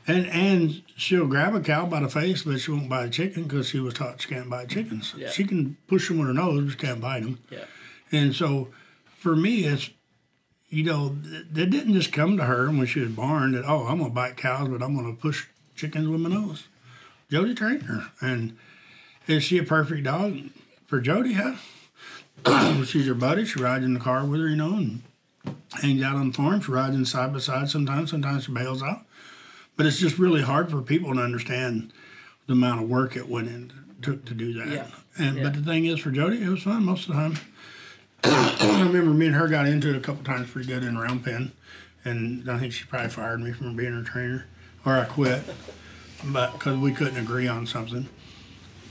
and 0.06 0.26
and 0.26 0.82
she'll 0.96 1.26
grab 1.26 1.54
a 1.54 1.60
cow 1.60 1.86
by 1.86 2.00
the 2.00 2.08
face, 2.08 2.42
but 2.42 2.58
she 2.58 2.70
won't 2.70 2.88
bite 2.88 3.06
a 3.06 3.10
chicken 3.10 3.44
because 3.44 3.68
she 3.68 3.80
was 3.80 3.94
taught 3.94 4.20
she 4.20 4.28
can't 4.28 4.48
bite 4.48 4.68
chickens. 4.68 5.14
Yeah. 5.16 5.30
She 5.30 5.44
can 5.44 5.76
push 5.86 6.08
them 6.08 6.18
with 6.18 6.28
her 6.28 6.34
nose, 6.34 6.64
but 6.64 6.70
she 6.72 6.78
can't 6.78 7.00
bite 7.00 7.22
them. 7.22 7.38
Yeah. 7.50 7.64
And 8.10 8.34
so, 8.34 8.68
for 9.18 9.36
me, 9.36 9.64
it's 9.64 9.90
you 10.68 10.84
know, 10.84 11.16
th- 11.22 11.46
they 11.52 11.66
didn't 11.66 11.92
just 11.92 12.12
come 12.12 12.38
to 12.38 12.44
her 12.44 12.66
when 12.68 12.86
she 12.86 13.00
was 13.00 13.10
born 13.10 13.52
that 13.52 13.64
oh, 13.66 13.86
I'm 13.86 13.98
gonna 13.98 14.10
bite 14.10 14.36
cows, 14.36 14.68
but 14.68 14.82
I'm 14.82 14.96
gonna 14.96 15.14
push 15.14 15.46
chickens 15.76 16.08
with 16.08 16.20
my 16.20 16.30
nose. 16.30 16.68
Jody 17.30 17.54
trained 17.54 17.84
her, 17.84 18.10
and 18.20 18.56
is 19.26 19.42
she 19.44 19.58
a 19.58 19.62
perfect 19.62 20.04
dog 20.04 20.38
for 20.86 21.00
Jody? 21.00 21.30
Yeah. 21.30 21.56
She's 22.84 23.06
her 23.06 23.14
buddy. 23.14 23.44
She 23.44 23.60
rides 23.60 23.84
in 23.84 23.94
the 23.94 24.00
car 24.00 24.24
with 24.24 24.40
her, 24.40 24.48
you 24.48 24.56
know, 24.56 24.74
and 24.74 25.02
hangs 25.80 26.02
out 26.02 26.16
on 26.16 26.28
the 26.28 26.34
farm. 26.34 26.60
She 26.60 26.70
rides 26.72 26.94
in 26.94 27.04
side 27.04 27.32
by 27.32 27.38
side 27.38 27.68
sometimes. 27.70 28.10
Sometimes 28.10 28.44
she 28.44 28.52
bails 28.52 28.82
out. 28.82 29.06
But 29.76 29.86
it's 29.86 29.98
just 29.98 30.18
really 30.18 30.42
hard 30.42 30.70
for 30.70 30.82
people 30.82 31.14
to 31.14 31.20
understand 31.20 31.92
the 32.46 32.52
amount 32.52 32.82
of 32.82 32.88
work 32.88 33.16
it 33.16 33.28
went 33.28 33.48
in 33.48 33.72
took 34.02 34.24
to 34.26 34.34
do 34.34 34.52
that. 34.54 34.68
Yeah. 34.68 34.86
And 35.16 35.36
Yeah. 35.36 35.44
but 35.44 35.54
the 35.54 35.62
thing 35.62 35.86
is, 35.86 36.00
for 36.00 36.10
Jody, 36.10 36.42
it 36.42 36.48
was 36.48 36.62
fun 36.62 36.84
most 36.84 37.08
of 37.08 37.14
the 37.14 37.20
time. 37.20 37.34
I 38.24 38.82
remember 38.84 39.12
me 39.12 39.26
and 39.26 39.34
her 39.36 39.48
got 39.48 39.66
into 39.66 39.90
it 39.90 39.96
a 39.96 40.00
couple 40.00 40.24
times 40.24 40.50
pretty 40.50 40.68
good 40.68 40.84
in 40.84 40.98
round 40.98 41.24
pen, 41.24 41.52
and 42.04 42.48
I 42.50 42.58
think 42.58 42.72
she 42.72 42.84
probably 42.84 43.08
fired 43.10 43.40
me 43.40 43.52
from 43.52 43.76
being 43.76 43.92
her 43.92 44.02
trainer, 44.02 44.46
or 44.84 44.94
I 44.94 45.04
quit, 45.04 45.42
but 46.24 46.52
because 46.54 46.78
we 46.78 46.92
couldn't 46.92 47.18
agree 47.18 47.48
on 47.48 47.66
something. 47.66 48.08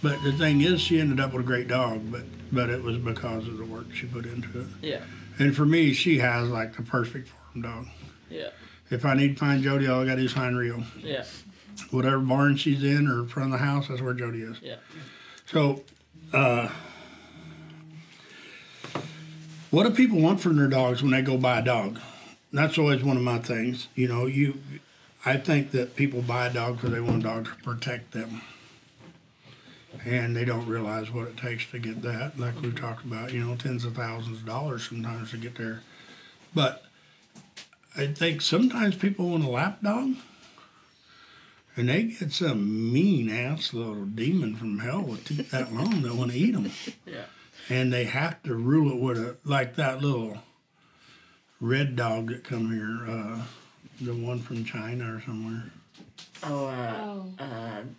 But 0.02 0.24
the 0.24 0.32
thing 0.32 0.62
is, 0.62 0.82
she 0.82 1.00
ended 1.00 1.20
up 1.20 1.34
with 1.34 1.44
a 1.44 1.46
great 1.46 1.68
dog, 1.68 2.12
but 2.12 2.24
but 2.52 2.70
it 2.70 2.84
was 2.84 2.98
because 2.98 3.48
of 3.48 3.58
the 3.58 3.66
work 3.66 3.86
she 3.94 4.08
put 4.08 4.26
into 4.26 4.62
it. 4.62 4.68
Yeah. 4.82 5.02
And 5.40 5.56
for 5.56 5.66
me, 5.66 5.94
she 5.94 6.18
has 6.20 6.50
like 6.50 6.76
the 6.76 6.82
perfect 6.82 7.30
farm 7.30 7.62
dog. 7.62 7.88
Yeah. 8.30 8.50
If 8.90 9.06
I 9.06 9.14
need 9.14 9.38
to 9.38 9.40
find 9.40 9.64
Jody, 9.64 9.88
all 9.88 10.02
I 10.02 10.06
got 10.06 10.16
to 10.16 10.22
do 10.22 10.26
is 10.26 10.34
find 10.34 10.58
Rio. 10.58 10.84
Yeah. 11.00 11.24
Whatever 11.92 12.20
barn 12.20 12.58
she's 12.58 12.84
in 12.84 13.08
or 13.08 13.20
in 13.20 13.28
front 13.28 13.54
of 13.54 13.60
the 13.60 13.66
house, 13.66 13.88
that's 13.88 14.02
where 14.02 14.14
Jody 14.14 14.42
is. 14.42 14.58
Yeah. 14.62 14.76
So, 15.46 15.84
uh, 16.34 16.70
what 19.70 19.84
do 19.84 19.92
people 19.92 20.20
want 20.20 20.42
from 20.42 20.58
their 20.58 20.68
dogs 20.68 21.02
when 21.02 21.12
they 21.12 21.22
go 21.22 21.38
buy 21.38 21.60
a 21.60 21.64
dog? 21.64 22.00
That's 22.52 22.78
always 22.78 23.04
one 23.04 23.16
of 23.16 23.24
my 23.24 23.40
things. 23.40 23.88
You 23.96 24.10
know, 24.10 24.26
you, 24.26 24.62
I 25.26 25.38
think 25.38 25.72
that 25.72 25.96
people 25.96 26.22
buy 26.22 26.48
a 26.48 26.54
dog 26.54 26.76
because 26.76 26.92
they 26.92 27.00
want 27.00 27.20
a 27.20 27.24
dog 27.24 27.46
to 27.46 27.56
protect 27.64 28.12
them, 28.12 28.42
and 30.06 30.36
they 30.36 30.46
don't 30.46 30.68
realize 30.68 31.12
what 31.12 31.28
it 31.28 31.38
takes 31.38 31.66
to 31.72 31.80
get 31.80 32.02
that. 32.02 32.40
Like 32.40 32.62
we 32.62 32.72
talked 32.72 33.06
about, 33.06 33.34
you 33.34 33.44
know, 33.46 33.56
tens 33.56 33.86
of 33.86 33.96
thousands 33.96 34.40
of 34.40 34.46
dollars 34.46 34.88
sometimes 34.88 35.32
to 35.32 35.38
get 35.38 35.56
there. 35.56 35.82
But 36.54 36.84
I 37.96 38.08
think 38.08 38.42
sometimes 38.42 38.96
people 38.96 39.30
want 39.30 39.44
a 39.44 39.50
lap 39.50 39.82
dog. 39.82 40.16
And 41.78 41.88
they 41.88 42.04
get 42.04 42.34
some 42.34 42.92
mean 42.92 43.30
ass 43.30 43.74
little 43.74 44.06
demon 44.06 44.56
from 44.58 44.80
hell 44.80 45.02
with 45.02 45.24
teeth 45.26 45.52
that 45.52 45.74
long 45.74 46.02
that 46.02 46.14
want 46.16 46.32
to 46.32 46.38
eat 46.38 46.52
them. 46.52 46.72
Yeah. 47.06 47.24
And 47.70 47.94
they 47.94 48.04
have 48.06 48.42
to 48.44 48.56
rule 48.56 48.92
it 48.92 49.00
with 49.00 49.18
a, 49.18 49.38
like 49.46 49.76
that 49.76 50.02
little 50.02 50.40
red 51.62 51.96
dog 51.96 52.28
that 52.28 52.44
come 52.44 52.72
here, 52.72 53.10
uh, 53.10 53.44
the 54.02 54.14
one 54.14 54.40
from 54.40 54.66
China 54.66 55.16
or 55.16 55.22
somewhere. 55.22 55.64
Oh, 56.44 56.66
uh, 56.66 56.94
Oh, 57.00 57.34
uh, 57.40 57.44
I'm 57.44 57.96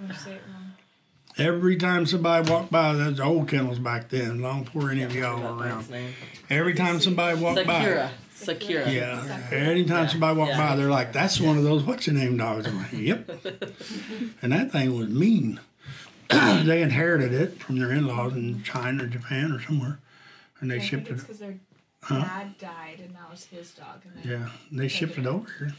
gonna 0.00 0.14
say 0.18 0.32
it 0.34 0.42
wrong. 0.52 0.72
Every 1.38 1.76
time 1.76 2.04
somebody 2.06 2.50
walked 2.50 2.72
by, 2.72 2.92
those 2.94 3.20
old 3.20 3.48
kennels 3.48 3.78
back 3.78 4.08
then, 4.08 4.40
long 4.40 4.64
before 4.64 4.90
any 4.90 5.02
of 5.02 5.14
y'all 5.14 5.40
were 5.40 5.62
around. 5.62 5.86
Every 6.50 6.74
time 6.74 7.00
somebody 7.00 7.40
walked 7.40 7.58
Sakura. 7.60 8.10
by, 8.10 8.34
Sakura. 8.34 8.90
yeah, 8.90 9.48
anytime 9.52 10.04
Yeah. 10.04 10.06
somebody 10.08 10.36
walked 10.38 10.50
Yeah. 10.52 10.68
by, 10.70 10.76
they're 10.76 10.90
like, 10.90 11.12
"That's 11.12 11.40
one 11.40 11.56
of 11.56 11.62
those 11.62 11.84
what's 11.84 12.06
your 12.08 12.16
name 12.16 12.36
dogs." 12.38 12.66
I'm 12.66 12.78
like, 12.78 12.92
"Yep," 12.92 13.30
and 14.42 14.52
that 14.52 14.72
thing 14.72 14.96
was 14.98 15.08
mean. 15.08 15.60
they 16.30 16.82
inherited 16.82 17.32
it 17.32 17.58
from 17.62 17.78
their 17.78 17.90
in-laws 17.92 18.34
in 18.34 18.62
China 18.62 19.04
or 19.04 19.06
Japan 19.06 19.52
or 19.52 19.60
somewhere, 19.62 19.98
and 20.60 20.70
they 20.70 20.76
I 20.76 20.84
shipped 20.84 21.06
think 21.06 21.18
it. 21.20 21.22
because 21.22 21.38
their 21.38 21.54
dad 22.08 22.58
died 22.58 22.98
and 23.02 23.14
that 23.14 23.30
was 23.30 23.44
his 23.46 23.70
dog. 23.70 24.02
And 24.04 24.22
they, 24.24 24.30
Yeah, 24.32 24.48
they 24.72 24.88
shipped 24.88 25.16
it 25.18 25.26
over 25.26 25.48
here. 25.58 25.74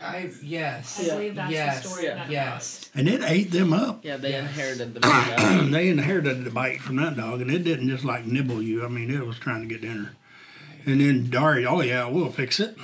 I 0.00 0.30
yes. 0.42 1.00
I 1.00 1.14
believe 1.14 1.34
that's 1.36 1.50
yes. 1.52 1.82
the 1.82 1.88
story 1.88 2.06
of 2.06 2.16
that 2.18 2.30
Yes. 2.30 2.90
And 2.94 3.08
it 3.08 3.22
ate 3.22 3.50
them 3.50 3.72
up. 3.72 4.04
Yeah, 4.04 4.16
they 4.16 4.32
Yeah. 4.32 4.40
inherited 4.40 4.94
the 4.94 5.00
big 5.00 5.36
dog. 5.36 5.70
they 5.70 5.88
inherited 5.88 6.44
the 6.44 6.50
bite 6.50 6.80
from 6.80 6.96
that 6.96 7.16
dog, 7.16 7.40
and 7.40 7.50
it 7.50 7.64
didn't 7.64 7.88
just 7.88 8.04
like 8.04 8.26
nibble 8.26 8.62
you. 8.62 8.84
I 8.84 8.88
mean, 8.88 9.10
it 9.10 9.26
was 9.26 9.38
trying 9.38 9.62
to 9.62 9.66
get 9.66 9.80
dinner. 9.80 10.12
And 10.88 11.00
then 11.00 11.30
Dari, 11.30 11.66
oh 11.66 11.80
yeah, 11.80 12.06
we'll 12.06 12.30
fix 12.30 12.60
it. 12.60 12.76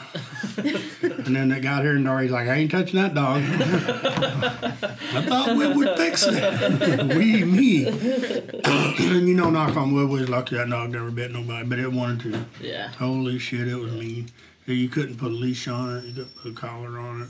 and 0.56 1.36
then 1.36 1.50
they 1.50 1.60
got 1.60 1.82
here, 1.82 1.94
and 1.94 2.04
Dari's 2.04 2.32
like, 2.32 2.48
I 2.48 2.54
ain't 2.54 2.70
touching 2.72 3.00
that 3.00 3.14
dog. 3.14 3.42
I 5.14 5.22
thought 5.22 5.56
we 5.56 5.68
would 5.72 5.96
fix 5.96 6.24
it. 6.26 7.16
we, 7.16 7.44
me. 7.44 7.86
and 8.64 9.28
you 9.28 9.34
know, 9.34 9.50
knock 9.50 9.76
on 9.76 9.92
wood, 9.92 10.08
we 10.10 10.18
was 10.20 10.28
lucky 10.28 10.56
that 10.56 10.68
dog 10.68 10.90
never 10.90 11.12
bit 11.12 11.30
nobody, 11.30 11.64
but 11.64 11.78
it 11.78 11.92
wanted 11.92 12.32
to. 12.32 12.66
Yeah. 12.66 12.88
Holy 12.88 13.38
shit, 13.38 13.68
it 13.68 13.76
was 13.76 13.92
mean. 13.92 14.30
You 14.66 14.88
couldn't 14.88 15.16
put 15.16 15.32
a 15.32 15.34
leash 15.34 15.66
on 15.68 15.96
it. 15.96 16.04
You 16.04 16.12
couldn't 16.14 16.36
put 16.36 16.52
a 16.52 16.54
collar 16.54 16.98
on 16.98 17.22
it. 17.22 17.28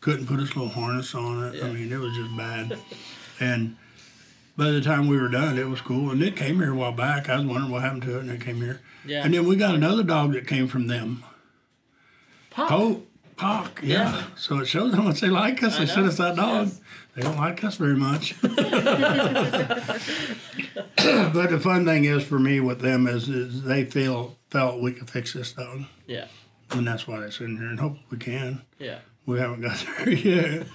Couldn't 0.00 0.26
put 0.26 0.38
a 0.38 0.42
little 0.42 0.68
harness 0.68 1.14
on 1.14 1.44
it. 1.44 1.62
I 1.62 1.70
mean, 1.70 1.92
it 1.92 1.98
was 1.98 2.14
just 2.14 2.36
bad. 2.36 2.78
and 3.40 3.76
by 4.56 4.70
the 4.70 4.80
time 4.80 5.06
we 5.06 5.16
were 5.16 5.28
done, 5.28 5.58
it 5.58 5.68
was 5.68 5.80
cool. 5.80 6.10
And 6.10 6.22
it 6.22 6.36
came 6.36 6.56
here 6.56 6.72
a 6.72 6.76
while 6.76 6.92
back. 6.92 7.28
I 7.28 7.36
was 7.36 7.46
wondering 7.46 7.70
what 7.70 7.82
happened 7.82 8.02
to 8.02 8.18
it, 8.18 8.20
and 8.20 8.30
it 8.30 8.40
came 8.40 8.56
here. 8.56 8.80
Yeah. 9.06 9.24
And 9.24 9.32
then 9.34 9.46
we 9.46 9.56
got 9.56 9.74
another 9.74 10.02
dog 10.02 10.32
that 10.32 10.46
came 10.46 10.68
from 10.68 10.86
them. 10.86 11.24
Pop. 12.50 12.68
Poke. 12.68 13.06
Pock, 13.36 13.80
yeah. 13.82 14.12
Yeah. 14.12 14.24
So 14.36 14.60
it 14.60 14.66
shows 14.66 14.94
how 14.94 15.02
much 15.02 15.20
they 15.20 15.28
like 15.28 15.62
us. 15.62 15.76
I 15.76 15.80
They 15.80 15.86
sent 15.86 16.06
us 16.06 16.18
that 16.18 16.36
dog. 16.36 16.68
Yes. 16.68 16.80
They 17.16 17.22
don't 17.22 17.36
like 17.36 17.64
us 17.64 17.76
very 17.76 17.96
much. 17.96 18.34
but 18.42 18.52
the 21.50 21.60
fun 21.60 21.84
thing 21.84 22.04
is 22.04 22.24
for 22.24 22.38
me 22.38 22.60
with 22.60 22.80
them 22.80 23.06
is, 23.06 23.28
is 23.28 23.62
they 23.64 23.84
feel 23.84 24.36
felt 24.50 24.80
we 24.80 24.92
could 24.92 25.10
fix 25.10 25.32
this 25.32 25.52
dog. 25.52 25.82
Yeah. 26.06 26.26
And 26.70 26.86
that's 26.86 27.06
why 27.06 27.24
it's 27.24 27.40
in 27.40 27.56
here, 27.58 27.68
and 27.68 27.78
hope 27.78 27.96
we 28.10 28.18
can. 28.18 28.62
Yeah. 28.78 28.98
We 29.26 29.38
haven't 29.38 29.60
got 29.62 29.84
there 29.98 30.10
yet. 30.10 30.66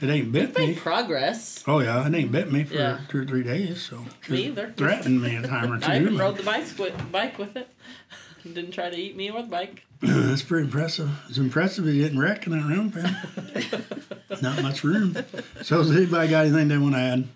It 0.00 0.10
ain't 0.10 0.32
bit 0.32 0.58
Made 0.58 0.70
me. 0.70 0.74
progress. 0.74 1.62
Oh 1.66 1.78
yeah, 1.78 2.06
it 2.06 2.12
ain't 2.14 2.32
bit 2.32 2.50
me 2.52 2.64
for 2.64 2.74
Yeah. 2.74 2.98
two 3.08 3.22
or 3.22 3.24
three 3.24 3.44
days. 3.44 3.80
So 3.82 4.04
Me 4.28 4.46
either. 4.46 4.72
threatened 4.76 5.22
me 5.22 5.36
a 5.36 5.42
time 5.46 5.72
or 5.72 5.78
two. 5.78 5.86
I 5.90 6.00
even 6.00 6.18
rode 6.18 6.36
the 6.36 6.42
bike 6.42 6.64
with, 6.78 7.12
bike 7.12 7.38
with 7.38 7.56
it. 7.56 7.68
Didn't 8.42 8.72
try 8.72 8.90
to 8.90 8.96
eat 8.96 9.16
me 9.16 9.30
or 9.30 9.40
the 9.42 9.48
bike. 9.48 9.84
That's 10.00 10.42
pretty 10.42 10.64
impressive. 10.64 11.08
It's 11.28 11.38
impressive 11.38 11.86
he 11.86 12.02
didn't 12.02 12.18
wreck 12.18 12.46
in 12.46 12.52
that 12.52 12.64
room, 12.66 12.90
pen. 12.90 13.84
Not 14.42 14.62
much 14.62 14.84
room. 14.84 15.16
So 15.62 15.78
has 15.78 15.90
anybody 15.90 16.28
got 16.28 16.44
anything 16.46 16.68
they 16.68 16.76
want 16.76 16.94
to 16.94 17.00
add? 17.00 17.28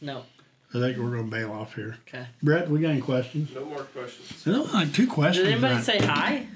No. 0.00 0.24
I 0.74 0.80
think 0.80 0.98
we're 0.98 1.10
gonna 1.10 1.24
bail 1.30 1.52
off 1.52 1.74
here. 1.74 1.96
Okay. 2.08 2.26
Brett, 2.42 2.68
we 2.68 2.80
got 2.80 2.88
any 2.90 3.00
questions? 3.00 3.54
No 3.54 3.64
more 3.66 3.84
questions. 3.84 4.44
No, 4.46 4.62
like 4.64 4.92
two 4.92 5.06
questions. 5.06 5.46
Did 5.46 5.52
anybody 5.52 5.74
right? 5.76 5.84
say 5.84 5.98
hi? 5.98 6.46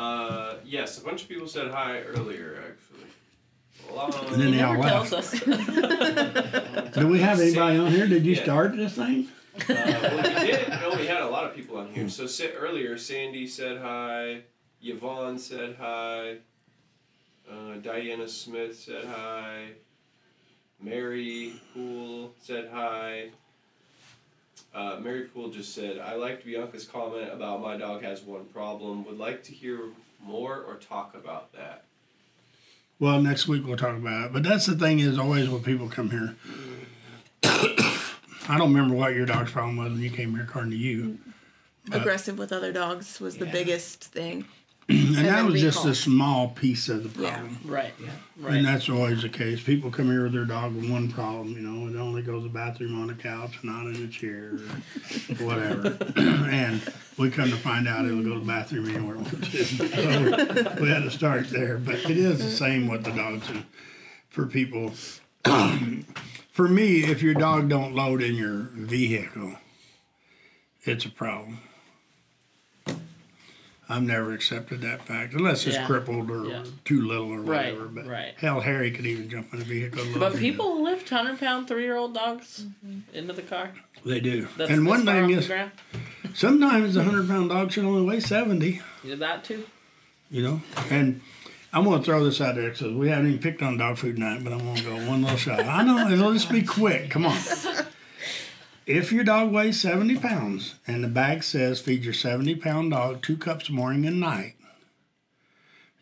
Uh, 0.00 0.54
yes, 0.64 0.96
a 0.98 1.04
bunch 1.04 1.22
of 1.24 1.28
people 1.28 1.46
said 1.46 1.70
hi 1.70 2.00
earlier, 2.00 2.56
actually. 2.66 3.94
Long. 3.94 4.14
And 4.32 4.40
then 4.40 4.50
they 4.52 4.62
all 4.62 4.74
Never 4.74 4.88
tells 4.88 5.12
left. 5.12 5.48
us. 5.48 6.94
Do 6.94 7.06
we 7.06 7.18
have 7.20 7.38
anybody 7.38 7.76
on 7.78 7.90
here? 7.90 8.06
Did 8.06 8.24
you 8.24 8.32
Yeah. 8.34 8.42
start 8.42 8.76
this 8.76 8.94
thing? 8.94 9.28
Uh, 9.56 9.62
well, 9.68 10.16
we 10.16 10.46
did. 10.46 10.68
No, 10.70 10.94
we 10.96 11.06
had 11.06 11.20
a 11.20 11.28
lot 11.28 11.44
of 11.44 11.54
people 11.54 11.76
on 11.76 11.88
here. 11.92 12.08
So 12.08 12.26
sa- 12.26 12.44
earlier, 12.56 12.96
Sandy 12.96 13.46
said 13.46 13.78
hi. 13.82 14.42
Yvonne 14.80 15.38
said 15.38 15.76
hi. 15.78 16.36
Uh, 17.50 17.74
Diana 17.82 18.26
Smith 18.26 18.78
said 18.78 19.04
hi. 19.04 19.66
Mary 20.80 21.52
Poole 21.74 22.32
said 22.40 22.70
hi. 22.72 23.30
Uh, 24.74 24.98
Mary 25.00 25.22
Poole 25.22 25.50
just 25.50 25.74
said, 25.74 25.98
I 25.98 26.14
liked 26.14 26.46
Bianca's 26.46 26.86
comment 26.86 27.32
about 27.32 27.60
my 27.60 27.76
dog 27.76 28.02
has 28.02 28.22
one 28.22 28.44
problem. 28.46 29.04
Would 29.04 29.18
like 29.18 29.42
to 29.44 29.52
hear 29.52 29.80
more 30.22 30.62
or 30.62 30.76
talk 30.76 31.14
about 31.14 31.52
that. 31.52 31.84
Well, 33.00 33.20
next 33.20 33.48
week 33.48 33.66
we'll 33.66 33.76
talk 33.76 33.96
about 33.96 34.26
it. 34.26 34.32
But 34.32 34.42
that's 34.42 34.66
the 34.66 34.76
thing 34.76 35.00
is 35.00 35.18
always 35.18 35.48
when 35.48 35.62
people 35.62 35.88
come 35.88 36.10
here. 36.10 36.36
I 37.42 38.58
don't 38.58 38.72
remember 38.72 38.94
what 38.94 39.14
your 39.14 39.26
dog's 39.26 39.52
problem 39.52 39.76
was 39.76 39.92
when 39.92 40.02
you 40.02 40.10
came 40.10 40.34
here, 40.34 40.42
according 40.42 40.70
to 40.72 40.76
you. 40.76 41.18
Aggressive 41.92 42.38
with 42.38 42.52
other 42.52 42.72
dogs 42.72 43.20
was 43.20 43.38
the 43.38 43.46
biggest 43.46 44.04
thing. 44.04 44.44
And, 44.90 45.14
that 45.14 45.22
then 45.22 45.46
was 45.46 45.60
just 45.60 45.84
a 45.84 45.94
small 45.94 46.48
piece 46.48 46.88
of 46.88 47.14
the 47.14 47.22
Yeah. 47.22 47.30
problem. 47.34 47.58
right. 47.64 47.92
Yeah. 48.02 48.10
Right. 48.40 48.56
And 48.56 48.66
that's 48.66 48.88
always 48.88 49.22
the 49.22 49.28
case. 49.28 49.60
People 49.60 49.90
come 49.90 50.06
here 50.06 50.24
with 50.24 50.32
their 50.32 50.44
dog 50.44 50.74
with 50.74 50.90
one 50.90 51.10
problem, 51.10 51.52
you 51.52 51.60
know, 51.60 51.86
it 51.86 52.00
only 52.00 52.22
goes 52.22 52.42
to 52.42 52.48
the 52.48 52.54
bathroom 52.54 53.00
on 53.00 53.08
the 53.08 53.14
couch, 53.14 53.58
not 53.62 53.86
in 53.86 54.02
a 54.02 54.08
chair, 54.08 54.54
or 55.38 55.46
whatever. 55.46 55.96
and 56.16 56.80
we 57.18 57.30
come 57.30 57.50
to 57.50 57.56
find 57.56 57.86
out 57.86 58.04
it'll 58.06 58.22
go 58.22 58.34
to 58.34 58.40
the 58.40 58.46
bathroom 58.46 58.88
anywhere 58.88 59.14
it 59.16 59.18
wants 59.18 59.50
to. 59.52 59.88
So 60.74 60.82
we 60.82 60.88
had 60.88 61.02
to 61.02 61.10
start 61.10 61.50
there. 61.50 61.78
But 61.78 61.96
it 61.96 62.16
is 62.16 62.38
the 62.38 62.50
same 62.50 62.88
with 62.88 63.04
the 63.04 63.12
dogs 63.12 63.48
and 63.50 63.64
for 64.30 64.46
people. 64.46 64.92
for 66.52 66.68
me, 66.68 67.04
if 67.04 67.22
your 67.22 67.34
dog 67.34 67.68
don't 67.68 67.94
load 67.94 68.22
in 68.22 68.34
your 68.34 68.70
vehicle, 68.72 69.54
it's 70.84 71.04
a 71.04 71.10
problem. 71.10 71.60
I've 73.90 74.02
never 74.04 74.32
accepted 74.32 74.82
that 74.82 75.04
fact, 75.04 75.34
unless 75.34 75.66
it's 75.66 75.74
Yeah. 75.76 75.86
crippled 75.86 76.30
or 76.30 76.46
Yeah. 76.48 76.62
too 76.84 77.02
little 77.02 77.32
or 77.32 77.40
Right, 77.40 77.72
whatever. 77.74 77.88
But 77.88 78.06
right. 78.06 78.34
hell, 78.38 78.60
Harry 78.60 78.92
could 78.92 79.04
even 79.04 79.28
jump 79.28 79.52
in 79.52 79.60
a 79.60 79.64
vehicle. 79.64 80.00
and 80.02 80.18
But 80.20 80.34
in. 80.34 80.38
people 80.38 80.82
lift 80.82 81.08
hundred 81.08 81.40
pound 81.40 81.66
three 81.66 81.82
year 81.82 81.96
old 81.96 82.14
dogs 82.14 82.66
mm-hmm. 82.86 83.00
into 83.16 83.32
the 83.32 83.42
car. 83.42 83.72
they 84.04 84.20
do. 84.20 84.46
That's 84.56 84.70
and 84.70 84.86
one 84.86 85.04
thing 85.04 85.30
is, 85.30 85.46
ground. 85.48 85.72
sometimes 86.34 86.96
a 86.96 87.02
hundred 87.02 87.26
pound 87.28 87.50
dog 87.50 87.72
should 87.72 87.84
only 87.84 88.02
weigh 88.02 88.20
seventy. 88.20 88.80
You 89.02 89.10
did 89.10 89.18
that 89.18 89.42
too. 89.44 89.64
You 90.30 90.42
know, 90.44 90.62
and 90.90 91.20
I'm 91.72 91.82
gonna 91.84 92.02
throw 92.02 92.24
this 92.24 92.40
out 92.40 92.54
there 92.54 92.70
because 92.70 92.92
we 92.94 93.08
haven't 93.08 93.26
even 93.26 93.40
picked 93.40 93.60
on 93.62 93.76
dog 93.76 93.98
food 93.98 94.18
night, 94.18 94.44
but 94.44 94.52
I'm 94.52 94.60
gonna 94.60 94.82
go 94.82 94.94
one 95.08 95.22
little 95.22 95.36
shot. 95.36 95.60
I 95.64 95.82
know 95.82 96.08
it'll 96.08 96.32
just 96.32 96.50
be 96.50 96.62
quick. 96.62 97.10
Come 97.10 97.26
on. 97.26 97.36
If 98.86 99.12
your 99.12 99.24
dog 99.24 99.52
weighs 99.52 99.80
70 99.80 100.16
pounds 100.16 100.74
and 100.86 101.04
the 101.04 101.08
bag 101.08 101.42
says 101.42 101.80
feed 101.80 102.04
your 102.04 102.14
70 102.14 102.56
pound 102.56 102.90
dog 102.90 103.22
two 103.22 103.36
cups 103.36 103.70
morning 103.70 104.06
and 104.06 104.18
night, 104.18 104.54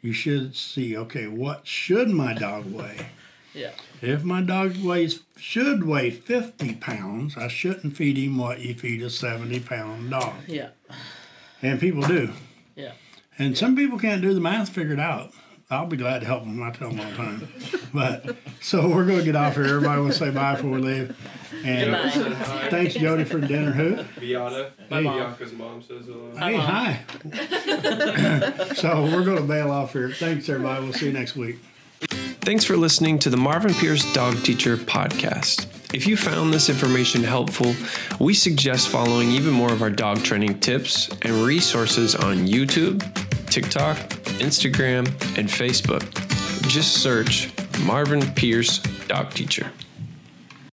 you 0.01 0.12
should 0.12 0.55
see, 0.55 0.97
okay, 0.97 1.26
what 1.26 1.66
should 1.66 2.09
my 2.09 2.33
dog 2.33 2.72
weigh? 2.72 3.09
Yeah. 3.53 3.72
If 4.01 4.22
my 4.22 4.43
dog 4.43 4.76
weighs 4.76 5.20
should 5.37 5.85
weigh 5.85 6.11
50 6.11 6.76
pounds, 6.76 7.37
I 7.37 7.49
shouldn't 7.49 7.97
feed 7.97 8.16
him 8.16 8.39
what 8.39 8.61
you 8.61 8.74
feed 8.74 9.03
a 9.03 9.11
70 9.11 9.61
pound 9.61 10.11
dog. 10.11 10.35
Yeah. 10.47 10.70
And 11.61 11.81
people 11.81 12.03
do. 12.03 12.31
Yeah. 12.76 12.93
And 13.39 13.59
some 13.59 13.74
people 13.74 13.99
can't 13.99 14.22
do 14.22 14.33
the 14.35 14.41
math 14.41 14.68
figured 14.68 15.01
out. 15.01 15.33
I'll 15.71 15.87
be 15.87 15.99
glad 15.99 16.21
to 16.21 16.27
help 16.27 16.45
them. 16.45 16.62
I 16.62 16.71
tell 16.71 16.89
them 16.91 17.01
all 17.01 17.11
the 17.11 17.16
time. 17.16 17.49
But 17.93 18.37
so 18.61 18.89
we're 18.89 19.05
going 19.05 19.19
to 19.19 19.25
get 19.25 19.37
off 19.37 19.55
here. 19.55 19.64
Everybody 19.66 20.01
will 20.01 20.12
say 20.12 20.31
bye 20.31 20.55
before 20.55 20.71
we 20.71 20.79
leave. 20.81 21.16
And 21.64 21.91
Good 22.14 22.31
night. 22.33 22.71
thanks, 22.71 22.95
Jody, 22.95 23.25
for 23.25 23.39
dinner. 23.41 23.73
Who? 23.73 24.03
Bianca. 24.21 24.73
My 24.89 25.01
mom. 25.01 25.14
Bianca's 25.19 25.53
mom 25.53 25.83
says 25.83 26.07
hello. 26.07 26.35
Hey, 26.37 26.57
Mom. 26.57 26.66
hi. 26.66 27.01
so 28.77 29.03
we're 29.05 29.25
going 29.25 29.37
to 29.37 29.43
bail 29.43 29.71
off 29.71 29.93
here. 29.93 30.11
Thanks, 30.11 30.49
everybody. 30.49 30.85
We'll 30.85 30.95
see 30.95 31.07
you 31.07 31.12
next 31.12 31.37
week. 31.37 31.59
Thanks 32.01 32.64
for 32.64 32.77
listening 32.77 33.19
to 33.21 33.29
the 33.31 33.37
Marvin 33.37 33.75
Pierce 33.75 34.11
Dog 34.14 34.43
Teacher 34.45 34.79
podcast. 34.79 35.66
If 35.93 36.07
you 36.07 36.16
found 36.16 36.55
this 36.55 36.71
information 36.71 37.23
helpful, 37.23 37.75
we 38.19 38.33
suggest 38.33 38.89
following 38.89 39.31
even 39.33 39.53
more 39.53 39.73
of 39.73 39.83
our 39.83 39.91
dog 39.91 40.23
training 40.23 40.61
tips 40.61 41.11
and 41.23 41.33
resources 41.45 42.14
on 42.14 42.47
YouTube, 42.47 43.03
TikTok, 43.51 43.97
Instagram, 44.41 45.07
and 45.39 45.49
Facebook. 45.49 46.03
Just 46.69 47.03
search 47.03 47.51
Marvin 47.85 48.21
Pierce 48.35 48.79
Dog 49.09 49.31
Teacher. 49.31 49.71